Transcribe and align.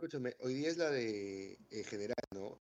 escúchame, 0.00 0.34
hoy 0.40 0.54
día 0.54 0.70
es 0.70 0.78
la 0.78 0.88
de 0.88 1.58
eh, 1.70 1.84
general, 1.84 2.16
¿no? 2.34 2.58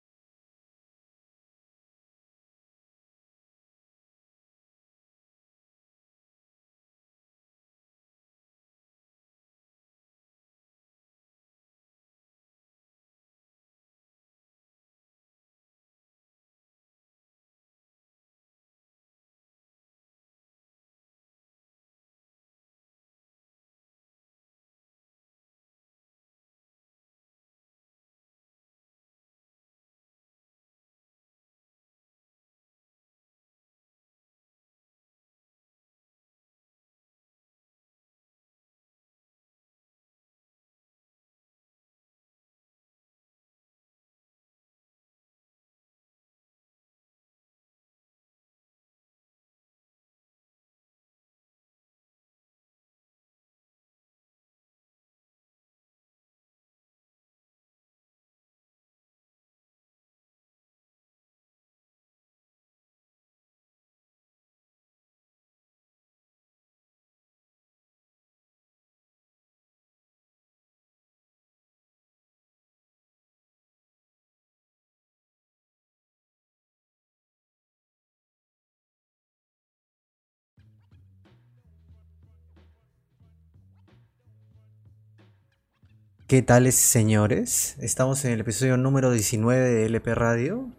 ¿Qué 86.33 86.41
tales, 86.41 86.73
señores? 86.73 87.75
Estamos 87.79 88.25
en 88.25 88.31
el 88.31 88.39
episodio 88.39 88.75
número 88.75 89.11
19 89.11 89.69
de 89.69 89.85
LP 89.85 90.15
Radio. 90.15 90.75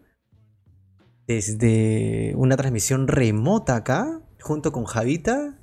Desde 1.27 2.33
una 2.35 2.57
transmisión 2.57 3.07
remota 3.07 3.77
acá, 3.77 4.19
junto 4.41 4.73
con 4.73 4.83
Javita, 4.83 5.57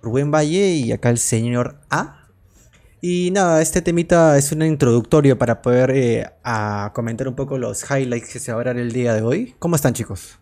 Rubén 0.00 0.30
Valle 0.30 0.70
y 0.70 0.92
acá 0.92 1.10
el 1.10 1.18
señor 1.18 1.78
A. 1.90 2.30
Y 3.02 3.30
nada, 3.32 3.60
este 3.60 3.82
temita 3.82 4.38
es 4.38 4.50
un 4.50 4.62
introductorio 4.62 5.36
para 5.36 5.60
poder 5.60 5.90
eh, 5.90 6.30
a 6.42 6.92
comentar 6.94 7.28
un 7.28 7.36
poco 7.36 7.58
los 7.58 7.84
highlights 7.90 8.32
que 8.32 8.38
se 8.38 8.50
va 8.54 8.62
a 8.62 8.64
dar 8.64 8.78
el 8.78 8.92
día 8.92 9.12
de 9.12 9.20
hoy. 9.20 9.54
¿Cómo 9.58 9.76
están, 9.76 9.92
chicos? 9.92 10.38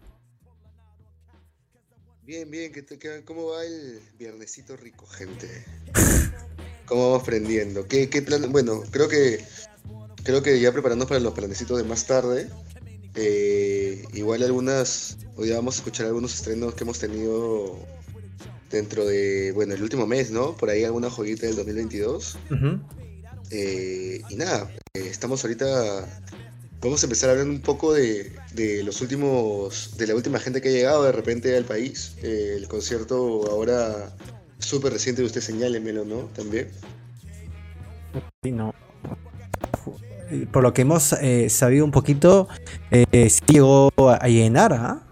Bien, 2.23 2.49
bien, 2.49 2.71
¿qué 2.71 2.83
te- 2.83 3.01
qué- 3.01 3.25
¿cómo 3.25 3.47
va 3.47 3.65
el 3.65 3.99
viernesito 4.17 4.77
rico, 4.77 5.07
gente? 5.07 5.65
¿Cómo 6.87 7.11
vamos 7.11 7.23
aprendiendo? 7.23 7.87
¿Qué, 7.87 8.09
qué 8.09 8.23
plan? 8.23 8.51
Bueno, 8.53 8.83
creo 8.91 9.09
que 9.09 9.45
creo 10.23 10.43
que 10.43 10.59
ya 10.61 10.73
preparándonos 10.73 11.09
para 11.09 11.21
los 11.21 11.35
planecitos 11.35 11.79
de 11.79 11.85
más 11.85 12.07
tarde. 12.07 12.49
eh, 13.15 14.05
igual 14.13 14.43
algunas, 14.43 15.17
hoy 15.37 15.51
vamos 15.51 15.77
a 15.77 15.79
escuchar 15.79 16.07
algunos 16.07 16.35
estrenos 16.35 16.75
que 16.75 16.85
hemos 16.85 16.99
tenido 16.99 17.79
dentro 18.71 19.07
de, 19.07 19.53
bueno, 19.53 19.75
el 19.75 19.83
último 19.83 20.07
mes, 20.07 20.31
¿no? 20.31 20.57
Por 20.57 20.71
ahí 20.71 20.85
alguna 20.85 21.11
joyita 21.11 21.47
del 21.47 21.57
2022. 21.57 22.37
Ujú. 22.51 22.81
Eh, 23.51 24.21
y 24.29 24.35
nada, 24.37 24.71
eh, 24.95 25.07
estamos 25.09 25.45
ahorita. 25.45 26.21
Vamos 26.83 27.03
a 27.03 27.07
empezar 27.07 27.31
a 27.31 27.33
hablar 27.33 27.47
un 27.49 27.61
poco 27.63 27.95
de, 27.95 28.33
de 28.53 28.83
los 28.83 29.01
últimos. 29.01 29.97
de 29.97 30.07
la 30.09 30.15
última 30.15 30.39
gente 30.39 30.61
que 30.61 30.69
ha 30.69 30.73
llegado 30.73 31.05
de 31.05 31.13
repente 31.13 31.57
al 31.57 31.65
país. 31.65 32.13
El 32.23 32.69
concierto 32.69 33.49
ahora 33.51 34.15
súper 34.59 34.93
reciente 34.93 35.23
de 35.23 35.27
usted, 35.27 35.41
señálemelo, 35.41 36.05
¿no? 36.05 36.29
También. 36.35 36.69
Sí, 38.43 38.51
no. 38.53 38.75
Por 40.51 40.63
lo 40.63 40.73
que 40.75 40.83
hemos 40.83 41.13
eh, 41.15 41.49
sabido 41.51 41.85
un 41.85 41.93
poquito, 41.93 42.49
eh, 42.91 43.31
sí 43.31 43.41
llegó 43.47 43.91
a 43.99 44.27
llenar, 44.27 44.73
¿ah? 44.73 45.03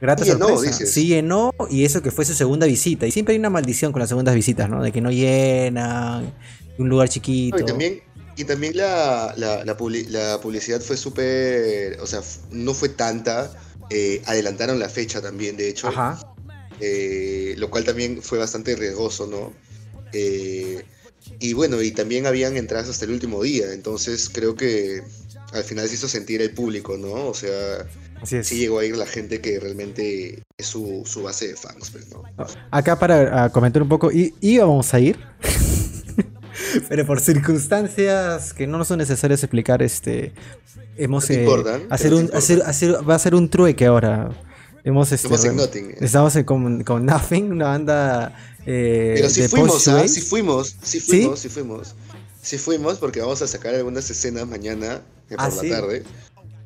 Grata 0.00 0.24
Sí 0.24 0.30
llenó, 0.30 0.48
sorpresa. 0.48 0.78
dices. 0.78 0.92
Sí 0.94 1.06
llenó, 1.08 1.52
y 1.68 1.84
eso 1.84 2.00
que 2.00 2.10
fue 2.10 2.24
su 2.24 2.34
segunda 2.34 2.66
visita. 2.66 3.06
Y 3.06 3.10
siempre 3.10 3.32
hay 3.34 3.38
una 3.38 3.50
maldición 3.50 3.92
con 3.92 4.00
las 4.00 4.08
segundas 4.08 4.34
visitas, 4.34 4.68
¿no? 4.70 4.82
De 4.82 4.92
que 4.92 5.00
no 5.00 5.10
llenan, 5.10 6.32
un 6.78 6.88
lugar 6.88 7.08
chiquito. 7.08 7.56
No, 7.58 7.62
y 7.62 7.66
también, 7.66 8.00
y 8.36 8.44
también 8.44 8.76
la, 8.76 9.34
la, 9.36 9.64
la 9.64 9.76
publi- 9.76 10.06
la 10.08 10.40
publicidad 10.40 10.80
fue 10.80 10.96
súper. 10.96 11.98
O 12.00 12.06
sea, 12.06 12.20
no 12.50 12.72
fue 12.74 12.88
tanta. 12.90 13.50
eh, 13.90 14.22
adelantaron 14.26 14.78
la 14.78 14.88
fecha 14.88 15.20
también, 15.20 15.56
de 15.56 15.68
hecho. 15.68 15.88
Ajá. 15.88 16.18
Eh, 16.80 17.54
lo 17.58 17.70
cual 17.70 17.84
también 17.84 18.22
fue 18.22 18.38
bastante 18.38 18.74
riesgoso, 18.76 19.26
¿no? 19.26 19.52
Eh, 20.12 20.82
y 21.38 21.52
bueno, 21.52 21.80
y 21.82 21.90
también 21.92 22.26
habían 22.26 22.56
entradas 22.56 22.88
hasta 22.88 23.04
el 23.04 23.12
último 23.12 23.42
día, 23.42 23.72
entonces 23.72 24.30
creo 24.32 24.54
que 24.54 25.02
al 25.52 25.64
final 25.64 25.88
se 25.88 25.94
hizo 25.94 26.08
sentir 26.08 26.40
el 26.42 26.52
público, 26.52 26.96
¿no? 26.96 27.26
O 27.28 27.34
sea, 27.34 27.86
Así 28.22 28.36
es. 28.36 28.46
sí 28.48 28.56
llegó 28.58 28.78
a 28.78 28.84
ir 28.84 28.96
la 28.96 29.06
gente 29.06 29.40
que 29.40 29.58
realmente 29.60 30.42
es 30.58 30.66
su, 30.66 31.02
su 31.06 31.22
base 31.22 31.48
de 31.48 31.56
fans, 31.56 31.90
pues, 31.90 32.08
¿no? 32.10 32.22
Acá 32.70 32.98
para 32.98 33.44
ah, 33.44 33.50
comentar 33.50 33.82
un 33.82 33.88
poco, 33.88 34.10
íbamos 34.12 34.92
a 34.94 35.00
ir, 35.00 35.18
pero 36.88 37.06
por 37.06 37.20
circunstancias 37.20 38.52
que 38.54 38.66
no 38.66 38.78
nos 38.78 38.88
son 38.88 38.98
necesarias 38.98 39.42
explicar, 39.42 39.82
este, 39.82 40.32
hemos 40.96 41.28
eh, 41.30 41.40
importan, 41.40 41.82
hacer 41.90 42.14
un, 42.14 42.20
importan. 42.22 42.38
hacer, 42.38 42.62
hacer- 42.64 43.08
va 43.08 43.14
a 43.14 43.18
ser 43.18 43.34
un 43.34 43.48
trueque 43.48 43.86
ahora. 43.86 44.30
Hemos 44.84 45.12
este, 45.12 45.28
Somos 45.28 45.44
en 45.44 45.56
Nothing. 45.56 45.94
estamos 46.00 46.34
en- 46.36 46.44
con, 46.44 46.84
con 46.84 47.04
Nothing, 47.06 47.52
una 47.52 47.66
banda 47.66 48.34
eh, 48.66 49.12
Pero 49.16 49.28
sí 49.28 49.42
de 49.42 49.48
fuimos, 49.48 49.86
¿ah? 49.88 50.06
Sí 50.08 50.20
fuimos, 50.20 50.76
sí 50.82 51.00
fuimos, 51.00 51.38
sí 51.40 51.48
fuimos. 51.48 51.94
Sí 52.42 52.56
fuimos 52.58 52.98
porque 52.98 53.20
vamos 53.20 53.42
a 53.42 53.46
sacar 53.46 53.74
algunas 53.74 54.08
escenas 54.10 54.46
mañana 54.46 55.02
eh, 55.28 55.36
por 55.36 55.40
Ah, 55.40 55.48
la 55.48 55.60
¿sí? 55.60 55.68
tarde. 55.70 56.02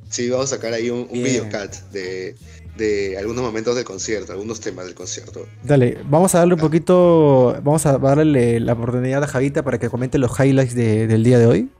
Sí, 0.09 0.31
vamos 0.31 0.53
a 0.53 0.57
sacar 0.57 0.73
ahí 0.73 0.91
un, 0.91 1.09
un 1.11 1.23
videocat 1.25 1.75
de, 1.91 2.37
de 2.77 3.19
algunos 3.19 3.43
momentos 3.43 3.75
del 3.75 3.85
concierto, 3.85 4.31
algunos 4.33 4.61
temas 4.61 4.85
del 4.87 4.95
concierto. 4.95 5.47
Dale, 5.65 5.99
vamos 6.09 6.33
a 6.37 6.39
darle 6.39 6.55
un 6.55 6.61
poquito, 6.61 7.57
vamos 7.65 7.85
a 7.87 7.99
darle 7.99 8.61
la 8.61 8.75
oportunidad 8.75 9.25
a 9.25 9.27
Javita 9.27 9.65
para 9.65 9.81
que 9.81 9.89
comente 9.91 10.19
los 10.19 10.31
highlights 10.39 10.75
de- 10.77 11.09
del 11.09 11.25
día 11.25 11.39
de 11.41 11.47
hoy. 11.47 11.71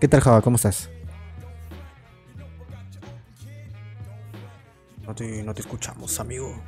¿Qué 0.00 0.08
tal, 0.08 0.20
Java? 0.20 0.42
¿Cómo 0.42 0.56
estás? 0.56 0.88
No 5.14 5.18
te, 5.18 5.42
no 5.44 5.54
te 5.54 5.60
escuchamos, 5.60 6.18
amigo. 6.18 6.60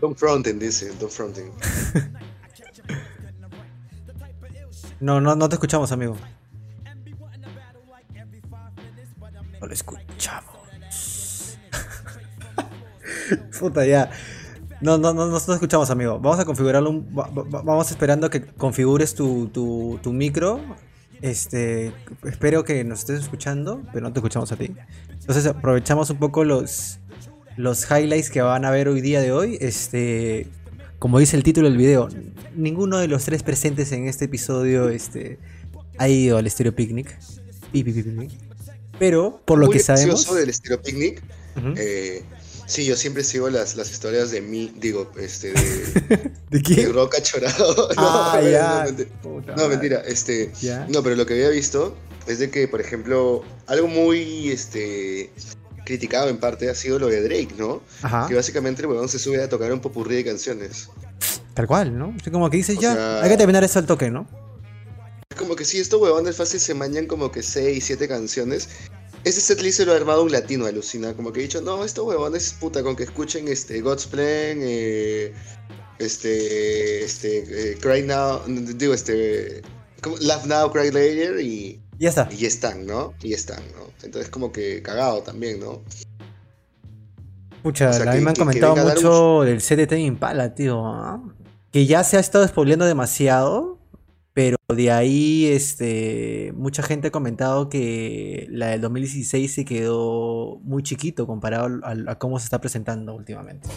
Don't 0.00 0.16
fronten, 0.16 0.58
dice, 0.58 0.90
don't 0.98 1.12
fronten. 1.12 1.50
No, 4.98 5.20
no, 5.20 5.36
no 5.36 5.46
te 5.46 5.56
escuchamos, 5.56 5.92
amigo. 5.92 6.16
No 9.60 9.66
lo 9.66 9.74
escuchamos. 9.74 11.58
Puta, 13.60 13.84
ya. 13.84 14.10
No, 14.80 14.96
no, 14.96 15.12
no, 15.12 15.26
no, 15.26 15.38
no 15.46 15.52
escuchamos, 15.54 15.90
amigo. 15.90 16.18
Vamos 16.18 16.38
a 16.40 16.46
configurarlo. 16.46 16.88
un- 16.88 17.06
va- 17.14 17.28
va- 17.28 17.60
vamos 17.60 17.90
esperando 17.90 18.30
que 18.30 18.46
configures 18.46 19.14
tu, 19.14 19.48
tu, 19.48 20.00
tu 20.02 20.14
micro. 20.14 20.62
Este, 21.20 21.92
espero 22.24 22.64
que 22.64 22.82
nos 22.84 23.00
estés 23.00 23.20
escuchando, 23.20 23.82
pero 23.92 24.00
no 24.08 24.14
te 24.14 24.20
escuchamos 24.20 24.50
a 24.52 24.56
ti. 24.56 24.74
Entonces 25.10 25.46
aprovechamos 25.46 26.08
un 26.08 26.16
poco 26.18 26.42
los, 26.44 27.00
los 27.56 27.84
highlights 27.90 28.30
que 28.30 28.40
van 28.42 28.64
a 28.64 28.70
ver 28.70 28.88
hoy 28.88 29.00
día 29.00 29.20
de 29.20 29.32
hoy. 29.32 29.58
Este, 29.60 30.46
como 30.98 31.18
dice 31.18 31.36
el 31.36 31.42
título 31.42 31.68
del 31.68 31.76
video, 31.78 32.08
ninguno 32.54 32.98
de 32.98 33.08
los 33.08 33.24
tres 33.24 33.42
presentes 33.42 33.92
en 33.92 34.06
este 34.08 34.26
episodio 34.26 34.88
este, 34.88 35.38
ha 35.98 36.08
ido 36.08 36.38
al 36.38 36.50
Stereo 36.50 36.74
Picnic. 36.74 37.16
Pi, 37.72 37.82
pi, 37.84 37.92
pi, 37.92 38.02
pi, 38.02 38.10
pi. 38.10 38.38
Pero, 38.98 39.40
por 39.44 39.58
lo 39.58 39.66
Muy 39.66 39.76
que 39.76 39.82
sabemos. 39.82 40.32
del 40.34 40.48
estilo 40.48 40.80
picnic. 40.80 41.22
Ujú. 41.56 41.74
eh, 41.76 42.22
sí, 42.66 42.84
yo 42.86 42.96
siempre 42.96 43.22
sigo 43.24 43.50
las, 43.50 43.76
las 43.76 43.90
historias 43.90 44.30
de 44.30 44.40
mí, 44.40 44.72
digo, 44.78 45.10
este, 45.18 45.52
de, 45.52 45.60
¿De 46.08 46.30
de 46.50 46.62
quién? 46.62 46.92
Roca 46.94 47.20
Chorado. 47.22 47.88
Ah, 47.98 48.40
no, 48.42 48.48
ya. 48.50 48.78
no, 48.78 48.84
mentira. 48.84 49.10
Puta 49.22 49.54
No, 49.56 49.68
mentira, 49.68 50.02
este, 50.06 50.50
Ya. 50.62 50.86
no, 50.88 51.02
pero 51.02 51.14
lo 51.16 51.26
que 51.26 51.34
había 51.34 51.50
visto 51.50 51.94
es 52.26 52.38
de 52.38 52.50
que, 52.50 52.68
por 52.68 52.80
ejemplo, 52.80 53.42
algo 53.66 53.86
muy, 53.88 54.50
este, 54.50 55.30
criticado 55.86 56.28
en 56.28 56.36
parte 56.36 56.68
ha 56.68 56.74
sido 56.74 56.98
lo 56.98 57.06
de 57.06 57.22
Drake, 57.22 57.54
¿no? 57.56 57.80
Ajá. 58.02 58.26
Que 58.28 58.34
básicamente 58.34 58.82
el 58.82 58.88
huevón 58.88 59.08
se 59.08 59.18
sube 59.18 59.42
a 59.42 59.48
tocar 59.48 59.72
un 59.72 59.80
popurrí 59.80 60.16
de 60.16 60.24
canciones. 60.26 60.90
Tal 61.54 61.66
cual, 61.66 61.96
¿no? 61.96 62.14
Así 62.20 62.30
como 62.30 62.50
que 62.50 62.58
dices 62.58 62.76
O 62.76 62.80
ya, 62.82 62.92
sea- 62.92 63.22
hay 63.22 63.30
que 63.30 63.38
terminar 63.38 63.64
eso 63.64 63.78
al 63.78 63.86
toque, 63.86 64.10
¿no? 64.10 64.28
como 65.36 65.54
que 65.54 65.64
sí, 65.66 65.78
estos 65.78 66.00
huevones 66.00 66.36
fácil 66.36 66.58
se 66.58 66.72
mañan 66.74 67.06
como 67.06 67.30
que 67.30 67.42
6, 67.42 67.84
7 67.84 68.08
canciones. 68.08 68.68
Ese 69.22 69.40
setlist 69.40 69.76
se 69.78 69.84
lo 69.86 69.92
ha 69.92 69.96
armado 69.96 70.22
un 70.22 70.32
latino, 70.32 70.66
alucina. 70.66 71.14
Como 71.14 71.32
que 71.32 71.40
he 71.40 71.42
dicho, 71.42 71.60
no, 71.60 71.84
estos 71.84 72.06
huevones, 72.06 72.54
puta, 72.58 72.82
con 72.82 72.96
que 72.96 73.02
escuchen 73.04 73.46
este 73.48 73.80
God's 73.82 74.06
Plan, 74.06 74.24
eh, 74.62 75.34
este, 75.98 77.04
este, 77.04 77.72
eh, 77.72 77.78
Cry 77.80 78.02
Now, 78.02 78.40
digo, 78.46 78.94
este, 78.94 79.62
Laugh 80.20 80.46
Now, 80.46 80.70
Cry 80.72 80.90
Later 80.90 81.40
y... 81.40 81.80
Ya 81.98 82.08
está. 82.10 82.28
Y 82.30 82.36
ya 82.36 82.48
están, 82.48 82.86
¿no? 82.86 83.14
Y 83.22 83.30
ya 83.30 83.36
están, 83.36 83.62
¿no? 83.76 83.86
Entonces 84.02 84.28
como 84.30 84.52
que 84.52 84.82
cagado 84.82 85.22
también, 85.22 85.60
¿no? 85.60 85.82
Pucha, 87.62 87.90
O 87.90 87.92
sea, 87.92 88.10
a 88.12 88.14
mí 88.14 88.20
me 88.20 88.28
han 88.30 88.34
que- 88.34 88.40
comentado 88.40 88.76
mucho 88.76 89.42
del 89.42 89.60
CDT 89.60 89.90
de 89.96 90.00
Impala, 90.00 90.54
tío. 90.54 90.86
¿ah? 90.86 91.22
Que 91.72 91.86
ya 91.86 92.04
se 92.04 92.16
ha 92.16 92.20
estado 92.20 92.46
spoileando 92.46 92.84
demasiado, 92.84 93.78
pero 94.32 94.56
de 94.74 94.90
ahí 94.92 95.46
este, 95.46 96.52
mucha 96.54 96.82
gente 96.82 97.08
ha 97.08 97.10
comentado 97.10 97.68
que 97.68 98.46
la 98.50 98.68
del 98.68 98.82
2016 98.82 99.52
se 99.54 99.64
quedó 99.64 100.58
muy 100.62 100.82
chiquito 100.82 101.26
comparado 101.26 101.80
a 101.84 102.18
cómo 102.18 102.38
se 102.38 102.44
está 102.44 102.60
presentando 102.60 103.14
últimamente. 103.14 103.68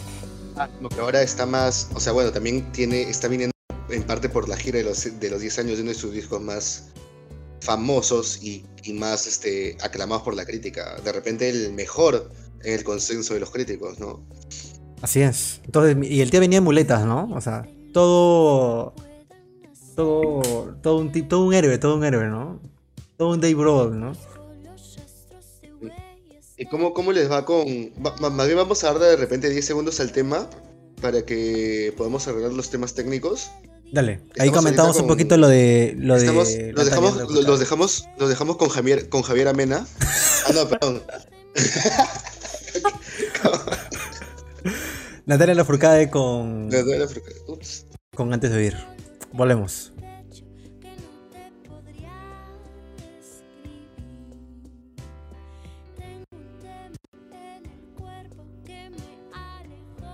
Como 0.76 0.88
que 0.90 1.00
ahora 1.00 1.22
está 1.22 1.46
más, 1.46 1.88
o 1.94 2.00
sea, 2.00 2.12
bueno, 2.12 2.30
también 2.32 2.70
tiene, 2.72 3.02
está 3.02 3.28
viniendo 3.28 3.52
en 3.88 4.02
parte 4.04 4.28
por 4.28 4.48
la 4.48 4.56
gira 4.56 4.78
de 4.78 4.84
los, 4.84 5.18
de 5.18 5.30
los 5.30 5.40
10 5.40 5.58
años 5.60 5.76
de 5.78 5.82
uno 5.82 5.88
de 5.92 5.94
sus 5.98 6.12
discos 6.12 6.40
más 6.40 6.90
famosos 7.60 8.42
y, 8.42 8.64
y 8.84 8.92
más 8.92 9.26
este, 9.26 9.76
aclamados 9.82 10.22
por 10.22 10.34
la 10.34 10.44
crítica. 10.44 11.00
De 11.04 11.12
repente 11.12 11.48
el 11.48 11.72
mejor 11.72 12.30
en 12.62 12.74
el 12.74 12.84
consenso 12.84 13.34
de 13.34 13.40
los 13.40 13.50
críticos, 13.50 13.98
¿no? 13.98 14.22
Así 15.02 15.22
es. 15.22 15.60
Entonces, 15.64 15.96
y 16.10 16.20
el 16.20 16.30
tío 16.30 16.40
venía 16.40 16.58
en 16.58 16.64
muletas, 16.64 17.04
¿no? 17.06 17.30
O 17.34 17.40
sea, 17.40 17.66
todo. 17.92 18.94
Todo. 19.96 20.74
Todo 20.82 20.98
un, 20.98 21.28
todo 21.28 21.44
un 21.44 21.54
héroe, 21.54 21.78
todo 21.78 21.96
un 21.96 22.04
héroe, 22.04 22.26
¿no? 22.28 22.60
Todo 23.16 23.30
un 23.30 23.40
Dave 23.40 23.54
Grohl, 23.54 23.98
¿no? 23.98 24.12
¿Y 26.56 26.66
cómo, 26.66 26.92
cómo 26.92 27.12
les 27.12 27.30
va 27.30 27.44
con...? 27.44 27.66
va- 28.04 28.30
más 28.30 28.46
bien 28.46 28.58
vamos 28.58 28.84
a 28.84 28.88
dar 28.92 28.98
de 28.98 29.16
repente 29.16 29.48
10 29.48 29.64
segundos 29.64 29.98
al 30.00 30.12
tema 30.12 30.48
para 31.00 31.24
que 31.24 31.94
podamos 31.96 32.28
arreglar 32.28 32.52
los 32.52 32.68
temas 32.70 32.94
técnicos. 32.94 33.50
Dale. 33.92 34.20
Ahí 34.38 34.48
Estamos 34.48 34.58
comentamos 34.58 34.88
ahorita 34.96 35.02
un 35.02 35.08
con- 35.08 35.16
poquito 35.16 35.36
lo 35.36 35.48
de. 35.48 35.94
Lo 35.98 36.16
Estamos- 36.16 36.48
de 36.48 36.72
los, 36.72 36.76
Natalia 36.76 36.84
dejamos, 36.84 37.16
los, 37.46 37.60
dejamos, 37.60 38.04
los 38.18 38.28
dejamos 38.28 38.56
con 38.56 38.68
Javier, 38.68 39.08
con 39.08 39.22
Javier 39.22 39.48
Amena. 39.48 39.86
Ah, 40.46 40.52
no, 40.54 40.66
perdón. 40.68 41.02
Natalia 45.26 45.54
Lafourcade 45.54 46.10
con, 46.10 46.70
frecu- 46.70 47.34
Ups. 47.46 47.84
con 48.16 48.32
Antes 48.32 48.50
de 48.50 48.56
Oír. 48.56 48.76
Volvemos. 49.32 49.92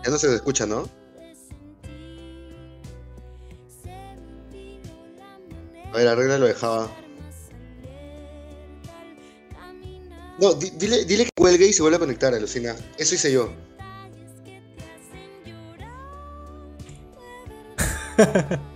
Ya 0.04 0.10
no 0.10 0.18
se 0.18 0.34
escucha, 0.34 0.66
¿no? 0.66 0.88
A 5.96 5.98
ver, 5.98 6.08
arregla 6.08 6.36
lo 6.36 6.44
de 6.44 6.52
Java. 6.52 6.90
No, 10.38 10.52
di- 10.52 10.68
dile, 10.76 11.06
dile 11.06 11.24
que 11.24 11.30
cuelgue 11.34 11.68
y 11.68 11.72
se 11.72 11.80
vuelve 11.80 11.96
a 11.96 12.00
conectar, 12.00 12.34
alucina. 12.34 12.76
Eso 12.98 13.14
hice 13.14 13.32
yo. 13.32 13.50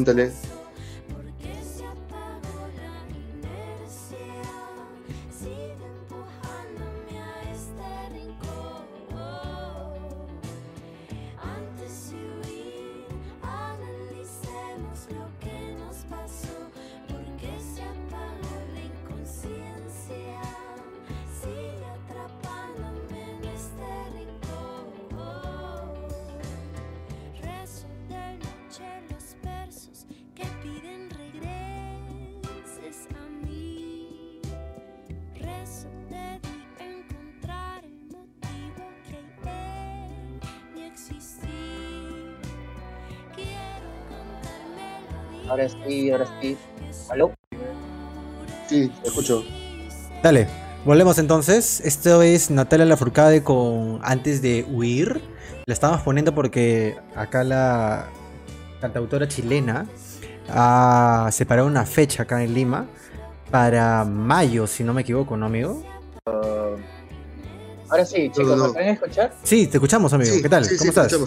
Pregúntale. 0.00 0.49
Volvemos 50.90 51.18
entonces. 51.18 51.80
Esto 51.84 52.20
es 52.20 52.50
Natalia 52.50 52.84
Lafourcade 52.84 53.44
con 53.44 54.00
Antes 54.02 54.42
de 54.42 54.66
Huir. 54.68 55.20
La 55.66 55.72
estamos 55.72 56.00
poniendo 56.00 56.34
porque 56.34 56.96
acá 57.14 57.44
la 57.44 58.08
cantautora 58.80 59.28
chilena 59.28 59.86
ha 60.48 61.28
separado 61.30 61.68
una 61.68 61.86
fecha 61.86 62.24
acá 62.24 62.42
en 62.42 62.54
Lima 62.54 62.88
para 63.52 64.04
mayo, 64.04 64.66
si 64.66 64.82
no 64.82 64.92
me 64.92 65.02
equivoco, 65.02 65.36
¿no, 65.36 65.46
amigo? 65.46 65.80
Ahora 67.88 68.04
sí, 68.04 68.28
chicos, 68.28 68.48
No, 68.48 68.56
no, 68.56 68.66
¿me 68.66 68.72
pueden 68.72 68.88
escuchar? 68.88 69.32
Sí, 69.44 69.68
te 69.68 69.76
escuchamos, 69.76 70.12
amigo. 70.12 70.34
Sí, 70.34 70.42
¿Qué 70.42 70.48
tal? 70.48 70.64
sí, 70.64 70.76
¿Cómo 70.76 70.92
sí, 70.92 71.00
estás? 71.00 71.20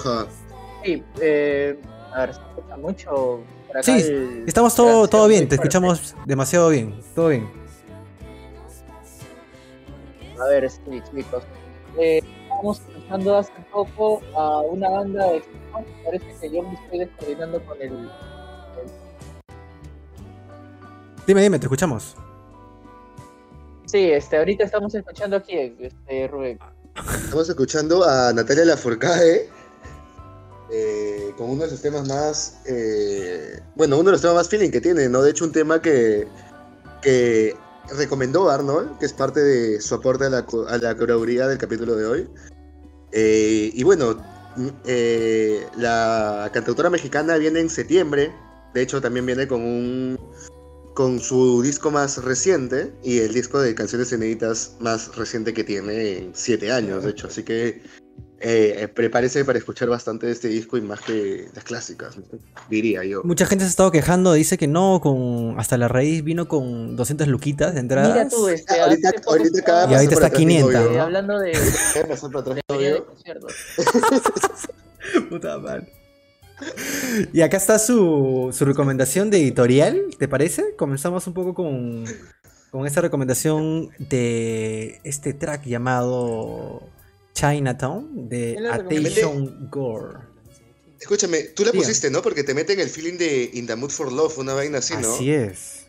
Sí, 0.83 1.03
eh, 1.21 1.79
a 2.13 2.19
ver, 2.19 2.33
¿se 2.35 2.41
escucha 2.41 2.75
mucho? 2.75 3.39
Por 3.67 3.77
acá 3.77 3.83
Sí, 3.83 3.91
el- 4.01 4.43
Estamos 4.45 4.75
todo, 4.75 5.07
todo 5.07 5.25
bien, 5.29 5.47
te 5.47 5.55
escuchamos 5.55 6.15
demasiado 6.25 6.67
bien. 6.67 6.99
Todo 7.15 7.29
bien. 7.29 7.62
A 10.39 10.47
ver, 10.47 10.69
sí, 10.69 10.79
chicos. 11.11 11.43
Eh, 11.97 12.21
estamos 12.43 12.81
escuchando 12.81 13.37
hace 13.37 13.51
poco 13.71 14.21
a 14.35 14.61
una 14.61 14.89
banda 14.89 15.27
de. 15.27 15.43
Parece 16.03 16.25
que 16.41 16.49
yo 16.51 16.63
me 16.63 16.73
estoy 16.73 16.99
descoordinando 16.99 17.63
con 17.65 17.81
el. 17.81 18.09
Dime, 21.25 21.41
dime, 21.41 21.59
te 21.59 21.65
escuchamos. 21.65 22.15
Sí, 23.85 24.11
este, 24.11 24.37
ahorita 24.37 24.63
estamos 24.63 24.93
escuchando 24.95 25.37
aquí, 25.37 25.75
este, 25.79 26.27
Rubén. 26.27 26.59
Estamos 26.95 27.49
escuchando 27.49 28.03
a 28.03 28.33
Natalia 28.33 28.65
Lafourcade 28.65 29.49
eh, 30.71 31.33
con 31.37 31.51
uno 31.51 31.63
de 31.63 31.69
sus 31.69 31.81
temas 31.81 32.07
más. 32.07 32.61
eh, 32.65 33.59
bueno, 33.75 33.97
uno 33.97 34.05
de 34.05 34.11
los 34.13 34.21
temas 34.21 34.35
más 34.35 34.49
feeling 34.49 34.71
que 34.71 34.81
tiene, 34.81 35.07
¿no? 35.09 35.21
De 35.21 35.31
hecho, 35.31 35.45
un 35.45 35.51
tema 35.51 35.81
que, 35.81 36.27
que 37.01 37.55
recomendó 37.97 38.49
Arnold, 38.49 38.97
que 38.99 39.05
es 39.05 39.13
parte 39.13 39.39
de 39.41 39.81
su 39.81 39.95
aporte 39.95 40.25
a 40.25 40.29
la, 40.29 40.45
a 40.67 40.77
la 40.77 40.93
del 40.93 41.57
capítulo 41.57 41.95
de 41.95 42.05
hoy. 42.05 42.29
Eh, 43.11 43.71
y 43.73 43.83
bueno, 43.83 44.15
mm, 44.55 44.67
eh, 44.85 45.67
la 45.77 46.49
cantautora 46.53 46.89
mexicana 46.89 47.37
viene 47.37 47.59
en 47.59 47.69
septiembre. 47.69 48.31
De 48.73 48.81
hecho, 48.81 49.01
también 49.01 49.25
viene 49.25 49.47
con 49.47 49.61
un 49.61 50.19
con 50.93 51.19
su 51.19 51.63
disco 51.63 51.89
más 51.89 52.23
reciente 52.23 52.93
y 53.03 53.17
el 53.19 53.33
disco 53.33 53.59
de 53.59 53.73
canciones 53.73 54.11
inéditas 54.11 54.75
más 54.79 55.15
reciente 55.15 55.51
que 55.51 55.63
tiene 55.63 56.17
en 56.19 56.31
siete 56.35 56.71
años, 56.71 57.03
de 57.03 57.11
hecho. 57.11 57.27
Así 57.27 57.43
que 57.43 57.81
eh, 58.39 58.89
prepárese 58.93 59.45
para 59.45 59.57
escuchar 59.57 59.87
bastante 59.89 60.25
de 60.25 60.33
este 60.33 60.47
disco 60.49 60.75
y 60.77 60.81
más 60.81 60.99
que 61.01 61.47
las 61.53 61.63
clásicas, 61.63 62.15
diría 62.69 63.03
yo. 63.05 63.21
Mucha 63.23 63.45
gente 63.45 63.63
se 63.63 63.67
ha 63.67 63.69
estado 63.69 63.91
quejando, 63.91 64.33
dice 64.33 64.57
que 64.57 64.67
no, 64.67 64.99
con 65.01 65.57
hasta 65.59 65.77
la 65.77 65.87
raíz 65.87 66.23
vino 66.23 66.47
con 66.47 66.95
200 66.97 67.27
luquitas 67.29 67.73
de 67.73 67.79
entradas. 67.79 68.09
Mira 68.13 68.27
tú, 68.29 68.47
este, 68.49 68.79
Ah, 68.79 68.83
ahorita- 68.85 69.09
acaba 69.61 69.91
Y 69.91 69.95
ahorita 69.95 70.13
está 70.13 70.15
por 70.15 70.23
atrás 70.25 70.31
mi 70.39 70.45
500, 70.47 70.73
novio. 70.73 70.91
eh, 70.91 70.97
¿no? 70.97 71.03
hablando 71.03 71.39
de. 71.39 71.53
Puta 75.29 75.57
madre. 75.59 75.91
Y 77.33 77.41
acá 77.41 77.57
está 77.57 77.77
su, 77.79 78.49
su 78.53 78.65
recomendación 78.65 79.29
de 79.29 79.37
editorial, 79.41 80.01
¿te 80.17 80.27
parece? 80.27 80.75
Comenzamos 80.77 81.27
un 81.27 81.33
poco 81.33 81.53
con, 81.53 82.05
con 82.71 82.85
esta 82.87 83.01
recomendación 83.01 83.89
de 83.99 84.99
este 85.03 85.33
track 85.33 85.65
llamado 85.65 86.81
Chinatown 87.33 88.29
de. 88.29 88.57
Attention 88.71 89.69
Gore. 89.69 90.19
Escúchame, 90.99 91.41
tú 91.43 91.65
la 91.65 91.71
Diga. 91.71 91.83
pusiste, 91.83 92.09
¿no? 92.09 92.21
Porque 92.21 92.43
te 92.43 92.53
meten 92.53 92.79
el 92.79 92.89
feeling 92.89 93.17
de 93.17 93.49
In 93.53 93.67
the 93.67 93.75
Mood 93.75 93.89
for 93.89 94.11
Love, 94.11 94.37
una 94.37 94.53
vaina 94.53 94.77
así, 94.77 94.93
¿no? 94.95 95.13
Así 95.13 95.31
es. 95.33 95.85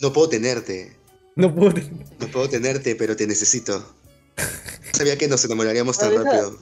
No 0.00 0.12
puedo 0.12 0.28
tenerte. 0.28 0.96
No 1.34 1.52
puedo. 1.54 1.74
No 2.20 2.28
puedo 2.28 2.48
tenerte, 2.48 2.94
pero 2.94 3.16
te 3.16 3.26
necesito. 3.26 3.78
No 3.78 4.44
sabía 4.92 5.18
que 5.18 5.26
nos 5.26 5.44
enamoraríamos 5.44 5.98
tan 5.98 6.12
esa- 6.12 6.22
rápido. 6.22 6.58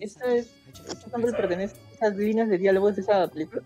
¿Esta 0.00 0.34
es, 0.34 0.46
esta 0.88 1.08
nombre 1.12 1.32
pertenece 1.32 1.74
a 1.76 1.94
esas 2.06 2.16
líneas 2.16 2.48
de 2.48 2.58
diálogos 2.58 2.96
de 2.96 3.02
esa 3.02 3.28
película? 3.30 3.62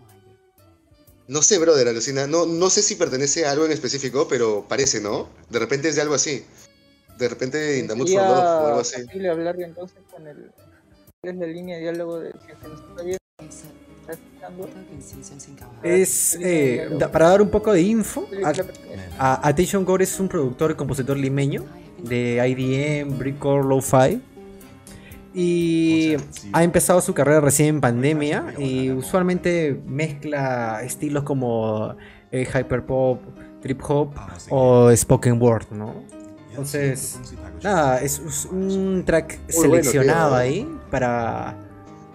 No 1.27 1.41
sé, 1.41 1.57
brother, 1.57 1.87
alucina. 1.89 2.25
No, 2.27 2.45
no 2.45 2.69
sé 2.69 2.81
si 2.81 2.95
pertenece 2.95 3.45
a 3.45 3.51
algo 3.51 3.65
en 3.65 3.71
específico, 3.73 4.27
pero 4.29 4.65
parece, 4.69 5.01
¿no? 5.01 5.27
De 5.49 5.59
repente 5.59 5.89
es 5.89 5.95
de 5.95 6.01
algo 6.03 6.13
así. 6.13 6.45
De 7.17 7.27
repente 7.29 7.79
In 7.79 7.87
the 7.87 7.95
Mood 7.95 8.07
for 8.07 8.19
Sería 8.19 8.27
Love 8.29 8.63
o 8.63 8.67
algo 8.67 8.79
así. 8.79 9.03
posible 9.03 9.29
hablar 9.29 9.59
entonces 9.61 9.97
con 10.11 10.27
el... 10.27 10.51
¿Cuál 11.21 11.33
es 11.33 11.39
la 11.39 11.47
línea 11.47 11.75
de 11.77 11.81
diálogo 11.81 12.19
de 12.19 12.31
que 12.31 12.55
se 12.61 12.67
nos 12.69 12.79
está 12.81 13.01
viendo? 13.03 13.17
Es 15.83 16.37
eh, 16.41 16.89
para 17.11 17.29
dar 17.29 17.41
un 17.41 17.49
poco 17.49 17.73
de 17.73 17.81
info. 17.81 18.27
A- 19.19 19.47
Attention 19.47 19.83
Gore 19.85 20.03
es 20.03 20.19
un 20.19 20.27
productor 20.27 20.71
y 20.71 20.75
compositor 20.75 21.17
limeño 21.17 21.65
de 22.03 22.41
IDM, 22.47 23.17
Brickcore, 23.17 23.63
Lo-Fi. 23.67 24.21
Y 25.33 26.15
ha 26.53 26.63
empezado 26.63 26.99
su 27.01 27.13
carrera 27.13 27.41
recién 27.41 27.69
en 27.75 27.81
pandemia 27.81 28.53
y 28.57 28.89
usualmente 28.91 29.79
mezcla 29.85 30.81
estilos 30.83 31.23
como 31.23 31.95
eh, 32.31 32.43
hyperpop, 32.45 33.19
trip 33.61 33.79
hop 33.87 34.13
o 34.49 34.95
spoken 34.95 35.39
word, 35.41 35.65
¿no? 35.71 35.93
Entonces, 36.57 37.19
nada, 37.61 38.01
es, 38.01 38.17
es 38.17 38.45
un 38.45 39.03
track 39.05 39.39
Muy 39.43 39.53
seleccionado 39.53 40.33
ahí 40.33 40.67
para 40.89 41.55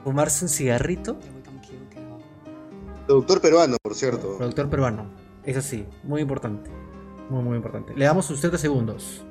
fumarse 0.02 0.44
un 0.44 0.48
cigarrito. 0.48 1.16
Productor 3.06 3.40
peruano, 3.40 3.76
por 3.80 3.94
cierto. 3.94 4.36
Productor 4.38 4.68
peruano, 4.68 5.06
eso 5.44 5.62
sí, 5.62 5.86
muy 6.02 6.22
importante. 6.22 6.72
Muy, 7.30 7.40
muy 7.44 7.56
importante. 7.56 7.94
Le 7.94 8.04
damos 8.04 8.26
sus 8.26 8.40
30 8.40 8.58
segundos. 8.58 9.24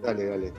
Dale, 0.00 0.24
dale. 0.24 0.52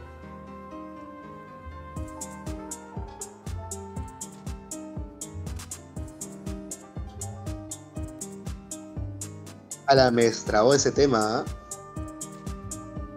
A 9.87 9.95
la 9.95 10.11
me 10.11 10.25
ese 10.25 10.91
tema, 10.91 11.39
¿ah? 11.39 11.45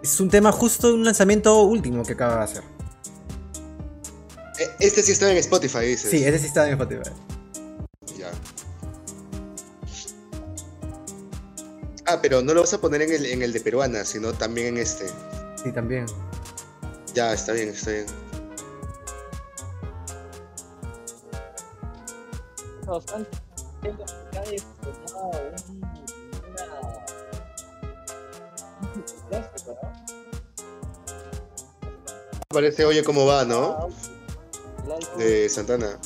Es 0.09 0.21
un 0.21 0.31
tema 0.31 0.51
justo 0.53 0.89
de 0.89 0.95
un 0.95 1.05
lanzamiento 1.05 1.61
último 1.65 2.03
que 2.03 2.15
acaba 2.15 2.39
de 2.39 2.45
hacer. 2.45 2.63
Eh, 4.59 4.67
Este 4.81 5.03
sí 5.03 5.13
estaba 5.13 5.33
en 5.33 5.37
Spotify, 5.37 5.81
dices. 5.81 6.11
Sí, 6.11 6.25
ese 6.25 6.39
sí 6.39 6.47
está 6.47 6.67
en 6.67 6.81
Spotify. 6.81 7.11
Ya. 8.17 8.31
Ah, 12.07 12.21
pero 12.23 12.41
no 12.41 12.55
lo 12.55 12.63
vas 12.63 12.73
a 12.73 12.81
poner 12.81 13.03
en 13.03 13.13
el, 13.13 13.27
en 13.27 13.43
el 13.43 13.53
de 13.53 13.61
peruana, 13.61 14.03
sino 14.07 14.33
también 14.33 14.69
en 14.69 14.79
este. 14.79 15.09
Sí, 15.63 15.73
también. 15.73 16.07
Ya, 17.13 17.35
está 17.35 17.53
bien, 17.53 17.69
está 17.69 17.91
bien. 17.91 18.07
bastante 22.87 23.39
Parece, 32.51 32.87
oye, 32.87 33.05
cómo 33.05 33.27
va, 33.27 33.45
¿no? 33.45 33.77
Ah, 33.79 35.19
De 35.19 35.51
Santana. 35.51 35.99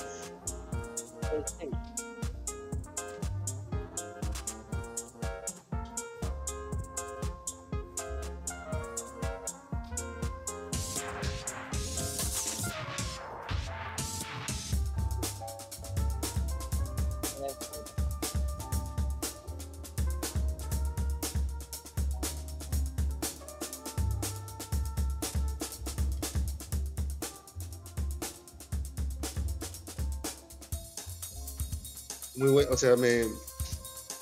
Sea, 32.83 32.97
me, 32.97 33.25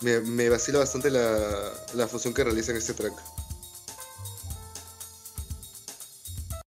me, 0.00 0.20
me 0.20 0.48
vacila 0.48 0.78
bastante 0.78 1.10
la, 1.10 1.72
la 1.94 2.06
fusión 2.06 2.32
que 2.34 2.44
realiza 2.44 2.72
en 2.72 2.78
este 2.78 2.94
track. 2.94 3.12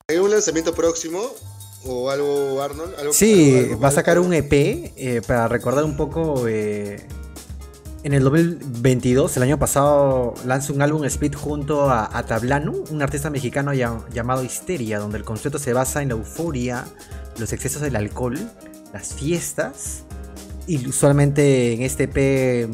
¿Hay 0.08 0.18
un 0.18 0.30
lanzamiento 0.30 0.74
próximo? 0.74 1.22
¿O 1.86 2.10
algo, 2.10 2.62
Arnold? 2.62 2.94
¿Algo, 3.00 3.14
Sí, 3.14 3.56
algo- 3.56 3.70
algo- 3.72 3.80
va 3.82 3.88
a 3.88 3.92
sacar 3.92 4.20
un 4.20 4.34
EP 4.34 4.54
eh, 4.96 5.22
para 5.26 5.48
recordar 5.48 5.84
un 5.84 5.96
poco. 5.98 6.48
eh, 6.48 7.08
en 8.04 8.14
el 8.14 8.24
2022, 8.24 9.38
el 9.38 9.44
año 9.44 9.60
pasado, 9.60 10.34
lanza 10.46 10.74
un 10.74 10.82
álbum 10.82 11.04
split 11.06 11.36
junto 11.36 11.90
a, 11.90 12.18
a 12.18 12.26
Tablano, 12.26 12.74
un 12.90 13.02
artista 13.04 13.30
mexicano 13.30 13.74
llam- 13.74 14.10
llamado 14.12 14.44
Histeria, 14.44 14.98
donde 14.98 15.20
el 15.20 15.24
concepto 15.24 15.60
se 15.60 15.72
basa 15.74 16.02
en 16.02 16.10
la 16.10 16.16
euforia, 16.16 16.86
los 17.38 17.54
excesos 17.54 17.82
del 17.84 17.96
alcohol, 17.96 18.40
las 18.92 19.14
fiestas. 19.14 20.04
Y 20.68 20.88
usualmente 20.88 21.74
en 21.74 21.82
este 21.82 22.04
EP 22.04 22.70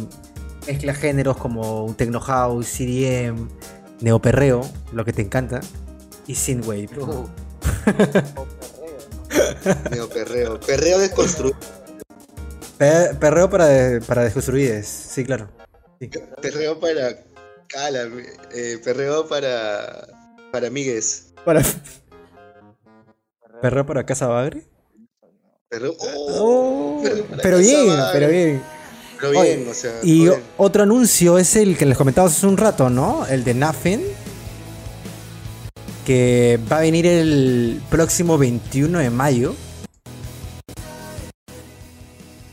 mezcla 0.67 0.93
géneros 0.93 1.37
como 1.37 1.85
un 1.85 1.95
techno 1.95 2.19
house, 2.19 2.67
CDM, 2.67 3.47
neoperreo, 4.01 4.61
lo 4.91 5.05
que 5.05 5.13
te 5.13 5.21
encanta, 5.21 5.61
y 6.27 6.35
synthwave. 6.35 6.89
O 6.99 7.27
perreo. 7.79 8.19
Neo 9.91 10.59
perreo. 10.59 10.99
Desconstruido. 10.99 11.57
Pe- 12.77 13.15
perreo 13.19 13.49
para, 13.49 13.65
de- 13.65 14.01
para 14.01 14.23
desconstruides, 14.23 14.85
sí, 14.87 15.23
claro. 15.23 15.49
Sí. 15.99 16.09
Perreo 16.41 16.79
para. 16.79 17.17
Cala, 17.67 18.07
eh, 18.53 18.79
perreo 18.83 19.27
para. 19.27 20.07
Para 20.51 20.67
amigues. 20.67 21.33
Para... 21.43 21.61
¿Perreo 23.61 23.85
para 23.85 24.05
Casa 24.05 24.27
Bagre? 24.27 24.63
Oh, 25.71 27.03
pero 27.43 27.57
bien, 27.57 27.87
Bagre. 27.87 28.09
pero 28.13 28.29
bien. 28.29 28.61
Pero 29.19 29.31
bien, 29.31 29.59
Oye, 29.61 29.69
o 29.69 29.73
sea. 29.73 29.91
Y 30.03 30.19
bien. 30.25 30.43
otro 30.57 30.83
anuncio 30.83 31.37
es 31.37 31.55
el 31.55 31.77
que 31.77 31.85
les 31.85 31.97
comentaba 31.97 32.27
hace 32.27 32.45
un 32.47 32.55
rato, 32.57 32.89
¿no? 32.89 33.25
El 33.27 33.43
de 33.43 33.53
Nothing. 33.53 34.01
Que 36.05 36.57
va 36.71 36.77
a 36.77 36.81
venir 36.81 37.05
el 37.05 37.81
próximo 37.89 38.37
21 38.37 38.99
de 38.99 39.09
mayo. 39.09 39.55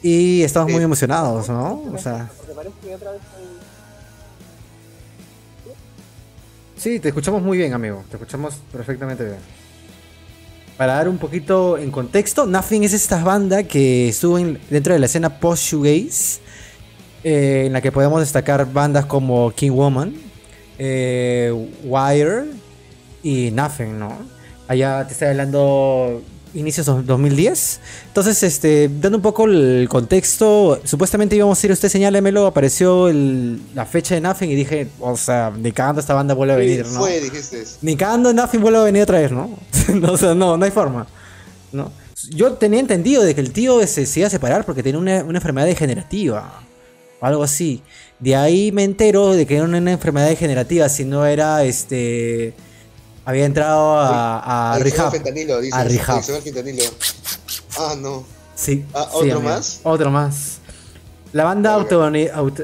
Y 0.02 0.42
estamos 0.42 0.70
muy 0.70 0.78
Sí. 0.80 0.84
emocionados, 0.84 1.48
¿no? 1.48 1.82
O 1.94 1.98
sea, 1.98 2.30
Porque 2.36 2.52
parece 2.52 2.74
que 2.82 2.94
otra 2.94 3.12
vez 3.12 3.20
hay- 3.38 3.44
sí, 6.76 6.98
te 7.00 7.08
escuchamos 7.08 7.42
muy 7.42 7.56
bien, 7.58 7.72
amigo. 7.74 8.04
Te 8.10 8.16
escuchamos 8.16 8.54
perfectamente 8.72 9.24
bien. 9.24 9.38
Para 10.76 10.94
dar 10.94 11.08
un 11.08 11.18
poquito 11.18 11.78
en 11.78 11.90
contexto, 11.92 12.46
Nothing 12.46 12.82
es 12.82 12.92
esta 12.94 13.22
banda 13.22 13.62
que 13.62 14.08
estuvo 14.08 14.38
en- 14.38 14.58
dentro 14.70 14.92
de 14.92 14.98
la 14.98 15.06
escena 15.06 15.38
post-shoegaze, 15.38 16.40
eh, 17.22 17.64
en 17.66 17.72
la 17.72 17.80
que 17.80 17.92
podemos 17.92 18.20
destacar 18.20 18.70
bandas 18.72 19.06
como 19.06 19.52
King 19.52 19.70
Woman, 19.70 20.14
eh, 20.78 21.52
Wire 21.84 22.46
y 23.22 23.52
Nothing, 23.52 23.98
¿no? 24.00 24.18
Allá 24.66 25.04
te 25.06 25.12
estoy 25.12 25.28
hablando 25.28 26.22
inicios 26.54 26.86
de 26.86 27.02
2010. 27.02 27.80
Entonces, 28.08 28.42
este, 28.42 28.88
dando 29.00 29.18
un 29.18 29.22
poco 29.22 29.44
el 29.46 29.86
contexto, 29.88 30.80
supuestamente 30.84 31.36
íbamos 31.36 31.62
a 31.62 31.66
ir, 31.66 31.72
usted 31.72 31.88
señálemelo, 31.88 32.46
apareció 32.46 33.08
el- 33.08 33.60
la 33.74 33.84
fecha 33.86 34.14
de 34.14 34.20
Nothing 34.20 34.50
y 34.50 34.54
dije, 34.54 34.88
o 35.00 35.16
sea, 35.16 35.52
ni 35.56 35.72
cagando 35.72 36.00
esta 36.00 36.14
banda 36.14 36.34
vuelve 36.34 36.54
a 36.54 36.56
venir, 36.56 36.86
¿no? 36.86 37.00
Fue, 37.00 37.20
dijiste. 37.20 37.64
Ni 37.82 37.96
cagando 37.96 38.32
Nothing 38.32 38.60
vuelve 38.60 38.78
a 38.78 38.82
venir 38.84 39.02
otra 39.02 39.18
vez, 39.20 39.30
¿no? 39.32 39.50
No, 39.94 40.12
o 40.12 40.16
sea, 40.16 40.34
no, 40.34 40.56
no 40.56 40.64
hay 40.64 40.70
forma. 40.70 41.06
¿no? 41.72 41.90
Yo 42.30 42.52
tenía 42.54 42.80
entendido 42.80 43.22
de 43.22 43.34
que 43.34 43.40
el 43.40 43.50
tío 43.52 43.84
se, 43.86 44.06
se 44.06 44.20
iba 44.20 44.26
a 44.28 44.30
separar 44.30 44.64
porque 44.64 44.82
tenía 44.82 44.98
una, 44.98 45.24
una 45.24 45.38
enfermedad 45.38 45.66
degenerativa. 45.66 46.62
O 47.20 47.26
algo 47.26 47.42
así. 47.42 47.82
De 48.20 48.36
ahí 48.36 48.70
me 48.72 48.84
entero 48.84 49.32
de 49.32 49.44
que 49.44 49.56
era 49.56 49.64
una, 49.64 49.78
una 49.78 49.92
enfermedad 49.92 50.28
degenerativa, 50.28 50.88
si 50.88 51.04
no 51.04 51.26
era 51.26 51.64
este. 51.64 52.54
Había 53.24 53.46
entrado 53.46 53.98
a, 53.98 54.74
a 54.74 54.78
rehab. 54.78 55.10
fentanilo, 55.10 55.60
dices. 55.60 55.78
A 55.78 55.84
rehab. 55.84 56.22
Ah, 57.78 57.94
no. 57.98 58.24
Sí. 58.54 58.84
Ah, 58.94 59.08
¿otro 59.12 59.40
más? 59.40 59.80
Otro 59.82 60.10
más. 60.10 60.58
La 61.32 61.44
banda 61.44 61.84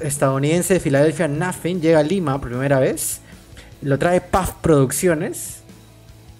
estadounidense 0.02 0.75
de 0.75 0.81
Filadelfia, 0.81 1.26
Nothing, 1.26 1.81
llega 1.81 1.99
a 1.99 2.02
Lima 2.02 2.38
por 2.40 2.50
primera 2.50 2.79
vez. 2.79 3.21
Lo 3.83 3.99
trae 3.99 4.21
Puff 4.21 4.52
Producciones. 4.61 5.57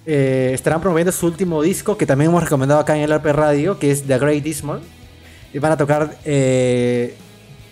eh, 0.05 0.51
estarán 0.53 0.81
promoviendo 0.81 1.11
su 1.11 1.25
último 1.27 1.61
disco, 1.61 1.97
que 1.97 2.05
también 2.05 2.31
hemos 2.31 2.43
recomendado 2.43 2.79
acá 2.79 2.95
en 2.95 3.03
el 3.03 3.11
RP 3.13 3.25
Radio, 3.33 3.77
que 3.79 3.91
es 3.91 4.03
The 4.03 4.17
Great 4.17 4.43
Dismal. 4.43 4.81
Y 5.53 5.59
van 5.59 5.73
a 5.73 5.77
tocar 5.77 6.17
eh, 6.23 7.17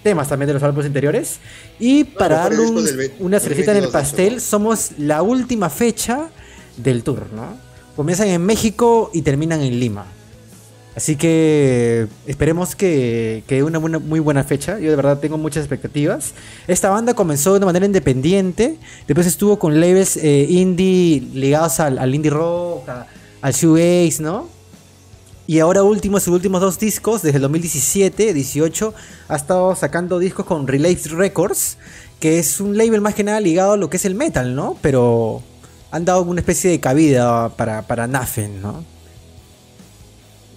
temas 0.04 0.28
también 0.30 0.48
de 0.48 0.54
los 0.54 0.64
álbumes 0.64 0.86
anteriores. 0.86 1.38
Y 1.80 2.04
para 2.04 2.50
mejores 2.50 2.58
darle 2.60 2.72
un- 2.80 2.86
del 2.98 3.12
una 3.20 3.40
del 3.40 3.42
cerecita 3.44 3.72
en 3.72 3.78
el 3.78 3.84
22 3.84 3.92
de 3.92 3.92
pastel, 4.00 4.42
somos 4.42 4.92
la 4.98 5.22
última 5.22 5.70
fecha 5.70 6.30
del 6.78 7.04
tour, 7.04 7.28
¿no? 7.34 7.58
Comienzan 7.96 8.28
en 8.30 8.42
México 8.46 9.12
y 9.14 9.22
terminan 9.24 9.62
en 9.62 9.80
Lima. 9.80 10.06
Así 10.96 11.16
que 11.16 12.08
esperemos 12.28 12.76
que, 12.76 13.44
que 13.48 13.64
una 13.64 13.78
buena- 13.78 14.00
muy 14.00 14.20
buena 14.20 14.44
fecha. 14.44 14.80
Yo 14.80 14.90
de 14.90 14.96
verdad 14.98 15.20
tengo 15.20 15.38
muchas 15.38 15.64
expectativas. 15.64 16.34
Esta 16.68 16.90
banda 16.90 17.14
comenzó 17.14 17.52
de 17.54 17.58
una 17.58 17.68
manera 17.68 17.86
independiente. 17.86 18.78
Después 19.08 19.26
estuvo 19.28 19.60
con 19.60 19.80
labels 19.80 20.18
eh, 20.18 20.46
indie 20.50 21.22
ligados 21.34 21.80
al, 21.80 22.00
al 22.00 22.14
indie 22.14 22.32
rock, 22.32 22.90
a- 22.90 23.08
al 23.42 23.54
shoegaze, 23.54 24.22
¿no? 24.22 24.50
Y 25.50 25.62
ahora 25.62 25.82
último, 25.82 26.20
sus 26.20 26.36
últimos 26.36 26.62
dos 26.62 26.78
discos, 26.78 27.24
desde 27.24 27.38
el 27.38 27.42
2017, 27.42 28.36
18, 28.36 28.94
ha 29.30 29.36
estado 29.36 29.76
sacando 29.76 30.20
discos 30.20 30.46
con 30.46 30.68
Relay 30.68 30.94
Records, 30.94 31.80
que 32.20 32.38
es 32.38 32.60
un 32.62 32.78
label 32.78 33.02
más 33.02 33.16
que 33.16 33.24
nada 33.24 33.40
ligado 33.40 33.72
a 33.72 33.78
lo 33.78 33.90
que 33.90 33.98
es 33.98 34.06
el 34.06 34.14
metal, 34.14 34.54
¿no? 34.54 34.78
Pero 34.84 35.42
han 35.90 36.06
dado 36.06 36.22
una 36.22 36.42
especie 36.42 36.70
de 36.70 36.80
cabida 36.80 37.50
para, 37.50 37.82
para 37.82 38.06
Nafen, 38.06 38.62
¿no? 38.62 38.86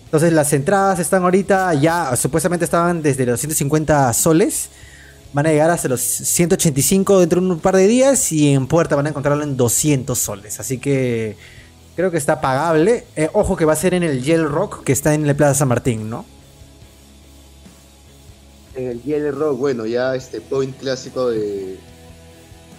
Entonces 0.04 0.30
las 0.30 0.52
entradas 0.52 0.98
están 0.98 1.22
ahorita 1.22 1.72
ya, 1.72 2.14
supuestamente 2.14 2.66
estaban 2.66 3.00
desde 3.00 3.24
los 3.24 3.40
150 3.40 4.12
soles. 4.12 4.68
Van 5.32 5.46
a 5.46 5.52
llegar 5.52 5.70
hasta 5.70 5.88
los 5.88 6.02
185 6.02 7.20
dentro 7.20 7.40
de 7.40 7.46
un 7.46 7.60
par 7.60 7.76
de 7.76 7.86
días 7.86 8.30
y 8.30 8.52
en 8.52 8.66
puerta 8.66 8.94
van 8.94 9.06
a 9.06 9.08
encontrarlo 9.08 9.42
en 9.42 9.56
200 9.56 10.18
soles. 10.18 10.60
Así 10.60 10.76
que 10.76 11.38
creo 11.96 12.10
que 12.10 12.16
está 12.16 12.40
pagable. 12.40 13.04
Eh, 13.16 13.28
ojo 13.32 13.56
que 13.56 13.64
va 13.64 13.72
a 13.72 13.76
ser 13.76 13.94
en 13.94 14.02
el 14.02 14.22
Yell 14.22 14.48
Rock 14.48 14.84
que 14.84 14.92
está 14.92 15.14
en 15.14 15.26
la 15.26 15.34
Plaza 15.34 15.54
San 15.54 15.68
Martín, 15.68 16.08
¿no? 16.10 16.24
En 18.74 18.88
el 18.88 19.02
Yellow 19.02 19.32
Rock, 19.32 19.58
bueno, 19.58 19.84
ya 19.84 20.14
este 20.14 20.40
point 20.40 20.74
clásico 20.78 21.28
de, 21.28 21.78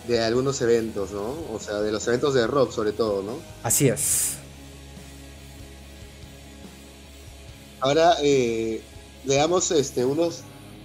de 0.07 0.23
algunos 0.23 0.59
eventos, 0.61 1.11
¿no? 1.11 1.35
O 1.53 1.59
sea, 1.59 1.81
de 1.81 1.91
los 1.91 2.07
eventos 2.07 2.33
de 2.33 2.47
rock 2.47 2.71
sobre 2.71 2.93
todo, 2.93 3.21
¿no? 3.21 3.37
Así 3.61 3.87
es. 3.87 4.33
Ahora 7.79 8.15
eh, 8.23 8.81
le 9.25 9.35
damos 9.35 9.69
este, 9.71 10.03
unos 10.03 10.41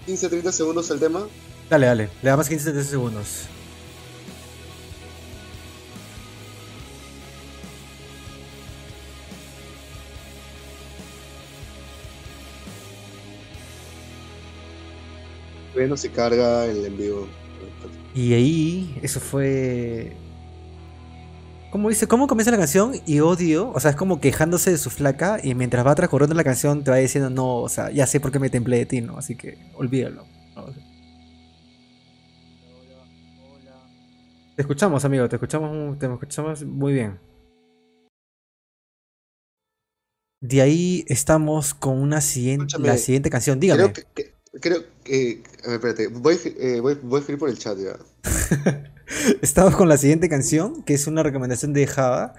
15-30 0.06 0.52
segundos 0.52 0.90
al 0.90 0.98
tema. 0.98 1.26
Dale, 1.70 1.86
dale. 1.86 2.10
Le 2.22 2.30
damos 2.30 2.48
15 2.48 2.72
30 2.72 2.90
segundos. 2.90 3.28
No 15.86 15.96
se 15.96 16.10
carga 16.10 16.64
el 16.66 16.84
en 16.84 16.96
vivo. 16.96 17.28
Y 18.14 18.32
ahí, 18.34 18.98
eso 19.02 19.20
fue. 19.20 20.12
¿Cómo 21.70 21.90
dice? 21.90 22.06
¿Cómo 22.06 22.26
comienza 22.26 22.50
la 22.50 22.56
canción? 22.56 22.94
Y 23.06 23.20
odio. 23.20 23.70
O 23.74 23.78
sea, 23.80 23.90
es 23.90 23.96
como 23.96 24.20
quejándose 24.20 24.70
de 24.70 24.78
su 24.78 24.88
flaca. 24.90 25.38
Y 25.42 25.54
mientras 25.54 25.86
va 25.86 25.94
transcurriendo 25.94 26.34
la 26.34 26.42
canción, 26.44 26.82
te 26.82 26.90
va 26.90 26.96
diciendo, 26.96 27.28
no, 27.30 27.58
o 27.58 27.68
sea, 27.68 27.90
ya 27.90 28.06
sé 28.06 28.20
por 28.20 28.32
qué 28.32 28.38
me 28.38 28.48
templé 28.50 28.78
de 28.78 28.86
ti, 28.86 29.00
¿no? 29.02 29.18
Así 29.18 29.36
que 29.36 29.58
olvídalo. 29.74 30.24
¿no? 30.56 30.66
Te 34.56 34.62
escuchamos, 34.62 35.04
amigo. 35.04 35.28
Te 35.28 35.36
escuchamos, 35.36 35.98
te 35.98 36.06
escuchamos 36.06 36.64
muy 36.64 36.94
bien. 36.94 37.20
De 40.40 40.62
ahí 40.62 41.04
estamos 41.08 41.74
con 41.74 41.98
una 42.00 42.20
siguiente, 42.20 42.64
Escúchame, 42.66 42.88
la 42.88 42.96
siguiente 42.96 43.30
canción. 43.30 43.60
Dígame. 43.60 43.92
Creo 43.92 43.92
que, 43.92 44.22
que- 44.22 44.37
creo 44.60 44.84
que, 45.04 45.42
a 45.64 45.68
ver, 45.68 45.76
espérate, 45.76 46.08
voy, 46.08 46.38
eh, 46.44 46.80
voy, 46.80 46.94
voy 47.02 47.16
a 47.16 47.20
escribir 47.20 47.38
por 47.38 47.48
el 47.48 47.58
chat 47.58 47.78
ya. 47.78 47.98
Estamos 49.42 49.76
con 49.76 49.88
la 49.88 49.96
siguiente 49.96 50.28
canción, 50.28 50.82
que 50.82 50.94
es 50.94 51.06
una 51.06 51.22
recomendación 51.22 51.72
de 51.72 51.86
Java. 51.86 52.34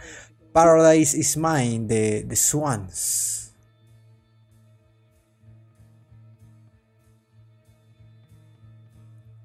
Paradise 0.53 1.17
is 1.17 1.38
Mine, 1.38 1.88
de, 1.88 2.23
de 2.23 2.36
Swans. 2.36 3.53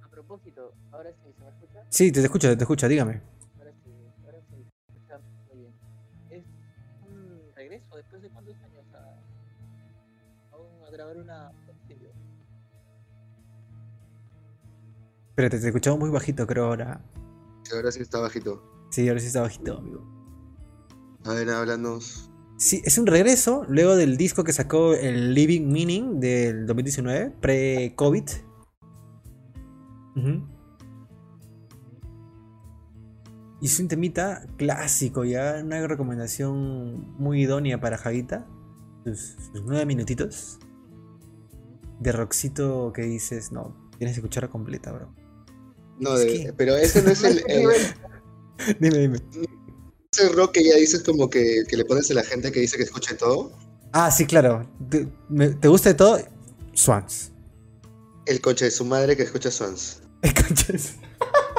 A 0.02 0.08
propósito, 0.08 0.72
ahora 0.92 1.10
sí, 1.10 1.30
¿se 1.36 1.42
me 1.42 1.50
escucha? 1.50 1.86
Sí, 1.88 2.12
te 2.12 2.20
escucho, 2.20 2.56
te 2.56 2.64
escucho, 2.64 2.88
dígame. 2.88 3.33
Pero 15.34 15.50
te 15.50 15.56
escuchamos 15.56 15.98
muy 15.98 16.10
bajito, 16.10 16.46
creo 16.46 16.66
ahora. 16.66 17.04
Ahora 17.72 17.90
sí 17.90 18.00
está 18.02 18.20
bajito. 18.20 18.62
Sí, 18.90 19.08
ahora 19.08 19.20
sí 19.20 19.26
está 19.26 19.40
bajito, 19.40 19.78
amigo. 19.78 20.04
A 21.24 21.34
ver, 21.34 21.50
háblanos. 21.50 22.30
Sí, 22.56 22.82
es 22.84 22.98
un 22.98 23.06
regreso 23.06 23.64
luego 23.68 23.96
del 23.96 24.16
disco 24.16 24.44
que 24.44 24.52
sacó 24.52 24.94
el 24.94 25.34
Living 25.34 25.66
Meaning 25.66 26.20
del 26.20 26.66
2019, 26.66 27.34
pre-COVID. 27.40 28.24
Y 33.60 33.66
es 33.66 33.80
un 33.80 33.88
temita 33.88 34.46
clásico, 34.56 35.24
ya 35.24 35.60
una 35.64 35.84
recomendación 35.88 37.14
muy 37.18 37.42
idónea 37.42 37.80
para 37.80 37.98
Javita. 37.98 38.46
Sus, 39.04 39.36
sus 39.52 39.64
nueve 39.64 39.84
minutitos 39.84 40.58
de 41.98 42.12
rockcito 42.12 42.92
que 42.92 43.02
dices, 43.02 43.50
no, 43.50 43.74
tienes 43.98 44.14
que 44.14 44.20
escucharla 44.20 44.48
completa, 44.48 44.92
bro. 44.92 45.23
No, 45.98 46.16
Es 46.16 46.20
de- 46.26 46.26
que- 46.44 46.52
pero 46.52 46.76
ese 46.76 47.02
no 47.02 47.10
es 47.10 47.22
el, 47.24 47.42
el- 47.48 47.68
Dime, 48.80 48.98
dime. 48.98 49.18
ese 50.12 50.28
rock 50.30 50.52
que 50.52 50.64
ya 50.64 50.76
dices 50.76 51.02
como 51.02 51.28
que, 51.28 51.64
que 51.68 51.76
le 51.76 51.84
pones 51.84 52.10
a 52.10 52.14
la 52.14 52.22
gente 52.22 52.52
que 52.52 52.60
dice 52.60 52.76
que 52.76 52.84
escuche 52.84 53.14
todo. 53.14 53.52
Ah, 53.92 54.10
sí, 54.10 54.26
claro. 54.26 54.68
¿Te, 54.90 55.06
me- 55.28 55.50
¿te 55.50 55.68
gusta 55.68 55.88
de 55.90 55.94
todo? 55.94 56.18
Swans. 56.72 57.30
El 58.26 58.40
coche 58.40 58.64
de 58.66 58.70
su 58.70 58.84
madre 58.84 59.16
que 59.16 59.22
escucha 59.24 59.50
Swans. 59.50 60.00
Conchas. 60.22 60.94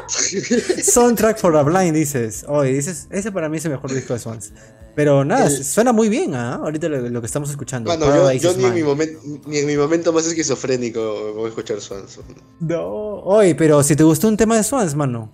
Soundtrack 0.84 1.38
for 1.40 1.56
a 1.56 1.64
Blind, 1.64 1.96
dices. 1.96 2.46
Oye, 2.48 2.74
dices, 2.74 3.08
ese 3.12 3.32
para 3.32 3.50
mí 3.50 3.58
es 3.58 3.66
el 3.66 3.72
mejor 3.72 3.94
disco 3.94 4.14
de 4.14 4.20
Swans. 4.20 4.52
Pero 4.96 5.26
nada, 5.26 5.48
El- 5.48 5.64
suena 5.66 5.92
muy 5.92 6.08
bien, 6.08 6.36
¿ah? 6.36 6.56
Ahorita 6.56 6.88
lo, 6.88 7.10
lo 7.10 7.20
que 7.22 7.28
estamos 7.28 7.50
escuchando. 7.50 7.90
Bueno, 7.90 8.32
yo, 8.34 8.56
ni, 8.56 8.64
en 8.64 8.74
mi 8.74 8.84
momento, 8.84 9.20
ni 9.46 9.58
en 9.58 9.68
mi 9.68 9.76
momento 9.76 10.14
más 10.14 10.26
esquizofrénico 10.26 11.34
voy 11.34 11.46
a 11.46 11.50
escuchar 11.50 11.82
Swans. 11.82 12.20
No. 12.62 12.86
Oye, 13.24 13.56
pero 13.56 13.84
si 13.84 13.96
te 13.96 14.04
gustó 14.04 14.28
un 14.30 14.38
tema 14.38 14.56
de 14.56 14.64
Swans, 14.64 14.96
mano. 14.96 15.32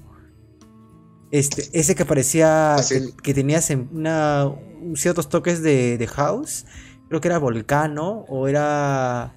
Este, 1.31 1.69
ese 1.73 1.95
que 1.95 2.05
parecía 2.05 2.75
Ah, 2.75 2.83
sí. 2.83 2.95
que, 3.15 3.23
que 3.23 3.33
tenías 3.33 3.69
en 3.69 3.87
una, 3.93 4.47
un- 4.47 4.97
ciertos 4.97 5.29
toques 5.29 5.61
de, 5.61 5.97
de 5.97 6.07
house. 6.07 6.65
Creo 7.07 7.21
que 7.21 7.27
era 7.27 7.37
Volcano 7.37 8.25
o 8.29 8.47
era 8.47 9.33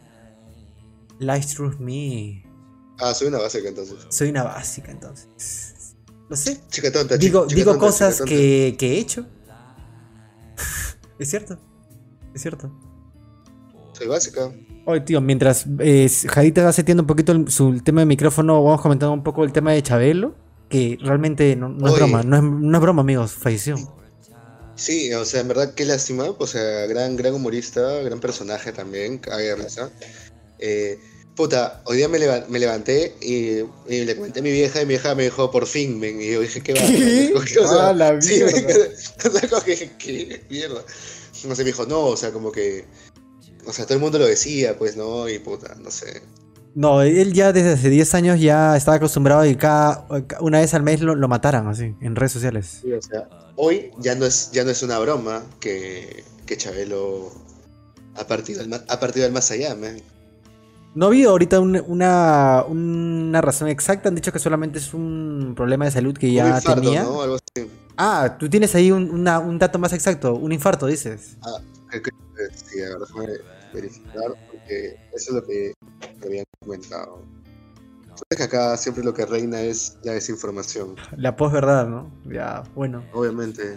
Light 1.18 1.44
Through 1.46 1.78
Me. 1.80 2.42
Ah, 2.98 3.12
soy 3.14 3.28
una 3.28 3.38
básica 3.38 3.68
entonces. 3.68 3.96
Soy 4.08 4.30
una 4.30 4.42
básica, 4.44 4.90
entonces. 4.90 5.96
No 6.30 6.36
sé. 6.36 6.60
Chica 6.70 6.90
tonta. 6.90 7.16
Digo, 7.16 7.42
chica 7.46 7.56
digo 7.56 7.72
tonta, 7.72 7.86
cosas 7.86 8.14
chica 8.14 8.24
tonta. 8.24 8.34
que, 8.36 8.76
que 8.78 8.86
he 8.94 8.98
hecho. 8.98 9.26
Es 11.18 11.30
cierto. 11.30 11.58
Es 12.34 12.42
cierto. 12.42 12.72
Soy 13.92 14.06
básica. 14.08 14.52
Oye, 14.86 15.00
tío, 15.00 15.20
mientras 15.20 15.66
eh, 15.78 16.08
Jadita 16.28 16.64
va 16.64 16.72
seteando 16.72 17.02
un 17.02 17.06
poquito 17.06 17.32
el, 17.32 17.48
su 17.50 17.68
el 17.68 17.82
tema 17.82 18.00
de 18.00 18.06
micrófono, 18.06 18.62
vamos 18.62 18.80
comentando 18.80 19.12
un 19.12 19.22
poco 19.22 19.44
el 19.44 19.52
tema 19.52 19.72
de 19.72 19.82
Chabelo. 19.82 20.34
Que 20.68 20.98
realmente 21.00 21.54
no, 21.56 21.68
no 21.68 21.88
es 21.88 21.94
broma, 21.94 22.22
no 22.22 22.36
es, 22.36 22.42
no 22.42 22.76
es 22.76 22.82
broma, 22.82 23.02
amigos, 23.02 23.32
falleció. 23.32 23.76
Sí, 24.76 25.12
o 25.12 25.24
sea, 25.24 25.40
en 25.40 25.48
verdad, 25.48 25.74
qué 25.74 25.84
lástima. 25.84 26.24
O 26.38 26.46
sea, 26.46 26.86
gran, 26.86 27.16
gran 27.16 27.34
humorista, 27.34 28.02
gran 28.02 28.18
personaje 28.18 28.72
también, 28.72 29.20
de 29.20 29.54
risa. 29.56 29.90
Eh, 30.58 30.98
puta, 31.36 31.82
hoy 31.84 31.98
día 31.98 32.08
me, 32.08 32.18
leva- 32.18 32.44
me 32.48 32.58
levanté 32.58 33.14
y, 33.20 33.58
y 33.92 34.04
le 34.04 34.16
comenté 34.16 34.40
a 34.40 34.42
mi 34.42 34.50
vieja 34.52 34.80
y 34.82 34.86
mi 34.86 34.90
vieja 34.90 35.14
me 35.14 35.24
dijo, 35.24 35.50
por 35.50 35.66
fin, 35.66 35.98
men. 35.98 36.20
Y 36.20 36.32
yo 36.32 36.40
dije, 36.40 36.60
¿qué 36.62 36.74
va? 36.74 36.80
¿Qué? 36.80 37.32
O 37.34 37.46
sea, 37.68 37.88
Ah, 37.88 37.92
la 37.92 38.12
mierda. 40.50 40.82
No 41.46 41.54
sé, 41.54 41.62
me 41.62 41.70
dijo, 41.70 41.86
no, 41.86 42.00
o 42.06 42.16
sea, 42.16 42.30
como 42.32 42.50
que. 42.52 42.84
O 43.66 43.72
sea, 43.72 43.84
todo 43.84 43.94
el 43.94 44.00
mundo 44.00 44.18
lo 44.18 44.26
decía, 44.26 44.76
pues, 44.78 44.96
¿no? 44.96 45.28
Y 45.28 45.38
puta, 45.38 45.74
no 45.82 45.90
sé. 45.90 46.22
No, 46.74 47.02
él 47.02 47.32
ya 47.32 47.52
desde 47.52 47.72
hace 47.74 47.88
10 47.88 48.14
años 48.14 48.40
ya 48.40 48.76
estaba 48.76 48.96
acostumbrado 48.96 49.42
a 49.42 49.44
que 49.44 49.56
cada 49.56 50.06
una 50.40 50.58
vez 50.60 50.74
al 50.74 50.82
mes 50.82 51.00
lo, 51.00 51.14
lo 51.14 51.28
mataran 51.28 51.68
así, 51.68 51.94
en 52.00 52.16
redes 52.16 52.32
sociales. 52.32 52.78
Sí, 52.82 52.92
o 52.92 53.00
sea, 53.00 53.28
hoy 53.56 53.90
ya 54.00 54.14
no 54.16 54.26
es, 54.26 54.50
ya 54.52 54.64
no 54.64 54.70
es 54.70 54.82
una 54.82 54.98
broma 54.98 55.44
que, 55.60 56.24
que 56.46 56.56
Chabelo 56.56 57.30
ha 58.16 58.26
partido, 58.26 58.62
al, 58.62 58.74
ha 58.88 59.00
partido 59.00 59.26
al 59.26 59.32
más 59.32 59.50
allá, 59.52 59.74
man. 59.76 60.00
No 60.94 61.06
ha 61.06 61.08
habido 61.08 61.30
ahorita 61.30 61.58
un- 61.60 61.82
una, 61.88 62.64
una 62.68 63.40
razón 63.40 63.68
exacta, 63.68 64.08
han 64.08 64.14
dicho 64.14 64.32
que 64.32 64.38
solamente 64.38 64.78
es 64.78 64.94
un 64.94 65.54
problema 65.56 65.84
de 65.86 65.90
salud 65.90 66.16
que 66.16 66.26
Un 66.28 66.32
ya 66.34 66.46
infarto, 66.56 66.80
tenía. 66.80 67.02
¿no? 67.02 67.22
Algo 67.22 67.34
así. 67.36 67.68
Ah, 67.96 68.36
tú 68.38 68.48
tienes 68.48 68.74
ahí 68.74 68.92
un, 68.92 69.10
una- 69.10 69.38
un 69.40 69.58
dato 69.58 69.78
más 69.78 69.92
exacto, 69.92 70.34
un 70.34 70.52
infarto, 70.52 70.86
dices. 70.86 71.36
Que- 71.90 72.00
que- 72.02 72.10
Sí, 72.54 72.80
a 72.82 72.88
ver, 72.90 72.98
déjame 72.98 73.26
verificar, 73.72 74.24
porque 74.50 74.96
eso 75.14 75.30
es 75.30 75.34
lo 75.34 75.44
que 75.44 75.72
me 76.20 76.26
habían 76.26 76.44
comentado. 76.60 77.22
Sabes 78.08 78.36
que 78.36 78.42
acá 78.44 78.76
siempre 78.76 79.02
lo 79.04 79.14
que 79.14 79.24
reina 79.26 79.60
es 79.60 79.96
la 80.04 80.12
desinformación, 80.12 80.94
La 81.16 81.34
posverdad, 81.36 81.86
¿no? 81.88 82.10
Ya, 82.24 82.62
bueno. 82.74 83.04
obviamente. 83.12 83.76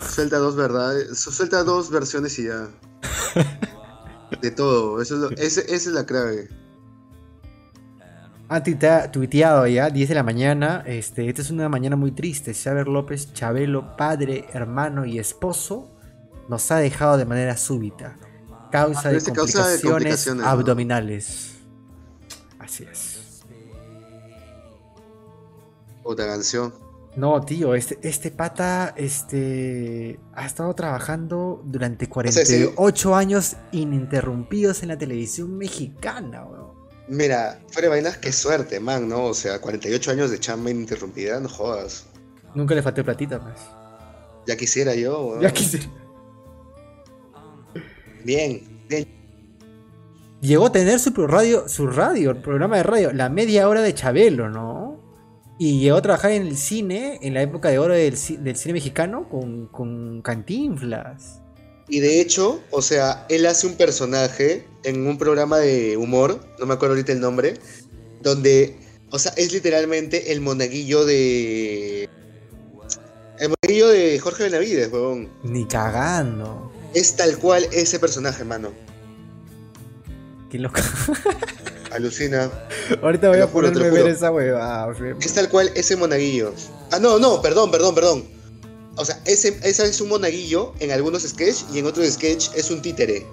Suelta 0.00 0.38
dos 0.38 0.54
verdades, 0.56 1.18
su- 1.18 1.30
suelta 1.32 1.62
dos 1.64 1.90
versiones 1.90 2.38
y 2.38 2.46
ya. 2.46 2.68
De 4.42 4.50
todo, 4.50 5.00
eso 5.00 5.14
es 5.14 5.20
lo- 5.20 5.30
ese- 5.30 5.62
esa 5.62 5.74
es 5.74 5.86
la 5.88 6.04
clave. 6.06 6.48
Ha 8.50 8.62
tuitea- 8.62 9.10
tuiteado 9.10 9.66
ya, 9.66 9.90
10 9.90 10.08
de 10.08 10.14
la 10.14 10.22
mañana. 10.22 10.82
Este, 10.86 11.28
esta 11.28 11.42
es 11.42 11.50
una 11.50 11.68
mañana 11.68 11.96
muy 11.96 12.12
triste. 12.12 12.54
Xavier 12.54 12.88
López, 12.88 13.32
Chabelo, 13.34 13.96
padre, 13.96 14.46
hermano 14.52 15.04
y 15.04 15.18
esposo, 15.18 15.90
nos 16.48 16.70
ha 16.70 16.76
dejado 16.78 17.18
de 17.18 17.26
manera 17.26 17.56
súbita. 17.58 18.16
Causa 18.72 19.10
de 19.10 19.18
Este 19.18 19.32
causa 19.32 19.58
de 19.68 19.80
complicaciones 19.80 19.92
complicaciones, 19.92 20.44
¿no? 20.44 20.48
abdominales. 20.50 21.54
Así 22.58 22.84
es. 22.90 23.42
Otra 26.02 26.26
canción. 26.26 26.72
No, 27.18 27.40
tío, 27.40 27.74
este, 27.74 27.98
este 28.02 28.30
pata 28.30 28.94
este, 28.96 30.20
ha 30.34 30.46
estado 30.46 30.72
trabajando 30.74 31.60
durante 31.64 32.06
sea, 32.06 32.46
sí. 32.46 32.64
48 32.66 33.16
años 33.16 33.56
ininterrumpidos 33.72 34.84
en 34.84 34.90
la 34.90 34.98
televisión 34.98 35.58
mexicana, 35.58 36.44
weón. 36.44 36.78
Mira, 37.08 37.58
fuera 37.72 37.88
vainas, 37.88 38.18
qué 38.18 38.30
suerte, 38.30 38.78
man, 38.78 39.08
¿no? 39.08 39.24
O 39.24 39.34
sea, 39.34 39.60
48 39.60 40.12
años 40.12 40.30
de 40.30 40.38
chamba 40.38 40.70
ininterrumpida, 40.70 41.40
no 41.40 41.48
jodas. 41.48 42.06
Nunca 42.54 42.76
le 42.76 42.82
falté 42.82 43.02
platita, 43.02 43.40
pues. 43.40 43.56
Ya 44.46 44.56
quisiera 44.56 44.94
yo, 44.94 45.26
weón. 45.26 45.40
Ya 45.40 45.50
quise. 45.50 45.80
Bien, 48.22 48.84
bien. 48.88 49.08
Llegó 50.40 50.66
a 50.66 50.72
tener 50.72 51.00
su 51.00 51.10
radio, 51.26 51.68
su 51.68 51.88
radio, 51.88 52.30
el 52.30 52.42
programa 52.42 52.76
de 52.76 52.84
radio, 52.84 53.12
la 53.12 53.28
media 53.28 53.68
hora 53.68 53.82
de 53.82 53.92
Chabelo, 53.92 54.48
¿no? 54.48 54.87
Y 55.58 55.80
llegó 55.80 55.96
a 55.96 56.02
trabajar 56.02 56.30
en 56.32 56.46
el 56.46 56.56
cine, 56.56 57.18
en 57.20 57.34
la 57.34 57.42
época 57.42 57.68
de 57.68 57.78
oro 57.78 57.92
del, 57.94 58.14
ci- 58.14 58.38
del 58.38 58.56
cine 58.56 58.74
mexicano, 58.74 59.28
con, 59.28 59.66
con 59.66 60.22
Cantinflas. 60.22 61.40
Y 61.88 62.00
de 62.00 62.20
hecho, 62.20 62.60
o 62.70 62.80
sea, 62.82 63.26
él 63.28 63.44
hace 63.46 63.66
un 63.66 63.74
personaje 63.74 64.66
en 64.84 65.06
un 65.06 65.18
programa 65.18 65.58
de 65.58 65.96
humor, 65.96 66.40
no 66.60 66.66
me 66.66 66.74
acuerdo 66.74 66.94
ahorita 66.94 67.12
el 67.12 67.20
nombre, 67.20 67.54
donde, 68.22 68.76
o 69.10 69.18
sea, 69.18 69.32
es 69.36 69.52
literalmente 69.52 70.32
el 70.32 70.40
monaguillo 70.40 71.04
de... 71.04 72.08
El 73.40 73.48
monaguillo 73.50 73.88
de 73.88 74.18
Jorge 74.18 74.44
Benavides, 74.44 74.92
huevón. 74.92 75.28
Ni 75.44 75.64
cagando. 75.64 76.70
Es 76.94 77.16
tal 77.16 77.38
cual 77.38 77.64
ese 77.72 77.98
personaje, 77.98 78.44
mano. 78.44 78.70
Qué 80.50 80.58
loco. 80.58 80.80
Alucina. 81.92 82.50
Ahorita 83.02 83.28
voy 83.28 83.38
a 83.40 83.46
juro, 83.46 83.68
ponerme 83.72 83.88
a 83.88 84.02
ver 84.02 84.08
esa 84.12 84.30
huevada. 84.30 84.92
Es 85.20 85.34
tal 85.34 85.48
cual 85.48 85.70
ese 85.74 85.96
monaguillo. 85.96 86.52
Ah, 86.92 86.98
no, 86.98 87.18
no, 87.18 87.40
perdón, 87.40 87.70
perdón, 87.70 87.94
perdón. 87.94 88.24
O 88.96 89.04
sea, 89.04 89.20
ese, 89.24 89.58
ese 89.62 89.84
es 89.86 90.00
un 90.00 90.08
monaguillo 90.08 90.74
en 90.80 90.90
algunos 90.90 91.22
sketches 91.22 91.66
y 91.72 91.78
en 91.78 91.86
otros 91.86 92.06
sketches 92.10 92.50
es 92.54 92.70
un 92.70 92.82
títere. 92.82 93.26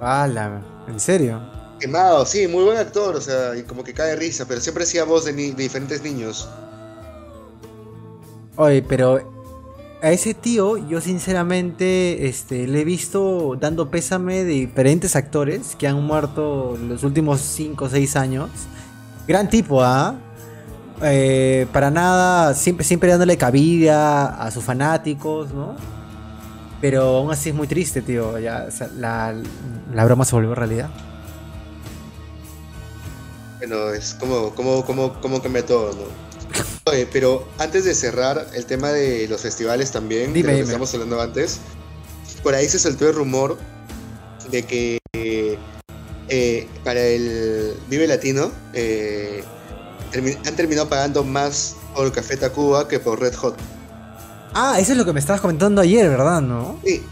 Ala, 0.00 0.62
¿en 0.88 1.00
serio? 1.00 1.40
Quemado, 1.80 2.24
sí, 2.26 2.46
muy 2.48 2.64
buen 2.64 2.76
actor, 2.76 3.14
o 3.16 3.20
sea, 3.20 3.56
y 3.56 3.62
como 3.62 3.84
que 3.84 3.94
cae 3.94 4.16
risa, 4.16 4.44
pero 4.46 4.60
siempre 4.60 4.84
hacía 4.84 5.04
voz 5.04 5.24
de, 5.24 5.32
ni- 5.32 5.50
de 5.52 5.62
diferentes 5.62 6.02
niños. 6.02 6.48
Oye, 8.56 8.82
pero 8.82 9.37
a 10.00 10.10
ese 10.10 10.34
tío, 10.34 10.76
yo 10.76 11.00
sinceramente 11.00 12.28
este, 12.28 12.66
le 12.66 12.82
he 12.82 12.84
visto 12.84 13.56
dando 13.60 13.90
pésame 13.90 14.44
de 14.44 14.52
diferentes 14.52 15.16
actores 15.16 15.74
que 15.76 15.88
han 15.88 16.02
muerto 16.02 16.76
en 16.76 16.88
los 16.88 17.02
últimos 17.02 17.40
5 17.40 17.84
o 17.84 17.88
6 17.88 18.16
años. 18.16 18.50
Gran 19.26 19.50
tipo, 19.50 19.82
¿ah? 19.82 20.14
Eh, 21.02 21.66
para 21.72 21.90
nada, 21.90 22.54
siempre, 22.54 22.84
siempre 22.84 23.10
dándole 23.10 23.36
cabida 23.36 24.26
a 24.26 24.50
sus 24.50 24.64
fanáticos, 24.64 25.52
¿no? 25.52 25.76
Pero 26.80 27.18
aún 27.18 27.32
así 27.32 27.48
es 27.48 27.54
muy 27.54 27.66
triste, 27.66 28.00
tío. 28.02 28.38
Ya, 28.38 28.68
la 28.96 30.04
broma 30.04 30.24
se 30.24 30.34
volvió 30.36 30.54
realidad. 30.54 30.90
Bueno, 33.58 33.90
es 33.90 34.14
como, 34.14 34.54
como, 34.54 34.84
como, 34.84 35.20
como 35.20 35.42
cambia 35.42 35.66
todo, 35.66 35.92
¿no? 35.92 36.27
Oye, 36.86 37.06
pero 37.12 37.46
antes 37.58 37.84
de 37.84 37.94
cerrar 37.94 38.46
el 38.54 38.64
tema 38.66 38.88
de 38.90 39.26
los 39.28 39.42
festivales 39.42 39.90
también, 39.92 40.32
Dime, 40.32 40.34
de 40.34 40.42
lo 40.42 40.48
que 40.48 40.54
dime. 40.54 40.64
estamos 40.84 40.92
hablando 40.94 41.20
antes, 41.20 41.58
por 42.42 42.54
ahí 42.54 42.68
se 42.68 42.78
soltó 42.78 43.08
el 43.08 43.14
rumor 43.14 43.58
de 44.50 44.62
que 44.64 44.98
eh, 46.30 46.66
para 46.84 47.00
el 47.00 47.74
Vive 47.90 48.06
Latino 48.06 48.50
eh, 48.72 49.42
termi- 50.12 50.38
han 50.46 50.56
terminado 50.56 50.88
pagando 50.88 51.24
más 51.24 51.76
por 51.94 52.10
Café 52.12 52.36
Tacuba 52.36 52.88
que 52.88 52.98
por 52.98 53.20
Red 53.20 53.34
Hot. 53.34 53.56
Ah, 54.54 54.78
eso 54.80 54.92
es 54.92 54.98
lo 54.98 55.04
que 55.04 55.12
me 55.12 55.20
estabas 55.20 55.42
comentando 55.42 55.80
ayer, 55.82 56.08
¿verdad? 56.08 56.40
¿No? 56.40 56.80
Sí, 56.84 57.02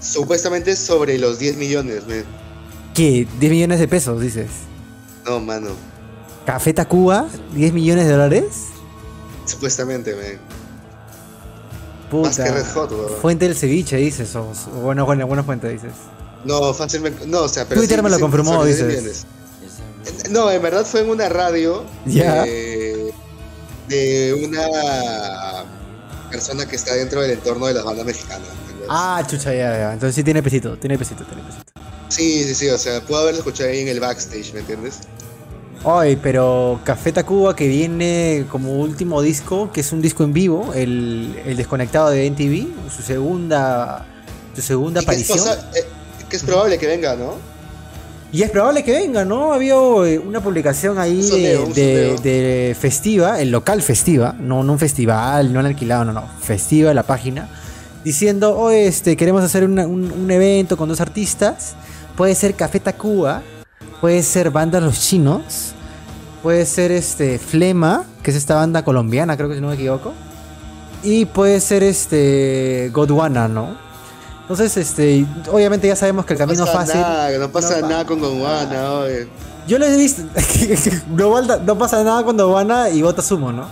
supuestamente 0.00 0.74
sobre 0.76 1.18
los 1.18 1.38
10 1.38 1.56
millones, 1.58 2.06
men. 2.06 2.24
¿Qué? 2.94 3.28
10 3.38 3.52
millones 3.52 3.80
de 3.80 3.86
pesos, 3.88 4.18
dices. 4.20 4.46
No, 5.26 5.38
mano. 5.40 5.70
Café 6.46 6.72
Tacuba, 6.72 7.26
10 7.54 7.72
millones 7.74 8.06
de 8.06 8.12
dólares. 8.12 8.44
Supuestamente, 9.46 10.14
men. 10.14 10.38
Puta. 12.10 12.28
Más 12.28 12.36
que 12.36 12.50
Red 12.50 12.66
Hot, 12.74 12.92
weón. 12.92 13.12
Fuente 13.20 13.46
del 13.46 13.56
ceviche, 13.56 13.96
dices. 13.96 14.34
O, 14.36 14.52
bueno, 14.82 15.06
bueno, 15.06 15.26
buena 15.26 15.42
fuente, 15.42 15.68
dices. 15.68 15.92
No, 16.44 16.74
fácilmente. 16.74 17.26
No, 17.26 17.42
o 17.42 17.48
sea, 17.48 17.64
pero. 17.66 17.80
Twitter 17.80 18.02
me 18.02 18.10
lo 18.10 18.16
dicen 18.16 18.30
confirmó, 18.30 18.54
sobre 18.54 18.74
10 18.74 19.04
dices. 19.04 19.26
No, 20.30 20.50
en 20.50 20.62
verdad 20.62 20.84
fue 20.84 21.00
en 21.00 21.10
una 21.10 21.28
radio. 21.28 21.84
Ya. 22.04 22.44
De, 22.44 23.12
de 23.88 24.48
una 24.48 25.64
persona 26.30 26.66
que 26.66 26.76
está 26.76 26.94
dentro 26.94 27.20
del 27.22 27.32
entorno 27.32 27.66
de 27.66 27.74
las 27.74 27.84
bandas 27.84 28.04
mexicanas. 28.04 28.48
Ah, 28.88 29.24
chucha, 29.26 29.52
ya, 29.52 29.76
ya. 29.76 29.92
Entonces 29.92 30.14
sí 30.14 30.22
tiene 30.22 30.42
pesito, 30.42 30.76
tiene 30.78 30.98
pesito, 30.98 31.24
tiene 31.24 31.42
pesito. 31.42 31.64
Sí, 32.08 32.44
sí, 32.44 32.54
sí, 32.54 32.68
o 32.68 32.78
sea, 32.78 33.00
puedo 33.00 33.22
haberlo 33.22 33.40
escuchado 33.40 33.70
ahí 33.70 33.80
en 33.80 33.88
el 33.88 33.98
backstage, 33.98 34.52
¿me 34.54 34.60
entiendes? 34.60 35.00
Ay, 35.84 36.16
pero 36.20 36.80
Café 36.84 37.12
Tacuba 37.12 37.54
que 37.54 37.68
viene 37.68 38.44
como 38.50 38.72
último 38.80 39.22
disco, 39.22 39.70
que 39.72 39.80
es 39.80 39.92
un 39.92 40.02
disco 40.02 40.24
en 40.24 40.32
vivo, 40.32 40.72
el, 40.74 41.38
el 41.46 41.56
desconectado 41.56 42.08
de 42.10 42.26
NTV, 42.26 42.90
su 42.90 43.02
segunda, 43.02 44.04
su 44.54 44.62
segunda 44.62 45.00
Y 45.02 45.06
que 45.06 45.12
es, 45.14 45.30
aparición. 45.30 45.58
eh, 45.76 45.84
que 46.28 46.36
es 46.36 46.42
probable 46.42 46.76
que 46.78 46.86
venga, 46.88 47.14
¿no? 47.14 47.34
Y 48.32 48.42
es 48.42 48.50
probable 48.50 48.82
que 48.82 48.90
venga, 48.92 49.24
¿no? 49.24 49.52
Había 49.52 49.74
eh, 49.74 50.18
una 50.18 50.40
publicación 50.42 50.98
ahí 50.98 51.22
sondeo, 51.22 51.66
de, 51.68 52.76
Festiva, 52.78 53.40
el 53.40 53.52
local 53.52 53.80
Festiva, 53.80 54.34
no, 54.40 54.64
no 54.64 54.72
un 54.72 54.78
festival, 54.80 55.52
no 55.52 55.60
han 55.60 55.66
alquilado, 55.66 56.04
no, 56.06 56.12
no, 56.12 56.24
Festiva, 56.40 56.92
la 56.94 57.04
página, 57.04 57.48
diciendo, 58.02 58.56
oh, 58.58 58.70
este, 58.70 59.16
queremos 59.16 59.44
hacer 59.44 59.62
una- 59.64 59.86
un, 59.86 60.10
un 60.10 60.30
evento 60.32 60.76
con 60.76 60.88
dos 60.88 61.00
artistas, 61.00 61.74
puede 62.16 62.34
ser 62.34 62.54
Café 62.54 62.80
Tacuba, 62.80 63.42
puede 64.00 64.22
ser 64.22 64.50
Banda 64.50 64.80
Los 64.80 65.00
Chinos, 65.00 65.72
puede 66.42 66.66
ser 66.66 66.92
este 66.92 67.38
Flema, 67.38 68.04
que 68.22 68.30
es 68.30 68.36
esta 68.36 68.54
banda 68.54 68.84
colombiana, 68.84 69.36
creo 69.36 69.48
que 69.48 69.56
si 69.56 69.60
no 69.60 69.68
me 69.68 69.74
equivoco, 69.74 70.12
y 71.02 71.24
puede 71.26 71.60
ser 71.60 71.82
este 71.82 72.90
Godwana, 72.92 73.48
¿no? 73.48 73.76
Entonces, 74.42 74.76
este, 74.76 75.26
obviamente 75.50 75.88
ya 75.88 75.96
sabemos 75.96 76.24
que 76.24 76.34
el 76.34 76.38
camino 76.38 76.60
no 76.60 76.66
pasa 76.66 76.78
fácil... 76.78 77.00
Nada, 77.00 77.38
no 77.38 77.50
pasa 77.50 77.80
no 77.80 77.88
nada 77.88 78.04
con 78.04 78.20
Gondwana, 78.20 78.92
oye. 78.92 79.28
Yo 79.66 79.78
lo 79.78 79.86
he 79.86 79.96
visto. 79.96 80.22
no, 81.08 81.78
pasa 81.78 82.04
nada 82.04 82.22
cuando 82.22 82.52
van 82.52 82.70
a 82.70 82.88
y 82.88 83.02
vota 83.02 83.22
sumo, 83.22 83.50
¿no? 83.50 83.66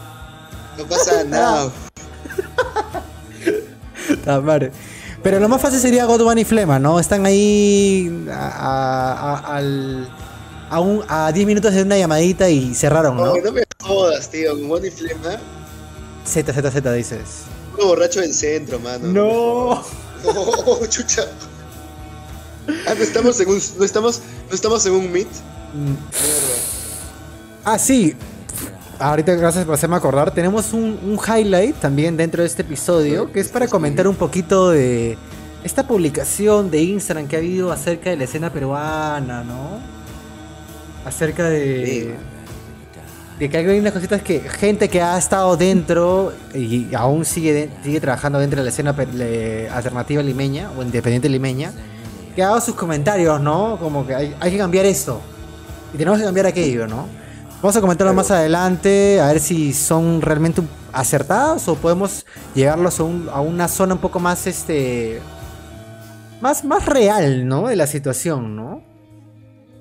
No 0.76 0.84
pasa 0.88 1.22
nada. 1.22 1.70
Pero 5.24 5.40
lo 5.40 5.48
más 5.48 5.60
fácil 5.60 5.80
sería 5.80 6.04
God 6.04 6.20
One 6.20 6.42
y 6.42 6.44
Flema, 6.44 6.78
¿no? 6.78 7.00
Están 7.00 7.24
ahí 7.26 8.26
a, 8.30 8.46
a, 8.48 9.12
a- 9.34 9.56
al- 9.56 10.08
a, 10.70 10.80
un- 10.80 11.02
a 11.08 11.32
10 11.32 11.46
minutos 11.46 11.72
de 11.74 11.82
una 11.82 11.96
llamadita 11.98 12.48
y 12.50 12.74
cerraron, 12.74 13.16
¿no? 13.16 13.32
Oye, 13.32 13.42
no 13.42 13.50
me 13.52 13.62
jodas, 13.82 14.30
tío, 14.30 14.52
con 14.52 14.68
Bonnie 14.68 14.90
Flema. 14.90 15.40
Z, 16.26 16.52
Z, 16.52 16.70
Z, 16.70 16.92
dices. 16.92 17.20
Puro 17.72 17.88
borracho 17.88 18.20
del 18.20 18.32
centro, 18.34 18.78
mano. 18.78 19.06
No. 19.08 19.82
No, 20.24 20.86
chucha. 20.88 21.24
Ah, 22.86 22.94
no 22.96 23.02
estamos 23.02 23.40
en 23.40 23.48
un, 23.48 23.60
no 23.78 23.84
estamos, 23.84 24.20
no 24.48 24.54
estamos 24.54 24.86
en 24.86 24.92
un 24.92 25.10
meet. 25.12 25.28
Mm. 25.74 25.84
Mierda. 25.84 26.56
Ah, 27.64 27.78
sí. 27.78 28.14
Ahorita, 28.98 29.34
gracias 29.34 29.64
por 29.64 29.74
hacerme 29.74 29.96
acordar. 29.96 30.30
Tenemos 30.30 30.72
un, 30.72 30.98
un 31.02 31.18
highlight 31.18 31.76
también 31.76 32.16
dentro 32.16 32.42
de 32.42 32.46
este 32.46 32.62
episodio 32.62 33.30
que 33.32 33.40
es 33.40 33.48
para 33.48 33.66
comentar 33.66 34.06
un 34.06 34.14
poquito 34.14 34.70
de 34.70 35.18
esta 35.64 35.86
publicación 35.86 36.70
de 36.70 36.82
Instagram 36.82 37.26
que 37.26 37.36
ha 37.36 37.38
habido 37.40 37.72
acerca 37.72 38.10
de 38.10 38.16
la 38.16 38.24
escena 38.24 38.50
peruana, 38.50 39.42
¿no? 39.42 39.80
Acerca 41.04 41.48
de. 41.48 42.14
de 43.38 43.50
que 43.50 43.56
hay 43.56 43.78
unas 43.78 43.92
cositas 43.92 44.22
que 44.22 44.40
gente 44.40 44.88
que 44.88 45.02
ha 45.02 45.18
estado 45.18 45.56
dentro 45.56 46.32
y 46.54 46.94
aún 46.94 47.24
sigue, 47.24 47.70
sigue 47.82 48.00
trabajando 48.00 48.38
dentro 48.38 48.58
de 48.60 48.64
la 48.64 48.70
escena 48.70 48.90
alternativa 49.74 50.22
limeña 50.22 50.70
o 50.78 50.82
independiente 50.82 51.28
limeña, 51.28 51.72
que 52.36 52.42
ha 52.42 52.48
dado 52.48 52.60
sus 52.60 52.76
comentarios, 52.76 53.40
¿no? 53.40 53.76
Como 53.80 54.06
que 54.06 54.14
hay, 54.14 54.36
hay 54.38 54.50
que 54.52 54.58
cambiar 54.58 54.86
esto 54.86 55.20
y 55.92 55.96
tenemos 55.96 56.18
que 56.18 56.24
cambiar 56.24 56.46
aquello, 56.46 56.86
¿no? 56.86 57.23
Vamos 57.64 57.76
a 57.76 57.80
comentarlo 57.80 58.12
más 58.12 58.30
adelante, 58.30 59.20
a 59.22 59.28
ver 59.28 59.40
si 59.40 59.72
son 59.72 60.20
realmente 60.20 60.60
acertados 60.92 61.66
o 61.66 61.76
podemos 61.76 62.26
llevarlos 62.54 63.00
a, 63.00 63.04
un- 63.04 63.30
a 63.30 63.40
una 63.40 63.68
zona 63.68 63.94
un 63.94 64.02
poco 64.02 64.20
más, 64.20 64.46
este, 64.46 65.18
más, 66.42 66.62
más 66.62 66.84
real, 66.84 67.48
¿no? 67.48 67.68
De 67.68 67.76
la 67.76 67.86
situación, 67.86 68.54
¿no? 68.54 68.82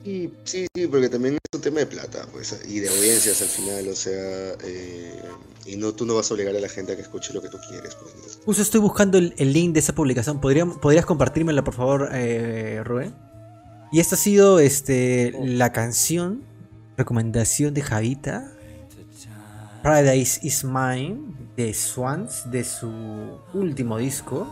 Sí, 0.06 0.34
sí, 0.46 0.66
sí, 0.74 0.88
porque 0.88 1.10
también 1.10 1.34
es 1.34 1.40
un 1.54 1.60
tema 1.60 1.80
de 1.82 1.88
plata, 1.88 2.26
pues, 2.32 2.58
y 2.70 2.80
de 2.80 2.88
audiencias 2.88 3.42
al 3.42 3.50
final, 3.50 3.86
o 3.90 3.96
sea, 3.98 4.54
eh, 4.64 5.22
y 5.66 5.76
no, 5.76 5.92
tú 5.92 6.06
no 6.06 6.16
vas 6.16 6.32
a 6.32 6.36
obligar 6.36 6.56
a 6.56 6.62
la 6.62 6.70
gente 6.70 6.94
a 6.94 6.96
que 6.96 7.02
escuche 7.02 7.34
lo 7.34 7.42
que 7.42 7.50
tú 7.50 7.58
quieres, 7.68 7.96
pues. 7.96 8.14
¿no? 8.38 8.44
Justo 8.46 8.62
estoy 8.62 8.80
buscando 8.80 9.18
el, 9.18 9.34
el 9.38 9.52
link 9.52 9.74
de 9.74 9.82
esa 9.82 9.94
publicación. 9.94 10.40
¿Podría- 10.40 10.66
¿Podrías 10.68 11.06
compartírmela, 11.06 11.66
por 11.66 11.74
favor, 11.74 12.08
eh, 12.14 12.82
Rubén? 12.86 13.14
Y 13.92 14.00
esta 14.00 14.16
ha 14.16 14.18
sido 14.18 14.60
este, 14.60 15.34
la 15.44 15.74
canción, 15.74 16.44
recomendación 16.98 17.74
de 17.74 17.82
Javita, 17.82 18.52
Paradise 19.82 20.40
is 20.44 20.64
Mine, 20.64 21.36
de 21.56 21.74
Swans, 21.74 22.50
de 22.50 22.64
su 22.64 22.90
último 23.54 23.98
disco, 23.98 24.48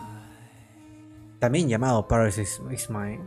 también 1.39 1.67
llamado 1.69 2.07
Paradise 2.07 2.41
is, 2.71 2.89
Mine. 2.89 3.21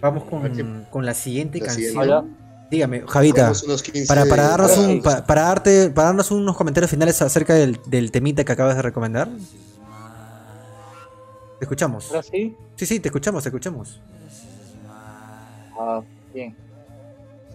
Vamos 0.00 0.24
con, 0.24 0.86
con 0.90 1.06
la 1.06 1.14
siguiente 1.14 1.58
La 1.58 1.66
canción. 1.66 1.92
siguiente. 2.04 2.46
Dígame, 2.70 3.02
Javita. 3.06 3.42
Vamos 3.44 3.62
unos 3.62 3.82
15 3.82 4.06
Para, 4.06 4.26
para, 4.26 4.48
darnos 4.48 4.76
un, 4.76 5.00
para, 5.02 5.42
darte, 5.42 5.90
para 5.90 6.08
darnos 6.08 6.30
unos 6.30 6.56
comentarios 6.56 6.90
finales 6.90 7.22
acerca 7.22 7.54
del, 7.54 7.80
del 7.86 8.10
temita 8.10 8.44
que 8.44 8.52
acabas 8.52 8.76
de 8.76 8.82
recomendar. 8.82 9.28
Te 11.58 11.64
escuchamos. 11.64 12.08
Ahora 12.10 12.22
sí. 12.22 12.56
Sí, 12.76 12.86
sí, 12.86 13.00
te 13.00 13.08
escuchamos, 13.08 13.42
te 13.42 13.48
escuchamos. 13.48 14.00
Ah, 15.78 16.02
bien. 16.34 16.56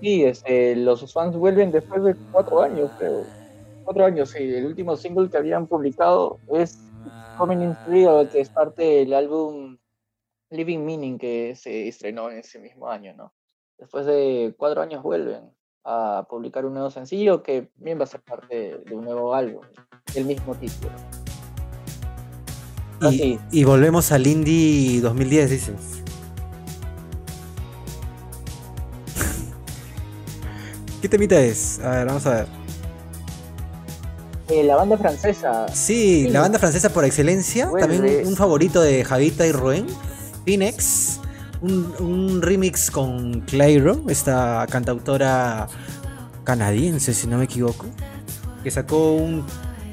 Sí, 0.01 0.23
este, 0.23 0.75
los 0.75 1.13
fans 1.13 1.35
vuelven 1.35 1.71
después 1.71 2.03
de 2.03 2.15
cuatro 2.31 2.61
años, 2.61 2.89
creo. 2.97 3.23
Cuatro 3.85 4.05
años, 4.05 4.29
sí. 4.31 4.43
El 4.43 4.65
último 4.65 4.97
single 4.97 5.29
que 5.29 5.37
habían 5.37 5.67
publicado 5.67 6.39
es 6.51 6.79
Coming 7.37 7.61
in 7.61 7.77
Real, 7.87 8.27
que 8.29 8.41
es 8.41 8.49
parte 8.49 8.83
del 8.83 9.13
álbum 9.13 9.77
Living 10.49 10.79
Meaning 10.79 11.17
que 11.17 11.55
se 11.55 11.87
estrenó 11.87 12.29
en 12.29 12.39
ese 12.39 12.59
mismo 12.59 12.89
año, 12.89 13.13
¿no? 13.15 13.33
Después 13.77 14.05
de 14.05 14.53
cuatro 14.57 14.81
años 14.81 15.01
vuelven 15.01 15.51
a 15.83 16.27
publicar 16.29 16.65
un 16.65 16.73
nuevo 16.73 16.91
sencillo 16.91 17.41
que 17.41 17.69
bien 17.75 17.99
va 17.99 18.03
a 18.03 18.07
ser 18.07 18.21
parte 18.21 18.77
de 18.85 18.95
un 18.95 19.05
nuevo 19.05 19.33
álbum, 19.33 19.63
el 20.15 20.25
mismo 20.25 20.55
título. 20.55 20.91
Y 23.51 23.63
volvemos 23.63 24.11
al 24.11 24.27
Indie 24.27 25.01
2010, 25.01 25.49
dices. 25.49 26.00
¿Qué 31.01 31.09
temita 31.09 31.39
es? 31.41 31.79
A 31.79 31.89
ver, 31.89 32.05
vamos 32.05 32.25
a 32.27 32.29
ver. 32.35 32.47
Eh, 34.49 34.63
la 34.63 34.75
banda 34.75 34.97
francesa 34.97 35.65
Sí, 35.73 36.27
la 36.29 36.41
banda 36.41 36.59
francesa 36.59 36.89
por 36.89 37.05
excelencia. 37.05 37.69
También 37.79 38.27
un 38.27 38.35
favorito 38.35 38.81
de 38.81 39.03
Javita 39.03 39.47
y 39.47 39.51
Rubén. 39.51 39.87
Phoenix. 40.45 41.19
Un, 41.61 41.93
un 41.99 42.41
remix 42.41 42.89
con 42.89 43.41
Clairo, 43.41 44.03
esta 44.09 44.65
cantautora 44.69 45.67
canadiense, 46.43 47.13
si 47.13 47.27
no 47.27 47.37
me 47.37 47.45
equivoco. 47.45 47.85
Que 48.63 48.71
sacó 48.71 49.13
un, 49.13 49.45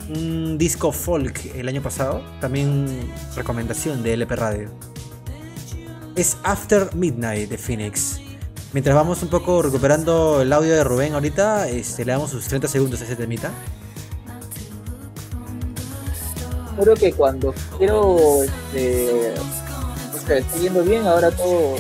un 0.09 0.59
disco 0.59 0.93
folk 0.93 1.55
el 1.55 1.69
año 1.69 1.83
pasado. 1.83 2.23
También 2.41 2.87
recomendación 3.37 4.03
de 4.03 4.15
LP 4.15 4.37
Radio. 4.37 4.71
Es 6.17 6.37
After 6.43 6.95
Midnight 6.95 7.49
de 7.49 7.59
Phoenix. 7.59 8.21
Mientras 8.79 8.95
vamos 8.95 9.21
un 9.25 9.29
poco 9.29 9.61
recuperando 9.61 10.41
el 10.41 10.53
audio 10.53 10.73
de 10.73 10.85
Rubén 10.85 11.13
ahorita, 11.13 11.69
este, 11.69 12.05
le 12.05 12.13
damos 12.13 12.31
sus 12.31 12.47
30 12.47 12.69
segundos 12.69 13.01
a 13.01 13.05
ese 13.07 13.17
temita. 13.17 13.51
Creo 16.81 16.95
que 16.95 17.13
cuando 17.13 17.53
quiero, 17.77 18.45
este, 18.45 19.35
o 20.15 20.21
sea, 20.25 20.39
estoy 20.39 20.61
yendo 20.61 20.85
bien, 20.85 21.05
ahora 21.09 21.33
todo. 21.33 21.75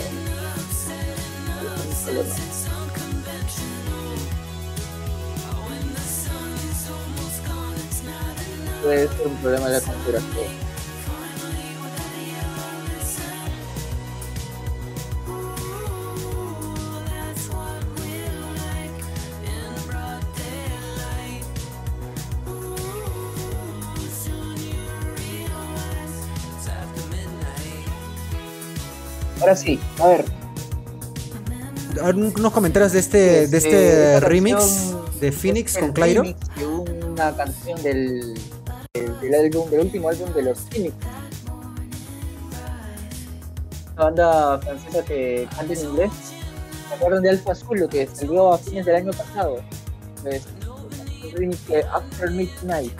Puede 8.83 9.09
ser 9.09 9.27
un 9.29 9.37
problema 9.37 9.67
de 9.69 9.73
la 9.73 9.81
configuración. 9.83 10.68
Ahora 29.49 29.57
sí, 29.57 29.81
a 29.99 30.07
ver, 30.09 30.25
A 32.03 32.07
ver, 32.07 32.17
un- 32.17 32.35
unos 32.39 32.53
comentarios 32.53 32.93
de 32.93 32.99
este, 32.99 33.47
de 33.49 33.57
Este, 33.57 33.57
este 34.17 34.21
remix 34.21 34.95
de 35.23 35.33
Phoenix 35.33 35.75
el 35.77 35.81
con 35.85 35.93
Clairo. 35.95 36.23
de 36.23 36.67
una 36.67 37.35
canción 37.35 37.83
del, 37.83 38.35
del, 38.93 39.21
del 39.21 39.35
álbum, 39.35 39.71
del 39.71 39.81
último 39.81 40.11
álbum 40.11 40.31
de 40.35 40.43
los 40.43 40.59
Phoenix. 40.71 40.95
Una 43.95 44.05
banda 44.05 44.59
francesa 44.59 45.03
que 45.07 45.49
canta 45.57 45.73
en 45.73 45.81
inglés. 45.81 46.11
¿Se 46.91 46.95
acuerdan 46.95 47.23
de 47.23 47.31
Alfa 47.31 47.53
Azul, 47.53 47.81
lo 47.81 47.89
que 47.89 48.07
salió 48.07 48.53
a 48.53 48.59
fines 48.59 48.85
del 48.85 48.97
año 48.97 49.13
pasado? 49.13 49.57
Pues, 50.23 50.43
el 51.25 51.33
remix 51.33 51.67
de 51.69 51.83
After 51.85 52.31
Midnight. 52.31 52.93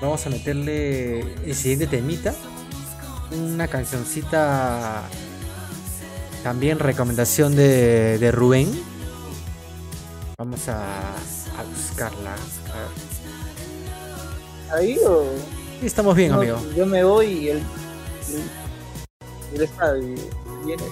Vamos 0.00 0.24
a 0.26 0.30
meterle 0.30 1.20
el 1.44 1.54
siguiente 1.54 1.86
temita. 1.86 2.34
Una 3.32 3.66
cancioncita. 3.68 5.02
También 6.42 6.78
recomendación 6.78 7.56
de, 7.56 8.18
de 8.18 8.30
Rubén. 8.30 8.70
Vamos 10.38 10.68
a, 10.68 10.84
a 10.84 11.62
buscarla. 11.74 12.32
A 12.32 12.76
ver. 14.76 14.78
¿Ahí 14.78 14.98
o.? 15.04 15.24
Sí, 15.80 15.86
estamos 15.86 16.14
bien, 16.14 16.30
no, 16.30 16.38
amigo. 16.38 16.60
Yo 16.76 16.86
me 16.86 17.02
voy 17.02 17.26
y 17.26 17.48
él. 17.50 17.62
Él 19.54 19.62
está 19.62 19.98
y 19.98 20.14
viene. 20.64 20.82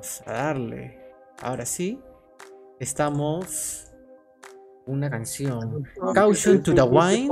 Vamos 0.00 0.22
a 0.24 0.32
darle. 0.32 0.98
Ahora 1.42 1.66
sí. 1.66 2.00
Estamos. 2.78 3.92
Una 4.86 5.10
canción. 5.10 5.84
Caution 6.14 6.62
to 6.62 6.74
the 6.74 6.80
Wind. 6.80 7.30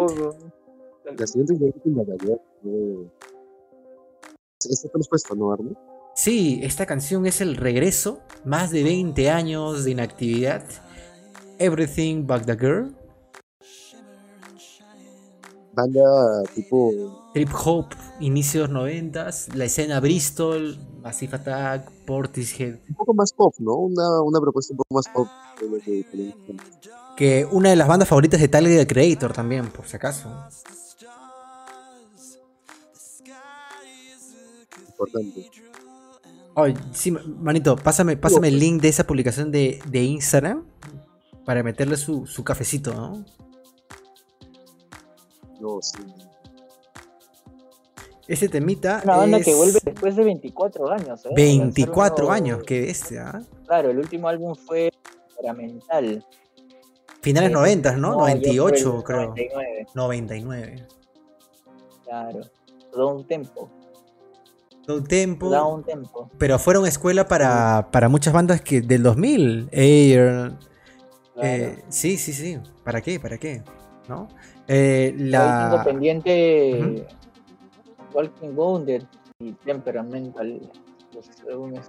La 1.18 1.26
siguiente. 1.26 1.54
Esta 4.68 4.88
te 4.90 4.98
puesto, 5.08 5.34
¿no, 5.34 5.50
Arno? 5.50 5.70
Sí, 6.14 6.60
esta 6.62 6.84
canción 6.84 7.24
es 7.24 7.40
el 7.40 7.56
regreso. 7.56 8.20
Más 8.44 8.70
de 8.70 8.82
20 8.82 9.30
años 9.30 9.84
de 9.84 9.92
inactividad. 9.92 10.62
Everything 11.58 12.26
But 12.26 12.44
the 12.44 12.54
Girl. 12.54 12.94
Banda 15.74 16.42
tipo. 16.54 17.30
Trip 17.32 17.50
Hop, 17.64 17.86
inicios 18.20 18.70
90 18.70 19.30
la 19.54 19.64
escena 19.64 20.00
Bristol, 20.00 20.78
Massive 21.02 21.36
Attack, 21.36 21.90
Portishead. 22.06 22.78
Un 22.88 22.94
poco 22.96 23.14
más 23.14 23.32
pop, 23.32 23.54
¿no? 23.58 23.74
Una, 23.74 24.22
una 24.22 24.40
propuesta 24.40 24.72
un 24.72 24.78
poco 24.78 24.94
más 24.94 25.08
pop 25.08 25.28
de 25.60 25.68
lo 25.68 25.78
que. 25.78 26.34
Que 27.16 27.46
una 27.50 27.70
de 27.70 27.76
las 27.76 27.88
bandas 27.88 28.08
favoritas 28.08 28.40
de 28.40 28.48
Tyler 28.48 28.78
the 28.78 28.86
Creator 28.86 29.32
también, 29.32 29.68
por 29.70 29.86
si 29.86 29.96
acaso. 29.96 30.28
Importante. 34.88 35.50
Ay, 36.54 36.74
sí, 36.92 37.12
manito, 37.12 37.76
pásame, 37.76 38.16
pásame 38.16 38.48
el 38.48 38.58
link 38.58 38.82
de 38.82 38.88
esa 38.88 39.06
publicación 39.06 39.52
de, 39.52 39.80
de 39.88 40.02
Instagram 40.02 40.64
para 41.44 41.62
meterle 41.62 41.96
su, 41.96 42.26
su 42.26 42.42
cafecito, 42.42 42.92
¿no? 42.92 43.24
No, 45.60 45.78
sí. 45.82 45.98
Ese 48.26 48.48
temita 48.48 49.00
Una 49.04 49.16
banda 49.16 49.38
es 49.38 49.46
que 49.46 49.54
vuelve 49.54 49.80
después 49.82 50.14
de 50.14 50.24
24 50.24 50.90
años. 50.90 51.24
¿eh? 51.24 51.30
24 51.34 52.26
Lanzaron 52.26 52.32
años, 52.32 52.62
qué 52.66 52.80
bestia. 52.82 53.32
¿eh? 53.40 53.44
claro, 53.66 53.90
el 53.90 53.98
último 53.98 54.28
álbum 54.28 54.54
fue 54.54 54.90
Experimental. 55.30 56.24
Finales 57.22 57.48
Ese- 57.50 57.54
90, 57.58 57.96
¿no? 57.96 58.08
el 58.12 58.18
98, 58.18 59.02
creo. 59.04 59.20
99, 59.28 59.86
99. 59.94 60.86
claro. 62.04 62.40
Todo 62.92 63.14
un 63.16 63.26
tempo. 63.26 63.68
Todo 64.86 65.02
tempo. 65.04 65.50
Da 65.50 65.64
un 65.64 65.84
tempo. 65.84 66.30
Pero 66.38 66.58
fueron 66.58 66.86
escuela 66.86 67.28
para, 67.28 67.90
para 67.90 68.08
muchas 68.08 68.32
bandas 68.32 68.60
que 68.62 68.80
del 68.80 69.02
2000. 69.02 69.68
Air. 69.72 70.52
Claro. 71.34 71.48
eh, 71.48 71.84
sí, 71.88 72.16
sí, 72.16 72.32
sí. 72.32 72.58
¿Para 72.84 73.00
qué? 73.02 73.20
¿Para 73.20 73.36
qué? 73.38 73.62
¿No? 74.08 74.28
Eh, 74.68 75.14
tengo 75.16 75.30
la... 75.30 75.82
pendiente 75.84 77.06
Walking 78.12 78.54
Wounded 78.54 79.02
y 79.40 79.52
Temperamental. 79.52 80.60
los 81.14 81.26
álbumes. 81.50 81.86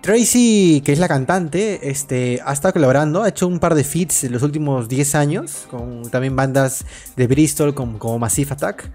Tracy, 0.00 0.82
que 0.84 0.92
es 0.92 0.98
la 0.98 1.08
cantante, 1.08 1.88
este, 1.90 2.40
ha 2.44 2.52
estado 2.52 2.74
colaborando, 2.74 3.22
ha 3.22 3.28
hecho 3.28 3.46
un 3.46 3.58
par 3.58 3.74
de 3.74 3.84
feats 3.84 4.24
en 4.24 4.32
los 4.32 4.42
últimos 4.42 4.88
10 4.88 5.14
años, 5.14 5.66
con 5.70 6.02
también 6.10 6.34
bandas 6.36 6.84
de 7.16 7.26
Bristol 7.26 7.74
como, 7.74 7.98
como 7.98 8.18
Massive 8.18 8.52
Attack. 8.52 8.90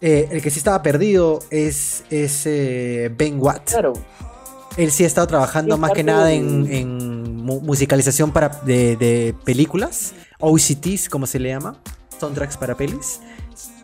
Eh, 0.00 0.28
el 0.30 0.40
que 0.42 0.50
sí 0.50 0.58
estaba 0.58 0.82
perdido 0.82 1.40
es, 1.50 2.04
es 2.10 2.46
eh, 2.46 3.12
Ben 3.16 3.40
Watt. 3.40 3.70
Claro, 3.70 3.92
Él 4.76 4.90
sí 4.90 5.04
ha 5.04 5.06
estado 5.06 5.26
trabajando 5.26 5.74
Sí, 5.74 5.80
más 5.80 5.92
que 5.92 6.02
nada 6.04 6.32
en, 6.32 6.66
en 6.72 7.36
mu- 7.36 7.60
musicalización 7.60 8.32
para, 8.32 8.48
de, 8.64 8.96
de 8.96 9.34
películas, 9.44 10.14
OCTs 10.40 11.08
como 11.08 11.26
se 11.26 11.38
le 11.38 11.50
llama, 11.50 11.76
soundtracks 12.18 12.56
para 12.56 12.76
pelis. 12.76 13.20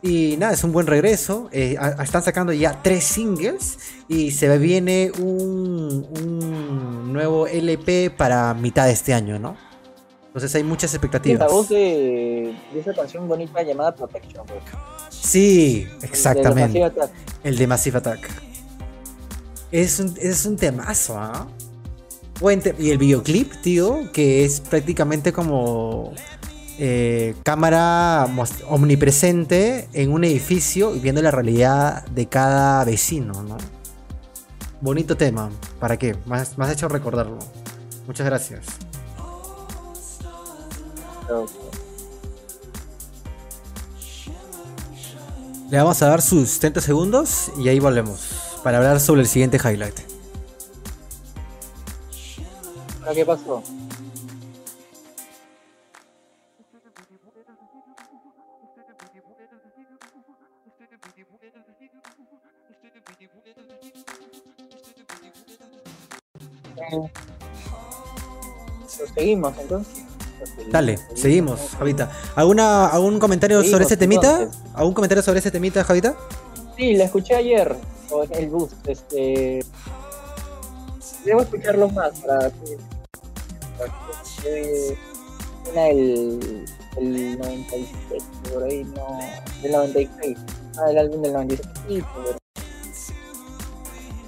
Y 0.02 0.36
nada, 0.38 0.52
es 0.52 0.62
un 0.64 0.72
buen 0.72 0.86
regreso. 0.86 1.48
eh, 1.52 1.76
a- 1.78 2.00
a- 2.00 2.04
están 2.04 2.22
sacando 2.22 2.52
ya 2.52 2.80
tres 2.82 3.04
singles 3.04 3.78
y 4.08 4.30
se 4.30 4.56
viene 4.58 5.10
un, 5.18 6.06
un 6.22 7.12
nuevo 7.12 7.46
LP 7.46 8.10
para 8.10 8.54
mitad 8.54 8.86
de 8.86 8.92
este 8.92 9.12
año, 9.14 9.38
¿no? 9.38 9.56
Entonces 10.28 10.54
hay 10.54 10.62
muchas 10.64 10.90
es 10.90 10.92
la 10.92 10.96
expectativas. 10.96 11.50
voz 11.50 11.68
de, 11.70 12.54
de 12.72 12.80
esa 12.80 12.92
canción 12.92 13.26
bonita 13.26 13.62
llamada 13.62 13.94
Protection. 13.94 14.44
Sí, 15.08 15.84
De 15.84 15.98
la 16.00 16.06
exactamente. 16.06 16.78
Massive 16.80 16.84
Attack. 16.84 17.10
El 17.42 17.56
de 17.56 17.66
Massive 17.66 17.98
Attack. 17.98 18.30
Es 19.72 19.98
un, 19.98 20.14
es 20.20 20.44
un 20.46 20.56
temazo, 20.56 21.18
¿ah? 21.18 21.48
Te- 22.62 22.74
y 22.78 22.90
el 22.90 22.98
videoclip, 22.98 23.50
tío, 23.62 24.12
que 24.12 24.44
es 24.44 24.60
prácticamente 24.60 25.32
como 25.32 26.12
eh, 26.78 27.34
cámara 27.42 28.28
omnipresente 28.68 29.88
en 29.92 30.12
un 30.12 30.24
edificio 30.24 30.94
y 30.94 31.00
viendo 31.00 31.22
la 31.22 31.30
realidad 31.30 32.06
de 32.08 32.26
cada 32.26 32.84
vecino, 32.84 33.42
¿no? 33.42 33.56
Bonito 34.80 35.16
tema. 35.16 35.50
¿Para 35.80 35.96
qué? 35.96 36.16
Me 36.26 36.36
has 36.36 36.72
hecho 36.72 36.88
recordarlo. 36.88 37.38
Muchas 38.06 38.26
gracias. 38.26 38.66
Le 45.70 45.78
vamos 45.78 46.00
a 46.02 46.08
dar 46.08 46.22
sus 46.22 46.60
30 46.60 46.80
segundos 46.80 47.50
y 47.58 47.68
ahí 47.68 47.80
volvemos 47.80 48.20
para 48.62 48.78
hablar 48.78 49.00
sobre 49.00 49.22
el 49.22 49.26
siguiente 49.26 49.56
highlight. 49.56 49.98
¿ahora 53.00 53.14
¿Qué 53.14 53.24
pasó? 53.24 53.62
Eh, 66.92 67.10
pues 68.98 69.10
seguimos 69.14 69.54
entonces. 69.58 70.04
Dale, 70.70 70.98
seguimos, 71.14 71.60
Javita. 71.78 72.10
¿Alguna, 72.34 72.86
¿Algún 72.88 73.18
comentario 73.18 73.58
Seguimos, 73.58 73.72
sobre 73.72 73.84
ese 73.84 73.96
temita? 73.96 74.42
entonces. 74.42 74.60
¿Algún 74.74 74.94
comentario 74.94 75.22
sobre 75.22 75.38
ese 75.38 75.50
temita, 75.50 75.82
Javita? 75.84 76.14
Sí, 76.76 76.94
la 76.94 77.04
escuché 77.04 77.34
ayer 77.34 77.74
con 78.08 78.28
el 78.32 78.48
bus. 78.48 78.70
Este. 78.86 79.64
Debo 81.24 81.40
escucharlo 81.40 81.88
más 81.88 82.20
para 82.20 82.50
que. 82.50 82.78
para 83.78 83.92
que 83.92 84.12
escuché 84.12 84.98
una 85.72 85.82
del, 85.84 86.64
del 86.96 87.38
96, 87.38 88.22
por 88.52 88.62
ahí 88.64 88.84
no. 88.84 89.18
Del 89.62 89.72
96. 89.72 90.38
Ah, 90.78 90.90
el 90.90 90.98
álbum 90.98 91.22
del 91.22 91.32
96. 91.32 91.68
Sí, 91.88 92.04
pero. 92.14 92.38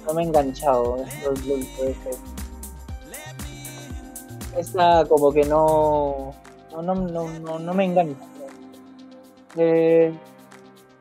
No 0.07 0.13
me 0.15 0.23
he 0.23 0.25
enganchado. 0.25 0.97
Lo, 1.23 1.31
lo, 1.31 1.57
lo. 1.57 2.38
Esta 4.57 5.05
como 5.07 5.31
que 5.31 5.43
no. 5.43 6.33
No, 6.71 6.81
no, 6.81 6.95
no, 6.95 7.59
no, 7.59 7.73
me 7.73 7.85
engancha. 7.85 8.25
Eh, 9.57 10.13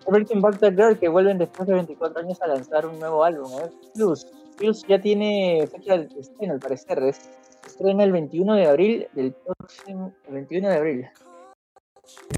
Everything 0.06 0.40
Back 0.40 0.58
That 0.60 0.72
Girl 0.72 0.98
que 0.98 1.08
vuelven 1.08 1.38
después 1.38 1.66
de 1.68 1.74
24 1.74 2.20
años 2.20 2.40
a 2.40 2.46
lanzar 2.46 2.86
un 2.86 2.98
nuevo 2.98 3.22
álbum. 3.24 3.50
¿eh? 3.60 3.70
Fuse. 3.94 4.26
Fuse 4.56 4.86
ya 4.88 5.00
tiene 5.00 5.66
fecha 5.70 5.98
de 5.98 6.08
estreno 6.18 6.54
al 6.54 6.58
parecer. 6.60 6.98
Es, 7.04 7.16
se 7.16 7.68
estrena 7.68 8.04
el 8.04 8.12
21 8.12 8.54
de 8.54 8.66
abril 8.66 9.06
del 9.12 9.32
próximo. 9.34 10.12
El 10.26 10.34
21 10.34 10.68
de 10.68 10.76
abril. 10.76 11.08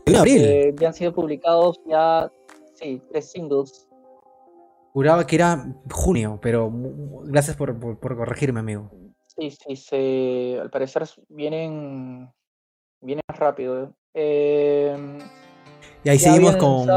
1 0.07 0.12
de 0.12 0.18
abril. 0.18 0.42
Eh, 0.44 0.75
ya 0.79 0.88
han 0.88 0.94
sido 0.94 1.14
publicados 1.14 1.81
ya. 1.87 2.31
Sí, 2.75 3.01
tres 3.11 3.31
singles. 3.31 3.87
Juraba 4.92 5.25
que 5.25 5.37
era 5.37 5.73
junio, 5.90 6.38
pero 6.42 6.68
gracias 7.25 7.57
por, 7.57 7.79
por- 7.79 7.99
por 8.01 8.16
corregirme, 8.16 8.59
amigo. 8.61 8.90
Sí, 9.37 9.51
sí, 9.51 9.77
se, 9.77 10.59
al 10.61 10.71
parecer 10.71 11.09
vienen. 11.29 12.29
Vienen 13.01 13.23
rápido. 13.29 13.95
Eh, 14.12 15.19
Y 16.03 16.09
ahí 16.09 16.19
seguimos 16.19 16.57
con, 16.57 16.88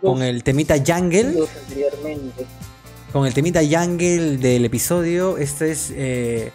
con 0.00 0.22
el 0.22 0.44
temita 0.44 0.76
Jungle. 0.76 1.46
Con 3.12 3.26
el 3.26 3.34
temita 3.34 3.60
Jungle 3.60 4.36
del 4.36 4.64
episodio. 4.66 5.38
Este 5.38 5.70
es 5.72 5.90
eh, 5.96 6.52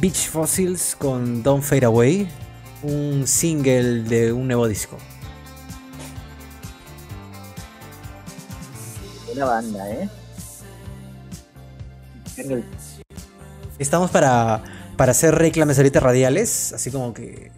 Beach 0.00 0.28
Fossils 0.28 0.96
con 0.96 1.42
Don't 1.42 1.62
Fade 1.62 1.86
Away. 1.86 2.28
Un 2.82 3.26
single 3.26 4.02
de 4.02 4.32
un 4.32 4.48
nuevo 4.48 4.66
disco. 4.66 4.96
Buena 9.26 9.44
banda, 9.44 9.90
¿eh? 9.90 10.08
Jungle 12.36 12.64
Estamos 13.80 14.10
para, 14.10 14.62
para 14.96 15.10
hacer 15.12 15.34
reclames 15.34 15.76
ahorita 15.78 15.98
radiales. 16.00 16.72
Así 16.72 16.90
como 16.90 17.12
que. 17.12 17.50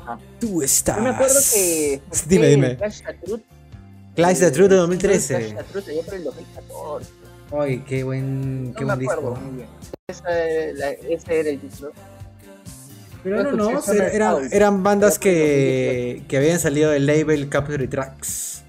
Ajá. 0.00 0.18
Tú 0.38 0.62
estás. 0.62 0.96
Yo 0.96 1.02
me 1.02 1.08
acuerdo 1.10 1.40
que. 1.52 2.00
Dime, 2.28 2.46
dime. 2.48 2.76
Clash 2.76 3.00
the 3.02 3.14
Truth. 3.14 3.40
Clash 4.14 4.38
the 4.38 4.50
Truth 4.50 4.68
de 4.68 4.74
el 4.74 4.80
2013. 4.82 5.34
Clash 5.34 5.54
the 5.56 5.64
Truth 5.72 6.04
por 6.04 6.14
el 6.14 6.24
2014. 6.24 7.10
Ay, 7.60 7.78
qué 7.88 8.04
buen, 8.04 8.74
qué 8.76 8.84
no 8.84 8.88
buen 8.88 8.98
me 8.98 9.04
acuerdo 9.04 9.30
disco. 9.30 9.44
muy 9.46 9.56
bien. 9.56 9.68
Ese, 10.06 10.74
la- 10.74 10.90
ese 10.90 11.40
era 11.40 11.48
el 11.50 11.58
título. 11.60 11.92
Pero 13.24 13.36
Yo 13.50 13.56
no, 13.56 13.70
no, 13.82 14.40
eran, 14.52 14.82
bandas 14.82 15.18
que, 15.18 16.22
que 16.28 16.36
habían 16.36 16.60
salido 16.60 16.90
del 16.90 17.06
label 17.06 17.48
Capture 17.48 17.88
Tracks. 17.88 18.62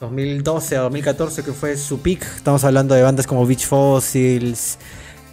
2012 0.00 0.76
a 0.76 0.80
2014, 0.80 1.42
que 1.44 1.52
fue 1.52 1.76
su 1.76 2.00
peak. 2.00 2.22
Estamos 2.36 2.64
hablando 2.64 2.94
de 2.94 3.02
bandas 3.02 3.26
como 3.26 3.46
Beach 3.46 3.66
Fossils, 3.66 4.78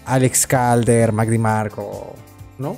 Alex 0.10 0.48
Calder, 0.48 1.12
Mac 1.12 1.30
DiMarco, 1.30 2.16
¿no? 2.58 2.78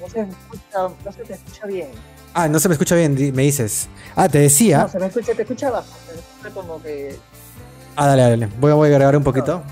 No 0.00 0.08
se 0.08 0.20
escucha, 0.20 0.88
no 1.04 1.12
se 1.12 1.22
te 1.22 1.34
escucha 1.34 1.66
bien. 1.66 1.90
Ah, 2.32 2.48
no 2.48 2.58
se 2.58 2.68
me 2.68 2.74
escucha 2.74 2.94
bien, 2.94 3.14
me 3.34 3.42
dices. 3.42 3.88
Ah, 4.14 4.26
te 4.26 4.38
decía. 4.38 4.78
No, 4.78 4.88
se 4.88 4.98
me 4.98 5.06
escucha, 5.06 5.34
te 5.34 5.42
escucha 5.42 5.70
bajo. 5.70 5.86
Se 6.06 6.14
me 6.14 6.20
escucha 6.20 6.50
como 6.54 6.82
que. 6.82 7.18
Ah, 7.94 8.06
dale, 8.06 8.22
dale. 8.22 8.46
Voy, 8.58 8.72
voy 8.72 8.88
a 8.88 8.92
agregar 8.92 9.16
un 9.16 9.24
poquito. 9.24 9.62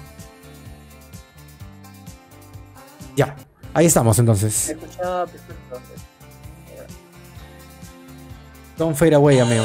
Ya, 3.16 3.34
ahí 3.72 3.86
estamos 3.86 4.18
entonces. 4.18 4.70
escuchaba 4.70 5.26
perfecto. 5.26 5.80
Don't 8.76 8.96
fade 8.96 9.14
away, 9.14 9.38
amigo. 9.38 9.64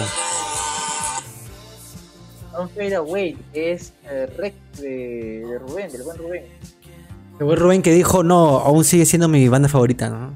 Don't 2.51 2.71
Fade 2.73 2.95
Away, 2.95 3.37
que 3.53 3.73
es 3.73 3.93
eh, 4.09 4.27
Rec 4.37 4.53
de, 4.77 5.45
de 5.47 5.59
Rubén, 5.59 5.91
del 5.91 6.03
buen 6.03 6.17
Rubén. 6.17 6.43
El 7.39 7.45
buen 7.45 7.59
Rubén 7.59 7.81
que 7.81 7.91
dijo, 7.93 8.23
no, 8.23 8.59
aún 8.59 8.83
sigue 8.83 9.05
siendo 9.05 9.27
mi 9.27 9.47
banda 9.47 9.69
favorita, 9.69 10.09
¿no? 10.09 10.33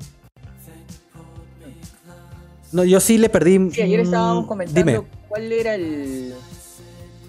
No, 2.71 2.83
yo 2.83 2.99
sí 2.99 3.17
le 3.17 3.29
perdí. 3.29 3.71
Sí, 3.71 3.81
ayer 3.81 3.99
mm, 3.99 4.03
estábamos 4.03 4.47
comentando 4.47 4.91
Dime. 4.91 5.07
cuál 5.27 5.51
era 5.51 5.75
el, 5.75 6.33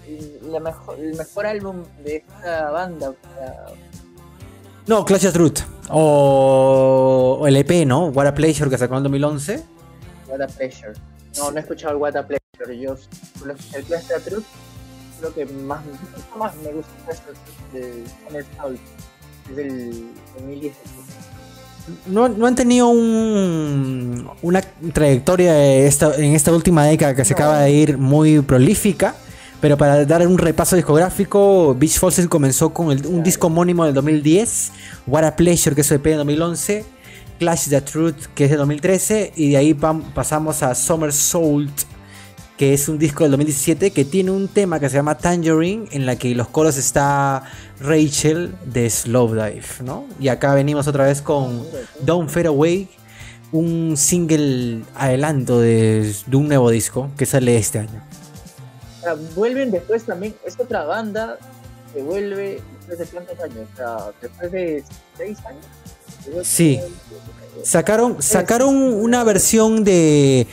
el, 0.07 0.51
la 0.51 0.59
mejor, 0.59 0.99
el 0.99 1.15
mejor 1.15 1.45
álbum 1.45 1.83
de 2.03 2.17
esta 2.17 2.71
banda. 2.71 3.13
No, 4.87 5.05
Clash 5.05 5.27
of 5.27 5.33
Truth. 5.33 5.59
O, 5.89 7.37
o 7.41 7.47
el 7.47 7.57
EP, 7.57 7.85
¿no? 7.85 8.07
What 8.07 8.27
a 8.27 8.33
Pleasure 8.33 8.69
que 8.69 8.77
sacó 8.77 8.97
en 8.97 9.03
2011. 9.03 9.63
What 10.27 10.41
a 10.41 10.47
Pleasure. 10.47 10.93
No, 11.37 11.51
no 11.51 11.57
he 11.57 11.59
escuchado 11.59 11.93
el 11.93 11.97
What 12.01 12.15
a 12.15 12.25
Pleasure. 12.25 12.79
Yo 12.79 12.95
solo 13.37 13.53
escuché 13.53 13.77
el 13.77 13.83
Clash 13.83 14.11
of 14.15 14.25
Truth 14.25 14.45
creo 15.33 15.47
que 15.47 15.53
más, 15.53 15.81
más 16.37 16.53
me 16.57 16.71
gusta 16.71 16.91
el 17.73 18.45
Soul, 18.57 18.79
es 19.49 19.55
del 19.55 20.05
2017. 20.37 20.75
No, 22.07 22.27
no 22.29 22.47
han 22.47 22.55
tenido 22.55 22.87
un, 22.87 24.27
una 24.41 24.61
trayectoria 24.93 25.75
esta- 25.85 26.15
en 26.15 26.33
esta 26.33 26.51
última 26.51 26.85
década 26.85 27.15
que 27.15 27.23
se 27.25 27.33
No. 27.33 27.37
acaba 27.37 27.59
de 27.61 27.71
ir 27.71 27.97
muy 27.97 28.41
prolífica. 28.41 29.15
Pero 29.61 29.77
para 29.77 30.05
dar 30.05 30.27
un 30.27 30.37
repaso 30.37 30.75
discográfico, 30.75 31.73
Beach 31.79 31.97
Falls 31.97 32.27
comenzó 32.27 32.71
con 32.73 32.91
el- 32.91 33.05
un 33.07 33.23
disco 33.23 33.47
homónimo 33.47 33.85
del 33.85 33.93
2010, 33.93 34.71
What 35.07 35.23
a 35.23 35.35
Pleasure, 35.35 35.73
que 35.75 35.81
es 35.81 35.87
su 35.87 35.93
EP 35.95 36.09
de 36.11 36.15
2011, 36.17 36.85
Clash 37.39 37.69
the 37.69 37.81
Truth, 37.81 38.25
que 38.35 38.45
es 38.45 38.51
de 38.51 38.57
2013, 38.57 39.31
y 39.35 39.51
de 39.51 39.57
ahí 39.57 39.73
pam- 39.73 40.03
pasamos 40.13 40.61
a 40.61 40.75
Summer 40.75 41.11
Soul, 41.13 41.69
que 42.57 42.73
es 42.73 42.87
un 42.87 42.97
disco 42.97 43.23
del 43.23 43.31
2017 43.31 43.91
que 43.91 44.05
tiene 44.05 44.31
un 44.31 44.47
tema 44.47 44.79
que 44.79 44.89
se 44.89 44.95
llama 44.95 45.17
Tangerine, 45.17 45.87
en 45.91 46.05
la 46.05 46.15
que 46.15 46.33
los 46.35 46.47
coros 46.47 46.77
está 46.77 47.43
Rachel 47.79 48.55
de 48.65 48.89
Slowdive, 48.89 49.65
¿no? 49.83 50.05
Y 50.19 50.29
acá 50.29 50.53
venimos 50.53 50.87
otra 50.87 51.05
vez 51.05 51.21
con 51.21 51.65
Don't 52.01 52.29
Fade 52.29 52.47
Away, 52.47 52.87
un 53.51 53.97
single 53.97 54.83
adelanto 54.95 55.59
de, 55.59 56.13
de 56.25 56.37
un 56.37 56.47
nuevo 56.47 56.69
disco 56.69 57.09
que 57.17 57.25
sale 57.25 57.57
este 57.57 57.79
año. 57.79 58.01
O 58.99 59.01
sea, 59.01 59.15
vuelven 59.35 59.71
después 59.71 60.05
también, 60.05 60.33
es 60.45 60.57
otra 60.59 60.85
banda 60.85 61.37
que 61.93 62.01
vuelve 62.01 62.61
después 62.87 62.99
de 62.99 63.05
cuántos 63.05 63.39
años, 63.39 63.67
o 63.73 63.77
sea, 63.77 63.97
después 64.21 64.51
de 64.51 64.83
seis 65.17 65.37
años. 65.45 65.65
Sí. 66.43 66.79
Sacaron, 67.63 68.21
sacaron 68.21 68.75
una 68.75 69.23
versión 69.23 69.83
de 69.83 70.47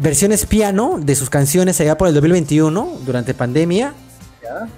versiones 0.00 0.46
piano 0.46 0.98
de 1.00 1.14
sus 1.14 1.30
canciones 1.30 1.80
allá 1.80 1.96
por 1.98 2.08
el 2.08 2.14
2021 2.14 2.98
durante 3.04 3.34
pandemia, 3.34 3.94
Ya. 4.42 4.68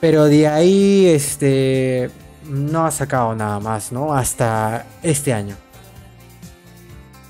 pero 0.00 0.24
de 0.24 0.46
ahí 0.48 1.06
este 1.06 2.10
no 2.44 2.86
ha 2.86 2.90
sacado 2.90 3.34
nada 3.34 3.60
más, 3.60 3.92
¿no? 3.92 4.14
Hasta 4.14 4.86
este 5.02 5.32
año. 5.32 5.56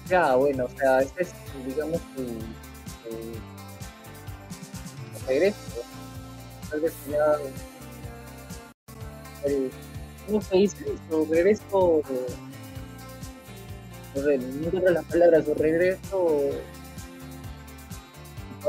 Ya, 0.08 0.34
bueno, 0.36 0.64
o 0.64 0.78
sea, 0.78 1.00
este 1.00 1.22
es, 1.22 1.28
digamos, 1.66 2.00
su, 2.16 2.24
regreso. 5.26 5.56
Tal 6.70 6.80
vez 6.80 6.92
ya. 7.10 7.24
El, 9.44 9.70
¿Cómo 10.26 10.40
se 10.42 10.56
dice? 10.56 10.84
Su 11.10 11.26
regreso. 11.30 12.02
su 14.14 14.22
re- 14.22 14.38
No 14.38 14.90
las 14.90 15.04
palabras, 15.04 15.44
su 15.44 15.54
regreso. 15.54 16.26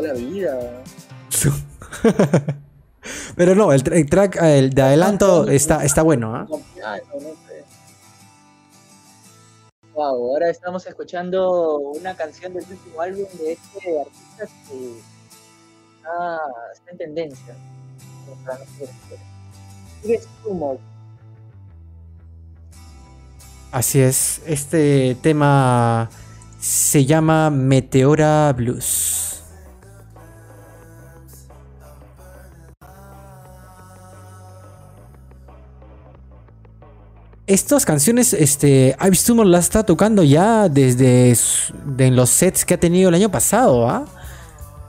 La 0.01 0.13
vida. 0.13 0.83
Pero 3.35 3.55
no, 3.55 3.71
el, 3.73 3.81
el 3.93 4.09
track 4.09 4.37
el 4.41 4.71
de 4.71 4.81
adelanto 4.81 5.47
está, 5.47 5.83
está 5.83 6.01
bueno, 6.01 6.35
¿ah? 6.35 6.45
No 6.49 6.57
sé. 6.57 7.63
Wow, 9.93 10.31
ahora 10.31 10.49
estamos 10.49 10.85
escuchando 10.85 11.77
una 11.79 12.15
canción 12.15 12.53
del 12.53 12.63
último 12.69 13.01
álbum 13.01 13.25
de 13.37 13.53
este 13.53 13.99
artista 13.99 14.47
que 14.67 14.99
está, 15.97 16.39
está 16.73 16.91
en 16.91 16.97
tendencia. 16.97 17.55
Así 23.71 23.99
es, 23.99 24.41
este 24.47 25.15
tema 25.21 26.09
se 26.59 27.05
llama 27.05 27.49
Meteora 27.49 28.51
Blues. 28.53 29.28
Estas 37.49 37.83
canciones, 37.83 38.33
este, 38.33 38.95
Ives 39.03 39.23
Tumor 39.23 39.47
las 39.47 39.65
está 39.65 39.81
tocando 39.81 40.21
ya 40.21 40.69
desde 40.69 41.35
de 41.83 42.11
los 42.11 42.29
sets 42.29 42.63
que 42.63 42.75
ha 42.75 42.79
tenido 42.79 43.09
el 43.09 43.15
año 43.15 43.31
pasado, 43.31 43.89
¿ah? 43.89 44.05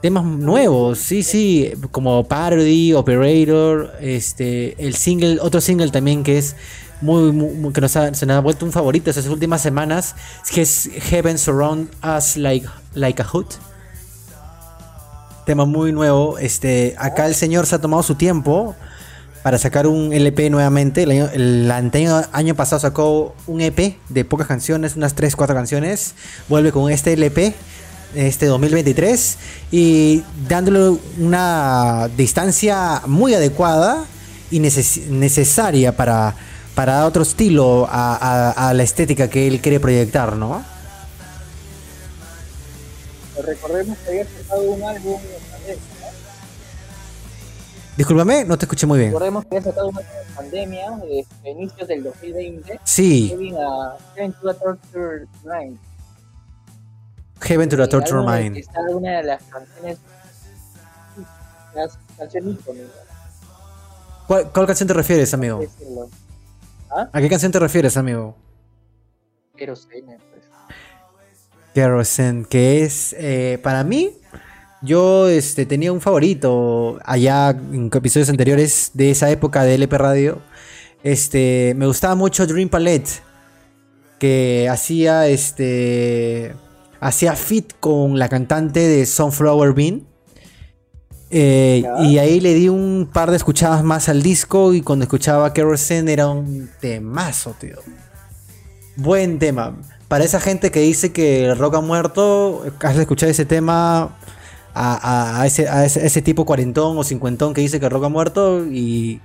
Temas 0.03 0.23
nuevos, 0.23 0.99
sí, 0.99 1.23
sí, 1.23 1.73
como 1.89 2.23
Parody, 2.27 2.93
Operator, 2.93 3.93
este, 3.99 4.75
el 4.77 4.93
single, 4.93 5.39
otro 5.41 5.59
single 5.59 5.89
también 5.89 6.21
que 6.21 6.37
es 6.37 6.55
muy, 7.01 7.31
muy- 7.31 7.73
que 7.73 7.81
nos 7.81 7.95
ha, 7.95 8.13
se 8.13 8.31
ha 8.31 8.39
vuelto 8.41 8.63
un 8.63 8.71
favorito 8.71 9.09
esas 9.09 9.25
últimas 9.25 9.63
semanas, 9.63 10.13
que 10.53 10.61
es 10.61 10.87
Heaven 11.09 11.39
Surround 11.39 11.89
Us 12.15 12.37
Like, 12.37 12.67
like 12.93 13.19
a 13.23 13.25
Hood. 13.25 13.47
Tema 15.47 15.65
muy 15.65 15.91
nuevo, 15.91 16.37
este, 16.37 16.93
acá 16.99 17.25
el 17.25 17.33
señor 17.33 17.65
se 17.65 17.73
ha 17.73 17.81
tomado 17.81 18.03
su 18.03 18.13
tiempo 18.13 18.75
para 19.43 19.57
sacar 19.57 19.87
un 19.87 20.13
LP 20.13 20.49
nuevamente. 20.49 21.03
El 21.03 21.11
año, 21.11 21.29
el 21.33 21.71
año 22.31 22.55
pasado 22.55 22.79
sacó 22.79 23.35
un 23.47 23.61
EP 23.61 23.97
de 24.09 24.25
pocas 24.25 24.47
canciones, 24.47 24.95
unas 24.95 25.15
3, 25.15 25.35
4 25.35 25.55
canciones. 25.55 26.13
Vuelve 26.47 26.71
con 26.71 26.91
este 26.91 27.13
LP, 27.13 27.53
este 28.15 28.45
2023, 28.45 29.37
y 29.71 30.23
dándole 30.47 30.99
una 31.17 32.09
distancia 32.17 33.01
muy 33.07 33.33
adecuada 33.33 34.05
y 34.51 34.59
neces- 34.59 35.05
necesaria 35.07 35.95
para, 35.95 36.35
para 36.75 36.95
dar 36.95 37.05
otro 37.05 37.23
estilo 37.23 37.87
a, 37.89 38.73
la 38.75 38.83
estética 38.83 39.29
que 39.29 39.47
él 39.47 39.61
quiere 39.61 39.79
proyectar, 39.79 40.35
¿no? 40.35 40.63
recordemos 43.43 43.97
que 44.05 44.23
había 44.51 44.69
un 44.69 44.83
álbum. 44.83 45.19
Discúlpame, 48.01 48.45
no 48.45 48.57
te 48.57 48.65
escuché 48.65 48.87
muy 48.87 48.97
bien. 48.97 49.11
Recordemos 49.11 49.45
que 49.45 49.57
había 49.57 49.69
sacado 49.69 49.89
un 49.89 49.97
álbum 49.99 50.11
en 50.27 50.35
pandemia, 50.35 50.87
eh, 51.05 51.23
a 51.45 51.49
inicios 51.49 51.87
del 51.87 52.01
2020, 52.01 52.79
Sí, 52.83 53.53
a 53.55 53.95
Heading 54.15 54.33
to 54.41 54.49
a 54.49 54.53
Torture 54.55 55.27
Night. 55.43 55.77
Heaven 57.41 57.69
to 57.69 57.75
the 57.75 57.83
El 57.83 57.89
Torture 57.89 58.23
Mind. 58.23 58.57
Está 58.57 58.81
una 58.89 59.17
de 59.17 59.23
las 59.23 59.43
canciones, 59.43 59.99
las 61.75 61.99
canciones 62.17 62.57
¿Cuál, 64.25 64.51
cuál 64.51 64.65
canción 64.65 64.87
te 64.87 64.93
refieres, 64.95 65.31
amigo? 65.35 65.59
decirlo. 65.59 66.09
¿A 66.89 67.21
qué 67.21 67.29
canción 67.29 67.51
te 67.51 67.59
refieres, 67.59 67.97
amigo? 67.97 68.35
Kerosene, 69.55 70.17
pues. 70.31 70.43
Kerosene, 71.75 72.45
que 72.45 72.81
es 72.83 73.13
eh, 73.15 73.59
para 73.61 73.83
mí, 73.83 74.17
yo 74.81 75.27
este, 75.27 75.65
tenía 75.65 75.93
un 75.93 76.01
favorito 76.01 76.99
allá 77.05 77.51
en 77.51 77.89
episodios 77.93 78.29
anteriores 78.29 78.91
de 78.93 79.11
esa 79.11 79.29
época 79.29 79.63
de 79.63 79.75
LP 79.75 79.97
Radio. 79.97 80.39
Este, 81.03 81.73
me 81.77 81.85
gustaba 81.85 82.15
mucho 82.15 82.47
Dream 82.47 82.69
Palette, 82.69 83.21
que 84.19 84.67
hacía 84.69 85.27
este, 85.27 86.53
hacía 86.99 87.35
fit 87.35 87.73
con 87.79 88.17
la 88.17 88.29
cantante 88.29 88.79
de 88.79 89.05
Sunflower 89.05 89.73
Bean. 89.73 90.07
Eh, 91.33 91.83
y 92.01 92.17
ahí 92.17 92.41
le 92.41 92.53
di 92.53 92.67
un 92.67 93.09
par 93.11 93.31
de 93.31 93.37
escuchadas 93.37 93.83
más 93.83 94.09
al 94.09 94.21
disco 94.21 94.73
y 94.73 94.81
cuando 94.81 95.03
escuchaba 95.03 95.53
Kerosene 95.53 96.11
era 96.11 96.27
un 96.27 96.69
temazo, 96.79 97.55
tío. 97.57 97.77
Buen 98.97 99.39
tema. 99.39 99.77
Para 100.09 100.25
esa 100.25 100.41
gente 100.41 100.71
que 100.71 100.81
dice 100.81 101.13
que 101.13 101.45
el 101.45 101.57
rock 101.57 101.75
ha 101.75 101.81
muerto, 101.81 102.65
has 102.81 102.95
de 102.95 103.03
escuchar 103.03 103.29
ese 103.29 103.45
tema 103.45 104.17
a, 104.73 105.43
ese, 105.45 106.21
tipo 106.21 106.45
cuarentón 106.45 106.97
o 106.97 107.03
cincuentón 107.03 107.53
que 107.53 107.61
dice 107.61 107.79
que 107.79 107.89
rock 107.89 108.05
ha 108.05 108.09
muerto 108.09 108.65
y, 108.65 109.19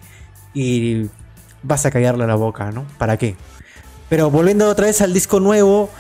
vas 1.63 1.85
a 1.85 1.91
callarle 1.91 2.27
la 2.27 2.37
boca, 2.37 2.71
¿no? 2.71 2.85
¿Para 2.99 3.17
qué? 3.17 3.37
Pero 4.09 4.31
volviendo 4.31 4.69
otra 4.69 4.87
vez 4.87 5.01
al 5.01 5.13
disco 5.13 5.41
nuevo, 5.41 5.91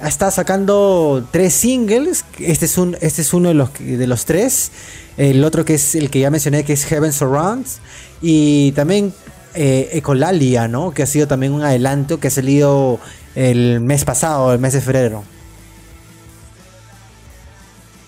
está 0.00 0.30
sacando 0.30 1.26
tres 1.32 1.52
singles. 1.52 2.24
Este 2.38 2.66
es, 2.66 2.78
un, 2.78 2.96
este 3.00 3.22
es 3.22 3.34
uno 3.34 3.48
de 3.48 3.54
los, 3.54 3.70
de 3.78 4.06
los 4.06 4.24
tres. 4.24 4.70
El 5.16 5.44
otro 5.44 5.64
que 5.64 5.74
es 5.74 5.94
el 5.94 6.10
que 6.10 6.20
ya 6.20 6.30
mencioné, 6.30 6.64
que 6.64 6.74
es 6.74 6.84
Heaven 6.84 7.12
Surrounds. 7.12 7.80
Y 8.22 8.72
también 8.72 9.12
eh, 9.54 9.88
Ecolalia, 9.92 10.68
¿no? 10.68 10.92
Que 10.92 11.02
ha 11.02 11.06
sido 11.06 11.26
también 11.26 11.52
un 11.52 11.62
adelanto 11.62 12.20
que 12.20 12.28
ha 12.28 12.30
salido 12.30 13.00
el 13.34 13.80
mes 13.80 14.04
pasado, 14.04 14.52
el 14.52 14.60
mes 14.60 14.74
de 14.74 14.80
febrero. 14.80 15.24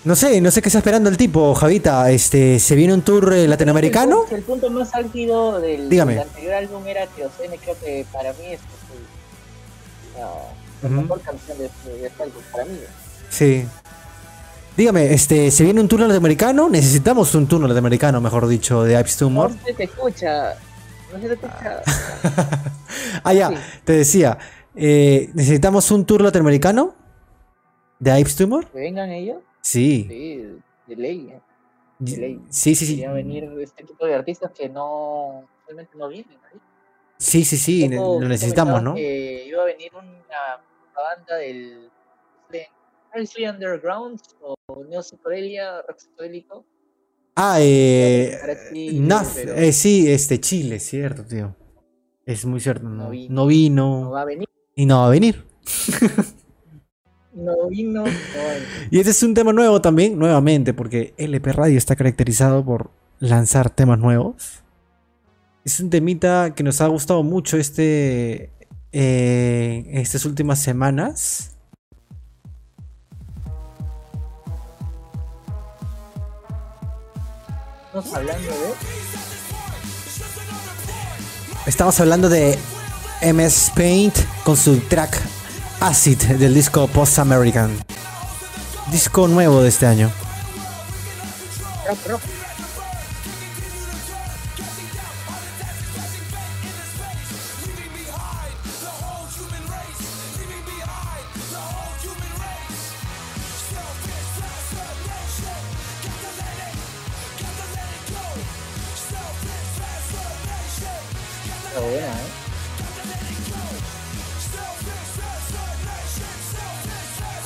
No 0.05 0.15
sé, 0.15 0.39
no 0.39 0.49
sé 0.49 0.61
qué 0.61 0.69
está 0.69 0.79
esperando 0.79 1.09
el 1.09 1.17
tipo, 1.17 1.53
Javita. 1.53 2.09
Este, 2.09 2.59
¿se 2.59 2.75
viene 2.75 2.93
un 2.93 3.01
tour 3.01 3.33
eh, 3.33 3.47
latinoamericano? 3.47 4.23
El, 4.23 4.27
punto- 4.29 4.35
el 4.35 4.43
punto 4.43 4.69
más 4.71 4.93
álgido 4.95 5.59
del, 5.59 5.81
anterior 5.99 6.53
álbum 6.53 6.87
era 6.87 7.05
Kerosene, 7.07 7.57
creo 7.57 7.77
que 7.79 8.05
para 8.11 8.31
mí 8.33 8.45
es 8.45 8.59
este, 8.61 10.19
la, 10.87 10.89
mejor 10.89 11.21
canción 11.21 11.57
de 11.57 11.65
este, 11.65 11.89
de 11.89 12.07
este 12.07 12.23
álbum, 12.23 12.41
para 12.51 12.65
mí. 12.65 12.79
Sí. 13.29 13.65
Dígame, 14.77 15.13
este, 15.13 15.51
¿se 15.51 15.63
viene 15.65 15.81
un 15.81 15.89
tour 15.89 15.99
latinoamericano? 15.99 16.69
Necesitamos 16.69 17.35
un 17.35 17.47
tour 17.47 17.59
latinoamericano, 17.61 18.21
mejor 18.21 18.47
dicho, 18.47 18.83
de 18.83 18.97
Ips 18.97 19.17
Tumor. 19.17 19.51
No 19.51 19.57
se 19.65 19.73
te 19.73 19.83
escucha, 19.83 20.55
no 21.13 21.19
se 21.19 21.27
te 21.27 21.33
escucha. 21.33 21.81
Ah, 23.23 23.33
ya, 23.33 23.49
Sí. 23.49 23.55
te 23.83 23.93
decía. 23.93 24.37
eh, 24.75 25.29
¿Necesitamos 25.33 25.91
un 25.91 26.05
tour 26.05 26.21
latinoamericano? 26.21 26.95
¿De 27.99 28.17
Ips 28.21 28.37
Tumor? 28.37 28.65
Que 28.67 28.79
vengan 28.79 29.09
ellos, 29.11 29.37
Sí. 29.61 30.05
sí, 30.09 30.59
de 30.87 30.95
ley. 30.95 31.33
de 31.99 32.17
ley. 32.17 32.41
Sí, 32.49 32.75
sí, 32.75 32.85
sí. 32.85 33.05
Venir 33.05 33.49
este 33.59 33.83
tipo 33.83 34.05
de 34.05 34.15
artistas 34.15 34.51
que 34.51 34.69
no 34.69 35.47
realmente 35.65 35.97
no 35.97 36.07
vienen. 36.07 36.37
¿no? 36.53 36.59
Sí, 37.17 37.43
sí, 37.43 37.57
sí, 37.57 37.89
lo 37.89 38.19
necesitamos, 38.19 38.81
¿no? 38.81 38.95
Que 38.95 39.45
iba 39.45 39.61
a 39.61 39.65
venir 39.65 39.91
una, 39.93 40.63
banda 40.95 41.35
del 41.37 41.89
de 42.49 42.67
Country 43.13 43.47
Underground 43.47 44.19
o 44.41 44.55
Neo 44.89 45.01
Psicodelia, 45.01 45.81
rock 45.81 45.97
psicodélico. 45.97 46.65
Ah, 47.35 47.57
eh. 47.59 48.37
Chile, 48.73 48.99
Naf, 48.99 49.35
pero- 49.35 49.53
eh, 49.55 49.71
sí, 49.71 50.09
este 50.11 50.39
Chile, 50.39 50.79
cierto, 50.79 51.25
tío. 51.25 51.55
Es 52.25 52.45
muy 52.45 52.59
cierto, 52.59 52.87
no, 52.87 53.05
No 53.05 53.09
vino. 53.09 53.33
no 53.33 53.45
vino 53.47 54.01
No 54.01 54.11
va 54.11 54.21
a 54.21 54.25
venir, 54.25 54.47
y 54.75 54.85
no 54.85 54.99
va 54.99 55.07
a 55.07 55.09
venir. 55.09 55.45
no 57.39 57.55
no. 57.69 58.03
Y 58.91 58.99
este 58.99 59.11
es 59.11 59.23
un 59.23 59.33
tema 59.33 59.53
nuevo 59.53 59.81
también, 59.81 60.17
nuevamente, 60.17 60.73
porque 60.73 61.13
LP 61.17 61.53
Radio 61.53 61.77
está 61.77 61.95
caracterizado 61.95 62.63
por 62.63 62.91
lanzar 63.19 63.69
temas 63.69 63.99
nuevos. 63.99 64.63
Es 65.65 65.79
un 65.79 65.89
temita 65.89 66.53
que 66.55 66.63
nos 66.63 66.81
ha 66.81 66.87
gustado 66.87 67.23
mucho 67.23 67.57
este, 67.57 68.51
eh, 68.91 69.85
estas 69.93 70.25
últimas 70.25 70.59
semanas. 70.59 71.55
Estamos 77.87 78.13
hablando 78.13 78.47
de 78.47 78.99
Estamos 81.65 81.99
hablando 81.99 82.29
de 82.29 82.57
MS 83.21 83.71
Paint 83.75 84.15
con 84.43 84.55
su 84.55 84.79
track 84.79 85.38
Acid 85.81 86.17
del 86.17 86.53
disco 86.53 86.87
Post 86.87 87.19
American. 87.19 87.71
Disco 88.91 89.29
nuevo 89.29 89.61
de 89.61 89.69
este 89.69 89.85
año. 89.85 90.11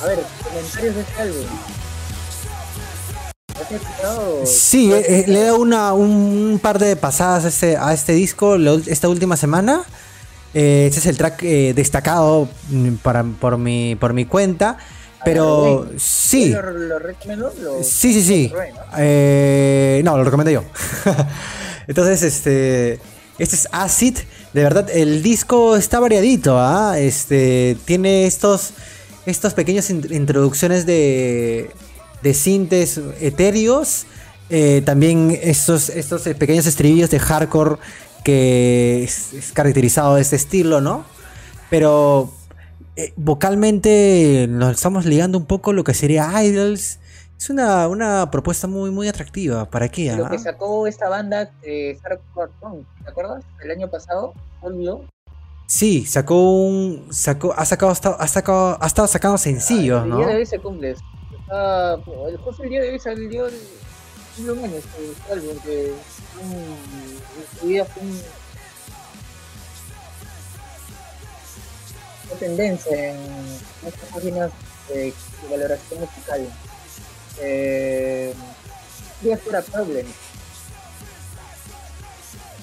A 0.04 0.06
ver, 0.06 0.18
comentarios 0.42 0.96
de 0.96 1.00
este 1.00 1.22
álbum. 1.22 1.46
Sí, 4.44 4.92
eh, 4.92 5.02
eh, 5.08 5.24
le 5.26 5.40
he 5.40 5.44
dado 5.44 5.58
una, 5.58 5.94
un, 5.94 6.60
par 6.62 6.78
de 6.78 6.94
pasadas 6.94 7.46
a 7.46 7.48
este, 7.48 7.78
a 7.78 7.94
este 7.94 8.12
disco 8.12 8.58
la 8.58 8.78
esta 8.86 9.08
última 9.08 9.38
semana. 9.38 9.82
Eh, 10.52 10.88
este 10.88 11.00
es 11.00 11.06
el 11.06 11.16
track 11.16 11.42
eh, 11.44 11.72
destacado 11.74 12.50
mm, 12.68 12.96
para, 12.96 13.24
por, 13.24 13.56
mi, 13.56 13.96
por 13.96 14.12
mi 14.12 14.26
cuenta. 14.26 14.76
Pero 15.24 15.88
sí, 15.96 16.50
¿Lo, 16.50 16.60
lo 16.70 16.98
sí, 17.82 18.12
sí, 18.12 18.22
sí. 18.22 18.52
¿no? 18.52 20.10
No, 20.10 20.18
lo 20.18 20.24
recomendé 20.24 20.52
yo. 20.52 20.64
Entonces, 21.86 22.22
este, 22.22 23.00
este 23.38 23.56
es 23.56 23.68
Acid. 23.72 24.18
De 24.52 24.62
verdad, 24.62 24.90
el 24.92 25.22
disco 25.22 25.76
está 25.76 25.98
variadito, 25.98 26.58
¿ah? 26.60 26.98
Este, 26.98 27.78
tiene 27.86 28.26
estos, 28.26 28.74
estos 29.26 29.54
pequeñas 29.54 29.90
in- 29.90 30.06
introducciones 30.12 30.86
de, 30.86 31.70
de 32.22 32.34
sintes 32.34 33.00
etéreos. 33.20 34.06
eh, 34.50 34.82
también 34.84 35.38
estos, 35.42 35.88
estos 35.88 36.26
eh, 36.26 36.34
pequeños 36.34 36.66
estribillos 36.66 37.10
de 37.10 37.18
hardcore 37.18 37.76
que 38.22 39.04
es, 39.04 39.32
es 39.32 39.52
caracterizado 39.52 40.14
de 40.16 40.22
este 40.22 40.36
estilo, 40.36 40.80
¿no? 40.80 41.04
Pero 41.70 42.30
eh, 42.96 43.12
vocalmente 43.16 44.46
nos 44.48 44.72
estamos 44.72 45.04
ligando 45.06 45.38
un 45.38 45.46
poco 45.46 45.72
lo 45.72 45.84
que 45.84 45.94
sería 45.94 46.30
Idols. 46.42 46.98
Es 47.36 47.50
una, 47.50 47.88
una 47.88 48.30
propuesta 48.30 48.66
muy, 48.66 48.90
muy 48.90 49.08
atractiva. 49.08 49.68
¿Para 49.68 49.88
qué? 49.88 50.14
Lo 50.14 50.26
ah? 50.26 50.30
que 50.30 50.38
sacó 50.38 50.86
esta 50.86 51.08
banda 51.08 51.50
de 51.62 51.98
Hardcore 52.02 52.52
Punk, 52.60 52.86
¿te 53.02 53.10
acuerdas? 53.10 53.44
El 53.62 53.70
año 53.70 53.90
pasado, 53.90 54.32
Julio. 54.60 55.04
Sí, 55.66 56.04
sacó 56.04 56.52
un. 56.66 57.08
Sacó, 57.10 57.54
ha 57.56 57.64
sacado, 57.64 57.92
ha 57.92 58.28
sacado, 58.28 58.78
ha 58.80 58.86
estado 58.86 59.08
sacando 59.08 59.38
sencillos, 59.38 60.02
el 60.04 60.10
¿no? 60.10 60.18
día 60.18 60.26
de 60.28 60.36
hoy 60.36 60.46
se 60.46 60.58
cumple. 60.58 60.90
El 60.90 62.38
justo 62.38 62.62
el 62.62 62.70
día 62.70 62.82
de 62.82 62.90
hoy 62.92 62.98
salió 62.98 63.46
el 63.46 63.54
un 64.36 64.64
año 64.64 64.76
este 64.76 65.32
álbum 65.32 65.56
que 65.64 65.94
su 67.60 67.66
vida 67.66 67.84
fue 67.84 68.02
un, 68.02 68.20
una 72.30 72.40
tendencia 72.40 73.10
en 73.12 73.18
estas 73.86 74.08
páginas 74.10 74.50
de, 74.88 74.96
de 75.04 75.48
valoración 75.50 76.00
musical. 76.00 76.48
Eh, 77.40 78.34
Diaspora 79.22 79.62
Problem. 79.62 80.06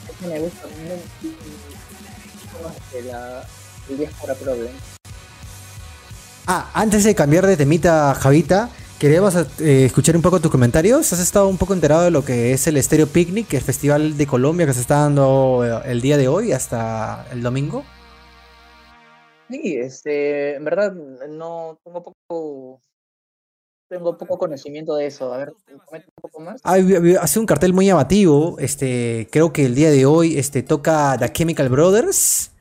Eso 0.10 0.28
me 0.28 0.40
gusta 0.40 0.68
mucho 0.68 1.71
la, 3.06 3.46
Problem. 4.42 4.70
Ah, 6.48 6.72
antes 6.74 7.04
de 7.04 7.16
cambiar 7.16 7.46
de 7.46 7.58
temita, 7.58 8.14
Javita, 8.16 8.70
queríamos 9.00 9.36
eh, 9.36 9.86
escuchar 9.86 10.16
un 10.16 10.22
poco 10.22 10.40
tus 10.40 10.52
comentarios. 10.52 11.12
¿Has 11.12 11.20
estado 11.20 11.48
un 11.48 11.58
poco 11.58 11.74
enterado 11.74 12.04
de 12.04 12.12
lo 12.12 12.24
que 12.24 12.54
es 12.54 12.68
el 12.68 12.82
Stereo 12.82 13.08
Picnic, 13.08 13.54
el 13.54 13.62
festival 13.62 14.18
de 14.18 14.28
Colombia 14.28 14.66
que 14.66 14.74
se 14.74 14.82
está 14.82 15.00
dando 15.00 15.64
eh, 15.66 15.92
el 15.92 16.02
día 16.02 16.18
de 16.18 16.28
hoy 16.28 16.52
hasta 16.52 17.28
el 17.32 17.42
domingo? 17.42 17.84
Sí, 19.50 19.76
este, 19.76 20.56
en 20.56 20.64
verdad 20.64 20.94
no 20.94 21.78
tengo 21.84 22.04
poco, 22.04 22.82
tengo 23.92 24.18
poco 24.18 24.38
conocimiento 24.38 24.96
de 24.96 25.08
eso. 25.08 25.34
A 25.34 25.38
ver, 25.38 25.54
comenta 25.86 26.08
un 26.08 26.22
poco 26.22 26.40
más. 26.40 26.62
Ha- 26.64 27.22
hace 27.22 27.40
un 27.40 27.46
cartel 27.46 27.74
muy 27.74 27.86
llamativo. 27.88 28.56
Este, 28.58 29.28
creo 29.32 29.52
que 29.52 29.66
el 29.66 29.76
día 29.76 29.92
de 29.92 30.06
hoy 30.06 30.40
este, 30.40 30.64
toca 30.64 31.18
The 31.20 31.30
Chemical 31.34 31.68
Brothers. 31.68 32.52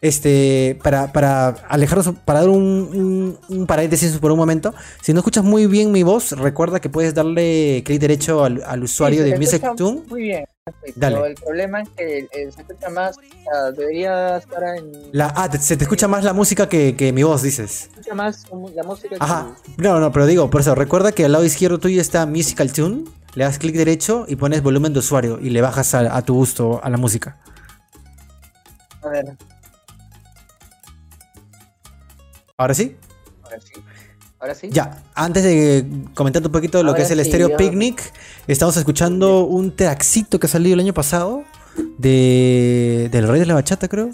Este, 0.00 0.78
para, 0.84 1.12
para 1.12 1.48
alejarnos, 1.68 2.14
para 2.24 2.40
dar 2.40 2.48
un, 2.50 2.56
un- 2.60 3.38
un 3.48 3.66
paréntesis 3.66 4.16
por 4.18 4.30
un 4.30 4.38
momento. 4.38 4.72
Si 5.02 5.12
no 5.12 5.18
escuchas 5.20 5.42
muy 5.42 5.66
bien 5.66 5.90
mi 5.90 6.04
voz, 6.04 6.32
recuerda 6.32 6.78
que 6.80 6.88
puedes 6.88 7.14
darle 7.14 7.82
clic 7.84 8.00
derecho 8.00 8.44
al, 8.44 8.62
al 8.64 8.84
usuario 8.84 9.24
Sí, 9.24 9.30
de 9.30 9.36
Music 9.38 9.64
Tune. 9.76 10.02
Muy 10.08 10.22
bien, 10.22 10.44
perfecto. 10.64 11.00
Dale. 11.00 11.26
El 11.26 11.34
problema 11.34 11.82
es 11.82 11.88
que 11.96 12.18
eh, 12.18 12.28
se 12.54 12.60
escucha 12.60 12.88
más, 12.90 13.16
o 13.18 13.20
sea, 13.42 13.72
debería 13.72 14.36
estar 14.36 14.62
en. 14.76 14.92
La, 15.10 15.32
ah, 15.34 15.50
te- 15.50 15.58
se 15.58 15.76
te 15.76 15.82
escucha 15.82 16.06
más 16.06 16.22
la 16.22 16.32
música 16.32 16.68
que, 16.68 16.94
que 16.94 17.12
mi 17.12 17.24
voz, 17.24 17.42
dices. 17.42 17.70
se 17.72 17.86
escucha 17.88 18.14
más 18.14 18.44
la 18.76 18.84
música. 18.84 19.08
que- 19.08 19.16
Ajá. 19.18 19.48
No, 19.78 19.98
no, 19.98 20.12
pero 20.12 20.26
digo, 20.26 20.48
por 20.48 20.60
eso, 20.60 20.76
recuerda 20.76 21.10
que 21.10 21.24
al 21.24 21.32
lado 21.32 21.44
izquierdo 21.44 21.78
tuyo 21.78 22.00
está 22.00 22.24
Musical 22.24 22.72
Tune. 22.72 23.02
Le 23.34 23.44
das 23.44 23.58
clic 23.58 23.74
derecho 23.74 24.26
y 24.28 24.36
pones 24.36 24.62
volumen 24.62 24.92
de 24.92 25.00
usuario 25.00 25.38
y 25.40 25.50
le 25.50 25.60
bajas 25.60 25.92
a, 25.94 26.16
a 26.16 26.22
tu 26.22 26.34
gusto 26.34 26.80
a 26.82 26.88
la 26.88 26.96
música. 26.96 27.36
A 29.02 29.08
ver, 29.08 29.36
¿Ahora 32.60 32.74
sí? 32.74 32.96
ahora 33.44 33.60
sí. 33.60 33.72
Ahora 34.40 34.54
sí. 34.56 34.68
Ya, 34.72 35.04
antes 35.14 35.44
de 35.44 35.86
comentar 36.14 36.44
un 36.44 36.50
poquito 36.50 36.82
lo 36.82 36.92
que 36.92 37.02
Ahora 37.02 37.04
es 37.04 37.10
el 37.12 37.20
sí, 37.24 37.28
Stereo. 37.30 37.56
Picnic, 37.56 38.02
estamos 38.48 38.76
escuchando 38.76 39.44
un 39.44 39.76
traxito 39.76 40.40
que 40.40 40.48
ha 40.48 40.50
salido 40.50 40.74
el 40.74 40.80
año 40.80 40.92
pasado 40.92 41.44
de 41.98 43.08
del 43.12 43.28
Rey 43.28 43.38
de 43.38 43.46
la 43.46 43.54
Bachata, 43.54 43.86
creo. 43.86 44.10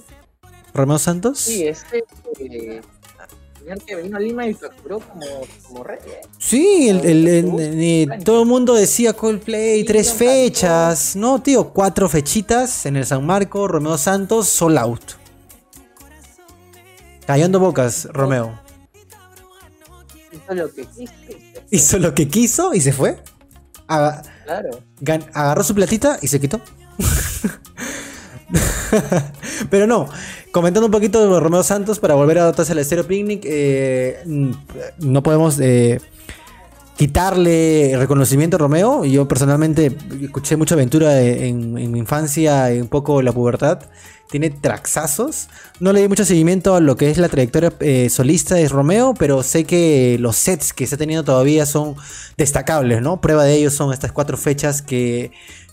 Romeo 0.74 0.98
Santos. 0.98 1.38
Sí, 1.38 1.66
este. 1.66 2.04
Eh, 2.38 2.82
que 3.86 3.96
vino 3.96 4.18
a 4.18 4.20
Lima 4.20 4.46
y 4.46 4.52
facturó 4.52 5.00
como, 5.00 5.24
como 5.66 5.82
rey. 5.84 5.98
¿eh? 6.06 6.20
Sí, 6.38 6.90
el- 6.90 8.10
todo 8.24 8.42
el 8.42 8.48
mundo 8.48 8.74
decía 8.74 9.14
Coldplay, 9.14 9.80
Sí, 9.80 9.84
tres 9.86 10.08
cantó. 10.08 10.24
fechas. 10.24 11.16
No, 11.16 11.40
tío, 11.40 11.70
cuatro 11.70 12.10
fechitas 12.10 12.84
en 12.84 12.96
el 12.96 13.06
San 13.06 13.24
Marco, 13.24 13.66
Romeo 13.68 13.96
Santos, 13.96 14.48
sold 14.48 14.76
out. 14.76 15.00
Callando 17.26 17.58
bocas, 17.60 18.08
Romeo. 18.12 18.58
Hizo 20.32 20.54
lo 20.54 20.72
que 20.72 20.84
quiso. 20.86 21.12
Hizo 21.70 21.98
lo 21.98 22.14
que 22.14 22.28
quiso 22.28 22.74
y 22.74 22.80
se 22.80 22.92
fue. 22.92 23.18
Aga- 23.86 24.22
Claro. 24.44 24.80
agarró 25.32 25.64
su 25.64 25.74
platita 25.74 26.18
y 26.20 26.28
se 26.28 26.38
quitó. 26.38 26.60
Pero 29.70 29.86
no, 29.86 30.08
comentando 30.52 30.86
un 30.86 30.92
poquito 30.92 31.32
de 31.32 31.40
Romeo 31.40 31.62
Santos 31.62 31.98
para 31.98 32.14
volver 32.14 32.38
a 32.38 32.44
datos 32.44 32.68
al 32.70 32.78
Estéreo 32.78 33.06
Picnic, 33.06 33.42
eh, 33.44 34.22
no 34.98 35.22
podemos 35.22 35.58
eh, 35.60 36.00
quitarle 36.96 37.94
reconocimiento 37.96 38.56
a 38.56 38.58
Romeo. 38.58 39.04
Yo 39.04 39.26
personalmente 39.26 39.96
escuché 40.22 40.56
mucha 40.56 40.74
aventura 40.74 41.20
en, 41.20 41.78
en 41.78 41.92
mi 41.92 41.98
infancia 41.98 42.72
y 42.74 42.80
un 42.80 42.88
poco 42.88 43.22
la 43.22 43.32
pubertad. 43.32 43.80
Tiene 44.30 44.50
traxazos. 44.50 45.48
No 45.80 45.92
le 45.92 46.00
di 46.00 46.08
mucho 46.08 46.24
seguimiento 46.24 46.74
a 46.74 46.80
lo 46.80 46.96
que 46.96 47.10
es 47.10 47.18
la 47.18 47.28
trayectoria 47.28 47.72
eh, 47.80 48.08
solista 48.10 48.54
de 48.54 48.68
Romeo, 48.68 49.14
pero 49.18 49.42
sé 49.42 49.64
que 49.64 50.16
los 50.18 50.36
sets 50.36 50.72
que 50.72 50.84
está 50.84 50.96
teniendo 50.96 51.24
todavía 51.24 51.66
son 51.66 51.94
destacables, 52.36 53.02
¿no? 53.02 53.20
Prueba 53.20 53.44
de 53.44 53.54
ello 53.54 53.70
son 53.70 53.92
estas 53.92 54.12
cuatro 54.12 54.36
fechas 54.36 54.82
que 54.82 55.30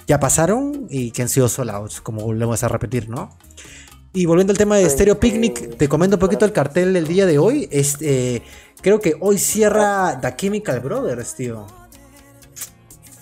ya 0.07 0.19
pasaron 0.19 0.88
y 0.89 1.11
que 1.11 1.22
han 1.22 1.30
sido 1.30 1.47
solados, 1.47 2.01
como 2.01 2.22
volvemos 2.22 2.63
a 2.63 2.67
repetir, 2.67 3.09
¿no? 3.09 3.36
Y 4.13 4.26
volviendo 4.26 4.51
al 4.51 4.57
tema 4.57 4.76
de 4.76 4.84
Pues, 4.84 4.93
Stereo 4.93 5.19
Picnic, 5.19 5.78
te 5.78 5.88
comento 5.88 6.17
un 6.17 6.19
poquito 6.19 6.43
el 6.43 6.51
cartel 6.51 6.93
del 6.93 7.07
día 7.07 7.26
de 7.26 7.38
hoy. 7.38 7.69
Este, 7.72 8.41
creo 8.82 8.99
que 8.99 9.15
hoy 9.19 9.38
cierra 9.38 10.19
The 10.19 10.36
Chemical 10.36 10.79
Brothers, 10.79 11.36
tío. 11.36 11.67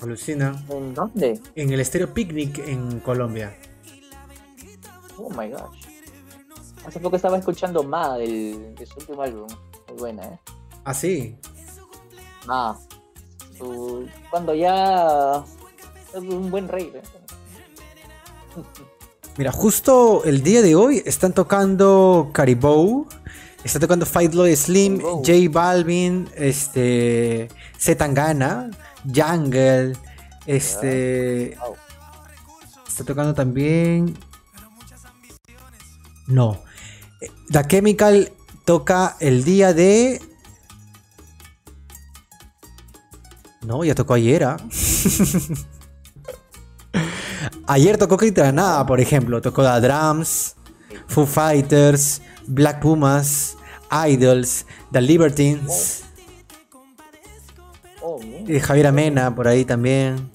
Alucina. 0.02 0.64
¿En 0.70 0.94
dónde? 0.94 1.42
En 1.56 1.72
el 1.72 1.84
Stereo 1.86 2.14
Picnic 2.14 2.60
en 2.60 3.00
Colombia. 3.02 3.56
Oh 5.18 5.30
my 5.30 5.50
gosh. 5.50 5.86
Hace 6.86 7.00
poco 7.02 7.18
estaba 7.18 7.38
escuchando 7.38 7.84
Ma 7.84 8.18
del, 8.18 8.74
de 8.76 8.86
su 8.86 8.98
último 9.00 9.22
álbum. 9.22 9.48
Muy 9.90 9.98
buena, 9.98 10.24
¿eh? 10.24 10.40
Ah, 10.86 10.94
sí. 10.94 11.36
Ma. 12.48 12.80
Su- 13.58 14.08
cuando 14.30 14.56
ya. 14.56 15.44
Es 16.14 16.16
un 16.22 16.50
buen 16.50 16.68
rey, 16.70 16.92
¿eh? 16.96 17.02
Mira, 19.38 19.52
justo 19.52 20.24
el 20.24 20.42
día 20.42 20.62
de 20.62 20.76
hoy 20.76 21.04
están 21.06 21.34
tocando 21.34 22.30
Caribou. 22.34 23.08
Está 23.64 23.80
tocando 23.80 24.06
Fight 24.06 24.34
Lloyd 24.34 24.56
Slim, 24.56 24.98
Caribou. 24.98 25.24
J 25.26 25.50
Balvin, 25.52 26.30
este. 26.36 27.50
Z 27.78 27.98
Tangana, 27.98 28.70
Jungle. 29.06 29.98
Este. 30.46 31.58
Wow. 31.60 31.76
Está 32.88 33.04
tocando 33.04 33.34
también. 33.34 34.18
No. 36.28 36.62
The 37.52 37.66
Chemical 37.68 38.32
toca 38.66 39.18
el 39.20 39.44
día 39.44 39.74
de. 39.74 40.22
No, 43.62 43.84
ya 43.84 43.94
tocó 43.96 44.14
ayer, 44.14 44.44
¿ah? 44.46 44.58
ayer 47.68 47.98
tocó 47.98 48.18
Nada, 48.54 48.86
por 48.86 49.00
ejemplo. 49.00 49.42
Tocó 49.42 49.64
The 49.64 49.82
Drums, 49.82 50.56
Foo 51.08 51.26
Fighters, 51.26 52.22
Black 52.50 52.80
Pumas, 52.82 53.56
Idols, 54.08 54.66
The 54.92 55.02
Libertines, 55.02 56.04
Oh, 58.02 58.20
mira. 58.20 58.44
eh, 58.58 58.60
Javier 58.60 58.88
Amena 58.88 59.34
por 59.36 59.48
ahí 59.48 59.66
también. 59.66 60.30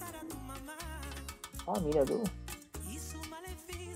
Ah, 1.66 1.74
mira 1.84 2.04
tú. 2.04 2.22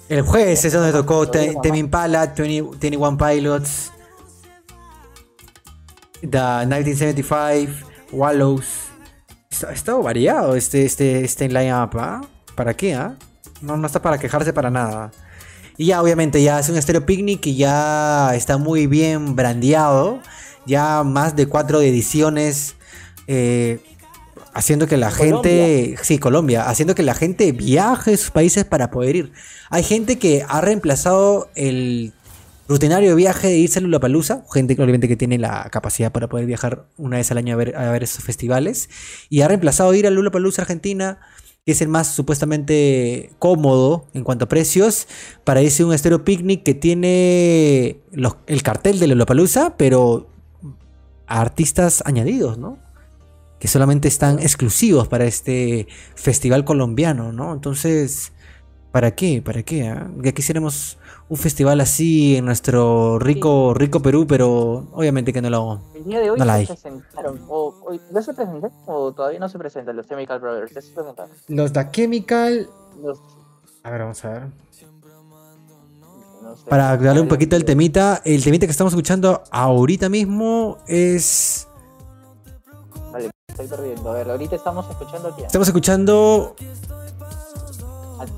El 0.09 0.23
jueves 0.23 0.64
es 0.64 0.73
donde 0.73 0.91
tocó 0.91 1.25
Lo 1.25 1.31
Te- 1.31 1.41
digo, 1.49 1.61
Tame 1.61 1.69
mamá. 1.69 1.79
Impala, 1.79 2.27
20 2.35 2.79
21 2.79 3.19
Pilots, 3.19 3.93
The 6.23 6.66
1975, 6.66 7.87
Wallows. 8.12 8.64
Está, 9.51 9.73
está 9.73 9.95
variado 9.95 10.55
este, 10.57 10.85
este, 10.85 11.25
este 11.25 11.49
line-up, 11.49 11.91
¿ah? 11.99 12.23
¿Para 12.55 12.75
qué, 12.75 12.95
ah? 12.95 13.16
No, 13.61 13.77
no 13.77 13.87
está 13.87 14.01
para 14.01 14.19
quejarse 14.19 14.53
para 14.53 14.71
nada. 14.71 15.11
Y 15.79 15.87
ya, 15.87 16.03
obviamente, 16.03 16.43
ya 16.43 16.59
es 16.59 16.68
un 16.68 16.76
estéreo 16.76 17.07
picnic 17.07 17.47
y 17.47 17.57
ya 17.57 18.35
está 18.35 18.59
muy 18.59 18.87
bien 18.87 19.35
brandeado. 19.37 20.20
Ya 20.66 21.05
más 21.05 21.37
de 21.37 21.47
cuatro 21.47 21.81
ediciones. 21.81 22.74
eh, 23.29 23.79
haciendo 24.55 24.89
que 24.89 24.97
la 24.97 25.11
gente. 25.11 25.97
Sí, 26.03 26.18
Colombia. 26.18 26.68
Haciendo 26.68 26.95
que 26.95 27.05
la 27.05 27.14
gente 27.14 27.53
viaje 27.53 28.14
a 28.14 28.16
sus 28.16 28.31
países 28.31 28.64
para 28.64 28.91
poder 28.91 29.16
ir. 29.16 29.33
Hay 29.70 29.85
gente 29.85 30.18
que 30.18 30.45
ha 30.49 30.61
reemplazado 30.61 31.49
el 31.55 32.12
rutinario 32.68 33.14
viaje 33.16 33.49
de 33.49 33.57
irse 33.57 33.79
a 33.79 33.83
Lollapalooza, 33.83 34.45
gente 34.53 34.76
que 34.76 34.83
obviamente 34.83 35.09
que 35.09 35.16
tiene 35.16 35.39
la 35.39 35.68
capacidad 35.70 36.12
para 36.12 36.29
poder 36.29 36.45
viajar 36.45 36.85
una 36.99 37.16
vez 37.16 37.31
al 37.31 37.39
año 37.39 37.55
a 37.55 37.57
ver, 37.57 37.76
a 37.76 37.91
ver 37.91 38.03
esos 38.03 38.22
festivales, 38.22 38.91
y 39.31 39.41
ha 39.41 39.49
reemplazado 39.49 39.95
ir 39.95 40.07
a 40.07 40.11
Lollapalooza 40.11 40.62
Argentina, 40.62 41.18
que 41.69 41.73
es 41.73 41.83
el 41.83 41.89
más 41.89 42.07
supuestamente 42.14 43.29
cómodo 43.39 44.07
en 44.14 44.25
cuanto 44.25 44.47
a 44.47 44.49
precios, 44.49 45.07
para 45.45 45.61
irse 45.61 45.83
a 45.83 45.87
un 45.87 45.93
estéreo 45.93 46.25
picnic 46.25 46.62
que 46.62 46.73
tiene 46.73 48.01
los- 48.11 48.37
el 48.47 48.62
cartel 48.62 48.99
de 48.99 49.07
Lollapalooza, 49.07 49.77
pero 49.77 50.31
a 51.27 51.43
artistas 51.43 52.03
añadidos, 52.07 52.57
¿no? 52.57 52.79
Que 53.59 53.69
solamente 53.69 54.09
están 54.09 54.39
exclusivos 54.39 55.09
para 55.09 55.27
este 55.27 55.87
festival 56.14 56.64
colombiano, 56.64 57.33
¿no? 57.35 57.53
Entonces, 57.53 58.33
¿para 58.91 59.14
qué? 59.14 59.43
¿Para 59.43 59.62
qué? 59.62 59.89
ah? 59.89 60.11
Ya 60.23 60.33
quisiéramos 60.33 60.97
un 61.31 61.37
festival 61.37 61.81
así 61.81 62.37
en 62.37 62.45
nuestro 62.47 63.18
rico, 63.18 63.74
rico 63.74 64.01
Perú, 64.01 64.26
pero 64.26 64.87
obviamente 64.93 65.33
que 65.33 65.43
no 65.43 65.51
lo. 65.51 65.81
El 65.95 66.05
día 66.05 66.20
de 66.20 66.31
hoy 66.31 66.39
No 66.39 66.45
la 66.47 66.55
se 66.55 66.59
hay. 66.61 66.66
presentaron. 66.66 67.41
O, 67.49 67.74
o- 67.87 67.93
¿Ya 68.14 68.22
se 68.22 68.33
presentaron 68.33 68.72
o 68.87 69.12
todavía 69.12 69.39
no 69.39 69.49
se 69.49 69.59
presentan 69.59 69.95
los 69.97 70.07
Chemical 70.07 70.41
Brothers? 70.41 70.72
Ya 70.74 70.81
se 70.81 70.93
presentaron. 70.93 71.31
Los 71.49 71.72
da 71.72 71.91
Chemical. 71.91 72.68
Los- 73.03 73.20
A 73.83 73.91
ver, 73.91 74.01
vamos 74.01 74.24
a 74.24 74.31
ver. 74.31 74.43
no 76.43 76.57
sé. 76.57 76.64
Para 76.70 76.97
darle 76.97 77.20
un 77.20 77.29
poquito 77.29 77.57
el 77.57 77.64
temita, 77.66 78.22
el 78.24 78.43
temita 78.43 78.66
que 78.66 78.70
estamos 78.72 78.93
escuchando 78.95 79.43
ahorita 79.51 80.09
mismo 80.09 80.79
es. 80.87 81.68
Vale, 83.12 83.31
estoy 83.49 83.66
perdiendo. 83.66 84.11
A 84.11 84.14
ver, 84.14 84.31
ahorita 84.31 84.57
estamos 84.57 84.89
escuchando. 84.89 85.35
Estamos 85.39 85.68
escuchando. 85.68 86.57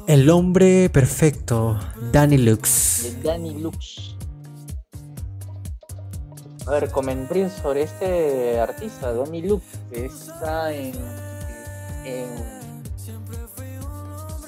El 0.06 0.28
hombre 0.30 0.90
perfecto, 0.90 1.78
Danny 2.12 2.38
Lux. 2.38 3.02
de 3.22 3.22
Danny 3.22 3.54
Lux. 3.60 4.14
A 6.66 6.70
ver, 6.72 6.90
comenté 6.90 7.48
sobre 7.50 7.82
este 7.82 8.60
artista, 8.60 9.12
Danny 9.12 9.42
Lux, 9.42 9.62
que 9.90 10.06
está 10.06 10.72
en, 10.72 10.92
en, 12.04 12.28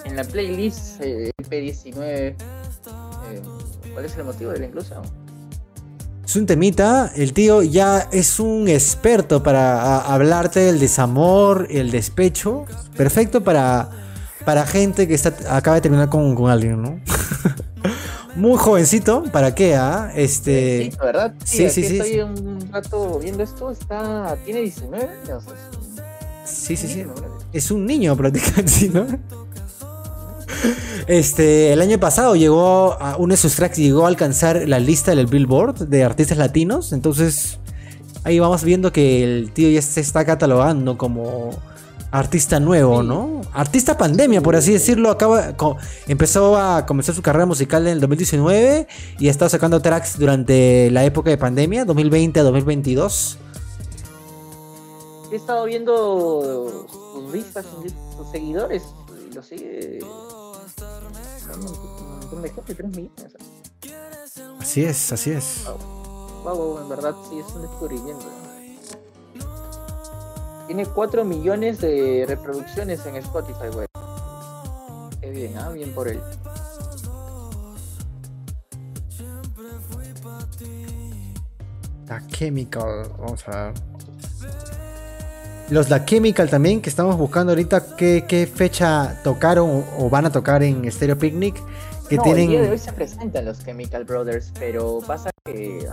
en 0.05 0.17
la 0.17 0.25
playlist 0.25 1.01
eh, 1.01 1.31
P19. 1.49 2.07
Eh, 2.07 2.35
¿Cuál 3.93 4.05
es 4.05 4.17
el 4.17 4.25
motivo 4.25 4.51
de 4.53 4.59
la 4.61 4.67
inclusión? 4.67 5.03
Es 6.25 6.37
un 6.37 6.47
temita, 6.47 7.13
el 7.17 7.33
tío 7.33 7.63
ya 7.63 8.09
es 8.13 8.39
un 8.41 8.69
experto 8.69 9.43
para 9.43 9.83
a- 9.83 10.15
hablarte 10.15 10.61
del 10.61 10.79
desamor, 10.79 11.67
el 11.71 11.91
despecho. 11.91 12.65
Perfecto 12.97 13.43
para, 13.43 13.91
para 14.45 14.67
gente 14.67 15.09
que 15.09 15.15
está, 15.15 15.35
acaba 15.57 15.77
de 15.77 15.81
terminar 15.83 16.09
con, 16.09 16.35
con 16.35 16.51
alguien, 16.51 16.81
¿no? 16.83 17.01
Muy 18.37 18.57
jovencito, 18.57 19.25
¿para 19.25 19.55
qué? 19.55 19.75
ah? 19.77 20.11
Este. 20.15 20.91
Sí, 20.91 20.99
¿verdad? 20.99 21.35
sí, 21.45 21.69
sí, 21.69 21.85
sí, 21.85 21.97
Estoy 21.99 22.13
sí. 22.13 22.21
un 22.21 22.69
rato 22.73 23.19
viendo 23.19 23.43
esto, 23.43 23.71
está, 23.71 24.37
tiene 24.45 24.61
19 24.63 25.09
años. 25.25 25.45
Sí, 26.45 26.77
sí, 26.77 26.89
sí. 26.89 27.05
Es 27.53 27.71
un 27.71 27.85
niño 27.87 28.17
prácticamente, 28.17 28.71
¿sí, 28.71 28.89
¿no? 28.89 29.07
Este, 31.07 31.73
el 31.73 31.81
año 31.81 31.99
pasado 31.99 32.37
llegó 32.37 32.97
a 33.01 33.17
uno 33.17 33.33
de 33.33 33.37
sus 33.37 33.57
tracks 33.57 33.77
llegó 33.77 34.05
a 34.05 34.09
alcanzar 34.09 34.69
la 34.69 34.79
lista 34.79 35.15
del 35.15 35.27
Billboard 35.27 35.89
de 35.89 36.05
artistas 36.05 36.39
latinos, 36.39 36.93
entonces 36.93 37.59
ahí 38.23 38.39
vamos 38.39 38.63
viendo 38.63 38.93
que 38.93 39.25
el 39.25 39.53
tío 39.53 39.69
ya 39.69 39.83
se 39.83 40.01
está 40.01 40.25
catalogando 40.25 40.97
como 40.97 41.51
artista 42.13 42.61
nuevo. 42.61 43.03
¿no? 43.03 43.41
Artista 43.53 43.99
pandemia, 43.99 44.41
por 44.41 44.55
así 44.55 44.73
decirlo, 44.73 45.11
acaba 45.11 45.57
co- 45.57 45.77
empezó 46.07 46.57
a 46.57 46.87
comenzar 46.87 47.15
su 47.15 47.23
carrera 47.23 47.47
musical 47.47 47.87
en 47.87 47.95
el 47.95 48.01
2019 48.01 48.87
y 49.19 49.29
ha 49.29 49.31
estado 49.31 49.49
sacando 49.49 49.83
tracks 49.83 50.19
durante 50.19 50.91
la 50.93 51.05
época 51.05 51.31
de 51.31 51.39
pandemia, 51.39 51.85
2020 51.85 52.39
a 52.39 52.43
2022. 52.45 53.39
He 55.33 55.37
estado 55.37 55.65
viendo 55.65 56.87
sus 56.93 57.33
vistas, 57.33 57.65
sus 58.17 58.31
seguidores, 58.31 58.83
y 59.31 59.35
lo 59.35 59.43
sigue. 59.43 60.01
Un 61.55 61.61
montón 62.21 62.43
de 62.43 62.51
gente, 62.51 62.75
3 62.75 62.89
millones. 62.97 63.33
Así 64.61 64.85
es, 64.85 65.13
así 65.13 65.31
es. 65.31 65.65
Wow, 66.45 66.55
wow, 66.57 66.79
en 66.83 66.89
verdad 66.89 67.15
sí 67.29 67.39
es 67.39 67.47
un 67.55 67.63
descubrimiento. 67.63 68.27
Tiene 70.67 70.87
4 70.87 71.25
millones 71.25 71.81
de 71.81 72.25
reproducciones 72.27 73.05
en 73.07 73.17
Spotify, 73.17 73.69
güey. 73.73 73.87
Qué 75.21 75.31
bien, 75.31 75.57
ah, 75.59 75.71
bien 75.71 75.93
por 75.95 76.09
él. 76.09 76.21
La 82.09 82.27
Chemical, 82.27 83.09
vamos 83.19 83.49
a 83.49 83.67
ver. 83.67 83.75
Los 85.71 85.89
La 85.89 86.05
Chemical 86.05 86.51
también, 86.51 86.83
que 86.83 86.91
estamos 86.91 87.17
buscando 87.17 87.53
ahorita 87.53 87.97
qué, 87.97 88.51
fecha 88.55 89.19
tocaron 89.25 89.85
o 89.99 90.11
van 90.11 90.27
a 90.27 90.31
tocar 90.31 90.63
en 90.63 90.91
Stereo 90.93 91.19
Picnic. 91.19 91.57
Que 92.19 92.31
no, 92.31 92.37
el 92.37 92.37
día 92.37 92.47
de 92.47 92.51
tienen... 92.53 92.71
hoy 92.73 92.79
se 92.79 92.93
presentan 92.93 93.45
los 93.45 93.65
Chemical 93.65 94.05
Brothers, 94.05 94.53
pero 94.59 94.99
pasa 95.07 95.31
que 95.45 95.87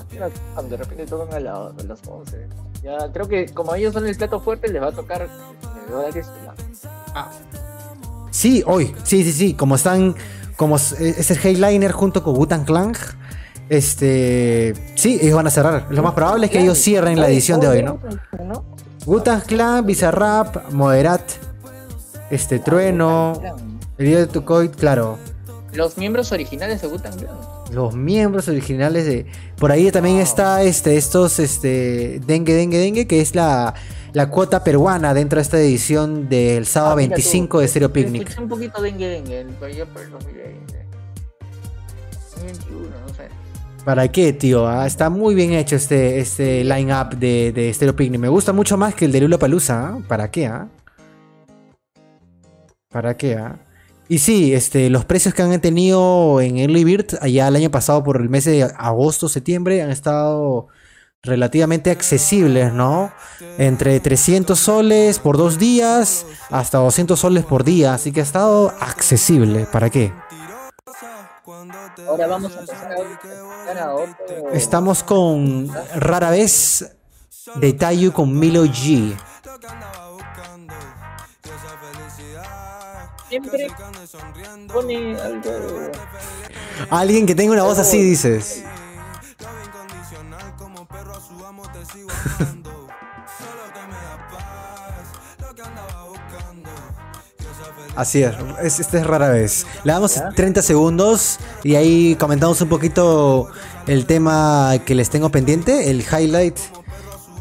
de 0.69 0.77
repente 0.77 1.05
tocan 1.05 1.33
a, 1.33 1.39
la- 1.39 1.67
a 1.67 1.83
las 1.87 1.99
11. 2.07 2.47
Ya 2.83 3.11
creo 3.11 3.27
que 3.27 3.47
como 3.53 3.75
ellos 3.75 3.93
son 3.93 4.05
el 4.07 4.15
plato 4.15 4.39
fuerte, 4.39 4.67
les 4.71 4.81
va 4.81 4.87
a 4.87 4.91
tocar 4.91 5.23
eh, 5.23 5.27
dólares. 5.91 6.27
la- 6.45 7.29
Sí, 8.31 8.63
hoy, 8.65 8.93
sí, 9.03 9.23
sí, 9.23 9.31
sí, 9.31 9.53
como 9.53 9.75
están, 9.75 10.15
como 10.55 10.75
es 10.77 10.91
el 11.31 11.37
headliner 11.43 11.91
junto 11.91 12.23
con 12.23 12.37
Wutan 12.37 12.63
Clan, 12.63 12.93
este, 13.69 14.73
sí, 14.95 15.19
ellos 15.21 15.35
van 15.35 15.47
a 15.47 15.49
cerrar. 15.51 15.87
Lo 15.89 16.01
más 16.03 16.13
probable 16.13 16.45
es 16.47 16.51
que 16.51 16.59
ellos 16.61 16.77
cierren 16.77 17.19
la 17.19 17.27
edición 17.27 17.59
de 17.59 17.67
hoy, 17.67 17.83
¿no? 17.83 17.99
Wutan 19.05 19.41
Clan, 19.41 19.85
Bizarrap, 19.85 20.71
Moderat, 20.71 21.21
este, 22.29 22.59
Trueno, 22.59 23.41
el 23.97 24.05
día 24.05 24.17
de 24.19 24.27
Tucoy, 24.27 24.69
claro. 24.69 25.17
Los 25.73 25.97
miembros 25.97 26.31
originales 26.31 26.81
de 26.81 26.89
Clan. 26.89 27.13
Los 27.71 27.95
miembros 27.95 28.47
originales 28.47 29.05
de. 29.05 29.25
Por 29.57 29.71
ahí 29.71 29.91
también 29.91 30.17
está 30.17 30.63
este, 30.63 30.97
estos, 30.97 31.39
este. 31.39 32.19
Dengue, 32.25 32.53
dengue, 32.53 32.79
dengue, 32.79 33.07
que 33.07 33.21
es 33.21 33.35
la, 33.35 33.75
la 34.13 34.29
cuota 34.29 34.63
peruana 34.63 35.13
dentro 35.13 35.37
de 35.37 35.43
esta 35.43 35.59
edición 35.59 36.27
del 36.27 36.65
sábado 36.65 36.93
Ah, 36.93 36.97
mira 36.97 37.09
tú, 37.09 37.21
25 37.21 37.59
de 37.59 37.67
Stereo 37.67 37.93
Picnic. 37.93 38.35
Un 38.39 38.49
poquito 38.49 38.81
dengue 38.81 39.07
dengue, 39.07 39.41
el 39.41 39.63
allá 39.63 39.85
por 39.85 40.01
el 40.01 40.11
2020. 40.11 40.85
2021, 42.35 42.89
no 43.07 43.13
sé. 43.13 43.27
¿Para 43.85 44.07
qué, 44.07 44.33
tío? 44.33 44.67
Ah, 44.67 44.87
está 44.87 45.09
muy 45.09 45.35
bien 45.35 45.53
hecho 45.53 45.75
este, 45.75 46.19
este 46.19 46.63
line-up 46.63 47.15
de, 47.17 47.51
de 47.53 47.73
Stereo 47.73 47.95
Picnic. 47.95 48.19
Me 48.19 48.29
gusta 48.29 48.53
mucho 48.53 48.77
más 48.77 48.95
que 48.95 49.05
el 49.05 49.11
de 49.11 49.21
Lula 49.21 49.37
Palusa. 49.37 49.97
¿Para 50.07 50.31
qué, 50.31 50.47
ah? 50.47 50.67
¿Para 52.89 53.15
qué, 53.15 53.35
ah? 53.35 53.55
Y 54.09 54.17
sí, 54.17 54.55
este, 54.55 54.89
los 54.89 55.05
precios 55.05 55.35
que 55.35 55.43
han 55.43 55.61
tenido 55.61 56.41
en 56.41 56.57
Early 56.57 56.83
Bird 56.83 57.19
allá 57.21 57.47
el 57.47 57.55
año 57.55 57.69
pasado 57.69 58.03
por 58.03 58.19
el 58.19 58.27
mes 58.27 58.45
de 58.45 58.63
agosto, 58.63 59.29
septiembre, 59.29 59.83
han 59.83 59.91
estado 59.91 60.67
relativamente 61.21 61.91
accesibles, 61.91 62.73
¿no? 62.73 63.11
Entre 63.59 63.99
300 63.99 64.57
soles 64.57 65.19
por 65.19 65.37
dos 65.37 65.59
días 65.59 66.25
hasta 66.49 66.79
200 66.79 67.19
soles 67.19 67.45
por 67.45 67.63
día. 67.63 67.93
Así 67.93 68.11
que 68.11 68.21
ha 68.21 68.23
estado 68.23 68.73
accesible. 68.79 69.67
¿Para 69.71 69.91
qué? 69.91 70.11
Ahora 72.07 72.25
vamos 72.25 72.55
a 72.55 72.61
empezar 72.61 72.91
a 72.91 72.95
escuchar 72.95 73.77
a 73.77 73.93
otro. 73.93 74.49
Estamos 74.53 75.03
con 75.03 75.69
Rara 75.95 76.31
Vez 76.31 76.97
de 77.55 77.73
Tayu 77.73 78.11
con 78.11 78.39
Milo 78.39 78.65
G. 78.65 79.15
Siempre 83.29 83.67
pone 84.73 85.15
algo. 85.21 85.51
Alguien 86.89 87.25
que 87.25 87.35
tenga 87.35 87.53
una 87.53 87.63
voz 87.63 87.77
así, 87.79 88.01
dices. 88.01 88.63
Así 97.95 98.23
es, 98.23 98.33
es- 98.61 98.79
este 98.79 98.99
es 98.99 99.07
rara 99.07 99.29
vez. 99.29 99.65
Le 99.83 99.91
damos 99.91 100.21
30 100.35 100.61
segundos 100.61 101.37
y 101.63 101.75
ahí 101.75 102.15
comentamos 102.15 102.61
un 102.61 102.69
poquito 102.69 103.49
el 103.87 104.05
tema 104.05 104.73
que 104.85 104.95
les 104.95 105.09
tengo 105.09 105.29
pendiente, 105.29 105.89
el 105.89 106.01
highlight, 106.01 106.57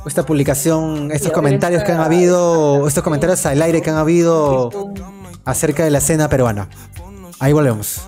esta 0.07 0.25
publicación, 0.25 1.11
estos 1.13 1.33
comentarios 1.33 1.85
que 1.85 1.93
han 1.93 1.99
esta- 1.99 2.07
habido, 2.07 2.89
estos 2.89 3.05
comentarios 3.05 3.45
al 3.47 3.61
aire 3.63 3.83
que 3.83 3.91
han 3.91 3.97
habido 3.97 4.71
acerca 5.49 5.83
de 5.83 5.91
la 5.91 5.99
escena 5.99 6.29
peruana. 6.29 6.69
Ahí 7.41 7.53
volvemos. 7.53 8.07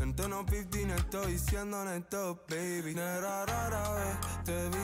En 0.00 0.16
tono 0.16 0.44
15 0.44 0.94
estoy 0.96 1.38
siendo 1.38 1.80
honesto, 1.80 2.44
baby 2.48 2.94
rara 2.94 3.94
vez 3.94 4.44
te 4.44 4.68
vi 4.68 4.82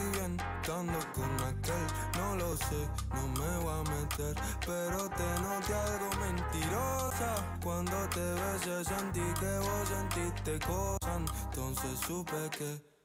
con 0.69 0.89
aquel 0.89 1.87
No 2.17 2.37
lo 2.37 2.57
sé, 2.57 2.89
no 3.15 3.29
me 3.29 3.65
voy 3.65 3.75
a 3.75 3.83
meter 3.91 4.35
Pero 4.65 5.09
te 5.11 5.29
noté 5.43 5.75
algo 5.75 6.11
mentirosa 6.21 7.59
Cuando 7.63 7.97
te 8.09 8.21
besé 8.21 8.85
sentí 8.85 9.21
que 9.41 9.59
vos 9.59 9.89
sentiste 9.89 10.59
cosas 10.67 11.23
Entonces 11.51 11.99
supe 12.07 12.37
que 12.57 12.98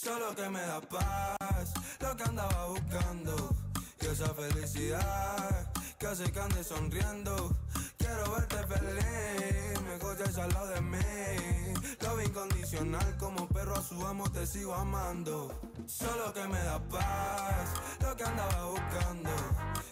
Solo 0.00 0.32
que 0.32 0.48
me 0.48 0.60
da 0.60 0.80
paz, 0.80 1.72
lo 1.98 2.16
que 2.16 2.22
andaba 2.22 2.66
buscando. 2.68 3.56
Y 4.00 4.06
esa 4.06 4.32
felicidad 4.32 5.72
que 5.98 6.06
hace 6.06 6.30
que 6.30 6.38
ande 6.38 6.62
sonriendo. 6.62 7.50
Quiero 7.98 8.30
verte 8.30 8.58
feliz, 8.68 9.82
mejor 9.82 10.16
ya 10.16 10.44
al 10.44 10.50
lado 10.50 10.66
de 10.68 10.80
mí. 10.82 10.98
Lo 12.00 12.22
incondicional, 12.22 13.16
como 13.18 13.48
perro 13.48 13.74
a 13.74 13.82
su 13.82 14.06
amo 14.06 14.30
te 14.30 14.46
sigo 14.46 14.72
amando. 14.72 15.52
Solo 15.86 16.32
que 16.32 16.46
me 16.46 16.62
da 16.62 16.78
paz, 16.78 17.68
lo 18.00 18.16
que 18.16 18.22
andaba 18.22 18.66
buscando. 18.66 19.30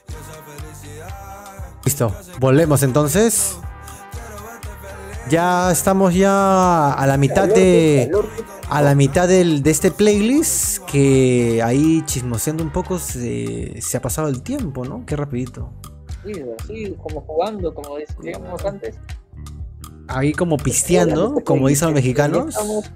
Y 0.09 0.13
esa 0.13 0.41
felicidad. 0.45 1.65
Listo, 1.85 2.15
volvemos 2.39 2.81
entonces. 2.85 3.57
Ya 5.29 5.73
estamos 5.73 6.15
ya 6.15 6.93
a 6.93 7.05
la 7.09 7.17
mitad 7.17 7.49
de 7.49 8.09
a 8.69 8.83
la 8.83 8.95
mitad 8.95 9.29
del- 9.29 9.63
de 9.63 9.71
este 9.71 9.91
playlist 9.91 10.85
que 10.91 11.63
ahí 11.63 12.03
chismoseando 12.05 12.63
un 12.65 12.73
poco 12.73 12.99
se, 12.99 13.81
se 13.81 13.97
ha 13.97 14.01
pasado 14.01 14.29
el 14.29 14.43
tiempo, 14.43 14.85
¿no? 14.85 15.05
Qué 15.07 15.15
rapidito. 15.17 15.73
Sí, 16.25 16.33
así 16.59 16.97
como 17.03 17.21
jugando, 17.21 17.73
como 17.73 17.97
decíamos 17.97 18.65
antes. 18.65 18.99
Ahí 20.09 20.33
como 20.33 20.57
pisteando, 20.57 21.43
como 21.45 21.69
dicen 21.69 21.89
los 21.89 21.95
mexicanos. 21.95 22.49
Estamos- 22.49 22.91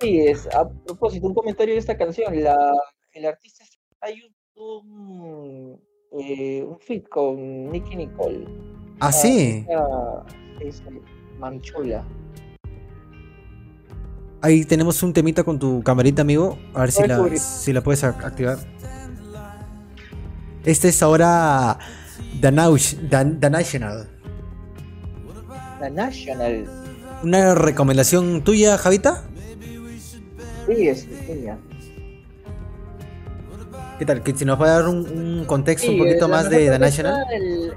Sí, 0.00 0.20
es 0.20 0.46
a 0.54 0.68
propósito, 0.86 1.26
un 1.26 1.34
comentario 1.34 1.74
de 1.74 1.80
esta 1.80 1.96
canción. 1.96 2.40
La, 2.42 2.56
el 3.14 3.26
artista 3.26 3.64
hay 4.00 4.14
un, 4.54 4.62
un, 4.62 5.80
eh, 6.20 6.62
un 6.62 6.78
feat 6.78 7.08
con 7.08 7.70
Nicky 7.70 7.96
Nicole. 7.96 8.46
Ah, 9.00 9.10
sí. 9.12 9.66
esta 9.68 10.24
es 10.60 10.82
Manchula. 11.38 12.04
Ahí 14.40 14.64
tenemos 14.64 15.02
un 15.02 15.12
temita 15.12 15.42
con 15.42 15.58
tu 15.58 15.82
camarita, 15.82 16.22
amigo. 16.22 16.58
A 16.74 16.82
ver 16.82 16.92
si 16.92 17.06
la, 17.06 17.36
si 17.36 17.72
la 17.72 17.82
puedes 17.82 18.04
ac- 18.04 18.24
activar. 18.24 18.58
Este 20.64 20.88
es 20.88 21.02
ahora 21.02 21.78
The, 22.40 22.52
The- 23.10 23.36
The 23.40 23.50
National. 23.50 24.08
La 25.80 25.90
National. 25.90 26.66
¿Una 27.22 27.54
recomendación 27.54 28.42
tuya, 28.44 28.78
Javita? 28.78 29.24
Sí, 30.66 30.88
es 30.88 31.06
ella. 31.28 31.58
¿Qué 33.98 34.04
tal? 34.06 34.22
Que 34.22 34.34
si 34.34 34.44
nos 34.44 34.56
puede 34.58 34.70
dar 34.70 34.86
un, 34.86 34.98
un 35.08 35.44
contexto 35.46 35.88
un 35.88 35.94
Sí, 35.94 35.98
poquito 35.98 36.26
eh, 36.26 36.28
la 36.28 36.28
más 36.28 36.48
de 36.50 36.70
The 36.70 36.78
National. 36.78 37.26
el-. 37.32 37.72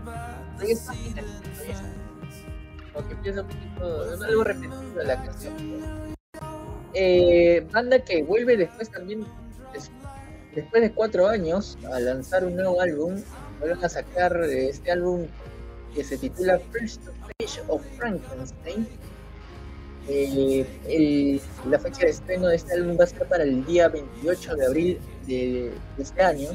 Porque 2.94 3.14
empieza 3.14 3.42
un 3.42 3.48
poquito, 3.48 4.14
es 4.14 4.22
algo 4.22 4.44
repetido 4.44 5.04
la 5.04 5.24
canción. 5.24 5.54
Eh, 6.94 7.66
banda 7.72 8.00
que 8.00 8.24
vuelve 8.24 8.58
después 8.58 8.90
también, 8.90 9.26
des- 9.74 9.92
después 10.56 10.82
de 10.82 10.92
cuatro 10.92 11.28
años, 11.28 11.78
a 11.92 12.00
lanzar 12.00 12.44
un 12.46 12.56
nuevo 12.56 12.82
álbum, 12.82 13.16
vuelven 13.60 13.84
a 13.84 13.90
sacar 13.90 14.36
eh, 14.44 14.70
este 14.70 14.92
álbum 14.92 15.26
que 15.96 16.04
se 16.04 16.18
titula 16.18 16.60
First 16.72 17.02
Page 17.38 17.62
of 17.68 17.82
Frankenstein. 17.98 18.88
Eh, 20.10 20.66
el- 20.88 21.42
la 21.70 21.78
fecha 21.80 22.02
de 22.06 22.10
estreno 22.12 22.48
de 22.48 22.56
este 22.56 22.74
álbum 22.74 22.98
va 23.00 23.04
a 23.04 23.08
ser 23.08 23.28
para 23.28 23.44
el 23.44 23.64
día 23.66 23.88
28 23.88 24.56
de 24.56 24.66
abril 24.66 25.00
de, 25.28 25.72
de 25.98 26.04
este 26.04 26.24
año. 26.24 26.50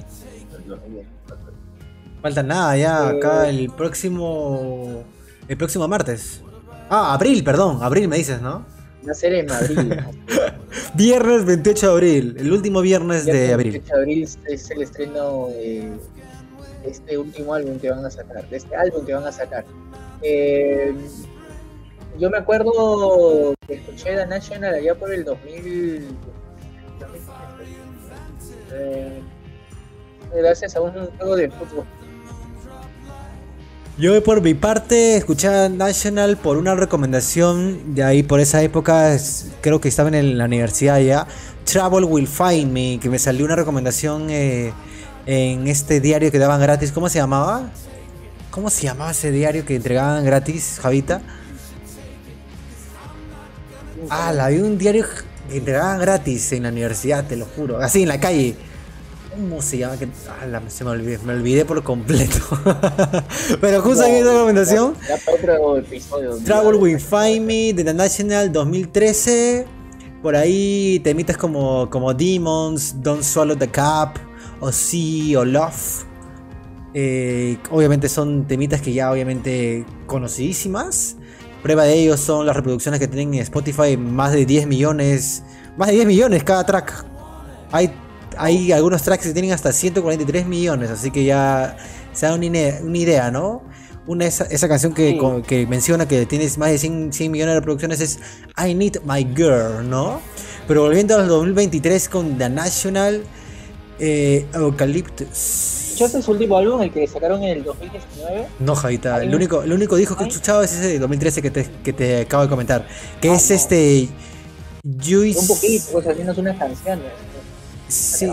Falta 2.22 2.42
nada 2.42 2.76
ya, 2.76 3.10
Eh, 3.12 3.16
acá 3.18 3.48
el 3.48 3.70
próximo. 3.70 5.04
El 5.48 5.56
próximo 5.56 5.86
martes. 5.86 6.42
Ah, 6.90 7.14
abril, 7.14 7.44
perdón, 7.44 7.78
abril 7.82 8.08
me 8.08 8.16
dices, 8.16 8.40
¿no? 8.40 8.66
Va 9.06 9.12
a 9.12 9.14
ser 9.14 9.34
en 9.34 9.50
abril. 9.50 10.04
Viernes 10.94 11.44
28 11.44 11.86
de 11.86 11.92
abril, 11.92 12.36
el 12.38 12.52
último 12.52 12.80
viernes 12.80 13.24
de 13.24 13.52
abril. 13.52 13.72
28 13.72 13.94
de 13.94 14.00
abril 14.00 14.28
es 14.46 14.70
el 14.70 14.82
estreno 14.82 15.48
de 15.48 15.92
este 16.84 17.18
último 17.18 17.54
álbum 17.54 17.78
que 17.78 17.90
van 17.90 18.04
a 18.04 18.10
sacar, 18.10 18.48
de 18.48 18.56
este 18.56 18.74
álbum 18.74 19.04
que 19.04 19.14
van 19.14 19.24
a 19.24 19.32
sacar. 19.32 19.64
Eh, 20.22 20.94
yo 22.18 22.30
me 22.30 22.38
acuerdo 22.38 23.54
que 23.66 23.74
escuché 23.74 24.16
The 24.16 24.26
National 24.26 24.74
allá 24.74 24.94
por 24.94 25.12
el 25.12 25.24
2000. 25.24 26.08
eh, 28.72 29.20
gracias 30.34 30.76
a 30.76 30.80
un 30.80 30.92
juego 30.92 31.36
de 31.36 31.50
fútbol. 31.50 31.84
Yo 33.98 34.22
por 34.22 34.42
mi 34.42 34.52
parte 34.52 35.16
escuché 35.16 35.48
a 35.48 35.70
National 35.70 36.36
por 36.36 36.58
una 36.58 36.74
recomendación 36.74 37.94
de 37.94 38.02
ahí 38.02 38.22
por 38.22 38.40
esa 38.40 38.62
época, 38.62 39.16
creo 39.62 39.80
que 39.80 39.88
estaba 39.88 40.10
en 40.10 40.36
la 40.36 40.44
universidad 40.44 41.00
ya, 41.00 41.26
Travel 41.64 42.04
Will 42.04 42.28
Find 42.28 42.72
Me, 42.72 42.98
que 43.00 43.08
me 43.08 43.18
salió 43.18 43.46
una 43.46 43.56
recomendación 43.56 44.28
eh, 44.28 44.74
en 45.24 45.66
este 45.66 46.00
diario 46.00 46.30
que 46.30 46.38
daban 46.38 46.60
gratis. 46.60 46.92
¿Cómo 46.92 47.08
se 47.08 47.20
llamaba? 47.20 47.70
¿Cómo 48.50 48.68
se 48.68 48.82
llamaba 48.82 49.12
ese 49.12 49.30
diario 49.30 49.64
que 49.64 49.76
entregaban 49.76 50.22
gratis, 50.26 50.78
Javita? 50.82 51.22
Ah, 54.10 54.30
la 54.34 54.48
vi 54.48 54.58
un 54.58 54.76
diario 54.76 55.06
que 55.48 55.56
entregaban 55.56 56.00
gratis 56.00 56.52
en 56.52 56.64
la 56.64 56.68
universidad, 56.68 57.26
te 57.26 57.36
lo 57.36 57.46
juro. 57.46 57.78
Así, 57.78 58.02
en 58.02 58.08
la 58.08 58.20
calle. 58.20 58.56
¿Cómo 59.36 59.60
se 59.60 59.76
llama? 59.76 59.98
Que, 59.98 60.08
se 60.68 60.84
me 60.84 60.90
olvidé, 60.90 61.18
me 61.18 61.34
olvidé 61.34 61.66
por 61.66 61.82
completo. 61.82 62.38
Pero 63.60 63.82
justo 63.82 64.02
en 64.04 64.14
esa 64.14 64.32
recomendación, 64.32 64.94
Ya 65.06 65.16
para 65.18 65.60
otro 65.60 65.76
episodio. 65.76 66.38
Travel 66.42 66.76
Will 66.76 66.98
Find 66.98 67.44
Me 67.44 67.74
de 67.74 67.84
The 67.84 67.92
National 67.92 68.50
2013. 68.50 69.66
Por 70.22 70.36
ahí 70.36 71.00
temitas 71.04 71.36
como, 71.36 71.90
como 71.90 72.14
Demons, 72.14 73.02
Don't 73.02 73.22
Swallow 73.22 73.56
the 73.56 73.68
Cup, 73.68 74.18
o 74.60 74.72
Sea, 74.72 75.40
o 75.40 75.44
Love. 75.44 76.06
Eh, 76.94 77.58
obviamente 77.70 78.08
son 78.08 78.46
temitas 78.46 78.80
que 78.80 78.94
ya 78.94 79.12
obviamente 79.12 79.84
conocidísimas. 80.06 81.16
Prueba 81.62 81.84
de 81.84 81.92
ello 81.92 82.16
son 82.16 82.46
las 82.46 82.56
reproducciones 82.56 82.98
que 82.98 83.06
tienen 83.06 83.34
en 83.34 83.40
Spotify, 83.40 83.98
más 83.98 84.32
de 84.32 84.46
10 84.46 84.66
millones. 84.66 85.42
Más 85.76 85.88
de 85.88 85.94
10 85.94 86.06
millones 86.06 86.42
cada 86.42 86.64
track. 86.64 87.04
Hay, 87.70 87.92
hay 88.38 88.72
algunos 88.72 89.02
tracks 89.02 89.26
que 89.26 89.32
tienen 89.32 89.52
hasta 89.52 89.72
143 89.72 90.46
millones, 90.46 90.90
así 90.90 91.10
que 91.10 91.24
ya 91.24 91.76
se 92.12 92.26
da 92.26 92.34
una, 92.34 92.46
idea, 92.46 93.30
¿no? 93.30 93.62
Una, 94.06 94.26
esa, 94.26 94.44
esa 94.44 94.68
canción 94.68 94.94
que, 94.94 95.12
Sí. 95.12 95.18
co- 95.18 95.42
que 95.42 95.66
menciona 95.66 96.06
que 96.06 96.26
tienes 96.26 96.58
más 96.58 96.70
de 96.70 96.78
100, 96.78 97.12
100 97.12 97.32
millones 97.32 97.54
de 97.54 97.60
reproducciones 97.60 98.00
es 98.00 98.18
I 98.56 98.74
Need 98.74 99.00
My 99.04 99.24
Girl, 99.34 99.88
¿no? 99.88 100.20
Pero 100.68 100.82
volviendo 100.82 101.16
al 101.16 101.28
2023 101.28 102.08
con 102.08 102.38
The 102.38 102.48
National 102.48 103.22
eh, 103.98 104.46
Eucalyptus. 104.54 105.28
¿Escuchaste 105.96 106.20
su 106.22 106.32
último 106.32 106.58
álbum, 106.58 106.82
el 106.82 106.92
que 106.92 107.06
sacaron 107.06 107.42
en 107.42 107.58
el 107.58 107.64
2019? 107.64 108.46
No, 108.60 108.74
Javita, 108.74 109.22
el 109.22 109.34
único, 109.34 109.62
el 109.62 109.72
único 109.72 109.96
disco 109.96 110.14
que 110.16 110.24
he 110.24 110.28
escuchado 110.28 110.62
es 110.62 110.72
ese 110.72 110.88
de 110.88 110.98
2013 110.98 111.40
que 111.40 111.50
te, 111.50 111.66
que 111.82 111.92
te 111.92 112.20
acabo 112.20 112.42
de 112.42 112.48
comentar. 112.50 112.86
Que 113.20 113.32
es 113.32 113.48
no. 113.48 113.56
este. 113.56 114.08
Juice. 114.84 115.40
Un 115.40 115.48
poquito, 115.48 115.84
pues 115.92 116.06
unas 116.38 116.58
canciones. 116.58 117.06
Sí, 117.88 118.26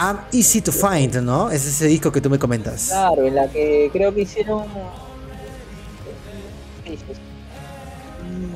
I'm 0.00 0.18
Easy 0.32 0.60
to 0.60 0.70
Find, 0.70 1.16
¿no? 1.22 1.50
Es 1.50 1.66
ese 1.66 1.86
disco 1.86 2.12
que 2.12 2.20
tú 2.20 2.30
me 2.30 2.38
comentas. 2.38 2.88
Claro, 2.88 3.26
en 3.26 3.34
la 3.34 3.48
que 3.48 3.90
creo 3.92 4.14
que 4.14 4.20
hicieron. 4.22 4.64
Un, 8.24 8.54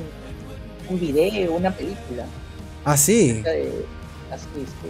un 0.88 1.00
video, 1.00 1.52
una 1.54 1.70
película. 1.70 2.26
Ah, 2.84 2.96
sí. 2.96 3.42
Así 4.32 4.46
sí, 4.54 4.64
sí. 4.64 4.88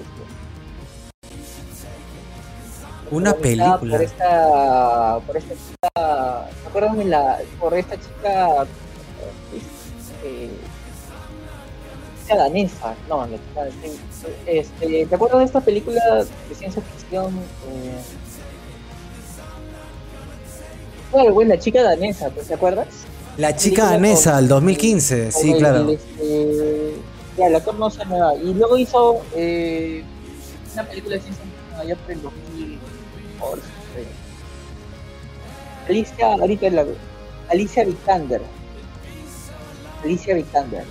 Una 3.10 3.34
película. 3.34 3.78
Por 3.78 4.02
esta, 4.02 5.18
por 5.26 5.36
esta 5.36 5.54
chica, 5.54 6.48
¿se 6.62 6.68
acuerdan 6.68 6.98
de 6.98 7.04
la, 7.06 7.38
por 7.60 7.74
esta 7.74 7.96
chica, 7.96 8.64
eh, 10.24 10.50
danesa? 12.36 12.94
No, 13.08 13.26
la 13.26 13.36
sí, 13.70 13.98
este, 14.46 15.06
¿te 15.06 15.14
acuerdas 15.14 15.38
de 15.40 15.44
esta 15.46 15.60
película 15.60 16.24
de 16.48 16.54
ciencia 16.54 16.82
ficción? 16.82 17.34
Eh, 17.38 18.00
claro, 21.10 21.32
güey, 21.34 21.46
la 21.48 21.58
chica 21.58 21.82
danesa, 21.82 22.30
¿pues, 22.30 22.48
¿te 22.48 22.54
acuerdas? 22.54 22.88
La 23.36 23.56
chica 23.56 23.84
danesa, 23.86 24.38
el 24.38 24.48
2015, 24.48 25.30
Con 25.30 25.32
sí, 25.42 25.52
el- 25.52 25.58
claro. 25.58 25.80
el, 25.82 25.90
este, 25.90 26.94
ya, 27.38 27.46
actor 27.56 27.74
no 27.76 27.90
se 27.90 28.04
nueva. 28.04 28.34
Y 28.34 28.52
luego 28.54 28.76
hizo 28.76 29.20
eh, 29.34 30.02
una 30.74 30.84
película 30.84 31.16
de 31.16 31.22
ciencia 31.22 31.42
ficción 31.44 31.80
allá 31.80 31.96
por 31.96 32.10
el 32.12 32.22
2014. 32.22 33.62
creo. 33.94 34.04
Alicia, 35.88 36.26
ahorita 36.32 36.70
la 36.70 36.84
Alicia 37.50 37.84
Vikander. 37.84 38.42
Alicia 40.04 40.34
Vikander. 40.34 40.84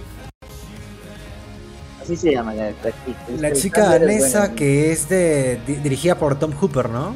Así 2.02 2.16
se 2.16 2.32
llama 2.32 2.54
la, 2.56 3.54
chica 3.54 3.88
danesa 3.89 4.54
que 4.56 4.91
es 4.91 5.08
de 5.08 5.60
di- 5.68 5.76
dirigida 5.76 6.16
por 6.18 6.38
Tom 6.39 6.52
Hooper, 6.60 6.89
¿no? 6.89 7.14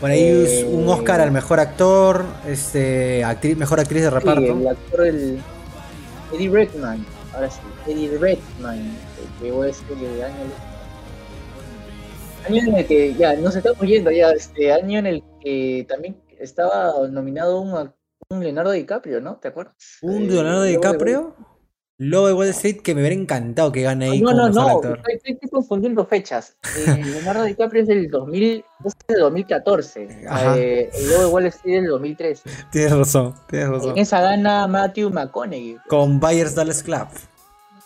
Por 0.00 0.10
ahí 0.10 0.20
Eh, 0.22 0.64
un 0.70 0.86
Oscar 0.88 1.20
al 1.20 1.32
mejor 1.32 1.58
actor, 1.60 2.24
este, 2.46 3.24
actriz, 3.24 3.56
mejor 3.56 3.80
actriz 3.80 4.02
de 4.02 4.08
Sí, 4.10 4.14
reparto. 4.14 4.40
el 4.58 4.68
actor, 4.68 5.06
el 5.06 5.38
Eddie 6.32 6.50
Redmayne. 6.50 7.04
Ahora 7.34 7.50
sí, 7.50 7.60
Eddie 7.86 8.16
Redmayne. 8.18 8.92
Que 9.40 9.44
llegó 9.46 9.64
este 9.64 9.92
año. 10.22 10.34
Año 12.48 12.62
en 12.62 12.76
el 12.76 12.86
que, 12.86 13.14
ya, 13.14 13.34
nos 13.34 13.56
estamos 13.56 13.80
yendo 13.82 14.10
ya, 14.10 14.30
este 14.30 14.72
año 14.72 14.98
en 15.00 15.06
el 15.06 15.22
que 15.42 15.84
también 15.88 16.16
estaba 16.38 16.92
nominado 17.10 17.60
un, 17.60 17.90
un 18.30 18.40
Leonardo 18.44 18.70
DiCaprio, 18.72 19.20
¿no? 19.20 19.36
¿Te 19.36 19.48
acuerdas? 19.48 19.74
Un 20.02 20.22
Eh, 20.22 20.26
Leonardo 20.28 20.62
de 20.62 20.70
DiCaprio, 20.70 21.34
Lobo 22.00 22.28
de 22.28 22.32
Wall 22.32 22.48
Street, 22.48 22.76
que 22.80 22.94
me 22.94 23.00
hubiera 23.00 23.16
encantado 23.16 23.72
que 23.72 23.82
gane 23.82 24.08
ahí 24.08 24.20
no, 24.20 24.32
no, 24.32 24.48
no, 24.48 24.68
actor. 24.68 25.00
estoy, 25.08 25.32
estoy- 25.32 25.48
confundiendo 25.50 26.06
fechas. 26.06 26.54
Eh, 26.76 27.02
Leonardo 27.04 27.42
DiCaprio 27.42 27.82
es 27.82 27.88
del 27.88 28.08
2000, 28.08 28.64
es 28.84 28.92
del 29.08 29.18
2014. 29.18 30.08
Ajá. 30.28 30.56
Eh, 30.56 30.90
el 30.94 31.10
Lobo 31.10 31.20
de 31.22 31.26
Wall 31.26 31.46
Street 31.46 31.74
es 31.74 31.82
del 31.82 31.90
2013. 31.90 32.50
Tienes 32.70 32.92
razón, 32.92 33.34
tienes 33.50 33.68
razón. 33.68 33.90
En 33.90 33.98
esa 33.98 34.20
gana 34.20 34.68
Matthew 34.68 35.10
McConaughey. 35.10 35.76
Con 35.88 36.20
Byers 36.20 36.54
Dallas 36.54 36.84
Club. 36.84 37.08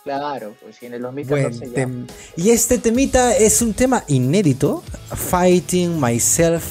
Claro, 0.05 0.53
pues 0.61 0.83
en 0.83 0.93
el 0.93 1.01
Buen 1.01 1.15
2014 1.27 1.71
ya. 1.75 1.89
Y 2.37 2.51
este 2.51 2.77
temita 2.79 3.35
es 3.35 3.63
un 3.63 3.73
tema 3.73 4.05
inédito, 4.09 4.83
Fighting 5.15 5.99
Myself 5.99 6.65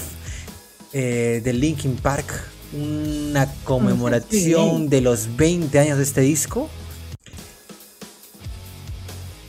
eh, 0.94 1.42
de 1.44 1.54
Linkin 1.54 1.96
Park, 1.96 2.28
una 2.74 3.48
conmemoración 3.64 4.68
inédito. 4.68 4.90
de 4.90 5.02
los 5.02 5.36
20 5.38 5.80
años 5.80 5.98
de 5.98 6.04
este 6.04 6.22
disco. 6.22 6.70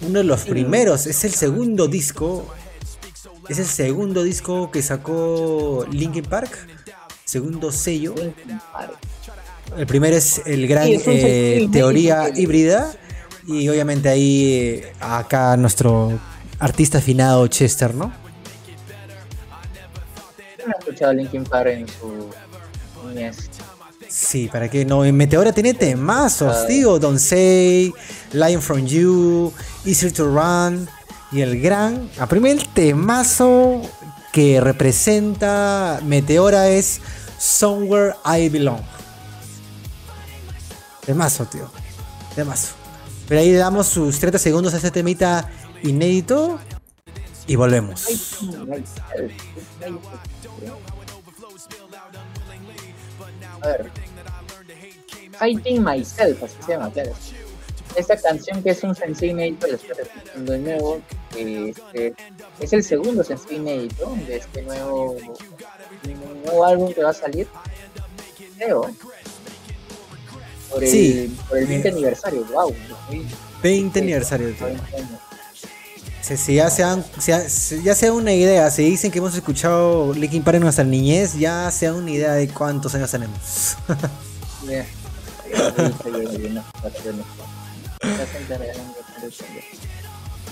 Uno 0.07 0.19
de 0.19 0.25
los 0.25 0.43
primeros, 0.43 1.07
es 1.07 1.25
el 1.25 1.33
segundo 1.33 1.87
disco, 1.87 2.47
es 3.49 3.59
el 3.59 3.67
segundo 3.67 4.23
disco 4.23 4.71
que 4.71 4.83
sacó 4.83 5.87
Linkin 5.91 6.25
Park, 6.25 6.57
segundo 7.25 7.71
sello. 7.73 8.15
El 9.77 9.87
primero 9.87 10.17
es 10.17 10.43
el 10.45 10.67
gran 10.67 10.87
Sí, 10.87 10.95
es 10.95 11.07
un 11.07 11.15
eh, 11.17 11.69
teoría 11.73 12.29
híbrida. 12.35 12.93
Y 13.47 13.69
obviamente 13.69 14.09
ahí 14.09 14.55
eh, 14.55 14.93
acá 15.01 15.57
nuestro 15.57 16.19
artista 16.59 16.99
afinado 16.99 17.47
Chester, 17.49 17.95
¿no? 17.95 18.13
Yo 20.59 20.67
no 20.67 20.75
he 20.75 20.79
escuchado 20.79 21.13
Linkin 21.13 21.45
Park 21.45 21.69
en 21.69 21.89
su 21.89 22.31
niñez. 23.09 23.51
Sí, 24.09 24.49
para 24.53 24.69
que 24.69 24.85
no. 24.85 25.05
En 25.05 25.17
Meteora 25.17 25.53
tiene 25.53 25.73
temazos, 25.73 26.67
tío. 26.67 26.99
Don't 26.99 27.19
Say, 27.19 27.93
Lion 28.33 28.61
from 28.61 28.87
You, 28.87 29.53
Easier 29.85 30.13
to 30.13 30.27
Run. 30.27 30.89
Y 31.31 31.41
el 31.41 31.61
gran. 31.61 32.11
A 32.19 32.27
primer 32.27 32.63
temazo 32.69 33.83
que 34.33 34.61
representa 34.61 36.01
Meteora 36.05 36.69
es 36.69 37.01
Somewhere 37.39 38.15
I 38.25 38.49
Belong. 38.49 38.81
Temazo, 41.05 41.47
tío. 41.47 41.71
Temazo. 42.35 42.75
Pero 43.29 43.41
ahí 43.41 43.51
le 43.51 43.59
damos 43.59 43.87
sus 43.87 44.19
30 44.19 44.39
segundos 44.39 44.75
a 44.75 44.77
este 44.77 44.91
temita 44.91 45.51
inédito. 45.83 46.61
Y 47.47 47.57
volvemos. 47.57 48.07
A 53.63 53.67
ver. 53.67 53.91
Fighting 55.39 55.83
Myself, 55.83 56.43
así 56.43 56.55
se 56.65 56.73
llama, 56.73 56.91
claro. 56.91 57.13
Esta 57.97 58.17
canción 58.17 58.63
que 58.63 58.71
es 58.71 58.83
un 58.83 58.95
sencillo 58.95 59.33
inédito, 59.33 59.67
lo 59.67 59.75
estoy 59.75 59.91
repitiendo 59.97 60.53
de 60.53 60.59
nuevo, 60.59 61.01
este, 61.37 62.15
es 62.61 62.73
el 62.73 62.83
segundo 62.83 63.23
sencillo 63.23 63.57
inédito 63.61 64.17
de 64.27 64.37
este 64.37 64.63
nuevo, 64.63 65.17
nuevo 66.45 66.65
álbum 66.65 66.93
que 66.93 67.03
va 67.03 67.11
a 67.11 67.15
salir, 67.15 67.47
creo, 68.57 68.91
por 70.71 70.83
el, 70.83 70.91
Sí. 70.91 71.37
por 71.49 71.59
el 71.59 71.67
20 71.67 71.89
Eh. 71.89 71.93
aniversario, 71.93 72.45
wow. 72.53 72.75
20 73.63 74.01
aniversario, 74.01 74.53
tío. 74.55 74.67
20 74.67 74.97
años. 74.97 75.09
Si, 76.23 76.37
si 76.37 76.55
ya, 76.55 76.71
se 76.71 76.83
dan- 76.83 77.05
si 77.19 77.31
ya, 77.33 77.41
si 77.49 77.83
ya 77.83 77.95
se 77.97 78.07
dan 78.07 78.15
una 78.15 78.33
idea, 78.33 78.71
si 78.71 78.85
dicen 78.85 79.11
que 79.11 79.19
hemos 79.19 79.35
escuchado 79.35 80.15
Linkin 80.15 80.43
Park 80.45 80.57
en 80.57 80.63
nuestra 80.63 80.85
niñez, 80.85 81.35
ya 81.35 81.69
se 81.71 81.87
dan 81.87 81.97
una 81.97 82.11
idea 82.13 82.33
de 82.35 82.49
cuántos 82.49 82.95
años 82.95 83.11
tenemos. 83.11 83.77
Ya. 84.67 84.87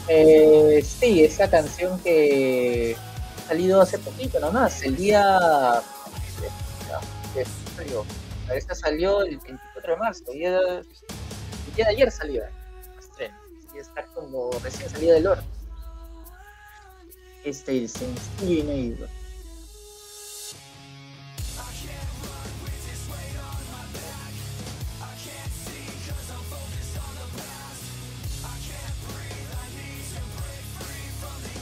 Eh, 0.09 0.85
sí, 0.85 1.25
esa 1.25 1.49
canción 1.49 1.99
que 2.01 2.97
ha 3.39 3.49
salido 3.49 3.81
hace 3.81 3.99
poquito 3.99 4.41
nomás, 4.41 4.83
el 4.83 4.97
día. 4.97 5.83
¿qué 7.35 7.45
salió? 7.77 8.05
Esta 8.53 8.75
salió 8.75 9.23
el 9.23 9.39
24 9.39 9.93
de 9.93 9.99
marzo, 9.99 10.25
el 10.29 10.39
día, 10.39 10.59
el 10.59 11.75
día 11.77 11.85
de 11.85 11.91
ayer 11.91 12.11
salió. 12.11 12.43
Y 13.73 13.79
está 13.79 14.05
como 14.07 14.51
recién 14.65 14.91
salida 14.91 15.15
del 15.15 15.27
horno. 15.29 15.45
este 17.45 17.79
el 17.79 17.89
sencillo 17.89 18.65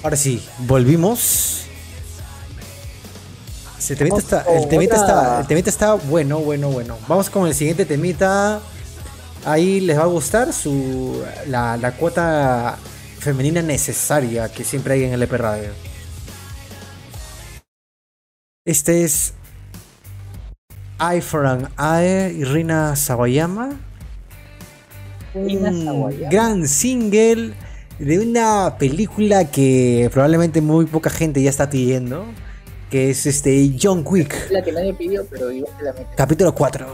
Ahora 0.02 0.16
sí, 0.16 0.42
volvimos. 0.58 1.64
Temita 3.86 4.04
Vamos 4.10 4.24
está, 4.24 4.42
el, 4.42 4.68
temita 4.68 4.96
está, 4.96 5.40
el 5.40 5.46
temita 5.46 5.70
está 5.70 5.94
bueno, 5.94 6.40
bueno, 6.40 6.68
bueno. 6.68 6.98
Vamos 7.08 7.30
con 7.30 7.46
el 7.46 7.54
siguiente 7.54 7.86
temita. 7.86 8.60
Ahí 9.46 9.80
les 9.80 9.98
va 9.98 10.02
a 10.02 10.06
gustar 10.06 10.52
su 10.52 11.22
la, 11.46 11.76
la 11.78 11.92
cuota 11.92 12.76
femenina 13.18 13.62
necesaria 13.62 14.50
que 14.50 14.62
siempre 14.62 14.94
hay 14.94 15.04
en 15.04 15.12
el 15.14 15.22
EP 15.22 15.32
Radio. 15.32 15.70
Este 18.66 19.04
es 19.04 19.32
Eye 21.00 21.22
for 21.22 21.46
an 21.46 21.70
Eye, 21.78 22.34
Irina 22.34 22.94
Sawayama. 22.94 23.70
Rina 25.34 25.70
un 25.70 25.84
Sawayama. 25.84 26.30
gran 26.30 26.68
single 26.68 27.54
de 27.98 28.18
una 28.18 28.76
película 28.78 29.50
que 29.50 30.08
probablemente 30.12 30.60
muy 30.60 30.86
poca 30.86 31.10
gente 31.10 31.42
ya 31.42 31.50
está 31.50 31.68
pidiendo, 31.68 32.24
que 32.90 33.10
es 33.10 33.26
este 33.26 33.76
John 33.80 34.04
Wick, 34.06 34.50
la 34.50 34.62
que 34.62 34.72
nadie 34.72 34.94
pidió, 34.94 35.26
pero 35.26 35.50
igual 35.50 35.72
que 35.76 35.84
la 35.84 35.92
mete. 35.92 36.06
capítulo 36.16 36.54
4. 36.54 36.86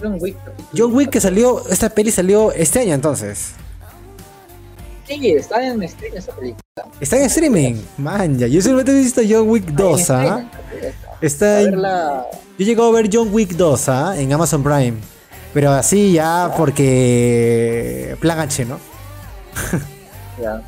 John 0.00 0.16
Wick. 0.20 0.36
John 0.76 0.94
Wick 0.94 1.10
que 1.10 1.20
salió, 1.20 1.66
esta 1.68 1.90
peli 1.90 2.10
salió 2.10 2.52
este 2.52 2.80
año 2.80 2.94
entonces. 2.94 3.52
Sí, 5.06 5.32
está 5.32 5.66
en 5.66 5.86
stream 5.88 6.16
esa 6.16 6.32
película. 6.32 6.60
Está 7.00 7.16
en 7.18 7.24
streaming, 7.24 7.74
man, 7.98 8.38
ya. 8.38 8.46
Yo 8.46 8.62
solamente 8.62 8.92
he 8.92 8.94
visto 8.94 9.20
John 9.28 9.48
Wick 9.48 9.66
2, 9.66 10.10
En 10.10 10.16
¿ah? 10.16 10.50
streaming, 10.70 10.92
Está 11.20 11.60
en-. 11.62 11.74
Yo 12.58 12.66
llego 12.66 12.84
a 12.84 12.92
ver 12.92 13.10
John 13.12 13.28
Wick 13.32 13.50
2, 13.50 13.88
¿ah? 13.88 14.14
En 14.18 14.32
Amazon 14.32 14.62
Prime. 14.62 14.94
Pero 15.52 15.72
así 15.72 16.12
ya 16.12 16.52
porque 16.56 18.16
plan 18.20 18.38
H, 18.40 18.64
¿no? 18.64 18.78
Ya, 20.40 20.62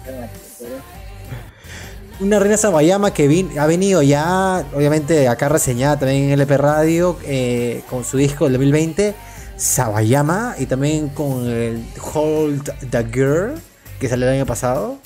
Una 2.21 2.39
reina 2.39 2.57
Sawayama 2.57 3.13
que 3.13 3.29
vin- 3.29 3.57
ha 3.59 3.67
venido 3.67 4.03
ya, 4.03 4.65
obviamente, 4.75 5.29
acá 5.29 5.49
reseñada 5.49 5.99
también 6.01 6.25
en 6.25 6.31
LP 6.33 6.57
Radio 6.59 7.17
eh, 7.25 7.83
con 7.89 8.05
su 8.05 8.17
disco 8.17 8.45
del 8.45 8.55
2020, 8.55 9.15
Sawayama, 9.57 10.57
y 10.59 10.67
también 10.67 11.09
con 11.11 11.47
el 11.49 11.85
Hold 12.13 12.71
the 12.91 13.05
Girl, 13.05 13.55
que 14.01 14.09
salió 14.09 14.27
el 14.29 14.35
año 14.35 14.47
pasado. 14.47 14.99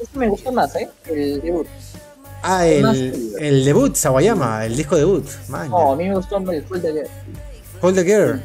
Este 0.00 0.18
me 0.18 0.28
gustó 0.28 0.50
más, 0.52 0.74
¿eh? 0.76 0.88
El 1.06 1.40
debut. 1.40 1.66
Ah, 2.42 2.66
el, 2.66 3.34
el 3.38 3.64
debut, 3.64 3.94
Sawayama, 3.94 4.66
el 4.66 4.76
disco 4.76 4.96
debut. 4.96 5.24
Man, 5.48 5.70
No, 5.70 5.92
a 5.92 5.96
mí 5.96 6.08
me 6.08 6.14
gustó 6.16 6.38
el 6.50 6.64
full 6.64 6.78
de 6.80 7.08
Hold 7.82 7.96
the 7.96 8.04
Girl. 8.04 8.40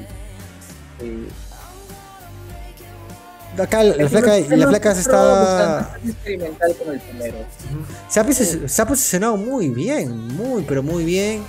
Sí. 0.99 1.27
Acá 3.57 3.81
la, 3.83 3.95
la 3.95 4.09
flaca, 4.09 4.37
la 4.55 4.67
flaca 4.67 4.93
se 4.93 5.01
está. 5.01 5.97
experimental 6.05 6.75
como 6.77 6.91
el 6.91 6.99
primero. 6.99 7.37
Se 8.07 8.19
ha, 8.19 8.25
posi- 8.25 8.67
se 8.67 8.81
ha 8.81 8.85
posicionado 8.85 9.35
muy 9.37 9.69
bien, 9.69 10.27
muy, 10.35 10.63
pero 10.63 10.83
muy 10.83 11.03
bien. 11.05 11.41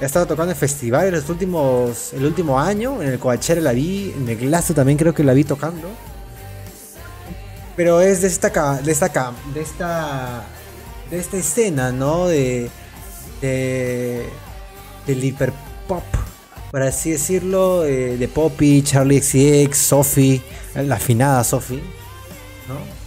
Ha 0.00 0.04
estado 0.04 0.26
tocando 0.26 0.52
en 0.52 0.58
festivales 0.58 1.12
los 1.12 1.28
últimos, 1.28 2.12
el 2.12 2.24
último 2.26 2.60
año. 2.60 3.02
En 3.02 3.08
el 3.08 3.18
Coachella 3.18 3.60
la 3.60 3.72
vi, 3.72 4.14
en 4.16 4.28
el 4.28 4.36
Glasso 4.36 4.72
también 4.72 4.96
creo 4.98 5.12
que 5.12 5.24
la 5.24 5.32
vi 5.32 5.42
tocando. 5.42 5.88
Pero 7.74 8.00
es 8.00 8.22
de 8.22 8.28
esta, 8.28 8.50
de 8.80 8.92
esta, 8.92 9.32
de 9.52 9.60
esta, 9.60 10.44
de 11.10 11.18
esta 11.18 11.36
escena, 11.36 11.90
¿no? 11.90 12.28
De, 12.28 12.70
de, 13.40 14.28
del 15.08 15.24
hiperpop, 15.24 16.04
por 16.70 16.82
así 16.82 17.10
decirlo, 17.12 17.84
eh, 17.84 18.16
de 18.16 18.28
Poppy, 18.28 18.82
Charlie 18.82 19.20
XCX, 19.22 19.76
Sophie, 19.78 20.42
la 20.74 20.96
afinada 20.96 21.42
Sophie, 21.44 21.82
¿no? 22.68 22.98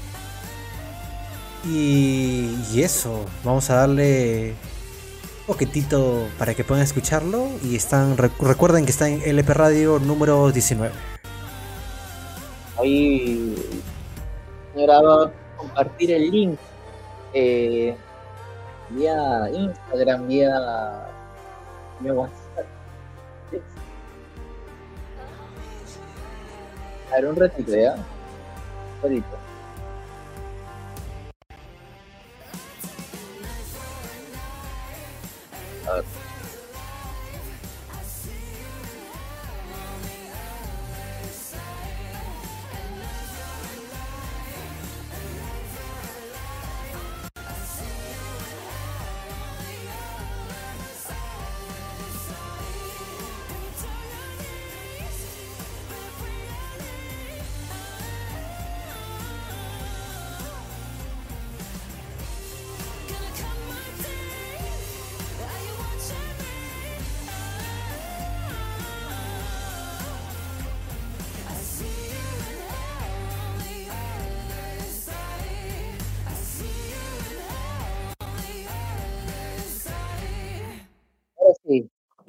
Y, 1.72 2.56
y 2.74 2.82
eso, 2.82 3.24
vamos 3.44 3.70
a 3.70 3.76
darle 3.76 4.56
un 5.42 5.46
poquitito 5.46 6.28
para 6.40 6.56
que 6.56 6.64
puedan 6.64 6.84
escucharlo. 6.84 7.50
Y 7.64 7.76
están 7.76 8.18
recu- 8.18 8.48
recuerden 8.48 8.86
que 8.86 8.92
está 8.92 9.08
en 9.08 9.22
LP 9.24 9.54
Radio 9.54 10.00
número 10.00 10.52
19. 10.52 10.92
Ahí, 12.80 13.56
señora, 14.74 15.02
va 15.02 15.24
a 15.26 15.32
compartir 15.58 16.12
el 16.12 16.32
link 16.32 16.60
eh, 17.34 17.96
vía 18.90 19.50
Instagram, 19.54 20.28
vía, 20.28 20.52
vía 22.00 22.14
WhatsApp. 22.14 22.41
A 27.12 27.16
ver, 27.16 27.26
un 27.26 27.36
ratito, 27.36 27.76
¿ya? 27.76 27.96
Un 27.96 29.04
ratito. 29.04 29.38
A 35.88 35.94
ver. 35.96 36.21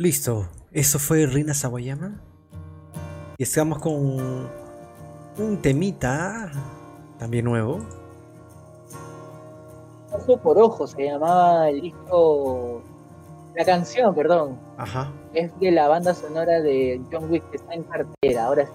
Listo, 0.02 0.48
eso 0.72 0.98
fue 0.98 1.26
Rina 1.26 1.54
Sawayama. 1.54 2.20
Y 3.38 3.44
estamos 3.44 3.78
con 3.78 3.94
un 3.94 5.62
temita 5.62 6.50
también 7.20 7.44
nuevo. 7.44 7.78
Ojo 10.10 10.38
por 10.38 10.58
Ojo 10.58 10.88
se 10.88 11.04
llamaba 11.04 11.68
el 11.70 11.82
disco. 11.82 12.82
La 13.54 13.64
canción, 13.64 14.12
perdón, 14.12 14.58
Ajá. 14.76 15.12
es 15.34 15.52
de 15.60 15.70
la 15.70 15.86
banda 15.86 16.14
sonora 16.14 16.60
de 16.60 17.00
John 17.12 17.30
Wick 17.30 17.48
que 17.50 17.58
está 17.58 17.72
en 17.72 17.84
cartera. 17.84 18.46
Ahora 18.46 18.66
sí. 18.66 18.72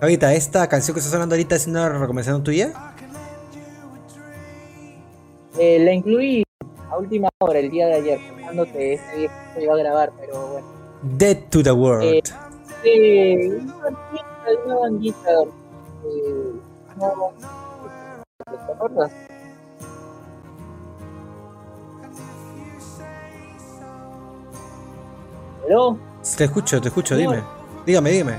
Ahorita, 0.00 0.34
esta 0.34 0.68
canción 0.68 0.92
que 0.92 0.98
estás 0.98 1.14
hablando 1.14 1.36
ahorita 1.36 1.54
es 1.54 1.68
una 1.68 1.88
recomendación 1.88 2.42
tuya. 2.42 2.72
Eh, 5.56 5.78
la 5.78 5.92
incluí 5.92 6.42
a 6.90 6.98
última 6.98 7.28
hora, 7.38 7.58
el 7.58 7.70
día 7.70 7.86
de 7.86 7.94
ayer, 7.94 8.20
pensando 8.34 8.64
que 8.64 8.94
este 8.94 9.30
se 9.54 9.62
iba 9.62 9.74
a 9.74 9.76
grabar, 9.76 10.12
pero 10.18 10.48
bueno. 10.48 10.66
Dead 11.02 11.36
to 11.50 11.62
the 11.62 11.72
World. 11.72 12.04
Eh, 12.04 12.22
Eh, 12.84 13.60
una 14.66 14.74
bandita. 14.76 15.30
Eh, 15.42 16.52
no, 16.96 17.32
¿Te 18.46 18.72
acuerdas? 18.72 19.12
Te 26.36 26.44
escucho, 26.44 26.80
te 26.80 26.88
escucho, 26.88 27.16
dime. 27.16 27.42
Dígame, 27.86 28.10
dígame. 28.10 28.38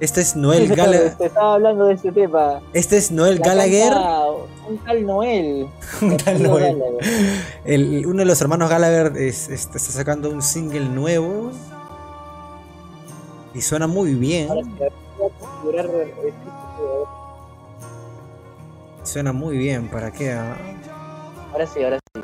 Este 0.00 0.20
es 0.20 0.36
Noel 0.36 0.68
Gallagher. 0.68 1.14
Te 1.14 1.26
estaba 1.26 1.54
hablando 1.54 1.86
de 1.86 1.94
ese 1.94 2.10
tema. 2.12 2.60
Este 2.72 2.96
es 2.96 3.10
Noel 3.10 3.38
La 3.38 3.46
Gallagher. 3.46 3.92
canta 3.92 4.24
Un 4.68 4.78
tal 4.78 5.04
Noel. 5.06 5.68
Un 6.02 6.16
tal 6.16 6.42
Noel. 6.42 6.82
El- 7.64 8.06
uno 8.06 8.18
de 8.20 8.24
los 8.24 8.40
hermanos 8.40 8.70
Gallagher 8.70 9.16
es- 9.16 9.48
es- 9.48 9.66
está 9.66 9.78
sacando 9.78 10.30
un 10.30 10.40
single 10.42 10.88
nuevo. 10.88 11.50
Y 13.54 13.60
suena 13.60 13.86
muy 13.86 14.14
bien. 14.14 14.48
Sitio. 14.48 14.72
Suena 19.04 19.32
muy 19.32 19.56
bien. 19.58 19.88
¿Para 19.88 20.10
qué? 20.12 20.32
ah? 20.32 20.56
Ahora 21.52 21.66
sí, 21.66 21.82
ahora 21.82 21.98
sí. 22.14 22.20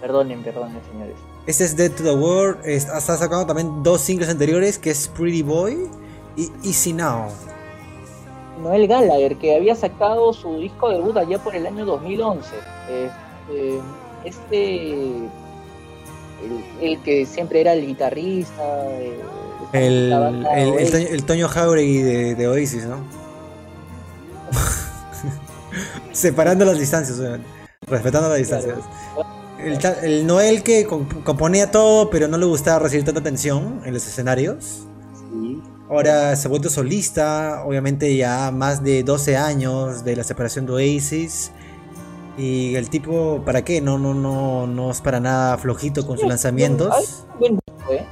Perdonen, 0.00 0.42
perdonen, 0.42 0.80
señores. 0.92 1.16
Este 1.46 1.64
es 1.64 1.76
Dead 1.76 1.90
to 1.90 2.02
the 2.04 2.14
World. 2.14 2.58
es- 2.64 2.84
Está 2.86 3.16
sacando 3.16 3.46
también 3.46 3.82
dos 3.82 4.00
singles 4.02 4.28
anteriores 4.28 4.78
que 4.78 4.90
es 4.90 5.08
Pretty 5.08 5.42
Boy 5.42 5.88
y 6.36 6.50
Easy 6.64 6.92
Now. 6.92 7.28
Noel 8.62 8.86
Gallagher, 8.88 9.36
que 9.36 9.56
había 9.56 9.74
sacado 9.74 10.32
su 10.32 10.58
disco 10.58 10.88
debut 10.90 11.16
allá 11.16 11.38
por 11.38 11.54
el 11.54 11.66
año 11.66 11.84
2011. 11.84 12.50
Este, 12.88 13.80
este 14.24 15.08
el, 16.44 16.64
el 16.80 16.98
que 17.02 17.26
siempre 17.26 17.60
era 17.60 17.72
el 17.72 17.86
guitarrista. 17.86 18.62
eh, 19.00 19.18
El, 19.72 20.12
el. 21.10 21.24
Toño, 21.24 21.48
Jauregui 21.48 22.02
de, 22.02 22.34
de 22.34 22.48
Oasis, 22.48 22.84
¿no? 22.86 22.96
Separando 26.12 26.64
las 26.64 26.78
distancias, 26.78 27.18
obviamente. 27.18 27.46
Respetando 27.86 28.28
las 28.28 28.38
distancias. 28.38 28.78
El, 30.02 30.26
Noel 30.26 30.62
que 30.62 30.86
comp- 30.88 31.22
componía 31.24 31.70
todo, 31.70 32.10
pero 32.10 32.28
no 32.28 32.38
le 32.38 32.46
gustaba 32.46 32.78
recibir 32.80 33.04
tanta 33.04 33.20
atención 33.20 33.80
en 33.84 33.94
los 33.94 34.06
escenarios. 34.06 34.85
Ahora 35.88 36.34
se 36.34 36.48
ha 36.48 36.50
vuelto 36.50 36.68
solista, 36.68 37.62
obviamente 37.64 38.16
ya 38.16 38.50
más 38.50 38.82
de 38.82 39.04
12 39.04 39.36
años 39.36 40.04
de 40.04 40.16
la 40.16 40.24
separación 40.24 40.66
de 40.66 40.72
Oasis. 40.72 41.52
Y 42.36 42.74
el 42.74 42.90
tipo, 42.90 43.42
¿para 43.44 43.64
qué? 43.64 43.80
No, 43.80 43.96
no, 43.96 44.12
no, 44.12 44.66
no 44.66 44.90
es 44.90 45.00
para 45.00 45.20
nada 45.20 45.56
flojito 45.58 46.06
con 46.06 46.18
sus 46.18 46.28
lanzamientos. 46.28 47.24
¿eh? 47.90 48.04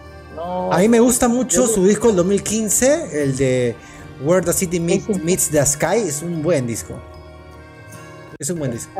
A 0.70 0.78
mí 0.78 0.88
me 0.88 1.00
gusta 1.00 1.28
mucho 1.28 1.66
su 1.66 1.84
disco 1.84 2.08
del 2.08 2.16
2015, 2.16 3.22
el 3.22 3.36
de 3.36 3.76
Where 4.22 4.44
the 4.44 4.52
City. 4.52 4.78
Meets 4.80 5.50
the 5.50 5.66
Sky. 5.66 5.98
Es 6.06 6.22
un 6.22 6.42
buen 6.42 6.66
disco. 6.66 6.94
Es 8.38 8.50
un 8.50 8.60
buen 8.60 8.70
disco. 8.70 8.92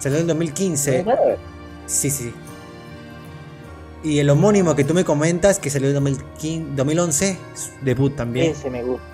Salió 0.00 0.18
en 0.18 0.26
2015. 0.26 0.90
Noel 0.90 1.04
Gallagher. 1.04 1.38
Sí, 1.86 2.10
sí. 2.10 2.32
Y 4.04 4.18
el 4.18 4.28
homónimo 4.30 4.74
que 4.76 4.84
tú 4.84 4.92
me 4.94 5.02
comentas, 5.04 5.58
que 5.58 5.70
salió 5.70 5.88
en 5.88 5.94
2015 5.94 6.72
2011, 6.76 7.38
es 7.54 7.72
debut 7.82 8.14
también. 8.14 8.52
Ese 8.52 8.68
me 8.70 8.82
gusta. 8.82 9.04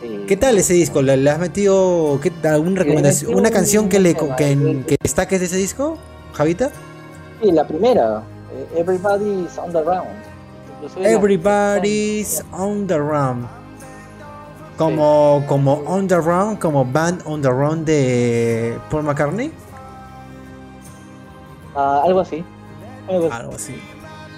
ese- 0.00 0.26
¿Qué 0.26 0.36
tal 0.36 0.56
ese 0.58 0.74
disco? 0.74 1.02
¿Le, 1.02 1.16
le 1.16 1.28
has 1.30 1.38
metido 1.40 2.18
qué, 2.22 2.32
alguna 2.48 2.80
recomendación? 2.82 3.34
¿Una 3.34 3.48
un- 3.48 3.54
canción 3.54 3.88
que, 3.88 3.98
le, 3.98 4.14
que, 4.14 4.96
destaques 5.02 5.40
de 5.40 5.46
ese 5.46 5.56
disco, 5.56 5.98
Javita? 6.34 6.70
Sí, 7.42 7.50
la 7.50 7.66
primera. 7.66 8.22
eh, 8.54 8.78
Everybody's 8.80 9.58
on 9.58 9.72
the 9.72 9.82
round. 9.82 10.08
Everybody's 11.02 12.42
on 12.52 12.86
the 12.86 12.98
run. 12.98 13.46
Como, 14.78 15.44
como 15.46 15.74
On 15.86 16.08
the 16.08 16.16
Run, 16.16 16.56
como 16.56 16.84
Band 16.84 17.22
on 17.26 17.40
the 17.42 17.50
Run 17.50 17.84
de 17.84 18.76
Paul 18.90 19.04
McCartney. 19.04 19.52
Ah, 21.76 22.02
algo 22.04 22.20
así. 22.20 22.44
Algo 23.08 23.54
así. 23.54 23.76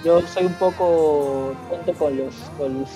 Yo 0.05 0.21
soy 0.27 0.45
un 0.45 0.53
poco 0.53 1.53
tonto 1.69 1.93
con 1.95 2.15
los, 2.17 2.35
con 2.57 2.79
los, 2.81 2.89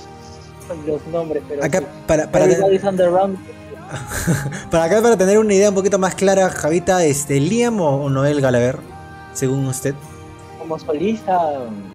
con 0.68 0.86
los 0.86 1.06
nombres, 1.08 1.42
pero 1.50 1.64
Acá, 1.64 1.80
sí. 1.80 1.86
para, 2.06 2.32
para, 2.32 2.46
Everybody's 2.46 2.82
para 4.70 4.84
acá, 4.84 5.02
para 5.02 5.18
tener 5.18 5.40
una 5.40 5.52
idea 5.56 5.70
un 5.70 5.76
poquito 5.76 5.98
más 5.98 6.14
clara, 6.14 6.48
Javita, 6.52 7.04
este, 7.04 7.40
¿Liam 7.40 7.82
o, 7.82 8.04
o 8.04 8.10
Noel 8.10 8.40
Gallagher? 8.42 8.78
Según 9.34 9.66
usted. 9.66 9.96
como 10.60 10.78
solista. 10.78 11.34
mm, 11.68 11.92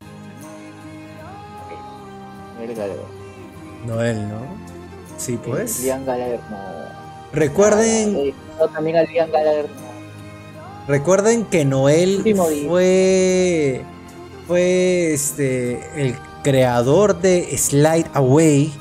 Noel 2.59 2.75
Gallagher. 2.75 3.05
Noel, 3.87 4.29
¿no? 4.29 4.39
Sí, 5.17 5.39
pues. 5.45 5.81
Liam 5.85 6.05
Gallagher 6.05 6.41
no. 6.51 6.59
Recuerden, 7.33 8.17
Eh, 8.17 8.35
no, 8.59 8.67
también 8.69 8.97
a 8.97 9.03
Liam 9.05 9.31
Gallagher 9.31 9.67
no. 9.69 9.85
Recuerden 10.89 11.45
que 11.45 11.65
Noel 11.65 12.23
fue 12.67 13.83
fue 14.47 15.13
este 15.13 15.81
el 16.01 16.17
creador 16.43 17.21
de 17.21 17.57
Slide 17.57 18.07
Away, 18.15 18.73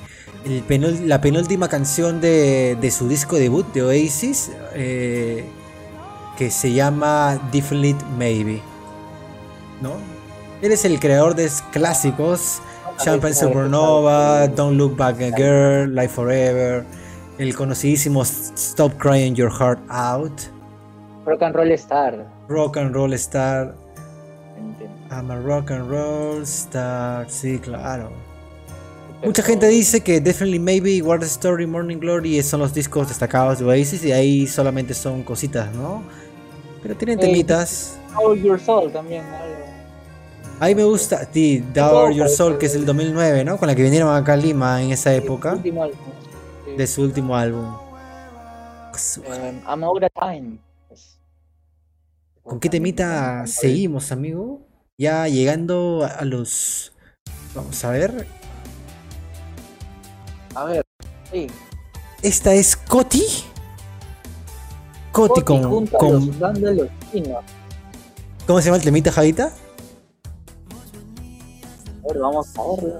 el 0.45 0.65
penul- 0.67 1.05
la 1.05 1.21
penúltima 1.21 1.69
canción 1.69 2.19
de, 2.19 2.77
de 2.79 2.91
su 2.91 3.07
disco 3.07 3.37
debut 3.37 3.65
de 3.73 3.83
Oasis, 3.83 4.51
eh, 4.73 5.45
que 6.37 6.49
se 6.51 6.73
llama 6.73 7.39
Definite 7.51 8.03
Maybe. 8.17 8.61
¿No? 9.81 9.93
Él 10.61 10.71
es 10.71 10.85
el 10.85 10.99
creador 10.99 11.35
de 11.35 11.49
clásicos, 11.71 12.61
Champagne 12.97 13.33
Supernova, 13.33 14.47
Don't 14.47 14.77
Look 14.77 14.95
Back 14.95 15.21
a 15.21 15.35
Girl, 15.35 15.93
Life 15.93 16.09
Forever, 16.09 16.85
el 17.37 17.55
conocidísimo 17.55 18.23
Stop 18.23 18.93
Crying 18.97 19.35
Your 19.35 19.51
Heart 19.51 19.79
Out. 19.89 20.41
Rock 21.25 21.41
and 21.41 21.55
Roll 21.55 21.71
Star. 21.71 22.25
Rock 22.49 22.77
and 22.77 22.93
Roll 22.93 23.13
Star. 23.13 23.75
I'm 25.13 25.29
a 25.31 25.39
rock 25.39 25.71
and 25.71 25.89
roll 25.89 26.41
star. 26.43 27.29
Sí, 27.29 27.59
claro. 27.59 28.11
Mucha 29.23 29.41
gente 29.41 29.67
dice 29.67 30.01
que 30.01 30.19
Definitely 30.19 30.59
Maybe, 30.59 31.01
War 31.01 31.23
Story, 31.23 31.65
Morning 31.65 31.97
Glory 31.97 32.41
son 32.43 32.59
los 32.59 32.73
discos 32.73 33.07
destacados 33.07 33.59
de 33.59 33.65
Oasis 33.65 34.03
y 34.03 34.11
ahí 34.11 34.47
solamente 34.47 34.93
son 34.93 35.23
cositas, 35.23 35.73
¿no? 35.73 36.03
Pero 36.81 36.95
tienen 36.97 37.19
Eh, 37.19 37.21
temitas. 37.21 37.97
All 38.15 38.41
Your 38.41 38.59
Soul 38.59 38.91
también. 38.91 39.23
algo. 39.23 39.55
Ahí 40.59 40.75
me 40.75 40.83
gusta, 40.83 41.27
sí, 41.31 41.63
Dower 41.73 42.13
Your 42.13 42.29
Soul, 42.29 42.57
que 42.57 42.65
es 42.65 42.75
el 42.75 42.85
2009, 42.85 43.43
¿no? 43.45 43.57
Con 43.57 43.67
la 43.67 43.75
que 43.75 43.83
vinieron 43.83 44.13
acá 44.15 44.33
a 44.33 44.37
Lima 44.37 44.81
en 44.83 44.91
esa 44.91 45.13
época 45.13 45.57
de 46.77 46.87
su 46.87 47.01
último 47.01 47.35
álbum. 47.35 47.65
Eh, 49.25 49.61
I'm 49.67 49.83
out 49.83 50.03
of 50.03 50.09
time. 50.19 50.57
Pues, 50.87 51.17
¿Con 52.43 52.59
qué 52.59 52.69
temita 52.69 53.47
seguimos, 53.47 54.11
amigo? 54.11 54.61
Ya 54.99 55.27
llegando 55.27 56.05
a- 56.05 56.23
los... 56.25 56.91
Vamos 57.55 57.83
a 57.83 57.89
ver. 57.89 58.27
A 60.55 60.65
ver, 60.65 60.83
sí. 61.31 61.47
Esta 62.21 62.53
es 62.53 62.75
Coti. 62.75 63.23
Coti 65.11 65.41
Coti 65.41 65.43
con, 65.43 65.87
con- 65.87 66.39
los. 66.39 66.89
¿Cómo 68.47 68.59
se 68.59 68.65
llama 68.65 68.77
el 68.77 68.83
temita, 68.83 69.11
Javita? 69.11 69.51
A 72.03 72.07
ver, 72.07 72.19
vamos 72.19 72.47
a 72.57 72.61
verlo. 72.81 72.99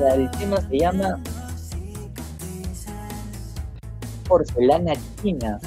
La, 0.00 0.14
el 0.14 0.30
tema 0.32 0.56
se 0.68 0.78
llama 0.78 1.20
Porcelana 4.28 4.92
China. 5.22 5.60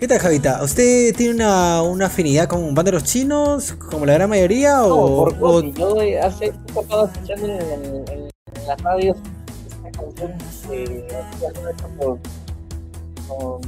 ¿Qué 0.00 0.08
tal, 0.08 0.18
Javita? 0.18 0.62
¿Usted 0.64 1.14
tiene 1.14 1.34
una, 1.34 1.82
una 1.82 2.06
afinidad 2.06 2.48
con 2.48 2.74
banderos 2.74 3.04
chinos, 3.04 3.72
como 3.74 4.06
la 4.06 4.14
gran 4.14 4.30
mayoría? 4.30 4.78
No, 4.78 4.94
O, 4.94 5.24
por 5.28 5.36
o-. 5.42 5.62
Yo 5.62 6.00
eh, 6.00 6.18
hace 6.18 6.52
poco 6.72 6.80
estaba 6.80 7.04
escuchando 7.12 7.46
en, 7.46 7.52
en, 7.60 7.84
en, 7.84 8.08
en 8.08 8.66
las 8.66 8.80
radios 8.82 9.18
esta 9.68 9.90
canción 9.90 10.32
hecha 11.68 11.88
por 11.98 12.18
con 13.28 13.60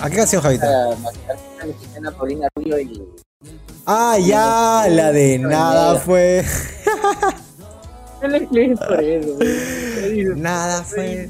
¿A 0.00 0.08
qué 0.08 0.16
canción, 0.16 0.40
Javita? 0.42 0.66
la 0.70 1.66
mexicana 1.66 2.10
Paulina 2.12 2.48
Rubio 2.54 2.78
y 2.78 3.02
Ah, 3.84 4.16
ya, 4.24 4.86
la 4.88 5.10
de 5.10 5.38
nada 5.40 5.96
fue. 5.96 6.44
yo 8.22 8.28
le 8.28 8.76
por 8.76 9.02
eso. 9.02 9.38
Nada 10.36 10.84
fue. 10.84 11.28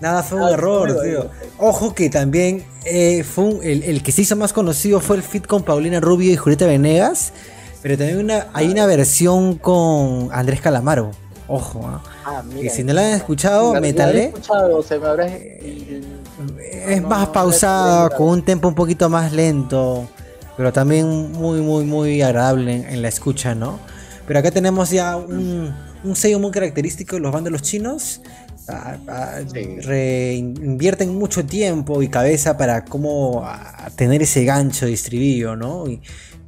Me. 0.00 0.06
Nada 0.08 0.22
fue 0.22 0.38
un 0.38 0.44
Ah, 0.44 0.50
error, 0.52 1.02
tío. 1.02 1.30
Ojo 1.58 1.94
que 1.94 2.08
también 2.10 2.64
eh, 2.84 3.22
fue 3.24 3.44
un- 3.44 3.62
el, 3.62 3.82
el 3.82 4.02
que 4.02 4.12
se 4.12 4.22
hizo 4.22 4.36
más 4.36 4.52
conocido 4.52 5.00
fue 5.00 5.16
el 5.16 5.22
fit 5.22 5.46
con 5.46 5.62
Paulina 5.62 6.00
Rubio 6.00 6.32
y 6.32 6.36
Julieta 6.36 6.66
Venegas. 6.66 7.32
Pero 7.82 7.96
también 7.96 8.18
una, 8.18 8.46
hay 8.52 8.68
una 8.68 8.86
versión 8.86 9.56
con 9.56 10.28
Andrés 10.32 10.60
Calamaro. 10.60 11.12
Ojo, 11.48 11.80
¿ah? 11.84 12.02
Ah, 12.24 12.42
mira. 12.42 12.72
si 12.72 12.84
no 12.84 12.92
la 12.92 13.06
han 13.06 13.12
escuchado, 13.14 13.74
he 13.76 13.80
métanle. 13.80 14.24
escuchado, 14.26 14.82
se 14.82 14.98
me 14.98 15.06
habrá 15.08 15.26
Es 15.26 17.02
No, 17.02 17.08
más 17.08 17.26
no, 17.28 17.32
pausada, 17.32 18.10
con 18.10 18.28
un 18.28 18.42
tempo 18.44 18.68
un 18.68 18.74
poquito 18.74 19.08
más 19.08 19.32
lento, 19.32 20.06
pero 20.56 20.72
también 20.72 21.32
muy, 21.32 21.60
muy, 21.60 21.84
muy 21.84 22.22
agradable 22.22 22.76
en, 22.76 22.84
en 22.86 23.02
la 23.02 23.08
escucha, 23.08 23.54
¿no? 23.54 23.78
Pero 24.26 24.38
acá 24.38 24.50
tenemos 24.50 24.90
ya 24.90 25.16
un, 25.16 25.74
un 26.04 26.16
sello 26.16 26.38
muy 26.38 26.50
característico 26.52 27.16
de 27.16 27.22
los 27.22 27.32
bandos 27.32 27.60
chinos. 27.62 28.20
Ah, 28.72 28.96
ah, 29.08 29.38
Sí. 29.52 29.80
re- 29.80 30.34
invierten 30.34 31.14
mucho 31.16 31.44
tiempo 31.44 32.02
y 32.02 32.08
cabeza 32.08 32.56
para 32.56 32.84
cómo 32.84 33.44
tener 33.96 34.22
ese 34.22 34.44
gancho 34.44 34.86
de 34.86 34.92
estribillo, 34.92 35.56
¿no? 35.56 35.86
Y, 35.88 36.00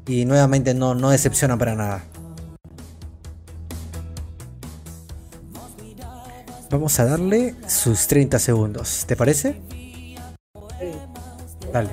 y 0.06 0.24
nuevamente 0.24 0.74
no, 0.74 0.94
no 0.94 1.10
decepciona 1.10 1.56
para 1.58 1.74
nada. 1.74 2.04
Vamos 6.70 6.98
a 7.00 7.04
darle 7.04 7.54
sus 7.68 8.06
30 8.06 8.38
segundos, 8.38 9.04
¿te 9.06 9.14
parece? 9.14 9.60
Dale. 11.72 11.90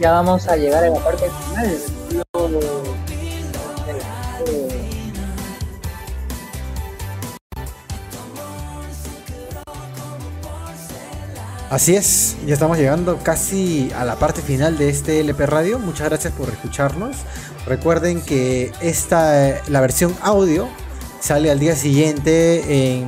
Ya 0.00 0.12
vamos 0.12 0.46
a 0.48 0.56
llegar 0.56 0.84
a 0.84 0.90
la 0.90 0.98
parte 1.00 1.26
final. 1.28 1.78
Así 11.70 11.94
es, 11.94 12.36
ya 12.46 12.54
estamos 12.54 12.78
llegando 12.78 13.18
casi 13.22 13.92
a 13.94 14.04
la 14.04 14.16
parte 14.16 14.40
final 14.40 14.78
de 14.78 14.88
este 14.88 15.20
LP 15.20 15.44
Radio. 15.44 15.78
Muchas 15.78 16.08
gracias 16.08 16.32
por 16.32 16.48
escucharnos. 16.48 17.16
Recuerden 17.66 18.22
que 18.22 18.72
esta, 18.80 19.60
la 19.68 19.80
versión 19.82 20.16
audio 20.22 20.66
sale 21.20 21.50
al 21.50 21.58
día 21.58 21.76
siguiente 21.76 22.96
en 22.96 23.06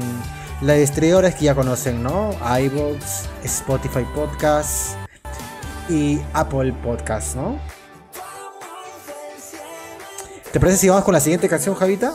las 0.60 0.76
distribuidoras 0.76 1.36
que 1.36 1.46
ya 1.46 1.54
conocen, 1.54 2.02
¿no? 2.02 2.32
iVoox, 2.42 3.24
Spotify 3.44 4.04
Podcast 4.14 4.99
y 5.90 6.20
Apple 6.32 6.72
Podcast, 6.84 7.34
¿no? 7.36 7.58
¿Te 10.52 10.58
parece 10.60 10.78
si 10.78 10.88
vamos 10.88 11.04
con 11.04 11.14
la 11.14 11.20
siguiente 11.20 11.48
canción, 11.48 11.74
Javita? 11.74 12.14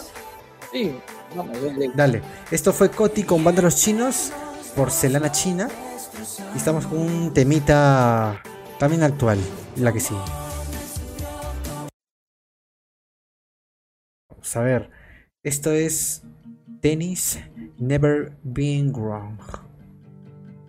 Sí, 0.72 0.98
vamos, 1.36 1.62
dale. 1.62 1.92
Dale. 1.96 2.22
Esto 2.52 2.74
fue 2.74 2.90
Coti 2.90 3.24
con 3.24 3.44
Vándalos 3.44 3.76
Chinos, 3.78 4.32
Porcelana 4.76 5.32
China. 5.32 5.70
Y 6.54 6.58
estamos 6.58 6.86
con 6.88 7.00
un 7.00 7.34
temita 7.34 8.42
también 8.80 9.04
actual, 9.04 9.40
la 9.78 9.92
que 9.94 10.00
sigue. 10.00 10.20
Vamos 14.30 14.56
a 14.56 14.62
ver. 14.62 14.90
Esto 15.44 15.72
es 15.72 16.24
Tennis 16.82 17.40
Never 17.78 18.34
Been 18.44 18.94
Wrong. 18.94 19.38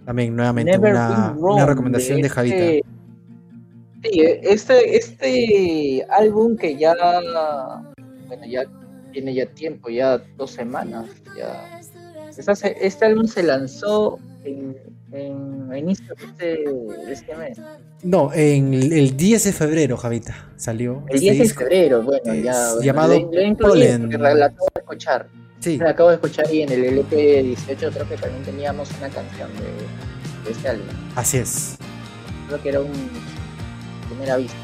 También 0.05 0.37
nuevamente 0.37 0.73
Never 0.73 0.95
una, 0.95 1.67
recomendación 1.67 2.21
de 2.21 2.29
este- 2.29 2.35
Javita. 2.35 2.89
Sí, 4.03 4.21
este, 4.43 4.97
este 4.97 6.07
álbum 6.11 6.57
que 6.57 6.77
ya, 6.77 6.95
bueno, 8.29 8.47
ya 8.47 8.65
tiene 9.13 9.35
ya 9.35 9.47
tiempo, 9.47 9.89
ya 9.89 10.19
dos 10.37 10.51
semanas. 10.51 11.07
Ya. 11.37 11.81
Este 12.81 13.05
álbum 13.05 13.27
se 13.27 13.43
lanzó 13.43 14.19
en, 14.45 14.77
en 15.13 15.71
a 15.71 15.75
de 15.75 15.93
este, 15.93 16.45
de 16.45 17.13
este 17.13 17.35
mes. 17.37 17.59
No, 18.03 18.31
en 18.33 18.75
el, 18.75 18.93
el 18.93 19.17
10 19.17 19.45
de 19.45 19.53
febrero, 19.53 19.97
Javita, 19.97 20.51
salió. 20.57 21.03
El 21.09 21.17
este 21.17 21.33
10 21.33 21.39
de 21.39 21.55
febrero, 21.55 22.03
bueno, 22.03 22.33
es 22.33 22.45
ya. 22.45 22.75
llamado 22.83 23.31
Pollen. 23.59 24.03
porque 24.03 24.19
la 24.19 24.47
acabo 24.47 24.69
de 24.75 24.81
escuchar. 24.81 25.29
Sí, 25.61 25.79
La 25.79 25.91
acabo 25.91 26.11
de 26.11 26.17
escuchar 26.17 26.53
y 26.53 26.63
en 26.63 26.71
el 26.71 26.85
LP 26.85 27.43
18 27.43 27.91
creo 27.91 28.09
que 28.09 28.17
también 28.17 28.43
teníamos 28.45 28.91
una 28.99 29.09
canción 29.09 29.49
de, 29.55 30.45
de 30.45 30.51
este 30.53 30.69
álbum. 30.69 30.87
así 31.17 31.39
es. 31.39 31.77
Creo 32.49 32.63
que 32.63 32.69
era 32.69 32.81
un 32.81 32.93
primera 34.07 34.37
vista. 34.37 34.57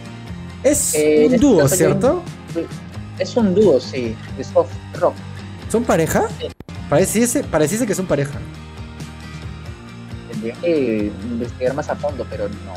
Es 0.63 0.95
Eh, 0.95 1.25
un 1.27 1.35
este 1.35 1.39
dúo, 1.47 1.69
¿cierto? 1.69 2.23
Es 3.19 3.37
un 3.37 3.55
dúo, 3.55 3.81
sí, 3.81 4.17
de 4.37 4.45
soft 4.45 4.73
rock. 4.95 5.15
¿Son 5.71 5.85
pareja? 5.85 6.29
Sí. 6.41 6.47
Pareciese, 6.89 7.45
pareciese 7.45 7.87
que 7.87 7.95
son 7.95 8.07
pareja. 8.07 8.39
Tendría 10.31 10.55
que 10.55 11.13
investigar 11.25 11.75
más 11.75 11.89
a 11.89 11.97
fondo, 11.97 12.27
pero 12.31 12.49
no. 12.49 12.75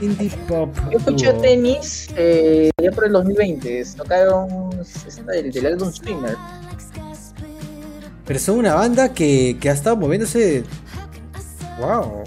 Indie 0.00 0.30
pop. 0.46 0.74
Yo 0.90 0.98
escuché 0.98 1.32
dúo. 1.32 1.40
tenis 1.40 2.08
eh, 2.16 2.70
ya 2.80 2.90
por 2.92 3.06
el 3.06 3.12
2020. 3.12 3.84
Tocaron 3.96 4.70
del, 5.26 5.52
del 5.52 5.66
álbum 5.66 5.90
Swimmer. 5.92 6.36
Pero 8.24 8.38
son 8.38 8.58
una 8.58 8.74
banda 8.74 9.12
que, 9.12 9.56
que 9.60 9.70
ha 9.70 9.72
estado 9.72 9.96
moviéndose. 9.96 10.64
¡Wow! 11.80 12.22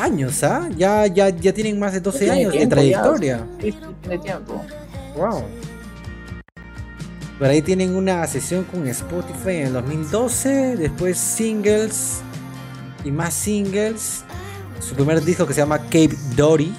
Años, 0.00 0.42
¿ah? 0.44 0.66
Ya, 0.78 1.06
ya, 1.06 1.28
ya 1.28 1.52
tienen 1.52 1.78
más 1.78 1.92
de 1.92 2.00
12 2.00 2.18
tiene 2.18 2.32
años 2.32 2.52
de 2.52 2.58
tiempo 2.58 2.74
trayectoria. 2.74 3.46
Sí, 3.60 3.74
tiene 4.00 4.18
tiempo. 4.18 4.64
¡Wow! 5.14 5.44
Por 7.38 7.48
ahí 7.48 7.60
tienen 7.60 7.94
una 7.94 8.26
sesión 8.26 8.64
con 8.64 8.88
Spotify 8.88 9.56
en 9.56 9.66
el 9.66 9.72
2012. 9.74 10.76
Después 10.76 11.18
singles. 11.18 12.22
Y 13.04 13.10
más 13.10 13.34
singles. 13.34 14.24
Su 14.80 14.94
primer 14.94 15.22
disco 15.22 15.46
que 15.46 15.52
se 15.52 15.60
llama 15.60 15.78
Cape 15.78 16.16
Dory. 16.34 16.74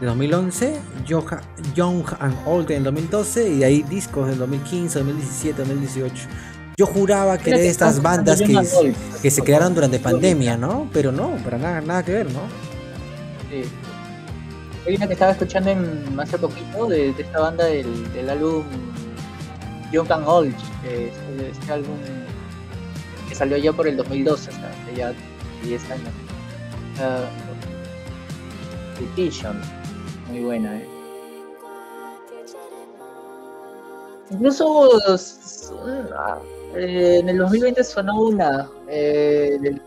De 0.00 0.06
2011. 0.06 0.74
Young, 1.06 1.24
Young 1.72 2.04
and 2.18 2.36
Old 2.46 2.68
en 2.72 2.78
el 2.78 2.84
2012. 2.84 3.48
Y 3.48 3.58
de 3.58 3.64
ahí 3.64 3.82
discos 3.82 4.28
del 4.28 4.38
2015, 4.38 4.98
2017, 4.98 5.58
2018. 5.58 6.14
Yo 6.76 6.86
juraba 6.86 7.38
que 7.38 7.50
era 7.50 7.58
de 7.58 7.68
estas 7.68 8.02
bandas 8.02 8.42
que, 9.22 9.30
se 9.30 9.42
crearon 9.42 9.74
durante 9.74 9.98
pandemia, 9.98 10.56
¿no? 10.58 10.90
Pero 10.92 11.10
no, 11.10 11.36
para 11.42 11.56
nada, 11.56 11.80
nada 11.80 12.04
que 12.04 12.12
ver, 12.12 12.26
¿no? 12.30 12.40
Sí. 13.50 13.62
Hay 14.86 14.96
una 14.96 15.06
que 15.06 15.14
estaba 15.14 15.32
escuchando 15.32 15.70
en, 15.70 16.20
hace 16.20 16.38
poquito 16.38 16.86
de, 16.86 17.12
de 17.14 17.22
esta 17.22 17.40
banda 17.40 17.64
del, 17.64 18.12
del 18.12 18.30
álbum 18.30 18.64
Young 19.90 20.12
and 20.12 20.28
Old, 20.28 20.54
que 20.82 21.08
es 21.08 21.14
este 21.52 21.72
álbum 21.72 21.96
que 23.28 23.34
salió 23.34 23.56
ya 23.56 23.72
por 23.72 23.88
el 23.88 23.96
2012, 23.96 24.50
o 24.50 24.52
sea, 24.52 24.70
hace 24.70 24.96
ya 24.96 25.12
10 25.62 25.90
años. 25.90 26.10
Uh, 26.98 27.56
Repetition, 29.00 29.60
muy 30.28 30.40
buena, 30.40 30.76
eh. 30.76 30.88
Incluso 34.30 34.90
ah, 36.16 36.38
eh, 36.74 37.18
en 37.20 37.28
el 37.28 37.38
2020 37.38 37.84
sonó 37.84 38.22
una 38.22 38.68
eh, 38.88 39.56
del, 39.60 39.80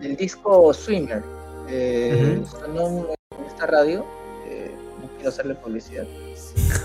del 0.00 0.16
disco 0.16 0.72
Swinger. 0.72 1.22
Eh, 1.68 2.42
Sonó 2.50 2.86
un- 2.86 3.06
en 3.38 3.44
esta 3.46 3.66
radio. 3.66 4.04
eh, 4.46 4.70
no 5.02 5.08
quiero 5.16 5.28
hacerle 5.30 5.54
publicidad. 5.56 6.04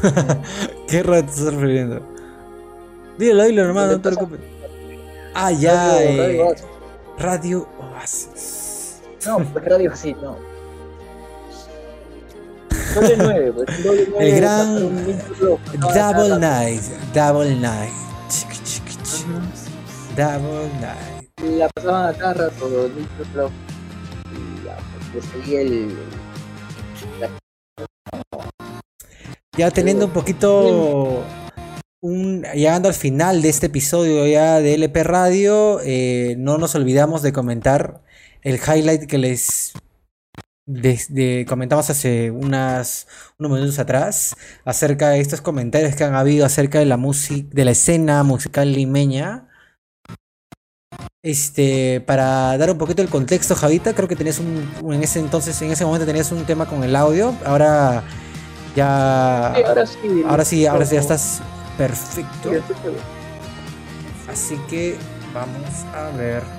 ¿Qué 0.87 1.03
rato 1.03 1.25
te 1.25 1.31
estás 1.31 1.53
refiriendo? 1.53 2.01
Dilo, 3.17 3.43
dilo, 3.43 3.63
hermano, 3.63 3.91
no 3.93 4.01
te 4.01 4.09
preocupes. 4.09 4.39
Ah, 5.35 5.51
ya, 5.51 5.73
Radio- 5.97 6.09
eh, 6.09 6.17
Radio 6.17 6.47
Oasis. 6.47 6.65
Radio 7.19 7.67
Oasis. 7.79 9.01
No, 9.27 9.39
pues 9.51 9.65
radio 9.65 9.95
sí, 9.95 10.15
no. 10.21 10.37
Doble 12.95 13.15
9, 13.17 13.53
pues 13.53 13.83
doble 13.83 14.07
9. 14.09 14.29
El 14.29 14.35
gran 14.39 14.75
Double 15.79 16.39
Night, 16.39 16.81
Double 17.13 17.55
Night. 17.55 17.93
Double 20.15 20.69
Night. 20.81 21.29
La 21.57 21.69
pasaban 21.69 22.09
a 22.09 22.17
cada 22.17 22.33
rato, 22.33 22.89
Club. 23.33 23.51
Y 24.31 24.65
ya, 24.65 24.77
pues 25.11 25.13
le 25.13 25.31
seguía 25.31 25.61
el. 25.61 25.95
Ya 29.57 29.71
teniendo 29.71 30.05
un 30.05 30.11
poquito 30.11 31.23
un 32.01 32.43
llegando 32.53 32.87
al 32.87 32.93
final 32.93 33.41
de 33.41 33.49
este 33.49 33.65
episodio 33.65 34.25
ya 34.27 34.61
de 34.61 34.75
LP 34.75 35.03
Radio, 35.03 35.79
eh, 35.83 36.35
no 36.37 36.57
nos 36.57 36.75
olvidamos 36.75 37.21
de 37.21 37.33
comentar 37.33 38.01
el 38.41 38.55
highlight 38.55 39.05
que 39.05 39.17
les 39.17 39.73
de- 40.69 41.01
de- 41.09 41.45
comentamos 41.49 41.89
hace 41.89 42.29
unas 42.31 43.07
unos 43.39 43.51
minutos 43.53 43.79
atrás 43.79 44.35
acerca 44.65 45.09
de 45.09 45.19
estos 45.19 45.41
comentarios 45.41 45.95
que 45.95 46.03
han 46.03 46.13
habido 46.15 46.45
acerca 46.45 46.79
de 46.79 46.85
la 46.85 46.97
música 46.97 47.49
de 47.51 47.65
la 47.65 47.71
escena 47.71 48.21
musical 48.23 48.71
limeña. 48.71 49.47
Este, 51.21 52.01
para 52.01 52.57
dar 52.57 52.71
un 52.71 52.77
poquito 52.77 53.01
el 53.01 53.09
contexto, 53.09 53.55
Javita, 53.55 53.93
creo 53.93 54.07
que 54.07 54.15
tenías 54.15 54.39
un 54.39 54.93
en 54.93 55.03
ese 55.03 55.19
entonces, 55.19 55.61
en 55.61 55.71
ese 55.71 55.85
momento 55.85 56.05
tenías 56.05 56.31
un 56.31 56.45
tema 56.45 56.65
con 56.65 56.83
el 56.83 56.95
audio. 56.95 57.35
Ahora 57.45 58.03
ya 58.75 59.53
Sí, 59.55 59.63
ahora 59.63 59.85
sí. 59.85 60.23
Ahora 60.25 60.45
sí, 60.45 60.65
ahora 60.65 60.85
sí 60.85 60.95
ya 60.95 61.01
estás 61.01 61.41
perfecto. 61.77 62.51
Así 64.29 64.55
que 64.69 64.95
vamos 65.33 65.85
a 65.95 66.15
ver. 66.15 66.58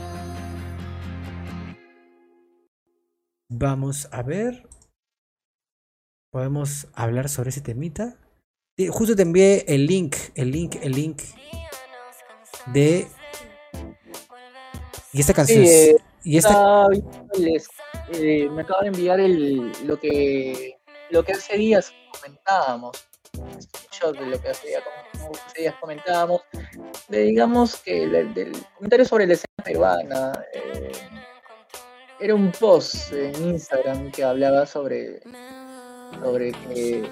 Vamos 3.53 4.09
a 4.13 4.23
ver. 4.23 4.67
Podemos 6.33 6.87
hablar 6.95 7.29
sobre 7.29 7.51
ese 7.51 7.61
temita. 7.61 8.17
Sí, 8.79 8.87
Justo 8.89 9.17
te 9.17 9.23
envié 9.23 9.65
el 9.67 9.87
link, 9.87 10.15
el 10.37 10.53
link, 10.53 10.77
el 10.81 10.93
link 10.93 11.21
de. 12.67 13.09
Y 15.13 15.21
esta 15.21 15.35
canción. 15.35 15.67
Sí, 15.67 15.69
es- 15.69 15.89
eh, 15.89 15.97
y 16.23 16.37
esta. 16.39 16.87
El- 17.35 17.61
eh, 18.13 18.49
me 18.51 18.63
acaba 18.63 18.83
de 18.83 18.89
enviar 18.89 19.19
el, 19.21 19.73
lo 19.87 19.99
que 19.99 20.79
lo 21.11 21.25
que 21.25 21.33
hace 21.33 21.57
días 21.57 21.93
comentábamos 22.13 22.97
screenshot 23.61 24.17
de 24.19 24.27
lo 24.27 24.41
que 24.41 24.49
hace, 24.51 24.69
día- 24.69 24.81
como- 24.85 25.33
hace 25.47 25.63
días 25.63 25.75
comentábamos 25.81 26.43
de, 27.09 27.23
digamos 27.23 27.77
que 27.81 28.05
el, 28.05 28.33
del 28.35 28.53
comentario 28.77 29.05
sobre 29.05 29.27
la 29.27 29.33
escena 29.35 29.65
peruana 29.65 30.33
eh, 30.55 30.93
era 32.21 32.35
un 32.35 32.53
post 32.53 33.13
en 33.13 33.49
Instagram 33.51 34.11
que 34.11 34.25
hablaba 34.25 34.67
sobre 34.67 35.21
sobre 36.23 36.53
que 36.53 37.09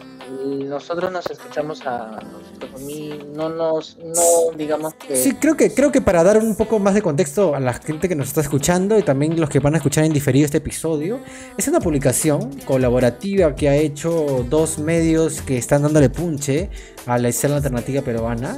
nosotros 0.66 1.10
nos 1.10 1.30
escuchamos 1.30 1.86
a 1.86 2.20
nosotros 2.20 2.80
mismos, 2.82 3.26
no 3.35 3.48
nos, 3.48 3.97
no 3.98 4.56
digamos 4.56 4.94
que... 4.94 5.16
Sí, 5.16 5.35
creo 5.35 5.56
que, 5.56 5.72
creo 5.72 5.90
que 5.90 6.01
para 6.01 6.22
dar 6.22 6.39
un 6.39 6.55
poco 6.56 6.78
más 6.78 6.94
de 6.94 7.02
contexto 7.02 7.55
a 7.55 7.60
la 7.60 7.72
gente 7.74 8.09
que 8.09 8.14
nos 8.14 8.28
está 8.28 8.40
escuchando 8.40 8.98
y 8.98 9.02
también 9.02 9.40
los 9.40 9.48
que 9.48 9.60
van 9.60 9.74
a 9.74 9.78
escuchar 9.78 10.05
en 10.05 10.12
diferido 10.12 10.44
este 10.44 10.59
episodio, 10.59 11.20
es 11.56 11.66
una 11.68 11.80
publicación 11.80 12.52
colaborativa 12.66 13.55
que 13.55 13.68
ha 13.68 13.76
hecho 13.76 14.44
dos 14.48 14.78
medios 14.78 15.40
que 15.43 15.56
están 15.56 15.82
dándole 15.82 16.10
punche 16.10 16.68
a 17.06 17.18
la 17.18 17.28
escena 17.28 17.56
alternativa 17.56 18.02
peruana, 18.02 18.56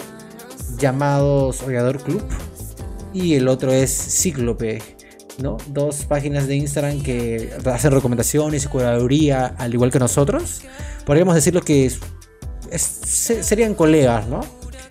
llamados 0.78 1.62
Oigador 1.62 2.02
Club 2.02 2.22
y 3.12 3.34
el 3.34 3.46
otro 3.48 3.72
es 3.72 3.90
Cíclope. 3.90 4.99
¿No? 5.42 5.56
Dos 5.68 6.04
páginas 6.04 6.46
de 6.46 6.56
Instagram 6.56 7.02
que 7.02 7.52
hacen 7.66 7.92
recomendaciones 7.92 8.64
y 8.64 8.68
curaduría 8.68 9.46
al 9.58 9.72
igual 9.74 9.90
que 9.90 9.98
nosotros. 9.98 10.62
Podríamos 11.04 11.34
decirlo 11.34 11.60
que 11.62 11.86
es- 11.86 11.98
es- 12.70 12.82
se- 12.82 13.42
serían 13.42 13.74
colegas, 13.74 14.26
¿no? 14.28 14.40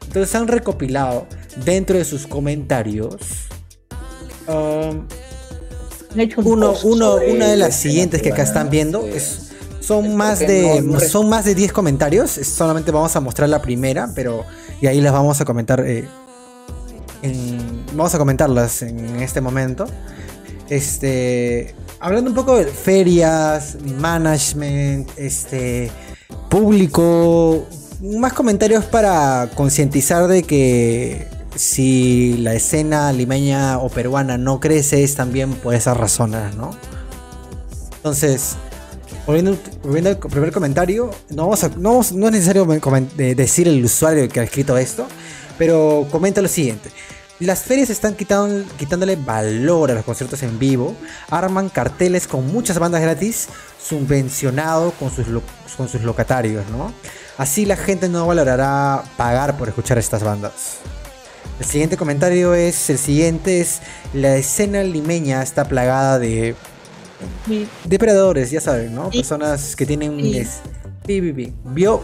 Entonces 0.04 0.34
han 0.36 0.48
recopilado 0.48 1.28
dentro 1.66 1.98
de 1.98 2.04
sus 2.06 2.26
comentarios 2.28 3.16
um, 4.48 5.06
han 6.12 6.20
hecho 6.20 6.42
un 6.42 6.48
uno, 6.48 6.74
uno- 6.84 7.16
una 7.16 7.48
de 7.48 7.58
las 7.58 7.76
siguientes 7.76 8.22
que 8.22 8.32
acá 8.32 8.42
están 8.44 8.70
viendo 8.72 9.06
este, 9.06 9.18
es, 9.18 9.52
son 9.82 10.06
es 10.06 10.14
más 10.16 10.40
de 10.40 10.82
no- 10.84 10.94
no 10.94 11.00
res- 11.00 11.12
son 11.12 11.30
más 11.30 11.46
de 11.46 11.54
10 11.54 11.72
comentarios. 11.72 12.32
Solamente 12.32 12.92
vamos 12.92 13.16
a 13.16 13.20
mostrar 13.20 13.48
la 13.50 13.62
primera, 13.62 14.10
pero 14.16 14.44
y 14.82 14.88
ahí 14.88 15.02
las 15.02 15.14
vamos 15.14 15.40
a 15.42 15.46
comentar. 15.46 15.84
eh, 15.86 16.08
en- 17.22 17.86
vamos 17.94 18.16
a 18.16 18.18
comentarlas 18.18 18.82
en 18.82 19.18
este 19.22 19.42
momento. 19.42 19.86
Este, 20.70 21.74
hablando 22.00 22.30
un 22.30 22.36
poco 22.36 22.56
de 22.58 22.66
ferias, 22.66 23.78
management, 23.98 25.10
este, 25.18 25.92
público, 26.50 27.68
más 28.02 28.34
comentarios 28.34 28.86
para 28.86 29.50
concientizar 29.56 30.28
de 30.28 30.44
que 30.44 31.28
si 31.56 32.38
la 32.38 32.54
escena 32.54 33.12
limeña 33.12 33.80
o 33.80 33.90
peruana 33.90 34.38
no 34.38 34.60
crece 34.60 35.04
es 35.04 35.16
también 35.16 35.54
por 35.54 35.74
esas 35.74 35.98
razones, 35.98 36.56
¿no? 36.56 36.72
Entonces, 37.98 38.56
volviendo, 39.26 39.58
volviendo 39.84 40.12
al 40.12 40.18
primer 40.18 40.52
comentario, 40.52 41.12
no, 41.30 41.50
vamos 41.50 41.78
no, 41.78 42.02
es 42.02 42.14
necesario 42.14 42.66
decir 43.16 43.68
el 43.68 43.84
usuario 43.84 44.30
que 44.30 44.40
ha 44.40 44.44
escrito 44.44 44.78
esto, 44.78 45.06
pero 45.58 46.08
comenta 46.12 46.42
lo 46.42 46.48
siguiente. 46.48 46.90
Las 47.40 47.64
ferias 47.64 47.90
están 47.90 48.16
quitando- 48.16 48.66
quitándole 48.78 49.16
valor 49.16 49.92
a 49.92 49.94
los 49.94 50.04
conciertos 50.04 50.44
en 50.44 50.60
vivo, 50.60 50.96
arman 51.30 51.70
carteles 51.70 52.28
con 52.28 52.46
muchas 52.48 52.78
bandas 52.80 53.02
gratis, 53.02 53.48
subvencionado 53.82 54.92
con 54.92 55.10
sus, 55.14 55.28
lo- 55.30 55.42
con 55.78 55.88
sus 55.88 56.02
locatarios, 56.02 56.68
¿no? 56.70 56.92
Así 57.38 57.66
la 57.66 57.78
gente 57.78 58.10
no 58.10 58.28
valorará 58.28 59.04
pagar 59.16 59.58
por 59.58 59.70
escuchar 59.70 59.98
estas 59.98 60.22
bandas. 60.24 60.80
El 61.62 61.66
siguiente 61.66 61.96
comentario 61.98 62.54
es, 62.54 62.90
el 62.90 62.98
siguiente 62.98 63.62
es, 63.62 63.80
la 64.14 64.36
escena 64.36 64.84
limeña 64.84 65.42
está 65.42 65.66
plagada 65.66 66.20
de 66.20 66.56
depredadores, 67.86 68.52
ya 68.52 68.60
saben, 68.62 68.94
¿no? 68.96 69.10
Personas 69.10 69.76
que 69.76 69.86
tienen 69.86 70.18
bio, 71.64 72.04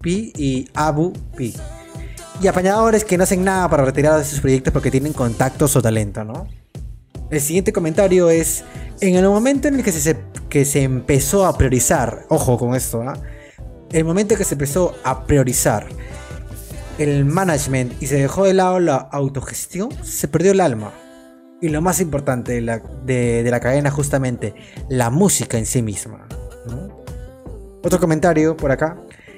pi 0.00 0.32
y 0.36 0.68
abu, 0.74 1.12
pi. 1.36 1.54
Y 2.42 2.48
apañadores 2.48 3.04
que 3.04 3.16
no 3.16 3.22
hacen 3.22 3.44
nada 3.44 3.70
para 3.70 3.84
retirar 3.84 4.18
de 4.18 4.24
sus 4.24 4.40
proyectos 4.40 4.72
porque 4.72 4.90
tienen 4.90 5.12
contactos 5.12 5.76
o 5.76 5.80
talento, 5.80 6.24
¿no? 6.24 6.48
El 7.30 7.40
siguiente 7.40 7.72
comentario 7.72 8.30
es, 8.30 8.64
en 9.00 9.14
el 9.14 9.28
momento 9.28 9.68
en 9.68 9.76
el 9.76 9.84
que 9.84 9.92
se, 9.92 10.16
que 10.48 10.64
se 10.64 10.82
empezó 10.82 11.46
a 11.46 11.56
priorizar, 11.56 12.26
ojo 12.28 12.58
con 12.58 12.74
esto, 12.74 13.02
¿ah? 13.02 13.14
El 13.92 14.04
momento 14.04 14.34
en 14.34 14.38
que 14.38 14.44
se 14.44 14.54
empezó 14.54 14.96
a 15.04 15.24
priorizar 15.24 15.86
el 16.98 17.24
management 17.24 18.02
y 18.02 18.06
se 18.06 18.16
dejó 18.16 18.44
de 18.44 18.54
lado 18.54 18.80
la 18.80 18.96
autogestión, 18.96 19.90
se 20.02 20.26
perdió 20.26 20.50
el 20.50 20.60
alma. 20.60 20.92
Y 21.60 21.68
lo 21.68 21.80
más 21.80 22.00
importante 22.00 22.52
de 22.52 22.60
la, 22.60 22.82
de, 23.04 23.46
la 23.48 23.60
cadena, 23.60 23.92
justamente, 23.92 24.54
la 24.88 25.10
música 25.10 25.58
en 25.58 25.66
sí 25.66 25.80
misma. 25.80 26.26
¿no? 26.66 27.02
Otro 27.84 28.00
comentario 28.00 28.56
por 28.56 28.72
acá 28.72 28.96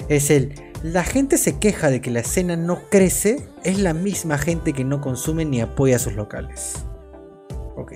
es 0.09 0.31
el, 0.31 0.55
la 0.85 1.02
gente 1.02 1.39
se 1.39 1.59
queja 1.59 1.89
de 1.89 2.02
que 2.02 2.11
la 2.11 2.20
escena 2.20 2.56
no 2.56 2.82
crece, 2.90 3.48
es 3.62 3.78
la 3.78 3.94
misma 3.94 4.36
gente 4.36 4.74
que 4.74 4.85
no 4.85 5.01
consume 5.01 5.47
ni 5.47 5.62
apoya 5.62 5.97
a 5.97 5.98
sus 5.98 6.12
locales. 6.12 6.74
Ok. 7.74 7.94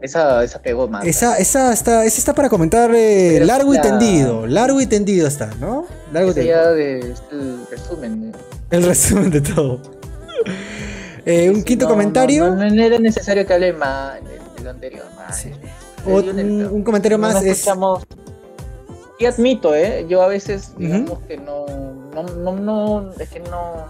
Esa, 0.00 0.44
esa 0.44 0.62
pegó 0.62 0.86
más. 0.86 1.04
Esa, 1.04 1.38
esa, 1.38 1.72
está, 1.72 2.04
esa 2.04 2.18
está 2.18 2.32
para 2.32 2.48
comentar 2.48 2.88
eh, 2.94 3.40
largo 3.44 3.74
y 3.74 3.80
tendido, 3.80 4.46
largo 4.46 4.80
y 4.80 4.86
tendido 4.86 5.26
está, 5.26 5.50
¿no? 5.58 5.86
Largo 6.12 6.30
y 6.30 6.34
tendido. 6.34 6.54
ya 6.54 6.70
de, 6.70 6.98
es 7.00 7.22
el 7.32 7.66
resumen. 7.68 8.30
¿no? 8.30 8.38
El 8.70 8.84
resumen 8.84 9.30
de 9.30 9.40
todo. 9.40 9.80
Eh, 11.26 11.48
un 11.48 11.64
quinto 11.64 11.86
no, 11.86 11.92
comentario. 11.92 12.54
No, 12.54 12.62
era 12.62 12.98
necesario 12.98 13.46
que 13.46 13.54
hable 13.54 13.72
más 13.72 14.22
de, 14.22 14.32
de 14.58 14.62
lo 14.62 14.68
anterior. 14.68 15.06
más. 15.16 15.34
Sí. 15.34 15.52
Un, 16.04 16.82
comentario 16.82 17.16
más 17.16 17.36
es. 17.42 17.60
escuchamos- 17.60 18.04
Y 19.18 19.24
admito, 19.24 19.74
¿eh? 19.74 20.04
Yo 20.06 20.20
a 20.20 20.28
veces, 20.28 20.74
digamos 20.76 21.20
que 21.20 21.38
no, 21.38 21.64
no, 22.14 22.22
no, 22.22 22.52
no, 22.52 23.10
es 23.18 23.28
que 23.28 23.40
no, 23.40 23.86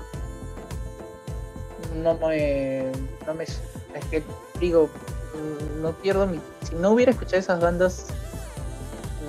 no 2.02 2.14
me, 2.26 2.84
no 3.26 3.34
me, 3.34 3.44
es 3.44 4.04
que 4.10 4.22
digo, 4.60 4.88
no 5.80 5.92
pierdo 5.92 6.26
mi, 6.26 6.40
si 6.68 6.74
no 6.76 6.90
hubiera 6.90 7.12
escuchado 7.12 7.38
esas 7.38 7.60
bandas, 7.60 8.06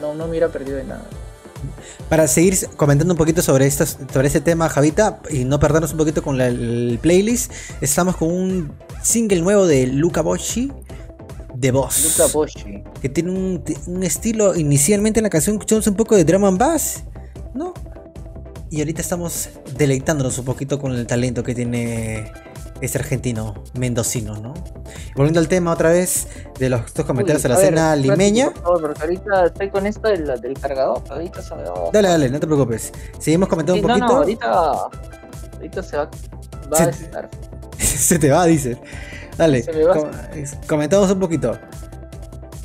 no, 0.01 0.13
no 0.13 0.23
me 0.26 0.31
hubiera 0.31 0.47
perdido 0.49 0.77
de 0.77 0.85
nada. 0.85 1.05
Para 2.09 2.27
seguir 2.27 2.55
comentando 2.77 3.13
un 3.13 3.17
poquito 3.17 3.41
sobre, 3.41 3.65
estos, 3.65 3.97
sobre 4.13 4.27
este 4.27 4.41
tema, 4.41 4.69
Javita, 4.69 5.19
y 5.30 5.45
no 5.45 5.59
perdernos 5.59 5.91
un 5.91 5.97
poquito 5.97 6.22
con 6.22 6.38
la- 6.38 6.47
el 6.47 6.99
playlist, 7.01 7.51
estamos 7.81 8.15
con 8.17 8.30
un 8.31 8.72
single 9.01 9.41
nuevo 9.41 9.65
de 9.65 9.88
Luca 9.88 10.22
Bocci, 10.22 10.72
de 11.55 11.72
Boss. 11.72 12.17
Luca 12.19 12.31
Boschi. 12.34 12.84
que 13.01 13.09
tiene 13.09 13.31
un, 13.31 13.63
un 13.88 14.03
estilo, 14.03 14.55
inicialmente 14.55 15.19
en 15.19 15.23
la 15.23 15.30
canción 15.30 15.55
escuchamos 15.55 15.88
un 15.88 15.95
poco 15.95 16.15
de 16.15 16.23
drum 16.26 16.45
and 16.45 16.59
bass. 16.59 17.03
Y 18.69 18.79
ahorita 18.79 19.01
estamos 19.01 19.49
deleitándonos 19.77 20.37
un 20.39 20.45
poquito 20.45 20.79
con 20.79 20.91
el 20.93 21.05
talento 21.07 21.43
que 21.43 21.53
tiene 21.55 22.31
este 22.81 22.97
argentino 22.97 23.63
mendocino, 23.73 24.35
¿no? 24.37 24.53
Volviendo 25.15 25.39
al 25.39 25.47
tema 25.47 25.71
otra 25.71 25.91
vez 25.91 26.27
de 26.59 26.69
los 26.69 26.93
dos 26.93 27.05
comentarios 27.05 27.45
Uy, 27.45 27.51
a 27.51 27.71
la 27.71 27.89
ver, 27.91 27.99
limeña. 27.99 28.51
Por 28.51 28.61
favor, 28.63 28.81
porque 28.81 29.01
ahorita 29.01 29.45
estoy 29.45 29.69
con 29.69 29.85
esta 29.85 30.09
del, 30.09 30.41
del 30.41 30.53
cargador, 30.59 31.01
ahorita 31.09 31.41
se 31.41 31.55
me 31.55 31.63
va. 31.63 31.89
Dale, 31.93 32.07
dale, 32.09 32.29
no 32.29 32.39
te 32.39 32.47
preocupes. 32.47 32.91
Seguimos 33.19 33.47
comentando 33.49 33.79
Sí, 33.79 33.85
un 33.85 33.87
poquito. 33.87 34.07
no, 34.07 34.13
ahorita, 34.17 34.51
ahorita 35.53 35.83
se 35.83 35.97
va, 35.97 36.09
va 36.73 36.77
Se- 36.77 36.83
a 36.83 36.89
estar. 36.89 37.29
Se 37.77 38.19
te 38.19 38.31
va, 38.31 38.45
dices. 38.45 38.77
Dale, 39.37 39.63
com- 39.93 40.09
comentamos 40.67 41.11
un 41.11 41.19
poquito. 41.19 41.57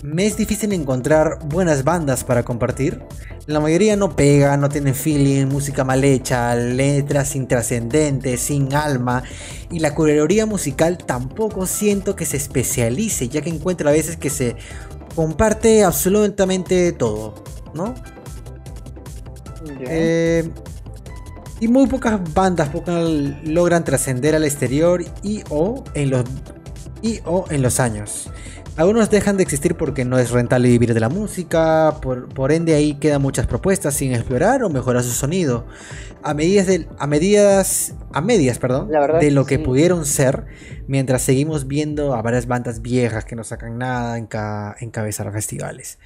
Me 0.03 0.25
es 0.27 0.37
difícil 0.37 0.73
encontrar 0.73 1.41
buenas 1.45 1.85
bandas 1.85 2.25
para 2.25 2.43
compartir. 2.43 3.03
La 3.47 3.61
mayoría 3.61 3.97
no 3.97 4.17
pega, 4.17 4.57
no 4.57 4.71
tienen 4.71 4.95
feeling, 4.95 5.47
música 5.47 5.85
mal 5.85 6.03
hecha, 6.05 6.55
letras 6.55 7.37
intrascendentes, 7.37 8.41
sin 8.41 8.73
alma. 8.75 9.23
Y 9.71 9.81
la 9.81 9.95
curaduría 9.95 10.47
musical 10.47 10.97
tampoco 10.97 11.67
siento 11.67 12.17
que 12.17 12.25
se 12.25 12.39
especialice, 12.39 13.29
ya 13.29 13.43
que 13.43 13.51
encuentro 13.51 13.91
a 13.91 13.93
veces 13.93 14.17
que 14.17 14.31
se 14.31 14.57
comparte 15.15 15.85
absolutamente 15.85 16.93
todo, 16.93 17.35
¿no? 17.75 17.95
Eh, 19.81 20.49
y 21.61 21.69
muy 21.69 21.87
pocas 21.87 22.19
bandas 22.33 22.71
pocas 22.71 23.05
logran 23.45 23.85
trascender 23.85 24.35
al 24.35 24.45
exterior 24.45 25.05
y 25.23 25.43
o 25.51 25.85
en 25.93 26.09
los 26.09 26.25
y 27.03 27.21
o 27.27 27.45
en 27.51 27.61
los 27.61 27.81
años. 27.81 28.31
Algunos 28.77 29.11
dejan 29.11 29.37
de 29.37 29.43
existir 29.43 29.77
porque 29.77 30.07
no 30.07 30.19
es 30.19 30.31
rentable 30.31 30.69
vivir 30.69 30.95
de 30.95 31.01
la 31.01 31.11
música, 31.11 31.97
por, 32.01 32.29
por 32.33 32.51
ende 32.51 32.75
ahí 32.75 32.95
quedan 32.95 33.21
muchas 33.21 33.47
propuestas 33.47 33.95
sin 33.95 34.13
explorar 34.13 34.63
o 34.63 34.71
mejorar 34.71 35.03
su 35.03 35.11
sonido. 35.11 35.67
A 36.23 36.33
medidas 36.33 36.67
de, 36.67 36.87
a 36.99 37.07
medidas 37.07 37.95
a 38.13 38.23
medias, 38.23 38.59
perdón, 38.59 38.89
de 39.21 39.31
lo 39.33 39.45
que 39.45 39.57
sí. 39.57 39.63
pudieron 39.63 40.07
ser, 40.07 40.47
mientras 40.87 41.21
seguimos 41.23 41.67
viendo 41.67 42.15
a 42.15 42.23
varias 42.23 42.47
bandas 42.47 42.81
viejas 42.81 43.27
que 43.27 43.37
no 43.37 43.45
sacan 43.45 43.77
nada 43.77 44.17
en 44.17 44.27
ca- 44.27 44.77
encabezar 44.81 45.31
festivales. 45.31 45.99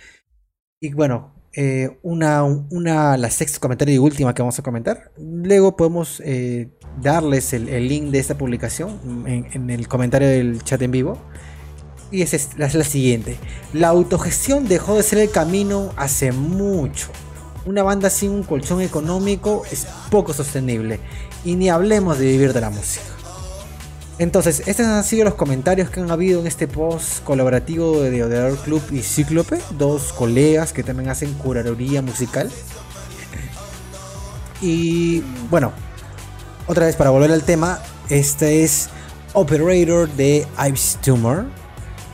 Y 0.81 0.93
bueno, 0.95 1.32
eh, 1.53 1.99
una, 2.03 2.43
una, 2.43 3.16
la 3.16 3.31
sexta 3.31 3.61
comentario 3.61 3.95
y 3.95 3.99
última 3.99 4.35
que 4.35 4.43
vamos 4.43 4.59
a 4.59 4.62
comentar. 4.62 5.12
Luego 5.16 5.77
podemos 5.77 6.20
eh, 6.24 6.70
darles 7.01 7.53
el, 7.53 7.69
el 7.69 7.86
link 7.86 8.11
de 8.11 8.19
esta 8.19 8.36
publicación 8.36 9.24
en, 9.27 9.47
en 9.53 9.70
el 9.70 9.86
comentario 9.86 10.27
del 10.27 10.62
chat 10.65 10.82
en 10.82 10.91
vivo. 10.91 11.20
Y 12.15 12.23
es, 12.23 12.51
la, 12.57 12.70
siguiente. 12.70 13.36
La 13.73 13.89
autogestión 13.89 14.69
dejó 14.69 14.95
de 14.95 15.03
ser 15.03 15.19
el 15.19 15.32
camino 15.32 15.91
hace 15.97 16.31
mucho. 16.31 17.09
Una 17.66 17.82
banda 17.82 18.09
sin 18.09 18.31
un 18.31 18.45
colchón 18.45 18.82
económico 18.82 19.65
es 19.73 19.89
poco 20.12 20.32
sostenible. 20.32 21.01
Y 21.45 21.57
ni 21.57 21.70
hablemos 21.70 22.20
de 22.20 22.27
vivir 22.27 22.53
de 22.53 22.61
la 22.61 22.70
música. 22.70 23.07
Entonces, 24.20 24.62
estos 24.66 24.86
han 24.86 25.03
sido 25.03 25.24
los 25.24 25.35
comentarios 25.35 25.91
que 25.91 25.99
han 25.99 26.12
habido 26.12 26.39
en 26.39 26.47
este 26.47 26.69
post 26.69 27.24
colaborativo 27.24 28.01
de 28.01 28.23
Odeador 28.23 28.59
Club 28.59 28.81
y 28.93 29.03
Cíclope, 29.03 29.59
dos 29.77 30.12
colegas 30.12 30.73
que 30.73 30.85
también 30.85 31.11
hacen 31.11 31.35
curaduría 31.35 32.01
musical. 32.01 32.49
Y 34.61 35.24
bueno, 35.51 35.73
otra 36.69 36.86
vez 36.86 36.95
para 36.95 37.11
volver 37.11 37.32
al 37.32 37.43
tema, 37.43 37.81
este 38.09 38.62
es 38.62 38.89
Operator 39.32 40.09
de 40.11 40.47
Ives 40.65 40.97
Tumor. 41.03 41.64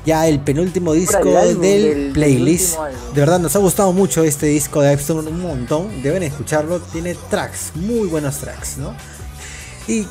Ya 0.06 0.26
el 0.26 0.40
penúltimo 0.40 0.92
disco 0.92 1.24
del, 1.24 1.60
del 1.60 2.12
playlist. 2.12 2.78
De 3.14 3.20
verdad, 3.20 3.38
nos 3.38 3.54
ha 3.54 3.58
gustado 3.58 3.92
mucho 3.92 4.24
este 4.24 4.46
disco 4.46 4.80
de 4.80 4.96
Tumor, 4.96 5.26
un 5.26 5.42
montón. 5.42 6.02
Deben 6.02 6.22
escucharlo, 6.22 6.80
tiene 6.80 7.14
tracks, 7.28 7.72
muy 7.74 8.08
buenos 8.08 8.38
tracks, 8.38 8.78
¿no? 8.78 8.94
Y 9.86 10.06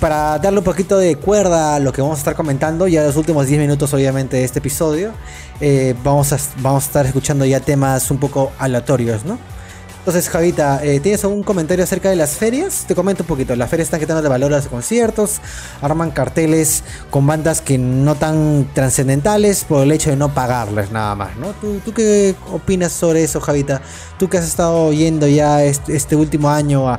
para 0.00 0.38
darle 0.38 0.58
un 0.58 0.64
poquito 0.64 0.98
de 0.98 1.16
cuerda 1.16 1.76
a 1.76 1.80
lo 1.80 1.92
que 1.92 2.02
vamos 2.02 2.18
a 2.18 2.20
estar 2.20 2.34
comentando, 2.34 2.86
ya 2.86 3.02
los 3.04 3.16
últimos 3.16 3.46
10 3.46 3.60
minutos 3.60 3.92
obviamente 3.94 4.36
de 4.36 4.44
este 4.44 4.60
episodio, 4.60 5.12
eh, 5.60 5.94
vamos, 6.04 6.32
a, 6.32 6.38
vamos 6.58 6.84
a 6.84 6.86
estar 6.86 7.06
escuchando 7.06 7.44
ya 7.44 7.60
temas 7.60 8.10
un 8.10 8.18
poco 8.18 8.52
aleatorios, 8.58 9.24
¿no? 9.24 9.38
Entonces, 10.02 10.28
Javita, 10.30 10.84
eh, 10.84 10.98
¿tienes 10.98 11.22
algún 11.22 11.44
comentario 11.44 11.84
acerca 11.84 12.10
de 12.10 12.16
las 12.16 12.32
ferias? 12.32 12.86
Te 12.88 12.94
comento 12.96 13.22
un 13.22 13.28
poquito. 13.28 13.54
Las 13.54 13.70
ferias 13.70 13.86
están 13.86 14.00
quitando 14.00 14.20
de 14.20 14.28
valor 14.28 14.52
a 14.52 14.56
los 14.56 14.66
conciertos, 14.66 15.40
arman 15.80 16.10
carteles 16.10 16.82
con 17.08 17.24
bandas 17.24 17.60
que 17.60 17.78
no 17.78 18.16
tan 18.16 18.68
trascendentales 18.74 19.62
por 19.62 19.84
el 19.84 19.92
hecho 19.92 20.10
de 20.10 20.16
no 20.16 20.34
pagarles 20.34 20.90
nada 20.90 21.14
más, 21.14 21.36
¿no? 21.36 21.52
¿Tú, 21.52 21.94
qué 21.94 22.34
opinas 22.50 22.90
sobre 22.90 23.22
eso, 23.22 23.40
Javita? 23.40 23.80
Tú 24.18 24.28
que 24.28 24.38
has 24.38 24.44
estado 24.44 24.92
yendo 24.92 25.28
ya 25.28 25.62
este, 25.62 26.16
último 26.16 26.50
año 26.50 26.88
a, 26.88 26.98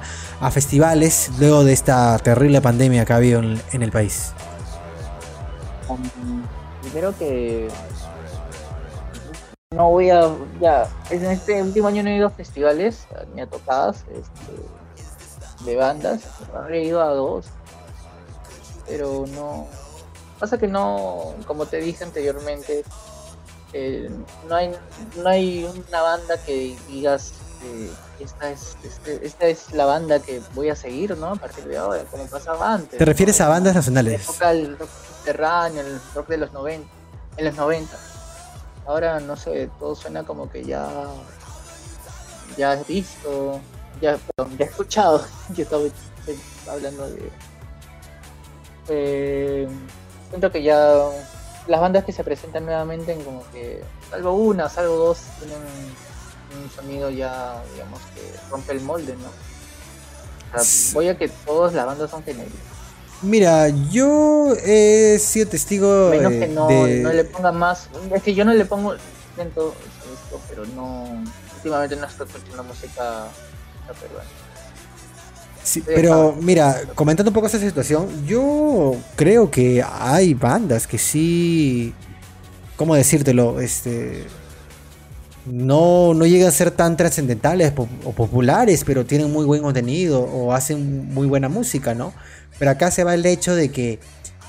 festivales 0.52 1.30
luego 1.40 1.66
de 1.66 1.74
esta 1.74 2.18
terrible 2.20 2.62
pandemia 2.62 3.04
que 3.04 3.12
ha 3.12 3.18
habido 3.18 3.40
en, 3.42 3.62
en 3.74 3.82
el 3.82 3.92
país. 3.92 4.32
Um, 5.90 6.00
primero 6.82 7.14
que 7.18 7.68
no 9.74 9.90
voy 9.90 10.10
a 10.10 10.30
ya 10.60 10.88
en 11.10 11.26
este 11.26 11.62
último 11.62 11.88
año 11.88 12.04
no 12.04 12.10
he 12.10 12.16
ido 12.18 12.28
a 12.28 12.30
festivales 12.30 13.08
ni 13.34 13.42
a 13.42 13.48
tocadas 13.48 14.04
este, 14.14 15.66
de 15.66 15.76
bandas 15.76 16.22
he 16.70 16.84
ido 16.84 17.02
a 17.02 17.08
dos 17.14 17.46
pero 18.88 19.26
no 19.36 19.68
pasa 20.40 20.58
que 20.58 20.68
no 20.68 21.34
como 21.48 21.66
te 21.66 21.78
dije 21.78 22.04
anteriormente 22.04 22.84
eh, 23.74 24.10
no 24.48 24.56
hay 24.56 24.72
no 25.18 25.30
hay 25.30 25.64
una 25.88 26.02
banda 26.02 26.38
que 26.46 26.76
digas 26.90 27.34
eh, 27.64 27.90
esta 28.20 28.52
es 28.52 28.76
este- 28.84 29.26
esta 29.26 29.46
es 29.48 29.72
la 29.74 29.86
banda 29.86 30.20
que 30.20 30.42
voy 30.54 30.70
a 30.70 30.76
seguir 30.76 31.18
no 31.18 31.28
a 31.30 31.36
partir 31.36 31.64
de 31.66 31.78
ahora 31.78 32.04
como 32.12 32.26
pasaba 32.28 32.74
antes 32.74 33.00
¿Te 33.00 33.06
refieres 33.06 33.40
¿no? 33.40 33.46
a 33.46 33.50
bandas 33.50 33.74
la 33.74 33.80
nacionales? 33.80 34.22
época 34.24 34.50
del 34.50 34.78
rock 34.78 34.90
subterráneo, 35.18 35.82
el 35.82 36.00
rock 36.14 36.28
de 36.28 36.38
los 36.38 36.52
90, 36.52 36.88
en 37.38 37.46
los 37.46 37.56
90. 37.56 37.98
Ahora 38.86 39.20
no 39.20 39.36
sé, 39.36 39.70
todo 39.80 39.96
suena 39.96 40.24
como 40.24 40.50
que 40.50 40.64
ya 40.64 41.08
ya 42.58 42.74
has 42.74 42.88
visto, 42.88 43.60
ya, 44.02 44.18
perdón, 44.18 44.58
ya 44.58 44.66
he 44.66 44.70
escuchado. 44.70 45.26
Yo 45.56 45.64
estaba 45.64 45.84
estoy 45.84 46.40
hablando 46.70 47.10
de 47.10 47.32
eh, 48.90 49.68
siento 50.30 50.52
que 50.52 50.62
ya 50.62 51.10
las 51.68 51.80
bandas 51.80 52.04
que 52.04 52.12
se 52.12 52.24
presentan 52.24 52.66
nuevamente 52.66 53.14
en 53.14 53.24
como 53.24 53.44
que 53.52 53.82
salvo 54.10 54.34
una, 54.34 54.68
salvo 54.68 54.96
dos 54.96 55.20
tienen 55.40 55.60
un 56.62 56.70
sonido 56.70 57.10
ya 57.10 57.64
digamos 57.74 58.00
que 58.14 58.34
rompe 58.50 58.74
el 58.74 58.82
molde, 58.82 59.16
¿no? 59.16 59.30
O 60.58 60.64
sea, 60.64 60.94
voy 60.94 61.08
a 61.08 61.18
que 61.18 61.30
todas 61.30 61.74
las 61.74 61.86
bandas 61.86 62.12
son 62.12 62.24
genéricas. 62.24 62.73
Mira, 63.24 63.70
yo 63.90 64.54
he 64.66 65.18
sido 65.20 65.48
testigo 65.48 66.10
Menos 66.12 66.34
eh, 66.34 66.40
que 66.40 66.48
no, 66.48 66.68
de- 66.68 67.00
no 67.02 67.14
le 67.14 67.24
ponga 67.24 67.52
más. 67.52 67.88
Es 68.14 68.22
que 68.22 68.34
yo 68.36 68.44
no 68.46 68.54
le 68.54 68.66
pongo 68.66 68.94
esto, 68.94 69.74
pero 70.50 70.66
no. 70.76 71.24
Últimamente 71.58 71.96
no 71.96 72.06
estoy 72.06 72.28
escuchando 72.28 72.64
música, 72.66 73.28
peruana. 74.02 74.30
Sí, 75.64 75.82
pero 75.86 76.36
mira, 76.42 76.82
comentando 76.94 77.30
un 77.30 77.34
poco 77.34 77.48
esa 77.48 77.58
situación, 77.58 78.26
yo 78.28 78.98
creo 79.16 79.50
que 79.50 79.82
hay 79.82 80.34
bandas 80.34 80.86
que 80.86 80.98
sí, 80.98 81.94
¿cómo 82.76 82.96
decírtelo? 82.96 83.62
Este, 83.62 84.26
no, 85.46 86.14
no 86.14 86.26
llegan 86.26 86.48
a 86.48 86.52
ser 86.52 86.72
tan 86.72 86.96
trascendentales 86.98 87.74
o 87.78 88.12
populares, 88.14 88.84
pero 88.86 89.06
tienen 89.06 89.32
muy 89.32 89.46
buen 89.46 89.62
contenido 89.62 90.22
o 90.22 90.54
hacen 90.54 91.14
muy 91.14 91.28
buena 91.28 91.50
música, 91.50 91.94
¿no? 91.94 92.14
Pero 92.60 92.72
acá 92.72 92.92
se 92.92 93.04
va 93.04 93.14
el 93.14 93.26
hecho 93.26 93.54
de 93.56 93.70
que, 93.70 94.00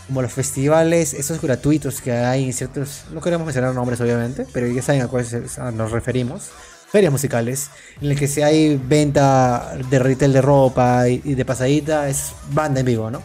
como 0.06 0.22
los 0.22 0.32
festivales, 0.32 1.14
esos 1.14 1.40
gratuitos 1.40 2.00
que 2.00 2.12
hay 2.12 2.44
en 2.44 2.52
ciertos, 2.52 3.04
no 3.12 3.20
queremos 3.20 3.44
mencionar 3.46 3.74
nombres 3.74 4.00
obviamente, 4.00 4.46
pero 4.52 4.66
ya 4.68 4.82
saben 4.82 5.02
a 5.02 5.08
cuáles 5.08 5.34
nos 5.74 5.90
referimos, 5.90 6.50
ferias 6.92 7.10
musicales, 7.10 7.70
en 8.00 8.10
el 8.12 8.18
que 8.18 8.28
si 8.28 8.42
hay 8.42 8.76
venta 8.76 9.76
de 9.90 9.98
retail 9.98 10.32
de 10.32 10.42
ropa 10.42 11.08
y, 11.08 11.20
y 11.24 11.34
de 11.34 11.44
pasadita, 11.44 12.08
es 12.08 12.32
banda 12.52 12.80
en 12.80 12.86
vivo, 12.86 13.10
¿no? 13.10 13.20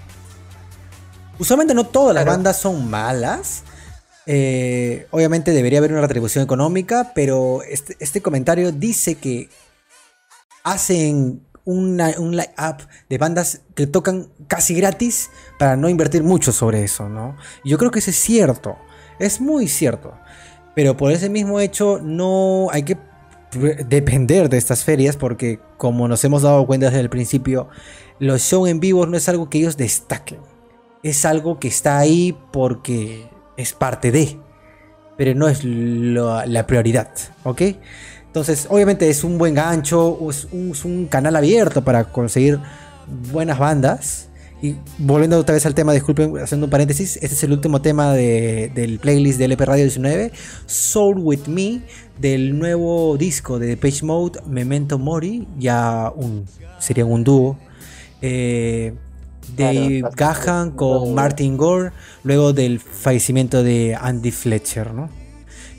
Usualmente 1.37 1.73
no 1.73 1.85
todas 1.85 2.15
las 2.15 2.23
Claro. 2.23 2.37
bandas 2.37 2.57
son 2.57 2.89
malas. 2.89 3.61
Eh, 4.31 5.07
obviamente 5.09 5.53
debería 5.53 5.79
haber 5.79 5.91
una 5.91 6.01
retribución 6.01 6.43
económica, 6.43 7.13
pero 7.15 7.63
este, 7.63 7.97
este 7.99 8.21
comentario 8.21 8.71
dice 8.71 9.15
que 9.15 9.49
hacen 10.63 11.41
un 11.65 11.97
line-up 11.97 12.77
de 13.09 13.17
bandas 13.17 13.61
que 13.73 13.87
tocan 13.87 14.27
casi 14.47 14.75
gratis 14.75 15.31
para 15.57 15.75
no 15.75 15.89
invertir 15.89 16.21
mucho 16.21 16.51
sobre 16.51 16.83
eso, 16.83 17.09
¿no? 17.09 17.37
Yo 17.65 17.79
creo 17.79 17.89
que 17.89 17.97
eso 17.97 18.11
es 18.11 18.17
cierto, 18.17 18.77
es 19.17 19.41
muy 19.41 19.67
cierto. 19.67 20.13
Pero 20.75 20.95
por 20.95 21.11
ese 21.11 21.27
mismo 21.27 21.59
hecho 21.59 21.99
no 21.99 22.67
hay 22.71 22.83
que 22.83 22.97
depender 23.87 24.47
de 24.47 24.57
estas 24.57 24.83
ferias 24.83 25.17
porque 25.17 25.59
como 25.77 26.07
nos 26.07 26.23
hemos 26.23 26.43
dado 26.43 26.67
cuenta 26.67 26.85
desde 26.85 26.99
el 26.99 27.09
principio, 27.09 27.67
los 28.19 28.43
shows 28.43 28.69
en 28.69 28.79
vivo 28.79 29.07
no 29.07 29.17
es 29.17 29.27
algo 29.27 29.49
que 29.49 29.57
ellos 29.57 29.75
destaquen. 29.75 30.37
Es 31.01 31.25
algo 31.25 31.57
que 31.59 31.67
está 31.67 31.97
ahí 31.97 32.37
porque 32.51 33.27
es 33.59 33.73
parte 33.73 34.11
de, 34.11 34.39
pero 35.17 35.35
no 35.35 35.49
es 35.49 35.63
la 35.63 36.65
prioridad, 36.65 37.09
¿ok? 37.43 37.61
Entonces, 38.25 38.67
obviamente 38.69 39.09
es 39.09 39.23
un 39.23 39.37
buen 39.37 39.53
gancho, 39.53 40.17
es 40.29 40.47
un, 40.85 41.07
canal 41.07 41.35
abierto 41.35 41.83
para 41.83 42.05
conseguir 42.05 42.59
buenas 43.31 43.59
bandas. 43.59 44.29
Y 44.61 44.75
volviendo 44.97 45.37
otra 45.39 45.55
vez 45.55 45.65
al 45.65 45.73
tema, 45.73 45.93
disculpen, 45.93 46.37
haciendo 46.37 46.67
un 46.67 46.69
paréntesis, 46.69 47.15
este 47.17 47.27
es 47.27 47.43
el 47.43 47.53
último 47.53 47.81
tema 47.81 48.13
de- 48.13 48.71
del 48.75 48.99
playlist 48.99 49.39
de 49.39 49.45
LP 49.45 49.65
Radio 49.65 49.83
19, 49.85 50.31
Soul 50.65 51.17
With 51.19 51.47
Me, 51.47 51.81
del 52.19 52.57
nuevo 52.59 53.17
disco 53.17 53.57
de 53.57 53.77
Page 53.77 54.05
Mode, 54.05 54.41
Memento 54.45 54.99
Mori, 54.99 55.47
ya 55.57 56.11
un, 56.15 56.45
sería 56.77 57.05
un 57.05 57.23
dúo. 57.23 57.57
Eh, 58.21 58.93
Dave 59.55 59.99
Claro, 60.01 60.15
Gahan 60.15 60.71
con. 60.71 61.13
Martin 61.13 61.57
Gore, 61.57 61.91
luego 62.23 62.53
del 62.53 62.79
fallecimiento 62.79 63.63
de 63.63 63.95
Andy 63.99 64.31
Fletcher, 64.31 64.93
¿no? 64.93 65.09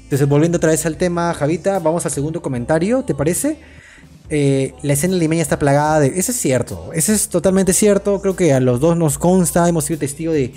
Entonces, 0.04 0.28
volviendo 0.28 0.56
otra 0.56 0.70
vez 0.70 0.84
al 0.86 0.96
tema, 0.96 1.32
Javita, 1.34 1.78
vamos 1.78 2.04
al 2.04 2.10
segundo 2.12 2.42
comentario, 2.42 3.04
¿te 3.04 3.14
parece? 3.14 3.58
Eh, 4.28 4.74
la 4.82 4.92
escena 4.92 5.16
limeña 5.16 5.42
está 5.42 5.58
plagada 5.58 6.00
de... 6.00 6.08
Eso 6.18 6.32
es 6.32 6.38
cierto, 6.40 6.90
eso 6.94 7.12
es 7.12 7.28
totalmente 7.28 7.72
cierto, 7.72 8.20
creo 8.20 8.34
que 8.36 8.52
a 8.52 8.60
los 8.60 8.80
dos 8.80 8.96
nos 8.96 9.18
consta, 9.18 9.68
hemos 9.68 9.84
sido 9.84 9.98
testigos 10.00 10.34
de, 10.34 10.52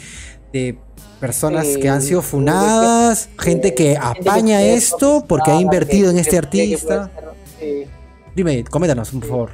de 0.51 0.77
personas 1.19 1.67
Sí, 1.67 1.79
que 1.79 1.89
han 1.89 2.01
sido 2.01 2.21
funadas, 2.21 3.27
que- 3.37 3.43
gente 3.43 3.73
que 3.75 3.95
gente 3.95 3.99
apaña 4.29 4.61
esto 4.63 5.25
porque 5.27 5.51
ha 5.51 5.59
invertido 5.61 6.09
en 6.11 6.17
este 6.19 6.37
artista. 6.37 7.09
ser- 7.15 7.29
sí, 7.59 7.89
Dime, 8.35 8.63
coméntanos, 8.63 9.09
por 9.11 9.25
favor. 9.25 9.49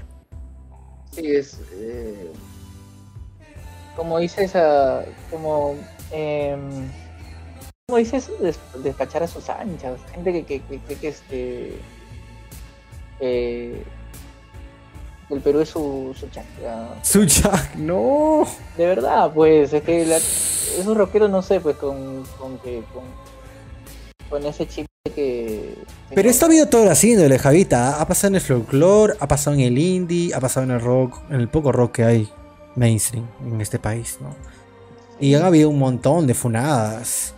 sí, 1.11 1.21
es. 1.27 1.57
eh, 1.73 2.28
como 3.99 4.17
dices, 4.19 4.55
ah, 4.55 5.01
como. 5.29 5.75
em, 6.11 6.89
como 7.87 7.97
dices, 7.97 8.31
des- 8.41 8.57
despachar 8.81 9.23
a 9.23 9.27
sus 9.27 9.49
anchas. 9.49 9.99
Gente 10.13 10.31
que, 10.31 10.45
que, 10.45 10.61
que, 10.61 10.79
que- 10.79 10.95
que, 10.95 11.07
este. 11.09 11.79
eh, 13.19 13.83
el 15.29 15.41
Perú 15.41 15.59
es 15.59 15.69
su, 15.69 16.15
su 16.17 16.27
chakra. 16.29 16.95
Suchak, 17.03 17.75
no. 17.75 18.47
De 18.77 18.85
verdad, 18.87 19.31
pues, 19.33 19.73
es 19.73 19.83
que 19.83 20.05
la- 20.05 20.15
esos 20.17 20.95
rockeros, 20.97 21.29
no 21.29 21.41
sé, 21.41 21.59
pues, 21.59 21.75
con, 21.75 22.23
con 22.37 22.57
que. 22.59 22.81
Con, 22.93 23.03
con 24.29 24.45
ese 24.45 24.65
chip 24.65 24.85
que. 25.13 25.75
Pero 26.15 26.29
esto 26.29 26.45
ha 26.45 26.47
habido 26.47 26.67
todo 26.69 26.85
la 26.85 26.95
Javita. 27.39 27.99
Ha 27.99 28.07
pasado 28.07 28.29
en 28.29 28.35
el 28.35 28.41
folclore, 28.41 29.15
ha 29.19 29.27
pasado 29.27 29.55
en 29.55 29.61
el 29.63 29.77
indie, 29.77 30.33
ha 30.33 30.39
pasado 30.39 30.63
en 30.63 30.71
el 30.71 30.79
rock, 30.79 31.19
en 31.29 31.41
el 31.41 31.49
poco 31.49 31.71
rock 31.73 31.91
que 31.95 32.03
hay 32.05 32.29
mainstream 32.79 33.27
en 33.45 33.61
este 33.61 33.77
país, 33.77 34.17
¿no? 34.21 34.35
Y 35.19 35.35
han 35.35 35.43
habido 35.43 35.69
un 35.69 35.77
montón 35.77 36.25
de 36.27 36.33
funadas. 36.33 37.33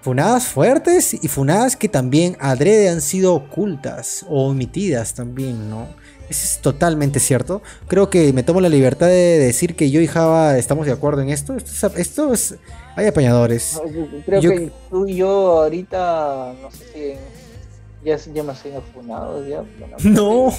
Funadas 0.00 0.46
fuertes 0.46 1.14
y 1.14 1.26
funadas 1.26 1.74
que 1.76 1.88
también 1.88 2.36
adrede 2.38 2.88
han 2.88 3.00
sido 3.00 3.34
ocultas 3.34 4.24
o 4.28 4.48
omitidas 4.48 5.14
también, 5.14 5.68
¿no? 5.68 5.88
Eso 6.28 6.44
es 6.44 6.58
totalmente 6.60 7.18
cierto. 7.18 7.60
Creo 7.88 8.08
que 8.10 8.32
me 8.32 8.44
tomo 8.44 8.60
la 8.60 8.68
libertad 8.68 9.08
de 9.08 9.38
decir 9.38 9.74
que 9.74 9.90
yo 9.90 10.00
y 10.00 10.06
Java 10.06 10.56
estamos 10.58 10.86
de 10.86 10.92
acuerdo 10.92 11.22
en 11.22 11.30
esto. 11.30 11.56
Esto 11.56 11.86
es, 11.88 11.96
esto 11.98 12.32
es- 12.32 12.54
hay 12.94 13.06
apañadores. 13.08 13.80
Creo 14.24 14.40
Yo- 14.40 14.50
que 14.50 14.72
tú 14.90 15.06
y 15.08 15.16
yo 15.16 15.28
ahorita, 15.62 16.54
no 16.62 16.70
sé 16.70 16.84
si 16.92 18.08
ya, 18.08 18.16
ya 18.32 18.42
me 18.44 18.54
sido 18.54 18.80
funado 18.94 19.44
ya. 19.46 19.62
Bueno, 19.78 19.96
No. 20.04 20.52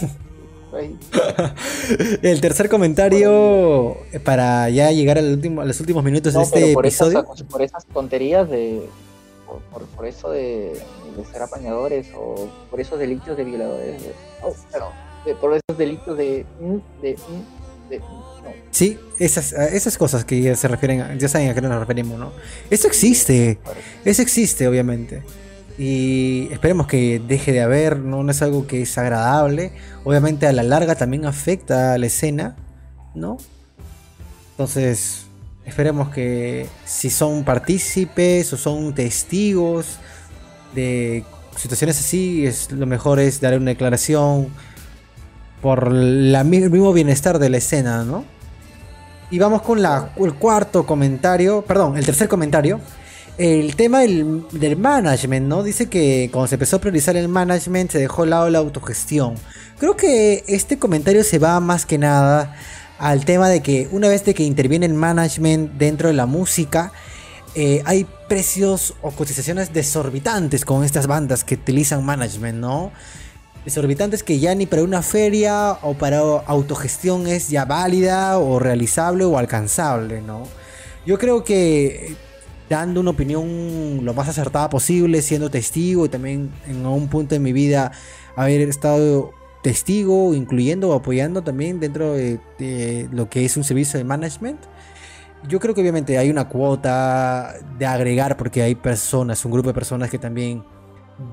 El 2.21 2.41
tercer 2.41 2.69
comentario 2.69 3.97
eh, 4.11 4.19
para 4.19 4.69
ya 4.69 4.91
llegar 4.91 5.17
al 5.17 5.31
último, 5.33 5.61
a 5.61 5.65
los 5.65 5.79
últimos 5.79 6.03
minutos 6.03 6.33
no, 6.33 6.39
de 6.41 6.45
este 6.45 6.73
por 6.73 6.85
esas, 6.85 7.07
episodio. 7.13 7.45
por 7.49 7.61
esas 7.61 7.85
tonterías 7.85 8.49
de. 8.49 8.87
Por, 9.45 9.59
por, 9.71 9.83
por 9.87 10.05
eso 10.05 10.29
de, 10.29 10.73
de 11.17 11.25
ser 11.31 11.41
apañadores 11.41 12.07
o 12.15 12.49
por 12.69 12.81
esos 12.81 12.99
delitos 12.99 13.37
de 13.37 13.43
violadores. 13.45 14.03
de- 14.03 14.13
oh, 14.43 14.53
por 15.39 15.53
esos 15.53 15.77
delitos 15.77 16.17
de. 16.17 16.45
mm, 16.59 16.75
de, 17.01 17.13
mm, 17.15 17.89
de- 17.89 17.99
no. 17.99 18.53
Sí, 18.71 18.99
esas, 19.19 19.53
esas 19.53 19.97
cosas 19.97 20.25
que 20.25 20.41
ya 20.41 20.55
se 20.55 20.67
refieren, 20.67 21.01
a- 21.01 21.15
ya 21.15 21.27
saben 21.29 21.49
a 21.49 21.53
qué 21.53 21.61
nos 21.61 21.79
referimos, 21.79 22.19
¿no? 22.19 22.31
Esto 22.69 22.87
existe, 22.87 23.57
eso 24.03 24.21
existe, 24.21 24.67
obviamente. 24.67 25.23
Y 25.77 26.49
esperemos 26.51 26.87
que 26.87 27.21
deje 27.25 27.51
de 27.51 27.61
haber, 27.61 27.99
¿no? 27.99 28.29
es 28.29 28.41
algo 28.41 28.65
que 28.65 28.81
es 28.81 28.97
agradable. 28.97 29.73
Obviamente 30.03 30.47
a 30.47 30.51
la 30.51 30.63
larga 30.63 30.95
también 30.95 31.25
afecta 31.25 31.93
a 31.93 31.97
la 31.97 32.07
escena, 32.07 32.55
¿no? 33.13 33.37
Entonces, 34.51 35.27
esperemos 35.65 36.09
que 36.09 36.67
si 36.85 37.11
son 37.11 37.43
partícipes 37.43 38.51
o 38.53 38.57
son 38.57 38.95
testigos 38.95 39.99
de 40.73 41.23
situaciones 41.55 41.99
así, 41.99 42.47
es, 42.47 42.71
lo 42.71 42.87
mejor 42.87 43.19
es 43.19 43.39
dar 43.39 43.55
una 43.57 43.69
declaración 43.71 44.47
por 45.61 45.87
el 45.91 46.43
mismo 46.45 46.93
bienestar 46.93 47.37
de 47.37 47.49
la 47.49 47.57
escena, 47.57 48.03
¿no? 48.03 48.25
Y 49.29 49.39
vamos 49.39 49.61
con 49.61 49.81
la, 49.81 50.11
el 50.15 50.33
cuarto 50.35 50.85
comentario, 50.85 51.61
perdón, 51.61 51.97
el 51.97 52.05
tercer 52.05 52.27
comentario. 52.27 52.79
El 53.37 53.75
tema 53.75 53.99
del, 53.99 54.45
del 54.51 54.77
management, 54.77 55.47
¿no? 55.47 55.61
Dice 55.61 55.87
que 55.87 56.29
cuando 56.31 56.47
se 56.47 56.55
empezó 56.55 56.77
a 56.77 56.79
priorizar 56.79 57.15
el 57.15 57.27
management 57.27 57.91
se 57.91 57.99
dejó 57.99 58.23
de 58.23 58.31
lado 58.31 58.49
la 58.49 58.57
autogestión. 58.57 59.35
Creo 59.79 59.95
que 59.95 60.43
este 60.47 60.79
comentario 60.79 61.23
se 61.23 61.37
va 61.37 61.59
más 61.59 61.85
que 61.85 61.99
nada 61.99 62.55
al 62.97 63.25
tema 63.25 63.47
de 63.47 63.61
que 63.61 63.87
una 63.91 64.07
vez 64.07 64.23
que 64.23 64.43
interviene 64.43 64.87
el 64.87 64.95
management 64.95 65.73
dentro 65.73 66.07
de 66.07 66.15
la 66.15 66.25
música, 66.25 66.91
eh, 67.53 67.83
hay 67.85 68.07
precios 68.27 68.95
o 69.01 69.11
cotizaciones 69.11 69.71
desorbitantes 69.71 70.65
con 70.65 70.83
estas 70.83 71.05
bandas 71.05 71.43
que 71.43 71.55
utilizan 71.55 72.03
management, 72.03 72.57
¿no? 72.57 72.91
Desorbitantes 73.65 74.23
que 74.23 74.39
ya 74.39 74.55
ni 74.55 74.65
para 74.65 74.81
una 74.81 75.03
feria 75.03 75.73
o 75.83 75.93
para 75.93 76.19
autogestión 76.19 77.27
es 77.27 77.49
ya 77.49 77.65
válida 77.65 78.39
o 78.39 78.57
realizable 78.59 79.25
o 79.25 79.37
alcanzable, 79.37 80.21
¿no? 80.21 80.47
Yo 81.05 81.17
creo 81.17 81.43
que 81.43 82.15
dando 82.69 82.99
una 83.01 83.11
opinión 83.11 83.99
lo 84.03 84.13
más 84.13 84.27
acertada 84.27 84.69
posible, 84.69 85.21
siendo 85.21 85.49
testigo 85.49 86.05
y 86.05 86.09
también 86.09 86.51
en 86.67 86.85
un 86.85 87.07
punto 87.07 87.35
de 87.35 87.39
mi 87.39 87.53
vida 87.53 87.91
haber 88.35 88.61
estado 88.61 89.31
testigo, 89.63 90.33
incluyendo 90.33 90.89
o 90.89 90.93
apoyando 90.93 91.43
también 91.43 91.79
dentro 91.79 92.13
de, 92.13 93.09
lo 93.11 93.29
que 93.29 93.45
es 93.45 93.57
un 93.57 93.63
servicio 93.63 93.97
de 93.97 94.03
management. 94.03 94.59
Yo 95.47 95.59
creo 95.59 95.73
que 95.73 95.81
obviamente 95.81 96.17
hay 96.17 96.29
una 96.29 96.47
cuota 96.47 97.55
de 97.77 97.85
agregar 97.85 98.37
porque 98.37 98.61
hay 98.61 98.75
personas, 98.75 99.43
un 99.45 99.51
grupo 99.51 99.69
de 99.69 99.73
personas 99.73 100.09
que 100.09 100.17
también 100.17 100.63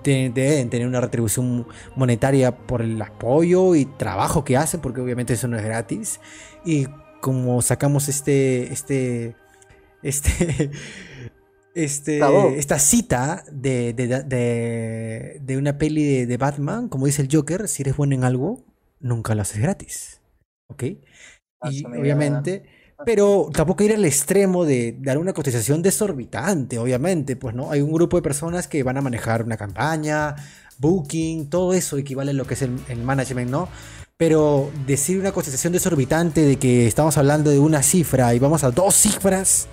de- 0.02 0.31
deben 0.35 0.70
tener 0.70 0.86
una 0.86 1.01
retribución 1.01 1.66
monetaria 1.97 2.56
por 2.56 2.82
el 2.82 3.01
apoyo 3.01 3.74
y 3.74 3.85
trabajo 3.86 4.44
que 4.44 4.56
hacen, 4.56 4.81
porque 4.81 5.01
obviamente 5.01 5.35
eso 5.35 5.48
no 5.48 5.56
es 5.56 5.65
gratis. 5.65 6.20
Y 6.65 6.86
como 7.20 7.62
sacamos 7.62 8.09
este, 8.09 8.73
este, 8.73 9.36
este, 10.02 10.70
este, 11.74 12.59
esta 12.59 12.78
cita 12.78 13.44
de, 13.52 13.92
de, 13.94 14.06
de- 14.24 15.40
de 15.42 15.56
una 15.59 15.78
peli 15.78 16.05
de, 16.05 16.26
de 16.26 16.36
Batman, 16.36 16.88
como 16.88 17.06
dice 17.06 17.22
el 17.22 17.28
Joker, 17.30 17.68
si 17.68 17.82
eres 17.82 17.96
bueno 17.96 18.14
en 18.14 18.24
algo, 18.24 18.64
nunca 19.01 19.34
lo 19.34 19.42
haces 19.42 19.60
gratis. 19.60 20.20
¿Ok? 20.68 20.82
Y 21.62 21.80
Eso 21.80 21.88
me 21.88 21.98
obviamente, 22.01 22.64
pero 23.05 23.51
tampoco 23.52 23.84
ir 23.84 23.92
al 23.94 24.05
extremo 24.05 24.64
de 24.64 24.96
dar 25.01 25.18
una 25.18 25.32
cotización 25.32 25.82
desorbitante, 25.82 26.78
obviamente, 26.78 27.36
pues 27.36 27.55
no, 27.55 27.70
hay 27.70 27.80
un 27.80 27.92
grupo 27.92 28.16
de 28.16 28.22
personas 28.22 28.68
que 28.68 28.82
van 28.82 28.96
a 28.98 29.02
manejar 29.02 29.42
una 29.44 29.56
campaña, 29.56 30.36
booking, 30.78 31.48
todo 31.51 31.74
eso 31.74 31.96
equivale 31.98 32.30
a 32.32 32.34
lo 32.34 32.46
que 32.46 32.55
es 32.55 32.62
el, 32.62 32.78
el 32.88 33.02
management, 33.02 33.51
¿no? 33.51 33.68
Pero 34.16 34.70
decir 34.86 35.18
una 35.18 35.32
cotización 35.32 35.72
desorbitante 35.72 36.42
de 36.42 36.56
que 36.56 36.86
estamos 36.86 37.16
hablando 37.18 37.51
de 37.51 37.59
una 37.59 37.82
cifra 37.82 38.34
y 38.34 38.38
vamos 38.38 38.62
a 38.64 38.70
dos 38.70 38.94
cifras, 38.94 39.68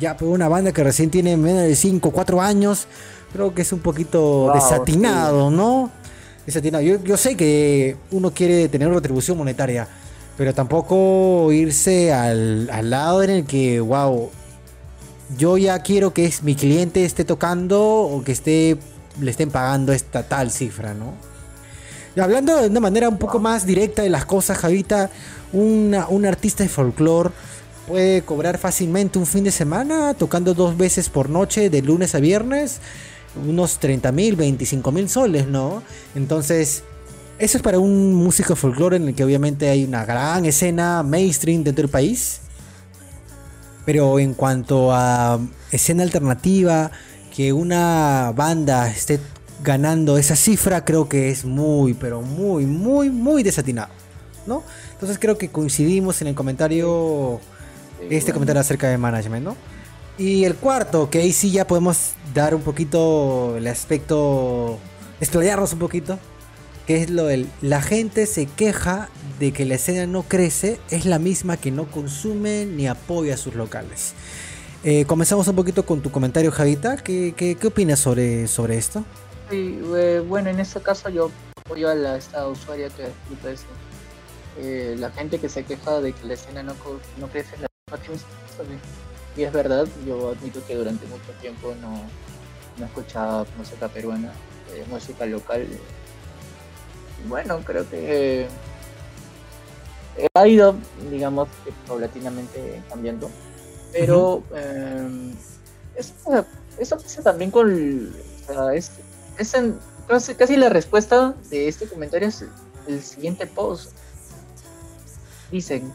ya 0.00 0.16
por 0.16 0.28
una 0.28 0.48
banda 0.48 0.72
que 0.72 0.82
recién 0.84 1.10
tiene 1.10 1.36
menos 1.36 1.62
de 1.62 1.74
5, 1.74 2.10
4 2.10 2.40
años, 2.40 2.86
creo 3.32 3.54
que 3.54 3.62
es 3.62 3.72
un 3.72 3.80
poquito 3.80 4.20
Wow, 4.46 4.54
desatinado, 4.54 5.50
¿no? 5.50 5.90
Desatinado. 6.46 6.82
Yo, 6.82 7.02
yo 7.04 7.16
sé 7.16 7.36
que 7.36 7.96
uno 8.10 8.30
quiere 8.32 8.68
tener 8.68 8.88
una 8.88 8.96
retribución 8.96 9.36
monetaria, 9.36 9.86
pero 10.36 10.54
tampoco 10.54 11.50
irse 11.52 12.12
al, 12.12 12.70
al 12.72 12.90
lado 12.90 13.22
en 13.22 13.30
el 13.30 13.44
que, 13.44 13.80
wow, 13.80 14.30
yo 15.36 15.58
ya 15.58 15.78
quiero 15.82 16.14
que 16.14 16.24
es, 16.24 16.42
mi 16.42 16.54
cliente 16.54 17.04
esté 17.04 17.24
tocando 17.24 17.82
o 17.84 18.22
que 18.24 18.32
esté 18.32 18.78
le 19.20 19.30
estén 19.30 19.50
pagando 19.50 19.92
esta 19.92 20.22
tal 20.22 20.50
cifra, 20.50 20.94
¿no? 20.94 21.12
Y 22.16 22.20
hablando 22.20 22.56
de 22.56 22.68
una 22.68 22.80
manera 22.80 23.08
un 23.08 23.18
poco 23.18 23.38
más 23.38 23.66
directa 23.66 24.02
de 24.02 24.10
las 24.10 24.24
cosas, 24.24 24.58
Javita, 24.58 25.10
una- 25.52 26.08
un 26.08 26.24
artista 26.24 26.62
de 26.62 26.68
folclore 26.68 27.30
puede 27.88 28.22
cobrar 28.22 28.58
fácilmente 28.58 29.18
un 29.18 29.26
fin 29.26 29.44
de 29.44 29.50
semana 29.50 30.12
tocando 30.12 30.52
dos 30.52 30.76
veces 30.76 31.08
por 31.08 31.30
noche, 31.30 31.70
de 31.70 31.80
lunes 31.80 32.14
a 32.14 32.20
viernes, 32.20 32.80
unos 33.46 33.78
30 33.78 34.12
mil, 34.12 34.36
25 34.36 34.92
mil 34.92 35.08
soles, 35.08 35.46
¿no? 35.46 35.82
Entonces, 36.14 36.84
eso 37.38 37.56
es 37.56 37.62
para 37.62 37.78
un 37.78 38.14
músico 38.14 38.54
folclore 38.56 38.96
en 38.96 39.08
el 39.08 39.14
que 39.14 39.24
obviamente 39.24 39.68
hay 39.70 39.84
una 39.84 40.04
gran 40.04 40.44
escena 40.44 41.02
mainstream 41.02 41.64
dentro 41.64 41.82
del 41.82 41.90
país. 41.90 42.40
Pero 43.86 44.18
en 44.18 44.34
cuanto 44.34 44.92
a 44.92 45.40
escena 45.70 46.02
alternativa, 46.02 46.90
que 47.34 47.52
una 47.54 48.32
banda 48.36 48.90
esté 48.90 49.18
ganando 49.64 50.18
esa 50.18 50.36
cifra, 50.36 50.84
creo 50.84 51.08
que 51.08 51.30
es 51.30 51.46
muy, 51.46 51.94
pero 51.94 52.20
muy, 52.20 52.66
muy, 52.66 53.08
muy 53.08 53.42
desatinado. 53.42 53.92
¿No? 54.46 54.62
Entonces 54.92 55.18
creo 55.18 55.38
que 55.38 55.48
coincidimos 55.48 56.20
en 56.20 56.28
el 56.28 56.34
comentario, 56.34 57.40
este 58.10 58.32
comentario 58.32 58.60
acerca 58.60 58.88
de 58.88 58.98
management, 58.98 59.44
¿no? 59.44 59.56
Y 60.18 60.44
el 60.44 60.56
cuarto, 60.56 61.10
que 61.10 61.20
ahí 61.20 61.32
sí 61.32 61.52
ya 61.52 61.66
podemos 61.66 62.14
dar 62.34 62.54
un 62.54 62.62
poquito 62.62 63.56
el 63.56 63.66
aspecto, 63.68 64.78
explayarnos 65.20 65.72
un 65.72 65.78
poquito, 65.78 66.18
que 66.86 67.02
es 67.02 67.10
lo 67.10 67.26
del, 67.26 67.48
la 67.62 67.82
gente 67.82 68.26
se 68.26 68.46
queja 68.46 69.08
de 69.38 69.52
que 69.52 69.64
la 69.64 69.76
escena 69.76 70.06
no 70.06 70.22
crece, 70.24 70.80
es 70.90 71.06
la 71.06 71.18
misma 71.18 71.56
que 71.56 71.70
no 71.70 71.88
consume 71.90 72.66
ni 72.66 72.88
apoya 72.88 73.36
sus 73.36 73.54
locales. 73.54 74.14
Eh, 74.84 75.04
comenzamos 75.06 75.46
un 75.48 75.56
poquito 75.56 75.84
con 75.84 76.00
tu 76.00 76.10
comentario, 76.10 76.50
Javita. 76.50 76.96
¿Qué, 76.96 77.34
qué, 77.36 77.56
qué 77.56 77.66
opinas 77.66 77.98
sobre, 77.98 78.46
sobre 78.46 78.78
esto? 78.78 79.04
Sí, 79.50 79.80
eh, 79.96 80.22
bueno, 80.26 80.50
en 80.50 80.60
este 80.60 80.80
caso 80.80 81.08
yo 81.08 81.30
apoyo 81.64 81.90
a 81.90 81.94
la, 81.94 82.16
esta 82.16 82.46
usuaria 82.48 82.88
que 82.90 83.02
ha 83.02 83.06
escrito 83.06 83.48
eso. 83.48 83.64
Eh, 84.58 84.96
la 84.98 85.10
gente 85.10 85.38
que 85.38 85.48
se 85.48 85.64
queja 85.64 86.00
de 86.00 86.12
que 86.12 86.26
la 86.26 86.34
escena 86.34 86.62
no, 86.62 86.74
no 87.18 87.28
crece 87.28 87.54
en 87.56 87.62
la 87.62 87.67
Y 89.36 89.42
es 89.44 89.52
verdad, 89.52 89.86
yo 90.06 90.30
admito 90.30 90.64
que 90.66 90.74
durante 90.74 91.06
mucho 91.06 91.30
tiempo 91.40 91.74
no, 91.80 92.02
no 92.78 92.84
escuchaba 92.86 93.46
música 93.56 93.88
peruana, 93.88 94.32
eh, 94.74 94.84
música 94.90 95.24
local. 95.26 95.66
Y 97.24 97.28
bueno, 97.28 97.60
creo 97.64 97.88
que 97.88 98.48
eh, 100.16 100.26
ha 100.34 100.46
ido, 100.48 100.74
digamos, 101.10 101.48
paulatinamente 101.86 102.82
cambiando. 102.88 103.30
Pero 103.92 104.42
eh, 104.54 105.32
eso, 105.96 106.12
eso 106.78 106.96
pasa 106.98 107.22
también 107.22 107.50
con... 107.50 107.70
el- 107.70 108.12
o 108.48 108.52
sea, 108.52 108.74
es, 108.74 108.90
es 109.38 109.54
en- 109.54 109.78
casi, 110.08 110.34
casi 110.34 110.56
la 110.56 110.68
respuesta 110.68 111.34
de 111.50 111.68
este 111.68 111.86
comentario 111.86 112.28
es 112.28 112.44
el 112.86 113.02
siguiente 113.02 113.46
post. 113.46 113.92
Dicen, 115.50 115.92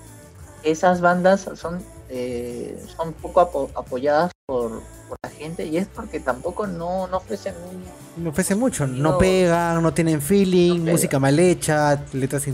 esas 0.63 1.01
bandas 1.01 1.47
son, 1.55 1.81
eh, 2.09 2.77
son 2.97 3.13
poco 3.13 3.41
apo- 3.41 3.69
apoyadas 3.75 4.31
por, 4.45 4.81
por 5.09 5.17
la 5.23 5.29
gente 5.29 5.65
y 5.65 5.77
es 5.77 5.87
porque 5.87 6.19
tampoco 6.19 6.67
no, 6.67 7.07
no 7.07 7.17
ofrecen 7.17 7.53
un, 7.71 8.23
me 8.23 8.29
ofrece 8.29 8.53
mucho. 8.55 8.85
No, 8.85 9.13
No. 9.13 9.17
pegan, 9.17 9.81
no 9.81 9.93
tienen 9.93 10.21
feeling, 10.21 10.83
No 10.85 10.91
música 10.91 11.17
mal 11.19 11.39
hecha, 11.39 12.03
letras 12.13 12.45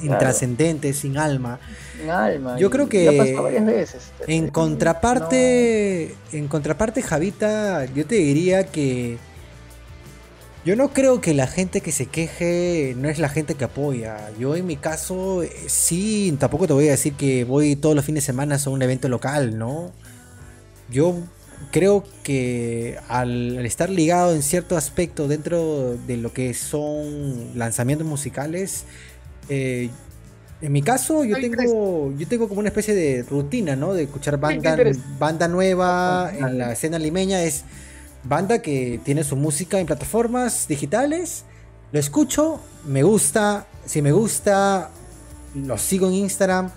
Claro. 0.00 0.14
intrascendentes, 0.14 0.96
sin 0.98 1.18
alma. 1.18 1.58
Un 2.02 2.10
alma. 2.10 2.58
Yo 2.58 2.70
creo 2.70 2.88
que 2.88 3.06
varias 3.42 3.66
veces. 3.66 4.02
En 4.26 4.48
contraparte, 4.48 6.14
en 6.32 6.48
contraparte, 6.48 7.02
Javita, 7.02 7.84
yo 7.86 8.06
te 8.06 8.14
diría 8.16 8.64
que 8.66 9.18
yo 10.64 10.76
no 10.76 10.92
creo 10.92 11.20
que 11.20 11.34
la 11.34 11.46
gente 11.46 11.80
que 11.80 11.92
se 11.92 12.06
queje 12.06 12.94
no 12.96 13.08
es 13.08 13.18
la 13.18 13.28
gente 13.28 13.54
que 13.54 13.64
apoya. 13.64 14.30
Yo 14.38 14.56
en 14.56 14.66
mi 14.66 14.76
caso, 14.76 15.42
eh, 15.42 15.50
sí, 15.66 16.34
tampoco 16.38 16.66
te 16.66 16.72
voy 16.72 16.88
a 16.88 16.92
decir 16.92 17.14
que 17.14 17.44
voy 17.44 17.76
todos 17.76 17.94
los 17.94 18.04
fines 18.04 18.22
de 18.24 18.26
semana 18.26 18.56
a 18.64 18.70
un 18.70 18.80
evento 18.80 19.08
local, 19.08 19.58
¿no? 19.58 19.92
Yo 20.90 21.16
creo 21.70 22.04
que 22.22 22.98
al, 23.08 23.58
al 23.58 23.66
estar 23.66 23.90
ligado 23.90 24.34
en 24.34 24.42
cierto 24.42 24.76
aspecto 24.76 25.28
dentro 25.28 25.96
de 26.06 26.16
lo 26.16 26.32
que 26.32 26.54
son 26.54 27.58
lanzamientos 27.58 28.06
musicales, 28.06 28.84
eh, 29.50 29.90
en 30.62 30.72
mi 30.72 30.80
caso 30.80 31.24
yo 31.24 31.36
tengo, 31.36 32.12
yo 32.16 32.26
tengo 32.26 32.48
como 32.48 32.60
una 32.60 32.70
especie 32.70 32.94
de 32.94 33.22
rutina, 33.22 33.76
¿no? 33.76 33.92
De 33.92 34.04
escuchar 34.04 34.38
banda, 34.38 34.78
banda 35.18 35.46
nueva 35.46 36.32
en 36.34 36.56
la 36.56 36.72
escena 36.72 36.98
limeña. 36.98 37.42
Es 37.42 37.64
banda 38.24 38.60
que 38.60 39.00
tiene 39.04 39.24
su 39.24 39.36
música 39.36 39.78
en 39.78 39.86
plataformas 39.86 40.66
digitales. 40.68 41.44
Lo 41.92 42.00
escucho, 42.00 42.60
me 42.86 43.02
gusta. 43.02 43.66
Si 43.86 44.02
me 44.02 44.12
gusta, 44.12 44.90
lo 45.54 45.78
sigo 45.78 46.08
en 46.08 46.14
Instagram. 46.14 46.70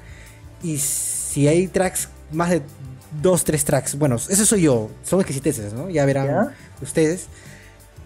Y 0.63 0.77
si 0.77 1.47
hay 1.47 1.67
tracks, 1.67 2.09
más 2.31 2.49
de 2.49 2.61
dos, 3.21 3.43
tres 3.43 3.63
tracks. 3.63 3.97
Bueno, 3.97 4.15
eso 4.15 4.45
soy 4.45 4.63
yo. 4.63 4.89
Son 5.03 5.19
exquisiteces, 5.19 5.73
¿no? 5.73 5.89
Ya 5.89 6.05
verán 6.05 6.27
¿Ya? 6.27 6.55
ustedes. 6.81 7.27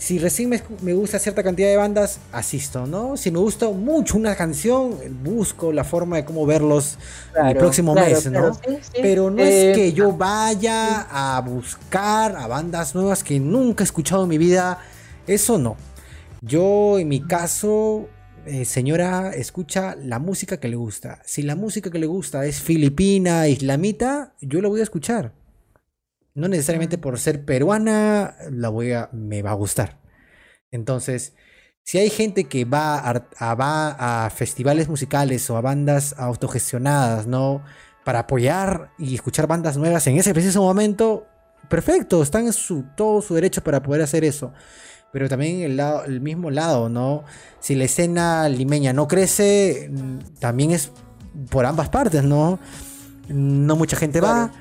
Si 0.01 0.17
recién 0.17 0.49
me, 0.49 0.93
gusta 0.93 1.19
cierta 1.19 1.43
cantidad 1.43 1.67
de 1.67 1.77
bandas, 1.77 2.17
asisto, 2.31 2.87
¿no? 2.87 3.17
Si 3.17 3.29
me 3.29 3.37
gusta 3.37 3.69
mucho 3.69 4.17
una 4.17 4.35
canción, 4.35 4.97
busco 5.23 5.71
la 5.71 5.83
forma 5.83 6.15
de 6.15 6.25
cómo 6.25 6.47
verlos 6.47 6.97
el 7.35 7.55
próximo 7.55 7.93
mes, 7.93 8.25
¿no? 8.31 8.59
Pero 8.99 9.29
no 9.29 9.43
Eh, 9.43 9.69
es 9.69 9.77
que 9.77 9.93
yo 9.93 10.11
vaya 10.11 11.01
a 11.01 11.39
buscar 11.41 12.35
a 12.35 12.47
bandas 12.47 12.95
nuevas 12.95 13.23
que 13.23 13.39
nunca 13.39 13.83
he 13.83 13.85
escuchado 13.85 14.23
en 14.23 14.29
mi 14.29 14.39
vida. 14.39 14.79
Eso 15.27 15.59
no. 15.59 15.77
Yo, 16.41 16.97
en 16.97 17.07
mi 17.07 17.21
caso, 17.21 18.09
eh, 18.47 18.65
señora, 18.65 19.29
escucha 19.35 19.95
la 19.95 20.17
música 20.17 20.59
que 20.59 20.67
le 20.67 20.77
gusta. 20.77 21.21
Si 21.25 21.43
la 21.43 21.55
música 21.55 21.91
que 21.91 21.99
le 21.99 22.07
gusta 22.07 22.43
es 22.47 22.59
filipina, 22.59 23.47
islamita, 23.47 24.33
yo 24.41 24.63
la 24.63 24.67
voy 24.67 24.79
a 24.79 24.83
escuchar. 24.83 25.33
No 26.33 26.47
necesariamente 26.47 26.97
por 26.97 27.19
ser 27.19 27.45
peruana, 27.45 28.35
la 28.51 28.69
voy 28.69 28.93
a, 28.93 29.09
me 29.11 29.41
va 29.41 29.51
a 29.51 29.55
gustar. 29.55 29.99
Entonces, 30.71 31.33
si 31.83 31.97
hay 31.97 32.09
gente 32.09 32.45
que 32.45 32.65
va 32.65 32.97
a, 32.99 33.27
a- 33.37 33.55
va 33.55 34.25
a 34.25 34.29
festivales 34.29 34.87
musicales 34.87 35.49
o 35.49 35.57
a 35.57 35.61
bandas 35.61 36.15
autogestionadas, 36.17 37.27
¿no? 37.27 37.63
Para 38.05 38.19
apoyar 38.19 38.91
y 38.97 39.15
escuchar 39.15 39.47
bandas 39.47 39.77
nuevas 39.77 40.07
en 40.07 40.17
ese 40.17 40.33
preciso 40.33 40.61
momento, 40.61 41.27
perfecto, 41.69 42.23
están 42.23 42.45
en 42.47 42.53
su, 42.53 42.83
todo 42.95 43.21
su 43.21 43.35
derecho 43.35 43.63
para 43.63 43.81
poder 43.83 44.01
hacer 44.01 44.23
eso. 44.23 44.53
Pero 45.11 45.27
también 45.27 45.61
el, 45.61 45.75
lado, 45.77 46.05
el 46.05 46.21
mismo 46.21 46.49
lado, 46.51 46.87
¿no? 46.87 47.25
Si 47.59 47.75
la 47.75 47.83
escena 47.83 48.47
limeña 48.47 48.93
no 48.93 49.07
crece, 49.07 49.89
mm, 49.91 50.39
también 50.39 50.71
es 50.71 50.91
por 51.49 51.65
ambas 51.65 51.89
partes, 51.89 52.23
¿no? 52.23 52.59
No 53.27 53.75
mucha 53.75 53.97
gente 53.97 54.21
va 54.21 54.51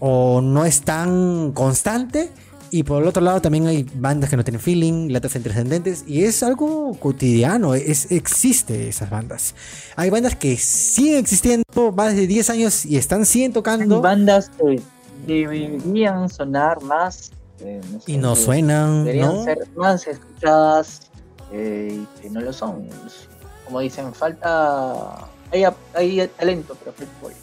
o 0.00 0.40
no 0.40 0.64
es 0.64 0.82
tan 0.82 1.52
constante. 1.52 2.30
Y 2.72 2.84
por 2.84 3.02
el 3.02 3.08
otro 3.08 3.20
lado 3.20 3.40
también 3.40 3.66
hay 3.66 3.84
bandas 3.94 4.30
que 4.30 4.36
no 4.36 4.44
tienen 4.44 4.60
feeling, 4.60 5.10
latas 5.10 5.34
intrascendentes, 5.34 6.04
y 6.06 6.22
es 6.22 6.42
algo 6.44 6.96
cotidiano, 7.00 7.74
es, 7.74 8.12
existe 8.12 8.88
esas 8.88 9.10
bandas. 9.10 9.56
Hay 9.96 10.08
bandas 10.08 10.36
que 10.36 10.56
siguen 10.56 11.16
existiendo 11.16 11.64
más 11.96 12.14
de 12.14 12.28
10 12.28 12.50
años 12.50 12.86
y 12.86 12.96
están 12.96 13.26
siguen 13.26 13.50
Hay 13.50 13.54
tocando 13.54 14.00
bandas 14.00 14.50
que 14.50 14.80
deberían 15.26 16.28
sonar 16.28 16.80
más. 16.82 17.32
eh, 17.58 17.80
sé, 17.98 18.12
y 18.12 18.16
no 18.18 18.36
suenan, 18.36 19.04
Deberían 19.04 19.34
¿no? 19.34 19.44
ser 19.44 19.58
más 19.74 20.06
escuchadas 20.06 21.10
eh, 21.52 22.00
y 22.00 22.22
que 22.22 22.30
no 22.30 22.40
lo 22.40 22.52
son. 22.52 22.88
Como 23.64 23.80
dicen, 23.80 24.14
falta. 24.14 25.26
Hay, 25.52 25.64
hay 25.94 26.28
talento, 26.38 26.76
pero 26.78 26.92
apoyo. 26.92 27.34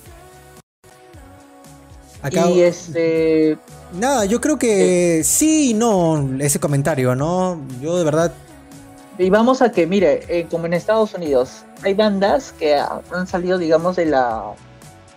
Acá- 2.21 2.49
Y 2.49 2.61
este. 2.61 3.57
Nada, 3.93 4.25
yo 4.25 4.41
creo 4.41 4.57
que 4.57 5.21
sí 5.23 5.71
y 5.71 5.73
no 5.73 6.27
ese 6.39 6.59
comentario, 6.59 7.15
¿no? 7.15 7.61
Yo 7.81 7.97
de 7.97 8.03
verdad 8.03 8.33
Y 9.17 9.29
vamos 9.29 9.61
a 9.61 9.71
que, 9.71 9.87
mire, 9.87 10.23
eh, 10.27 10.45
como 10.49 10.65
en 10.67 10.73
Estados 10.73 11.13
Unidos, 11.13 11.63
hay 11.83 11.93
bandas 11.93 12.51
que 12.59 12.75
ha- 12.75 13.01
han 13.11 13.27
salido, 13.27 13.57
digamos, 13.57 13.95
de 13.95 14.05
la. 14.07 14.43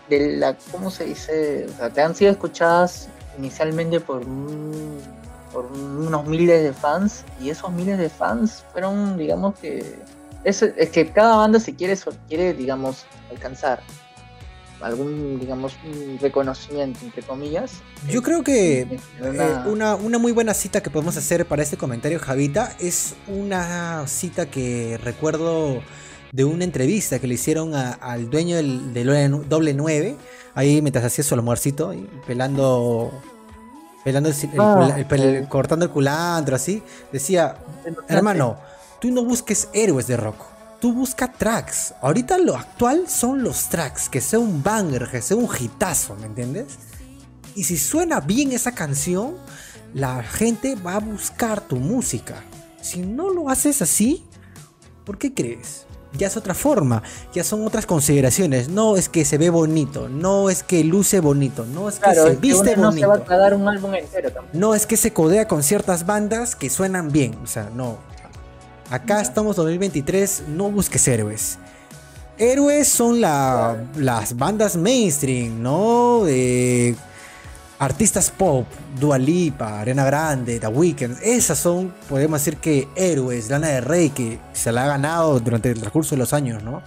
de 0.09 0.36
la. 0.36 0.56
¿Cómo 0.72 0.90
se 0.90 1.05
dice? 1.05 1.66
O 1.72 1.77
sea, 1.77 1.90
que 1.90 2.01
han 2.01 2.14
sido 2.14 2.31
escuchadas 2.31 3.09
inicialmente 3.39 4.01
por, 4.01 4.22
por 5.52 5.66
unos 5.66 6.27
miles 6.27 6.62
de 6.62 6.72
fans, 6.72 7.24
y 7.40 7.51
esos 7.51 7.70
miles 7.72 7.98
de 7.98 8.09
fans 8.09 8.64
fueron, 8.72 9.16
digamos, 9.18 9.55
que. 9.59 9.98
Es, 10.44 10.62
es 10.62 10.89
que 10.90 11.10
cada 11.10 11.36
banda 11.36 11.60
se 11.60 11.74
quiere, 11.74 11.98
quiere, 12.28 12.55
digamos, 12.55 13.05
alcanzar 13.31 13.81
algún, 14.82 15.39
digamos, 15.39 15.77
reconocimiento, 16.20 16.98
entre 17.02 17.23
comillas. 17.23 17.73
Yo 18.09 18.23
creo 18.23 18.43
que 18.43 18.81
Eh, 18.82 18.98
eh, 19.23 19.57
una, 19.66 19.94
una 19.97 20.19
muy 20.19 20.32
buena 20.32 20.55
cita 20.55 20.82
que 20.82 20.90
podemos 20.90 21.16
hacer 21.16 21.47
para 21.47 21.62
este 21.62 21.77
comentario, 21.77 22.19
Javita, 22.19 22.74
es 22.78 23.15
una 23.28 24.07
cita 24.07 24.47
que 24.51 24.98
recuerdo 25.02 25.81
de 26.32 26.44
una 26.44 26.65
entrevista 26.65 27.19
que 27.19 27.27
le 27.27 27.35
hicieron 27.35 27.74
a- 27.74 27.93
al 27.93 28.31
dueño 28.31 28.57
del, 28.57 28.94
del 28.94 29.48
doble 29.48 29.74
9, 29.74 30.16
ahí 30.55 30.81
mientras 30.81 31.05
hacía 31.05 31.24
su 31.24 31.35
almuercito, 31.35 31.90
ahí, 31.90 32.09
pelando, 32.27 33.11
pelando 34.05 34.28
el, 34.28 34.35
el 34.35 34.61
Ah, 34.61 34.94
el 34.97 35.09
pel- 35.09 35.43
eh. 35.43 35.47
cortando 35.48 35.85
el 35.85 35.90
culantro, 35.90 36.55
así, 36.57 36.82
decía, 37.12 37.57
hermano, 38.09 38.59
tú 39.01 39.11
no 39.11 39.24
busques 39.24 39.69
héroes 39.73 40.07
de 40.07 40.16
rock. 40.16 40.36
Tú 40.81 40.94
busca 40.94 41.31
tracks. 41.31 41.94
Ahorita 42.01 42.39
lo 42.39 42.57
actual 42.57 43.05
son 43.09 43.43
los 43.43 43.69
tracks. 43.69 44.09
Que 44.09 44.20
sea 44.20 44.39
un 44.39 44.62
banger, 44.62 45.09
que 45.11 45.20
sea 45.20 45.36
un 45.36 45.48
hitazo, 45.59 46.16
¿me 46.16 46.27
entiendes? 46.27 46.78
Y 47.55 47.65
si 47.65 47.77
suena 47.77 48.20
bien 48.20 48.52
esa 48.52 48.73
canción, 48.73 49.36
la 49.93 50.23
gente 50.23 50.77
va 50.77 50.97
a 50.97 51.01
buscar 51.01 51.61
tu 51.61 51.77
música. 51.77 52.43
Si 52.81 53.01
no 53.02 53.31
lo 53.31 53.51
haces 53.51 53.82
así, 53.82 54.24
¿por 55.05 55.19
qué 55.19 55.35
crees? 55.35 55.86
Ya 56.12 56.27
es 56.27 56.36
otra 56.36 56.55
forma, 56.55 57.02
ya 57.32 57.44
son 57.44 57.65
otras 57.65 57.86
consideraciones. 57.86 58.69
No 58.69 58.97
es 58.97 59.09
que 59.09 59.24
se 59.24 59.39
ve 59.39 59.51
bonito, 59.51 60.09
no 60.09 60.51
es 60.51 60.62
que 60.62 60.82
luce 60.82 61.20
bonito, 61.20 61.65
no 61.66 61.89
es 61.89 61.97
que 61.97 62.01
Claro, 62.01 62.24
se 62.24 62.31
que 62.31 62.36
viste 62.36 62.74
uno 62.77 62.90
no 62.90 62.93
se 62.93 63.07
va 63.07 63.15
a 63.15 63.55
un 63.55 63.69
álbum 63.69 63.94
entero 63.94 64.32
tampoco. 64.32 64.59
No 64.59 64.74
es 64.74 64.86
que 64.86 64.97
se 64.97 65.12
codea 65.12 65.47
con 65.47 65.62
ciertas 65.62 66.07
bandas 66.07 66.57
que 66.57 66.69
suenan 66.69 67.12
bien. 67.12 67.39
O 67.44 67.47
sea, 67.47 67.70
no. 67.74 67.98
Acá 68.91 69.21
estamos 69.21 69.57
2023, 69.57 70.45
no 70.49 70.71
busques 70.71 71.07
héroes. 71.07 71.59
Héroes 72.39 72.89
son 72.89 73.21
la- 73.21 73.77
las 73.97 74.37
bandas 74.37 74.77
mainstream, 74.77 75.62
¿no? 75.62 76.25
De 76.25 76.97
artistas 77.79 78.31
pop, 78.31 78.67
Dua 78.99 79.17
Lipa, 79.19 79.81
Arena 79.81 80.05
Grande, 80.05 80.59
The 80.59 80.67
Weeknd. 80.67 81.19
Esas 81.23 81.59
son, 81.59 81.95
podemos 82.09 82.41
decir 82.41 82.57
que 82.57 82.89
héroes, 82.97 83.49
Lana 83.49 83.69
de 83.69 83.81
Rey, 83.81 84.11
que 84.11 84.39
se 84.53 84.73
la 84.73 84.85
ha 84.85 84.89
ganado 84.89 85.39
durante 85.39 85.71
el 85.71 85.79
transcurso 85.79 86.15
de 86.17 86.19
los 86.19 86.33
años, 86.33 86.62
¿no? 86.65 86.83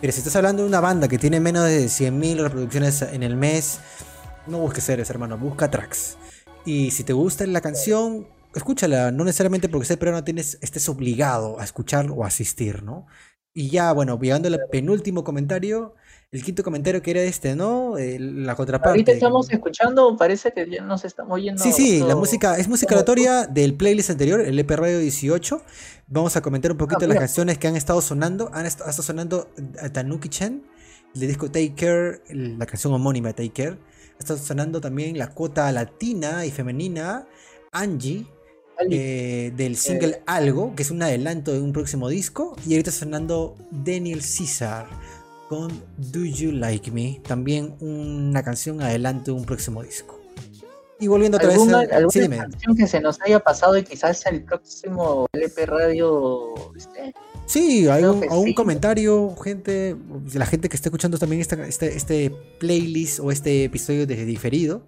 Pero 0.00 0.12
si 0.12 0.18
estás 0.18 0.34
hablando 0.36 0.62
de 0.62 0.68
una 0.68 0.80
banda 0.80 1.06
que 1.08 1.18
tiene 1.18 1.38
menos 1.40 1.64
de 1.64 1.88
100.000 1.88 2.38
reproducciones 2.42 3.02
en 3.02 3.22
el 3.22 3.36
mes, 3.36 3.78
no 4.46 4.58
busques 4.58 4.88
héroes, 4.88 5.08
hermano, 5.10 5.38
busca 5.38 5.70
tracks. 5.70 6.16
Y 6.64 6.90
si 6.90 7.04
te 7.04 7.12
gusta 7.12 7.46
la 7.46 7.60
canción, 7.60 8.26
escúchala, 8.56 9.10
no 9.12 9.24
necesariamente 9.24 9.68
porque 9.68 9.86
seas 9.86 9.98
peruano 9.98 10.24
tienes, 10.24 10.58
estés 10.60 10.88
obligado 10.88 11.60
a 11.60 11.64
escuchar 11.64 12.10
o 12.10 12.24
asistir, 12.24 12.82
¿no? 12.82 13.06
Y 13.54 13.70
ya, 13.70 13.92
bueno, 13.92 14.18
llegando 14.20 14.48
al 14.48 14.60
penúltimo 14.70 15.24
comentario, 15.24 15.94
el 16.30 16.42
quinto 16.44 16.62
comentario 16.62 17.00
que 17.00 17.12
era 17.12 17.22
este, 17.22 17.54
¿no? 17.56 17.96
El- 17.96 18.44
la 18.44 18.54
contraparte. 18.54 18.90
Ahorita 18.90 19.12
estamos 19.12 19.50
escuchando, 19.50 20.14
parece 20.16 20.52
que 20.52 20.68
ya 20.70 20.82
nos 20.82 21.04
estamos 21.06 21.40
yendo. 21.40 21.62
Sí, 21.62 21.72
sí, 21.72 22.00
la 22.00 22.16
música 22.16 22.58
es 22.58 22.68
música 22.68 22.94
aleatoria 22.94 23.46
del 23.46 23.74
playlist 23.74 24.10
anterior, 24.10 24.40
el 24.42 24.58
EP 24.58 24.70
Radio 24.76 24.98
18. 24.98 25.62
Vamos 26.08 26.36
a 26.36 26.42
comentar 26.42 26.70
un 26.72 26.76
poquito 26.76 27.04
Ah, 27.04 27.08
las 27.08 27.18
canciones 27.18 27.56
que 27.56 27.66
han 27.68 27.76
estado 27.76 28.02
sonando. 28.02 28.50
Han 28.52 28.66
est- 28.66 28.80
ha 28.82 28.90
estado 28.90 29.02
sonando 29.04 29.48
a 29.80 29.88
Tanuki 29.90 30.28
Chen, 30.28 30.66
el 31.14 31.20
disco 31.22 31.46
Take 31.46 31.74
Care, 31.74 32.20
la 32.34 32.66
canción 32.66 32.92
homónima 32.92 33.30
Take 33.32 33.52
Care. 33.52 33.78
Ha 34.16 34.18
estado 34.18 34.38
sonando 34.38 34.82
también 34.82 35.16
la 35.16 35.28
cuota 35.28 35.70
latina 35.72 36.44
y 36.44 36.50
femenina, 36.50 37.26
Angie. 37.72 38.26
Eh, 38.90 39.52
del 39.56 39.76
single 39.76 40.22
Algo, 40.26 40.74
que 40.74 40.82
es 40.82 40.90
un 40.90 41.02
adelanto 41.02 41.52
de 41.52 41.60
un 41.60 41.72
próximo 41.72 42.08
disco. 42.08 42.56
Y 42.66 42.72
ahorita 42.72 42.90
sonando 42.92 43.56
Daniel 43.70 44.20
Caesar 44.20 44.86
con 45.48 45.68
Do 45.96 46.24
You 46.24 46.52
Like 46.52 46.90
Me, 46.90 47.20
también 47.26 47.74
una 47.80 48.42
canción 48.42 48.80
adelanto 48.82 49.32
de 49.32 49.38
un 49.38 49.44
próximo 49.44 49.82
disco. 49.82 50.20
Y 50.98 51.08
volviendo 51.08 51.36
otra 51.36 51.48
vez 51.48 51.58
¿Alguna, 51.58 51.78
a... 51.80 51.96
alguna 51.96 52.10
Sí, 52.10 52.26
canción 52.28 52.76
que 52.76 52.86
se 52.86 53.00
nos 53.00 53.20
haya 53.20 53.38
pasado 53.38 53.76
y 53.76 53.82
quizás 53.84 54.24
el 54.26 54.42
próximo 54.44 55.26
LP 55.32 55.66
Radio 55.66 56.54
este, 56.74 57.12
Sí, 57.44 57.86
hay 57.86 58.02
un, 58.02 58.22
que 58.22 58.28
algún 58.28 58.46
sí. 58.46 58.54
comentario, 58.54 59.36
gente, 59.36 59.94
la 60.34 60.46
gente 60.46 60.68
que 60.70 60.76
esté 60.76 60.88
escuchando 60.88 61.18
también 61.18 61.42
esta- 61.42 61.66
este, 61.66 61.94
este 61.94 62.32
playlist 62.58 63.20
o 63.20 63.30
este 63.30 63.64
episodio 63.64 64.06
de 64.06 64.24
diferido. 64.24 64.82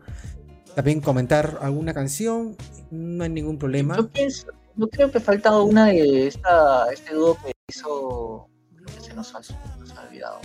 También 0.78 1.00
comentar 1.00 1.58
alguna 1.60 1.92
canción, 1.92 2.56
no 2.92 3.24
hay 3.24 3.30
ningún 3.30 3.58
problema. 3.58 3.96
Yo 3.96 4.08
pienso, 4.10 4.46
yo 4.76 4.86
creo 4.86 5.10
que 5.10 5.18
falta 5.18 5.60
una 5.60 5.86
de 5.86 6.28
esta, 6.28 6.86
este 6.92 7.14
dúo 7.14 7.36
que 7.44 7.50
hizo 7.66 8.48
que 8.86 9.00
se 9.00 9.12
nos 9.12 9.34
ha, 9.34 9.40
nos 9.80 9.90
ha 9.96 10.02
olvidado. 10.02 10.38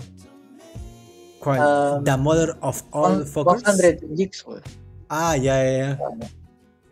¿Cuál? 1.40 1.60
ah, 1.62 2.02
The 2.04 2.18
Mother 2.18 2.56
of 2.62 2.82
All 2.90 3.28
Fuckers. 3.28 3.78
100 3.78 4.18
Jigsaw. 4.18 4.60
Ah, 5.08 5.38
ya, 5.38 5.64
ya, 5.64 5.72
ya. 5.72 6.00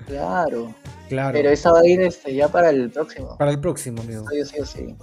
Claro. 0.05 0.75
Claro. 1.09 1.33
Pero 1.33 1.49
esa 1.49 1.71
va 1.71 1.79
a 1.79 1.87
ir 1.87 1.99
este, 1.99 2.35
ya 2.35 2.47
para 2.47 2.69
el 2.69 2.91
próximo. 2.91 3.39
Para 3.39 3.49
el 3.49 3.59
próximo, 3.59 4.03
amigo. 4.03 4.23
Sí, 4.29 4.45
sí, 4.45 4.65
sí. 4.65 4.95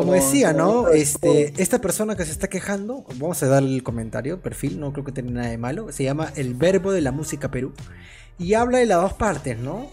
Como 0.00 0.12
decía, 0.14 0.52
¿no? 0.52 0.88
Este, 0.88 1.52
esta 1.62 1.80
persona 1.80 2.16
que 2.16 2.24
se 2.24 2.32
está 2.32 2.48
quejando, 2.48 3.04
vamos 3.16 3.42
a 3.42 3.46
darle 3.48 3.74
el 3.74 3.82
comentario, 3.82 4.40
perfil, 4.40 4.78
no 4.80 4.92
creo 4.92 5.04
que 5.04 5.12
tenga 5.12 5.30
nada 5.30 5.48
de 5.48 5.58
malo. 5.58 5.92
Se 5.92 6.04
llama 6.04 6.32
El 6.36 6.54
Verbo 6.54 6.92
de 6.92 7.00
la 7.00 7.12
Música 7.12 7.50
Perú. 7.50 7.72
Y 8.38 8.54
habla 8.54 8.78
de 8.78 8.86
las 8.86 9.02
dos 9.02 9.12
partes, 9.14 9.58
¿no? 9.58 9.86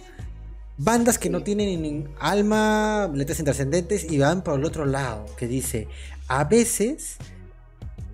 Bandas 0.77 1.17
que 1.17 1.29
no 1.29 1.41
tienen 1.43 2.07
alma, 2.19 3.09
letras 3.13 3.39
intrascendentes 3.39 4.09
y 4.09 4.19
van 4.19 4.43
por 4.43 4.59
el 4.59 4.65
otro 4.65 4.85
lado, 4.85 5.25
que 5.35 5.47
dice, 5.47 5.87
a 6.27 6.43
veces 6.43 7.17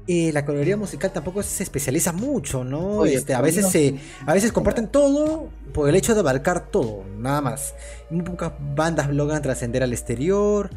eh, 0.07 0.31
la 0.33 0.45
coloría 0.45 0.75
musical 0.77 1.11
tampoco 1.11 1.43
se 1.43 1.61
especializa 1.63 2.13
mucho, 2.13 2.63
¿no? 2.63 2.97
Oye, 2.99 3.15
este, 3.15 3.33
a 3.33 3.41
veces 3.41 3.63
no- 3.65 3.69
se, 3.69 3.95
a 4.25 4.33
veces 4.33 4.51
comparten 4.51 4.87
todo 4.87 5.49
por 5.73 5.89
el 5.89 5.95
hecho 5.95 6.13
de 6.13 6.21
abarcar 6.21 6.67
todo, 6.71 7.03
nada 7.19 7.41
más. 7.41 7.73
Muy 8.09 8.21
pocas 8.23 8.53
bandas 8.75 9.09
logran 9.09 9.41
trascender 9.41 9.83
al 9.83 9.91
exterior 9.91 10.69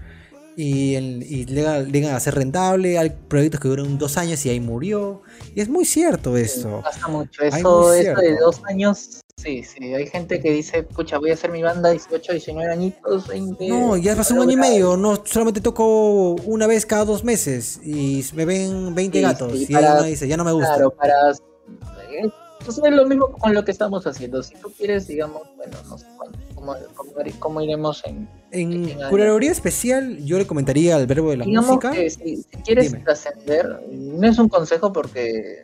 y, 0.56 0.94
el- 0.94 1.22
y 1.22 1.44
llegan, 1.44 1.92
llegan 1.92 2.14
a 2.14 2.20
ser 2.20 2.34
rentable. 2.34 2.98
Hay 2.98 3.10
proyectos 3.28 3.60
que 3.60 3.68
duran 3.68 3.98
dos 3.98 4.16
años 4.16 4.44
y 4.46 4.48
ahí 4.50 4.58
murió. 4.60 5.22
Y 5.54 5.60
es 5.60 5.68
muy 5.68 5.84
cierto 5.84 6.36
eso. 6.36 6.80
Pasa 6.82 7.06
mucho. 7.08 7.42
Eso, 7.42 7.92
eso 7.92 8.20
de 8.20 8.36
dos 8.38 8.60
años, 8.68 9.20
sí, 9.36 9.62
sí. 9.62 9.94
Hay 9.94 10.06
gente 10.06 10.40
que 10.40 10.50
dice, 10.50 10.82
pucha, 10.82 11.18
voy 11.18 11.30
a 11.30 11.34
hacer 11.34 11.50
mi 11.52 11.62
banda 11.62 11.90
18, 11.90 12.32
19 12.32 12.72
añitos, 12.72 13.28
20. 13.28 13.68
No, 13.68 13.96
ya 13.98 14.16
pasó 14.16 14.34
un 14.34 14.40
año 14.40 14.52
y 14.52 14.56
medio, 14.56 14.96
no 14.96 15.22
solamente 15.24 15.60
toco 15.60 16.32
una 16.46 16.66
vez 16.66 16.86
cada 16.86 17.04
dos 17.04 17.22
meses 17.22 17.78
y 17.84 18.24
me 18.34 18.44
ven 18.46 18.94
20 18.94 19.18
Sí, 19.18 19.22
gatos 19.22 19.52
sí, 19.52 19.66
y 19.68 19.72
para- 19.74 19.92
uno 19.94 20.02
dice, 20.04 20.26
ya 20.26 20.36
no 20.38 20.44
me 20.44 20.52
gusta. 20.52 20.74
Claro, 20.74 20.90
para. 20.90 21.12
eh, 21.32 22.30
Pues 22.64 22.78
es 22.82 22.90
lo 22.94 23.06
mismo 23.06 23.28
con 23.30 23.54
lo 23.54 23.64
que 23.64 23.70
estamos 23.70 24.06
haciendo. 24.06 24.42
Si 24.42 24.54
tú 24.56 24.72
quieres, 24.76 25.06
digamos, 25.06 25.42
bueno, 25.56 25.76
no 25.88 25.98
sé 25.98 26.06
cuándo, 26.16 26.35
cómo, 26.56 26.74
cómo- 26.96 27.12
cómo 27.38 27.60
iremos 27.62 28.02
en. 28.04 28.28
En 28.50 28.88
en- 28.88 28.98
curaduría 29.08 29.52
especial 29.52 30.18
yo 30.24 30.38
le 30.38 30.46
comentaría 30.48 30.96
al 30.96 31.06
verbo 31.06 31.30
de 31.30 31.36
la 31.36 31.44
digamos 31.44 31.70
música. 31.76 31.92
que 31.92 32.10
si, 32.10 32.36
si 32.38 32.44
quieres 32.64 32.90
Dime. 32.90 33.04
trascender, 33.04 33.80
no 33.92 34.26
es 34.28 34.36
un 34.40 34.48
consejo 34.48 34.92
porque. 34.92 35.62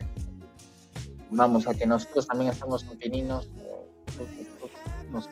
Vamos, 1.31 1.67
a 1.67 1.73
que 1.73 1.85
nosotros 1.85 2.27
también 2.27 2.51
estamos 2.51 2.83
en 2.89 2.97
Pininos. 2.97 3.49
o- 3.57 4.21
o- 4.21 4.65
o- 4.65 5.11
no 5.11 5.21
sé. 5.21 5.29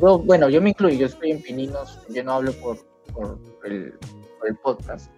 Yo, 0.00 0.18
bueno, 0.18 0.48
yo 0.48 0.60
me 0.60 0.70
incluyo, 0.70 0.96
yo 0.96 1.06
estoy 1.06 1.30
en 1.30 1.42
Pininos, 1.42 2.00
yo 2.08 2.24
no 2.24 2.32
hablo 2.32 2.52
por, 2.54 2.78
por, 3.12 3.38
el, 3.64 3.92
por 4.38 4.48
el 4.48 4.56
podcast. 4.56 5.10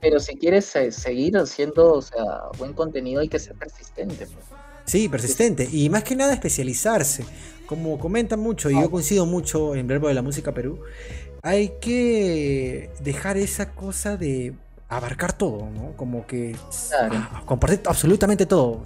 Pero 0.00 0.20
si 0.20 0.36
quieres 0.36 0.66
se- 0.66 0.90
seguir 0.92 1.36
haciendo, 1.38 1.94
o 1.94 2.02
sea, 2.02 2.22
buen 2.58 2.72
contenido, 2.74 3.20
hay 3.20 3.28
que 3.28 3.38
ser 3.38 3.54
persistente. 3.56 4.26
pues. 4.26 4.44
Sí, 4.84 5.08
persistente. 5.08 5.68
Y 5.70 5.88
más 5.90 6.02
que 6.04 6.16
nada 6.16 6.32
especializarse. 6.34 7.24
Como 7.68 7.98
comentan 7.98 8.40
mucho, 8.40 8.70
y 8.70 8.80
yo 8.80 8.90
coincido 8.90 9.26
mucho 9.26 9.74
en 9.74 9.86
Verbo 9.86 10.08
de 10.08 10.14
la 10.14 10.22
Música 10.22 10.52
Perú, 10.52 10.80
hay 11.42 11.74
que 11.80 12.90
dejar 13.00 13.36
esa 13.36 13.70
cosa 13.74 14.16
de 14.16 14.54
abarcar 14.88 15.34
todo, 15.34 15.68
¿no? 15.70 15.92
Como 15.96 16.26
que 16.26 16.56
Claro. 16.88 17.14
ah, 17.14 17.42
compartir 17.44 17.82
absolutamente 17.86 18.46
todo. 18.46 18.84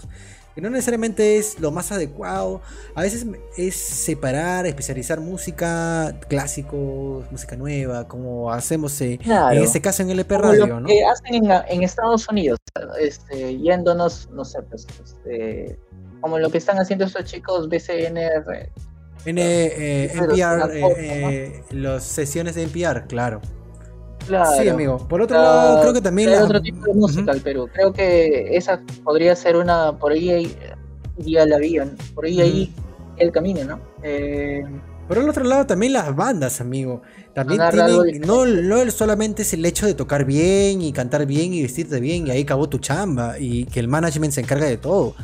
Que 0.55 0.61
no 0.61 0.69
necesariamente 0.69 1.39
es 1.39 1.59
lo 1.61 1.71
más 1.71 1.93
adecuado. 1.93 2.61
A 2.95 3.01
veces 3.03 3.25
es 3.57 3.75
separar, 3.77 4.67
especializar 4.67 5.19
música, 5.21 6.15
clásicos, 6.29 7.25
música 7.31 7.57
nueva, 7.57 8.07
como 8.07 8.53
hacemos 8.53 9.01
eh, 9.01 9.19
Claro. 9.23 9.57
en 9.57 9.63
este 9.65 9.81
caso 9.81 10.03
en 10.03 10.11
LP 10.11 10.35
Como 10.35 10.49
Radio, 10.49 10.67
lo 10.67 10.81
¿no? 10.81 10.87
que 10.89 11.05
hacen 11.05 11.35
en, 11.37 11.51
en 11.69 11.83
Estados 11.83 12.29
Unidos, 12.29 12.59
este, 13.01 13.57
yéndonos, 13.59 14.29
no 14.33 14.45
sé, 14.45 14.61
pues, 14.63 14.87
este, 15.03 15.79
como 16.23 16.39
lo 16.39 16.49
que 16.49 16.57
están 16.59 16.79
haciendo 16.79 17.05
estos 17.05 17.25
chicos 17.25 17.69
BCNR. 17.69 18.71
En 19.27 19.39
eh, 19.39 19.43
eh, 20.07 20.13
NPR, 20.15 20.71
eh, 20.73 20.83
eh, 20.99 21.63
las 21.73 22.03
sesiones 22.05 22.55
de 22.55 22.63
NPR, 22.63 23.07
claro. 23.07 23.41
Claro. 24.27 24.51
Sí, 24.63 24.69
amigo. 24.69 25.07
Por 25.09 25.21
otro 25.21 25.37
lado, 25.37 25.81
creo 25.81 25.93
que 25.93 26.01
también 26.01 26.31
hay 26.31 26.37
la- 26.37 26.45
otro 26.45 26.63
tipo 26.63 26.87
de 26.87 26.95
música 26.95 27.31
al 27.33 27.41
Perú. 27.41 27.69
Creo 27.73 27.93
que 27.93 28.57
esa 28.57 28.81
podría 29.05 29.35
ser 29.37 29.57
una, 29.57 29.99
por 29.99 30.13
ahí 30.13 30.31
ahí 30.31 30.57
iría 31.19 31.45
la 31.45 31.59
vía, 31.59 31.87
por 32.15 32.25
ahí 32.25 32.41
ahí 32.41 32.75
el 33.19 33.31
camino, 33.33 33.65
¿no? 33.65 33.81
Eh, 34.03 34.65
Por 35.09 35.19
el 35.19 35.29
otro 35.29 35.45
lado, 35.45 35.67
también 35.67 35.93
las 35.93 36.15
bandas, 36.15 36.61
amigo. 36.61 37.03
También 37.35 37.61
tienen. 37.71 38.21
No, 38.23 38.47
no 38.47 38.91
solamente 38.91 39.43
es 39.43 39.53
el 39.53 39.65
hecho 39.67 39.87
de 39.87 39.95
tocar 39.95 40.25
bien 40.25 40.81
y 40.83 40.93
cantar 40.93 41.27
bien 41.27 41.53
y 41.53 41.63
vestirte 41.63 41.99
bien 42.01 42.27
y 42.29 42.31
ahí 42.31 42.43
acabó 42.43 42.69
tu 42.69 42.79
chamba 42.79 43.39
y 43.39 43.65
que 43.67 43.81
el 43.81 43.89
management 43.89 44.33
se 44.33 44.41
encarga 44.41 44.67
de 44.67 44.77
todo. 44.79 45.15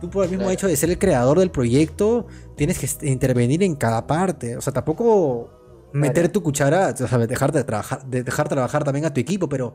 Tú 0.00 0.10
por 0.10 0.24
el 0.24 0.30
mismo 0.30 0.44
Claro. 0.44 0.52
hecho 0.52 0.68
de 0.68 0.76
ser 0.76 0.90
el 0.90 0.98
creador 0.98 1.38
del 1.40 1.50
proyecto, 1.50 2.26
tienes 2.56 2.78
que 2.78 3.06
intervenir 3.08 3.62
en 3.62 3.74
cada 3.74 4.06
parte. 4.06 4.56
O 4.56 4.60
sea, 4.60 4.72
tampoco 4.72 5.50
meter 5.92 6.28
tu 6.28 6.42
cuchara, 6.42 6.90
o 6.90 6.96
sea, 7.08 7.18
dejar 7.18 7.50
de 7.52 7.64
trabajar, 7.64 8.04
de 8.06 8.22
dejar 8.22 8.48
trabajar 8.48 8.84
también 8.84 9.06
a 9.06 9.12
tu 9.14 9.20
equipo, 9.20 9.48
pero, 9.48 9.74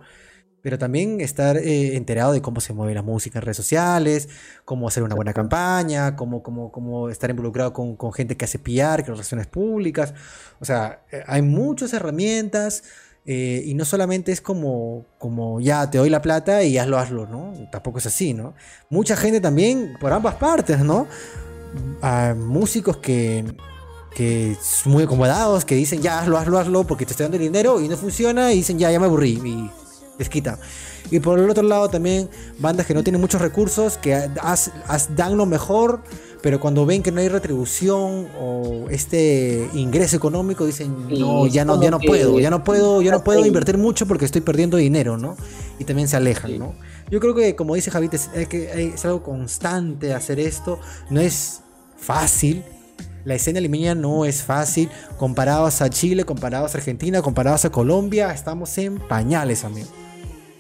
pero 0.62 0.78
también 0.78 1.20
estar 1.22 1.58
eh, 1.58 1.96
enterado 1.98 2.32
de 2.32 2.42
cómo 2.42 2.62
se 2.62 2.72
mueve 2.74 2.94
la 2.94 3.02
música 3.02 3.40
en 3.40 3.44
redes 3.44 3.58
sociales, 3.58 4.30
cómo 4.64 4.88
hacer 4.88 5.04
una 5.04 5.16
buena 5.16 5.34
campaña, 5.34 6.16
cómo, 6.16 6.42
cómo, 6.44 6.72
cómo 6.72 7.10
estar 7.10 7.30
involucrado 7.30 7.74
con, 7.74 7.98
con 7.98 8.14
gente 8.14 8.38
que 8.38 8.46
hace 8.46 8.60
PR, 8.60 9.04
que 9.04 9.12
relaciones 9.12 9.48
públicas. 9.48 10.14
O 10.60 10.66
sea, 10.66 11.04
eh, 11.12 11.24
hay 11.28 11.42
muchas 11.42 11.94
herramientas. 11.94 12.84
Eh, 13.26 13.64
y 13.66 13.74
no 13.74 13.86
solamente 13.86 14.32
es 14.32 14.42
como, 14.42 15.06
como 15.18 15.62
ya 15.62 15.90
te 15.90 15.98
doy 15.98 16.10
la 16.10 16.22
plata 16.22 16.64
y 16.64 16.78
hazlo, 16.78 16.98
hazlo, 16.98 17.26
¿no? 17.26 17.54
Tampoco 17.72 18.00
es 18.00 18.06
así, 18.06 18.34
¿no? 18.34 18.54
Mucha 18.90 19.16
gente 19.16 19.40
también 19.40 19.94
por 20.00 20.12
ambas 20.12 20.36
partes, 20.36 20.80
¿no? 20.80 21.08
Músicos 22.36 22.98
que, 22.98 23.46
que 24.14 24.58
son 24.62 24.92
muy 24.94 25.04
acomodados, 25.04 25.64
que 25.66 25.76
dicen 25.76 26.02
ya 26.02 26.20
hazlo, 26.20 26.38
hazlo, 26.38 26.60
hazlo, 26.60 26.86
porque 26.86 27.06
te 27.06 27.12
estoy 27.12 27.24
dando 27.26 27.38
el 27.38 27.44
dinero 27.44 27.82
y 27.82 27.88
no 27.88 27.98
funciona 27.98 28.52
y 28.52 28.58
dicen 28.58 28.78
ya, 28.78 28.92
ya 28.92 29.00
me 29.00 29.06
aburrí 29.06 29.40
y 29.44 29.72
les 30.20 30.30
quita. 30.30 30.60
Y 31.14 31.20
por 31.20 31.38
el 31.38 31.48
otro 31.48 31.62
lado 31.62 31.90
también 31.90 32.28
bandas 32.58 32.88
que 32.88 32.96
no 32.96 33.04
tienen 33.04 33.22
muchos 33.22 33.40
recursos, 33.40 34.00
que 34.00 34.30
dan 35.16 35.38
lo 35.38 35.46
mejor, 35.46 36.02
pero 36.42 36.60
cuando 36.60 36.88
ven 36.88 37.04
que 37.04 37.12
no 37.12 37.22
hay 37.22 37.30
retribución 37.30 38.28
o 38.42 38.88
este 38.90 39.70
ingreso 39.76 40.16
económico 40.18 40.66
dicen 40.66 41.06
Sí, 41.08 41.20
no, 41.20 41.46
ya 41.46 41.66
no, 41.66 41.80
ya 41.80 41.92
no 41.92 42.00
puedo, 42.00 42.40
ya 42.40 42.50
no 42.50 42.64
puedo, 42.64 43.04
ya 43.04 43.12
no 43.12 43.24
puedo 43.24 43.46
invertir 43.46 43.78
mucho 43.78 44.08
porque 44.08 44.26
estoy 44.26 44.42
perdiendo 44.42 44.76
dinero, 44.78 45.16
¿no? 45.16 45.38
Y 45.78 45.84
también 45.84 46.08
se 46.08 46.18
alejan, 46.18 46.50
Sí. 46.50 46.58
¿no? 46.58 46.74
Yo 47.12 47.20
creo 47.20 47.36
que 47.36 47.56
como 47.56 47.76
dice 47.76 47.92
Javita, 47.92 48.16
es, 48.16 48.32
es 48.34 48.48
que 48.48 48.92
es 48.96 49.06
algo 49.06 49.22
constante 49.22 50.16
hacer 50.16 50.40
esto, 50.40 50.80
no 51.12 51.22
es 51.22 51.60
fácil. 51.96 52.64
La 53.24 53.36
escena 53.36 53.60
limeña 53.60 53.94
no 53.94 54.26
es 54.26 54.42
fácil. 54.42 54.90
Comparados 55.18 55.80
a 55.84 55.92
Chile, 55.92 56.26
comparados 56.26 56.74
a 56.74 56.78
Argentina, 56.80 57.22
comparados 57.22 57.66
a 57.66 57.70
Colombia, 57.70 58.34
estamos 58.34 58.76
en 58.80 58.98
pañales, 58.98 59.64
amigo. 59.64 59.88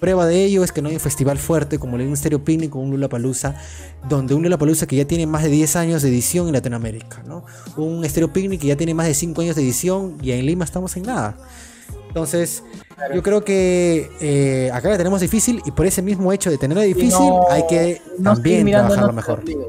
Prueba 0.04 0.26
de 0.26 0.44
ello 0.44 0.66
es 0.66 0.74
que 0.74 0.82
no 0.82 0.90
hay 0.90 0.96
un 0.96 1.00
festival 1.00 1.38
fuerte 1.38 1.80
como 1.80 1.96
el 1.96 2.18
Stereo 2.18 2.44
Picnic 2.44 2.76
o 2.76 2.80
un 2.80 2.92
Lula 2.92 3.08
Palusa, 3.08 3.56
donde 4.10 4.34
un 4.36 4.44
Lula 4.44 4.58
Palusa 4.58 4.86
que 4.86 4.98
ya 4.98 5.06
tiene 5.06 5.26
más 5.26 5.44
de 5.44 5.50
10 5.50 5.78
años 5.78 6.02
de 6.02 6.10
edición 6.10 6.48
en 6.48 6.52
Latinoamérica, 6.56 7.24
¿no? 7.26 7.46
Un 7.78 8.04
Stereo 8.04 8.34
Picnic 8.34 8.60
que 8.60 8.68
ya 8.68 8.76
tiene 8.76 8.94
más 8.94 9.08
de 9.08 9.14
5 9.14 9.40
años 9.42 9.56
de 9.56 9.62
edición 9.62 10.18
y 10.22 10.32
en 10.34 10.46
Lima 10.46 10.66
estamos 10.66 10.98
en 10.98 11.04
nada. 11.04 11.38
Entonces, 12.10 12.64
yo 13.16 13.24
creo 13.24 13.46
que 13.46 14.10
eh, 14.20 14.70
acá 14.74 14.90
la 14.90 14.98
tenemos 14.98 15.22
difícil 15.22 15.62
y 15.66 15.72
por 15.72 15.86
ese 15.86 16.02
mismo 16.02 16.34
hecho 16.34 16.52
de 16.52 16.58
tenerla 16.58 16.84
difícil 16.84 17.18
no- 17.30 17.46
hay 17.50 17.66
que 17.66 18.02
también 18.22 18.70
trabajarlo 18.70 19.14
mejor. 19.14 19.44
¿no? 19.50 19.62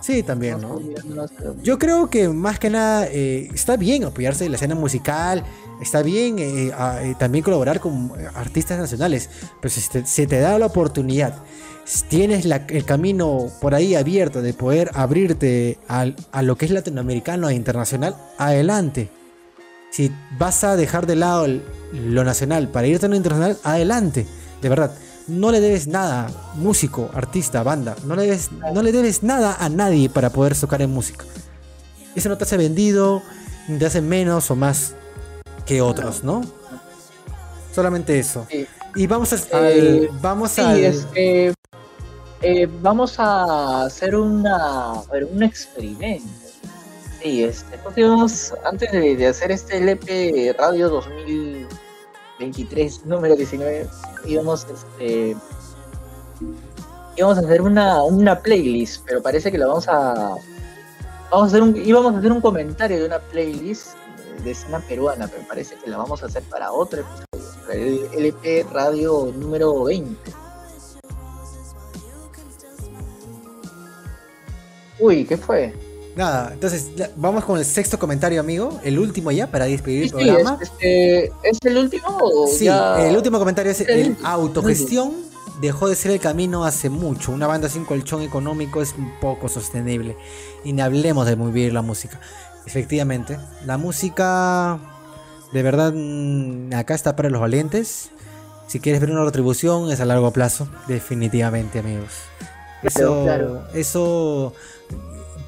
Sí, 0.00 0.22
también, 0.22 0.62
No. 0.62 0.80
Yo 1.62 1.78
creo 1.78 2.08
que 2.08 2.30
más 2.30 2.58
que 2.58 2.70
nada 2.70 3.06
eh, 3.10 3.48
está 3.52 3.76
bien 3.76 4.04
apoyarse 4.04 4.46
en 4.46 4.50
la 4.52 4.56
escena 4.56 4.74
musical, 4.74 5.44
está 5.80 6.02
bien 6.02 6.38
eh, 6.38 6.72
eh, 6.72 7.14
también 7.18 7.44
colaborar 7.44 7.80
con 7.80 8.12
eh, 8.18 8.28
artistas 8.34 8.78
nacionales, 8.78 9.28
pero 9.60 9.74
si 10.04 10.26
te, 10.26 10.40
da 10.40 10.58
la 10.58 10.66
oportunidad, 10.66 11.34
si 11.84 12.04
tienes 12.04 12.46
el 12.46 12.84
camino 12.84 13.48
por 13.60 13.74
ahí 13.74 13.94
abierto 13.94 14.40
de 14.40 14.54
poder 14.54 14.90
abrirte 14.94 15.78
a 15.88 16.42
lo 16.42 16.56
que 16.56 16.64
es 16.64 16.70
latinoamericano 16.70 17.48
e 17.48 17.54
internacional, 17.54 18.16
adelante. 18.38 19.10
Si 19.90 20.10
vas 20.38 20.64
a 20.64 20.76
dejar 20.76 21.06
de 21.06 21.14
lado 21.14 21.46
lo 21.92 22.24
nacional 22.24 22.68
para 22.68 22.86
irte 22.86 23.06
a 23.06 23.08
lo 23.08 23.16
internacional, 23.16 23.58
adelante, 23.62 24.26
de 24.62 24.68
verdad. 24.68 24.92
no 25.28 25.52
le 25.52 25.60
debes 25.60 25.86
nada, 25.86 26.30
músico, 26.54 27.10
artista, 27.14 27.62
banda, 27.62 27.94
no 28.06 28.16
le 28.16 28.22
debes, 28.22 28.50
no 28.52 28.82
le 28.82 28.90
debes 28.90 29.22
nada 29.22 29.56
a 29.58 29.68
nadie 29.68 30.08
para 30.08 30.30
poder 30.30 30.56
tocar 30.56 30.80
en 30.82 30.90
música. 30.90 31.26
Eso 32.14 32.28
no 32.28 32.38
te 32.38 32.44
hace 32.44 32.56
vendido, 32.56 33.22
te 33.78 33.86
hace 33.86 34.00
menos 34.00 34.50
o 34.50 34.56
más 34.56 34.94
que 35.66 35.80
otros, 35.80 36.22
¿no? 36.24 36.42
Solamente 37.74 38.18
eso. 38.18 38.46
Sí. 38.50 38.66
Y 38.96 39.06
vamos 39.06 39.32
a, 39.32 39.36
Eh, 39.70 40.08
vamos 40.20 40.50
Sí, 40.52 40.60
al- 40.60 40.84
este, 40.84 41.52
eh, 42.42 42.68
vamos 42.82 43.18
a 43.18 43.84
hacer 43.86 44.14
una, 44.14 44.92
a 44.92 45.02
ver, 45.12 45.24
un 45.24 45.42
experimento. 45.42 46.28
Sí, 47.22 47.42
este, 47.42 47.78
pues 47.78 47.96
íbamos, 47.98 48.52
antes 48.64 48.92
de, 48.92 49.16
de 49.16 49.26
hacer 49.26 49.50
este 49.50 49.78
LP 49.78 50.54
Radio 50.58 50.90
2023, 50.90 53.06
número 53.06 53.34
19, 53.34 53.88
íbamos, 54.26 54.66
este, 54.70 55.34
íbamos 57.16 57.38
a 57.38 57.40
hacer 57.40 57.62
una, 57.62 58.02
una 58.02 58.38
playlist, 58.40 59.02
pero 59.06 59.22
parece 59.22 59.50
que 59.50 59.56
la 59.58 59.66
vamos 59.68 59.88
a, 59.88 60.12
vamos 61.30 61.44
a 61.44 61.46
hacer 61.46 61.62
un, 61.62 61.74
íbamos 61.76 62.14
a 62.14 62.18
hacer 62.18 62.30
un 62.30 62.40
comentario 62.42 62.98
de 62.98 63.06
una 63.06 63.18
playlist 63.18 63.94
de 64.44 64.50
escena 64.52 64.80
peruana, 64.80 65.28
pero 65.28 65.42
parece 65.48 65.76
que 65.76 65.90
la 65.90 65.96
vamos 65.96 66.22
a 66.22 66.26
hacer 66.26 66.42
para 66.44 66.72
otro 66.72 67.00
episodio, 67.00 67.60
para 67.62 67.74
el 67.74 68.00
LP 68.14 68.66
Radio 68.72 69.32
número 69.36 69.84
20. 69.84 70.30
Uy, 75.00 75.24
¿qué 75.24 75.36
fue? 75.36 75.74
Nada, 76.16 76.50
entonces 76.52 76.90
vamos 77.16 77.44
con 77.44 77.58
el 77.58 77.64
sexto 77.64 77.98
comentario, 77.98 78.40
amigo. 78.40 78.78
El 78.84 78.98
último 79.00 79.32
ya 79.32 79.48
para 79.48 79.64
despedir 79.64 80.08
Sí, 80.10 80.14
el 80.16 80.20
sí, 80.20 80.26
programa. 80.30 80.58
es, 80.62 80.70
este, 80.70 81.24
¿es 81.42 81.58
el 81.64 81.76
último 81.78 82.18
o 82.20 82.46
Sí, 82.46 82.66
ya? 82.66 83.04
el 83.08 83.16
último 83.16 83.38
comentario 83.40 83.72
es 83.72 83.80
El 83.80 83.88
el 84.00 84.16
autogestión 84.22 85.12
dejó 85.60 85.88
de 85.88 85.96
ser 85.96 86.12
el 86.12 86.20
camino 86.20 86.64
hace 86.64 86.88
mucho. 86.88 87.32
Una 87.32 87.48
banda 87.48 87.68
sin 87.68 87.84
colchón 87.84 88.22
económico 88.22 88.80
es 88.80 88.94
un 88.96 89.18
poco 89.20 89.48
sostenible. 89.48 90.16
Y 90.62 90.72
ni 90.72 90.82
hablemos 90.82 91.26
de 91.26 91.34
muy 91.34 91.50
bien 91.50 91.74
la 91.74 91.82
música. 91.82 92.20
Efectivamente, 92.66 93.38
la 93.66 93.76
música 93.78 94.78
de 95.52 95.62
verdad 95.62 95.92
mm, 95.94 96.72
acá 96.74 96.94
está 96.94 97.14
para 97.16 97.30
los 97.30 97.40
valientes. 97.40 98.10
Si 98.66 98.80
quieres 98.80 99.00
ver 99.00 99.10
una 99.10 99.24
retribución 99.24 99.90
es 99.92 100.00
a 100.00 100.04
largo 100.06 100.30
plazo, 100.32 100.66
definitivamente, 100.88 101.78
amigos. 101.80 102.10
Eso, 102.82 103.22
Claro, 103.24 103.62
eso 103.74 104.52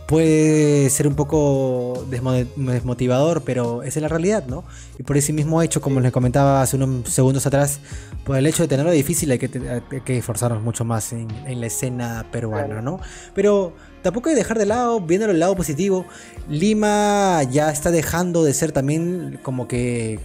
puede 0.06 0.88
ser 0.90 1.08
un 1.08 1.16
poco 1.16 2.06
desmo- 2.08 2.46
desmotivador, 2.56 3.42
pero 3.42 3.82
esa 3.82 3.98
es 3.98 4.02
la 4.02 4.08
realidad, 4.08 4.44
¿no? 4.46 4.62
Y 4.98 5.02
por 5.02 5.16
ese 5.16 5.32
mismo 5.32 5.60
hecho, 5.62 5.80
como 5.80 5.98
les 6.00 6.12
comentaba 6.12 6.62
hace 6.62 6.76
unos 6.76 7.08
segundos 7.10 7.44
atrás, 7.46 7.80
por 8.24 8.36
el 8.36 8.46
hecho 8.46 8.62
de 8.62 8.68
tenerlo 8.68 8.92
difícil 8.92 9.30
hay 9.32 9.38
que, 9.38 9.48
te- 9.48 9.68
hay 9.68 9.82
que 10.04 10.18
esforzarnos 10.18 10.62
mucho 10.62 10.84
más 10.84 11.12
en, 11.12 11.28
en 11.46 11.60
la 11.60 11.66
escena 11.66 12.24
peruana. 12.30 12.80
¿no? 12.80 13.00
Pero 13.34 13.72
tampoco 14.06 14.28
hay 14.28 14.34
que 14.34 14.40
dejar 14.40 14.58
de 14.58 14.66
lado, 14.66 15.00
viéndolo 15.00 15.32
el 15.32 15.40
lado 15.40 15.54
positivo, 15.56 16.06
Lima 16.48 17.42
ya 17.50 17.70
está 17.70 17.90
dejando 17.90 18.44
de 18.44 18.54
ser 18.54 18.70
también 18.72 19.38
como 19.42 19.66
que 19.66 20.20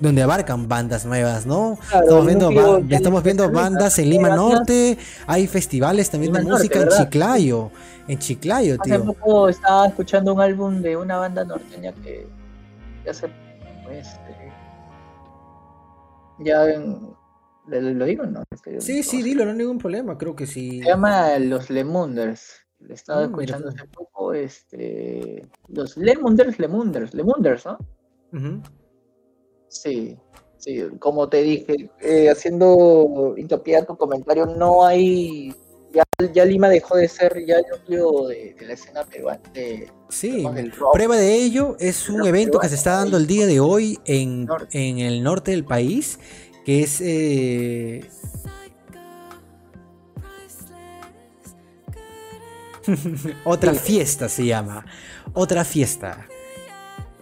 donde 0.00 0.22
abarcan 0.22 0.66
bandas 0.68 1.04
nuevas, 1.06 1.46
¿no? 1.46 1.78
Claro, 1.88 2.02
estamos 2.04 2.26
viendo, 2.26 2.50
núcleo 2.50 2.80
ba- 2.80 2.86
ya 2.88 2.96
estamos 2.96 3.22
viendo 3.22 3.50
bandas 3.52 3.98
en 4.00 4.10
Lima 4.10 4.30
Norte, 4.30 4.98
hay 5.26 5.46
festivales 5.46 6.10
también 6.10 6.32
de 6.32 6.38
Norte, 6.40 6.52
música 6.54 6.80
en. 6.80 6.88
Chiclayo, 7.04 7.70
en 8.08 8.18
Chiclayo, 8.18 8.74
Hace 8.80 8.90
tío. 8.98 9.04
poco 9.04 9.48
estaba 9.48 9.86
escuchando 9.86 10.34
un 10.34 10.40
álbum 10.40 10.82
de 10.82 10.96
una 10.96 11.18
banda 11.18 11.44
norteña 11.44 11.92
que 12.02 12.26
ya 13.06 13.14
se 13.14 13.28
pues, 13.84 14.08
eh, 14.08 14.50
ya 16.40 16.68
en- 16.68 17.12
¿lo, 17.68 18.04
digo 18.04 18.24
no 18.26 18.42
Este, 18.50 18.80
Sí, 18.80 19.02
sí, 19.04 19.22
dilo, 19.22 19.44
no 19.44 19.52
hay 19.52 19.56
ningún 19.58 19.78
problema, 19.78 20.18
creo 20.18 20.34
que 20.34 20.46
sí. 20.48 20.80
se 20.80 20.86
llama 20.88 21.38
los 21.38 21.70
Lemunders 21.70 22.61
le 22.86 22.94
estaba 22.94 23.24
Ah, 23.24 23.28
mira 23.28 23.56
escuchando 23.56 23.68
hace 23.68 23.88
poco 23.88 24.34
este 24.34 25.46
los 25.68 25.96
Lemunders 25.96 26.58
Lemunders 26.58 27.14
Lemunders 27.14 27.64
¿no? 27.66 27.78
Sí, 29.68 30.16
sí, 30.58 30.82
como 30.98 31.28
te 31.28 31.42
dije, 31.42 31.90
eh, 32.00 32.28
haciendo 32.30 33.34
hincapié 33.36 33.78
a 33.78 33.86
tu 33.86 33.96
comentario, 33.96 34.44
no 34.46 34.84
hay, 34.84 35.54
ya, 35.92 36.02
ya 36.32 36.44
Lima 36.44 36.68
dejó 36.68 36.96
de 36.96 37.08
ser 37.08 37.44
ya 37.46 37.56
el 37.56 37.64
núcleo 37.70 38.28
de, 38.28 38.54
de 38.58 38.66
la 38.66 38.72
escena 38.74 39.04
peruana, 39.04 39.40
de, 39.54 39.90
Sí, 40.10 40.44
rock. 40.76 40.92
prueba 40.92 41.16
de 41.16 41.34
ello 41.34 41.76
es 41.80 42.08
un 42.10 42.26
evento 42.26 42.58
que 42.58 42.68
se 42.68 42.74
está 42.74 42.96
dando 42.96 43.16
el 43.16 43.26
día 43.26 43.46
de 43.46 43.60
hoy 43.60 43.98
en, 44.04 44.46
en 44.72 44.98
el 44.98 45.22
norte 45.22 45.52
del 45.52 45.64
país, 45.64 46.18
que 46.66 46.82
es 46.82 47.00
eh, 47.00 48.04
otra 53.44 53.74
fiesta 53.74 54.28
se 54.28 54.46
llama, 54.46 54.84
otra 55.34 55.64
fiesta. 55.64 56.26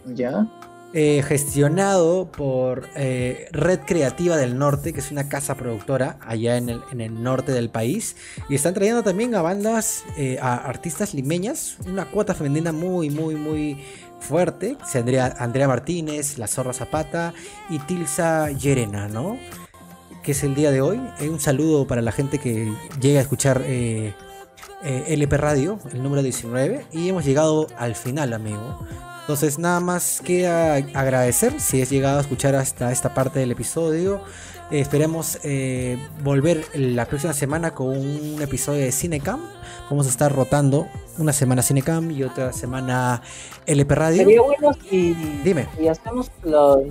¿Ya? 0.06 0.46
eh, 0.92 1.22
gestionado 1.26 2.30
por 2.32 2.88
eh, 2.96 3.48
Red 3.52 3.80
Creativa 3.86 4.36
del 4.36 4.58
Norte, 4.58 4.92
que 4.92 5.00
es 5.00 5.10
una 5.12 5.28
casa 5.28 5.54
productora 5.54 6.16
allá 6.20 6.56
en 6.56 6.68
el, 6.68 6.80
en 6.90 7.00
el 7.00 7.22
norte 7.22 7.52
del 7.52 7.70
país. 7.70 8.16
Y 8.48 8.54
están 8.54 8.74
trayendo 8.74 9.02
también 9.02 9.34
a 9.34 9.42
bandas, 9.42 10.04
eh, 10.16 10.38
a 10.40 10.56
artistas 10.56 11.14
limeñas, 11.14 11.76
una 11.86 12.06
cuota 12.06 12.34
femenina 12.34 12.72
muy, 12.72 13.10
muy, 13.10 13.36
muy 13.36 13.84
fuerte. 14.18 14.76
Se 14.84 14.98
Andrea, 14.98 15.34
Andrea 15.38 15.68
Martínez, 15.68 16.38
La 16.38 16.48
Zorra 16.48 16.72
Zapata 16.72 17.34
y 17.68 17.78
Tilsa 17.80 18.50
Llerena, 18.50 19.08
¿no? 19.08 19.38
Que 20.24 20.32
es 20.32 20.42
el 20.42 20.54
día 20.54 20.70
de 20.70 20.80
hoy. 20.80 21.00
Un 21.20 21.40
saludo 21.40 21.86
para 21.86 22.02
la 22.02 22.12
gente 22.12 22.38
que 22.38 22.72
llega 23.00 23.20
a 23.20 23.22
escuchar 23.22 23.62
eh, 24.82 25.04
LP 25.08 25.36
Radio, 25.36 25.78
el 25.92 26.02
número 26.02 26.22
19. 26.22 26.86
Y 26.92 27.08
hemos 27.08 27.24
llegado 27.24 27.66
al 27.76 27.94
final, 27.94 28.32
amigo. 28.32 28.78
Entonces 29.20 29.58
nada 29.58 29.80
más 29.80 30.20
queda 30.24 30.74
agradecer 30.74 31.60
si 31.60 31.80
has 31.82 31.90
llegado 31.90 32.18
a 32.18 32.20
escuchar 32.20 32.54
hasta 32.56 32.90
esta 32.90 33.14
parte 33.14 33.38
del 33.38 33.52
episodio. 33.52 34.20
Eh, 34.70 34.80
esperemos 34.80 35.38
eh, 35.42 35.98
volver 36.22 36.64
la 36.74 37.06
próxima 37.06 37.32
semana 37.32 37.72
con 37.72 37.88
un 37.88 38.40
episodio 38.40 38.80
de 38.80 38.92
Cinecam. 38.92 39.40
Vamos 39.88 40.06
a 40.06 40.10
estar 40.10 40.34
rotando 40.34 40.88
una 41.18 41.32
semana 41.32 41.62
Cinecam 41.62 42.10
y 42.10 42.22
otra 42.22 42.52
semana 42.52 43.22
LP 43.66 43.94
Radio. 43.94 44.18
Sería 44.18 44.42
bueno 44.42 44.72
si, 44.88 45.14
Dime. 45.44 45.68
si 45.76 45.88
hacemos 45.88 46.30
lo, 46.44 46.82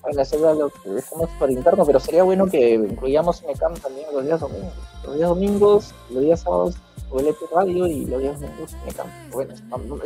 eh, 0.00 0.02
bueno, 0.02 0.22
hacer 0.22 0.40
lo 0.40 0.70
que 0.70 0.98
hacemos 0.98 1.30
por 1.38 1.50
interno, 1.50 1.84
pero 1.84 2.00
sería 2.00 2.22
bueno 2.22 2.46
que 2.46 2.74
incluyamos 2.74 3.40
Cinecam 3.40 3.74
también 3.74 4.06
los 4.12 4.24
días 4.24 4.40
domingos. 4.40 4.72
Los 5.04 5.16
días 5.16 5.28
domingos, 5.28 5.94
los 6.10 6.22
días 6.22 6.40
sábados, 6.40 6.76
LP 7.12 7.36
Radio 7.54 7.86
y 7.86 8.06
los 8.06 8.22
días 8.22 8.40
domingos 8.40 8.70
Cinecam. 8.70 9.06
Bueno, 9.32 9.54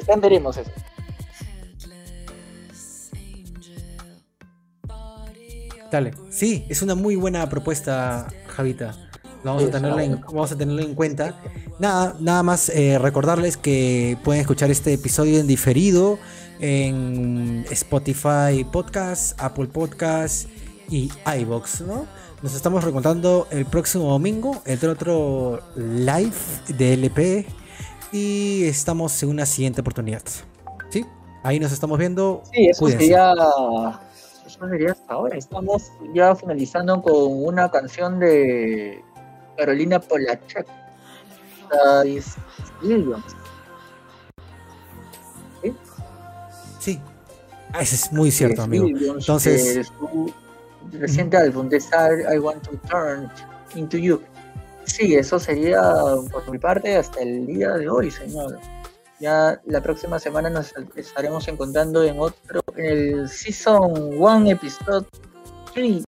ya 0.06 0.16
veremos 0.16 0.56
eso. 0.56 0.70
Dale. 5.90 6.12
Sí, 6.28 6.66
es 6.68 6.82
una 6.82 6.96
muy 6.96 7.14
buena 7.14 7.48
propuesta, 7.48 8.26
Javita. 8.48 8.96
Vamos 9.44 9.62
a, 9.62 9.66
Sí, 9.66 9.72
tenerla 9.72 10.02
en, 10.02 10.20
vamos 10.22 10.50
a 10.50 10.56
tenerla 10.56 10.82
en 10.82 10.94
cuenta. 10.94 11.40
Nada, 11.78 12.16
nada 12.18 12.42
más 12.42 12.68
eh, 12.70 12.98
recordarles 12.98 13.56
que 13.56 14.18
pueden 14.24 14.40
escuchar 14.40 14.70
este 14.70 14.94
episodio 14.94 15.38
en 15.38 15.46
diferido 15.46 16.18
en 16.60 17.64
Spotify 17.70 18.64
Podcast, 18.70 19.40
Apple 19.40 19.66
Podcast 19.66 20.48
y 20.88 21.10
iBox, 21.40 21.82
¿no? 21.82 22.06
Nos 22.42 22.54
estamos 22.54 22.84
recontando 22.84 23.46
el 23.50 23.64
próximo 23.64 24.10
domingo, 24.10 24.62
entre 24.66 24.88
otro 24.90 25.60
live 25.76 26.34
de 26.68 26.94
LP. 26.94 27.46
Y 28.12 28.64
estamos 28.64 29.20
en 29.22 29.30
una 29.30 29.46
siguiente 29.46 29.80
oportunidad. 29.80 30.22
¿Sí? 30.90 31.04
Ahí 31.42 31.58
nos 31.58 31.72
estamos 31.72 31.98
viendo. 31.98 32.42
Sí, 32.52 32.66
eso 32.68 32.80
Cuídense. 32.80 33.06
sería, 33.06 33.32
eso 34.46 34.68
sería 34.68 34.92
hasta 34.92 35.14
ahora. 35.14 35.36
Estamos 35.36 35.90
ya 36.14 36.34
finalizando 36.36 37.02
con 37.02 37.44
una 37.44 37.70
canción 37.70 38.20
de 38.20 39.02
Carolina 39.56 39.98
Polachek. 39.98 40.66
La 41.72 42.04
Eso 47.80 47.94
es 47.94 48.12
muy 48.12 48.30
cierto, 48.30 48.60
Es 48.62 48.66
amigo. 48.66 48.84
Williams, 48.86 49.18
Entonces- 49.20 49.74
de 49.74 49.84
su 49.84 50.32
reciente 50.92 51.36
álbum, 51.36 51.68
Desire 51.68 52.24
I 52.34 52.38
Want 52.38 52.62
to 52.68 52.72
Turn 52.88 53.28
Into 53.74 53.96
You. 53.98 54.20
Sí, 54.84 55.14
eso 55.14 55.38
sería 55.40 55.80
por 56.30 56.48
mi 56.50 56.58
parte 56.58 56.96
hasta 56.96 57.20
el 57.20 57.46
día 57.46 57.70
de 57.72 57.88
hoy, 57.88 58.10
señor. 58.10 58.58
Ya 59.20 59.60
la 59.66 59.80
próxima 59.80 60.18
semana 60.18 60.50
nos 60.50 60.74
estaremos 60.96 61.48
encontrando 61.48 62.02
en 62.04 62.18
otro, 62.18 62.60
en 62.76 62.84
el 62.84 63.28
Season 63.28 64.14
1, 64.18 64.50
Episode 64.50 65.06
3 65.72 66.02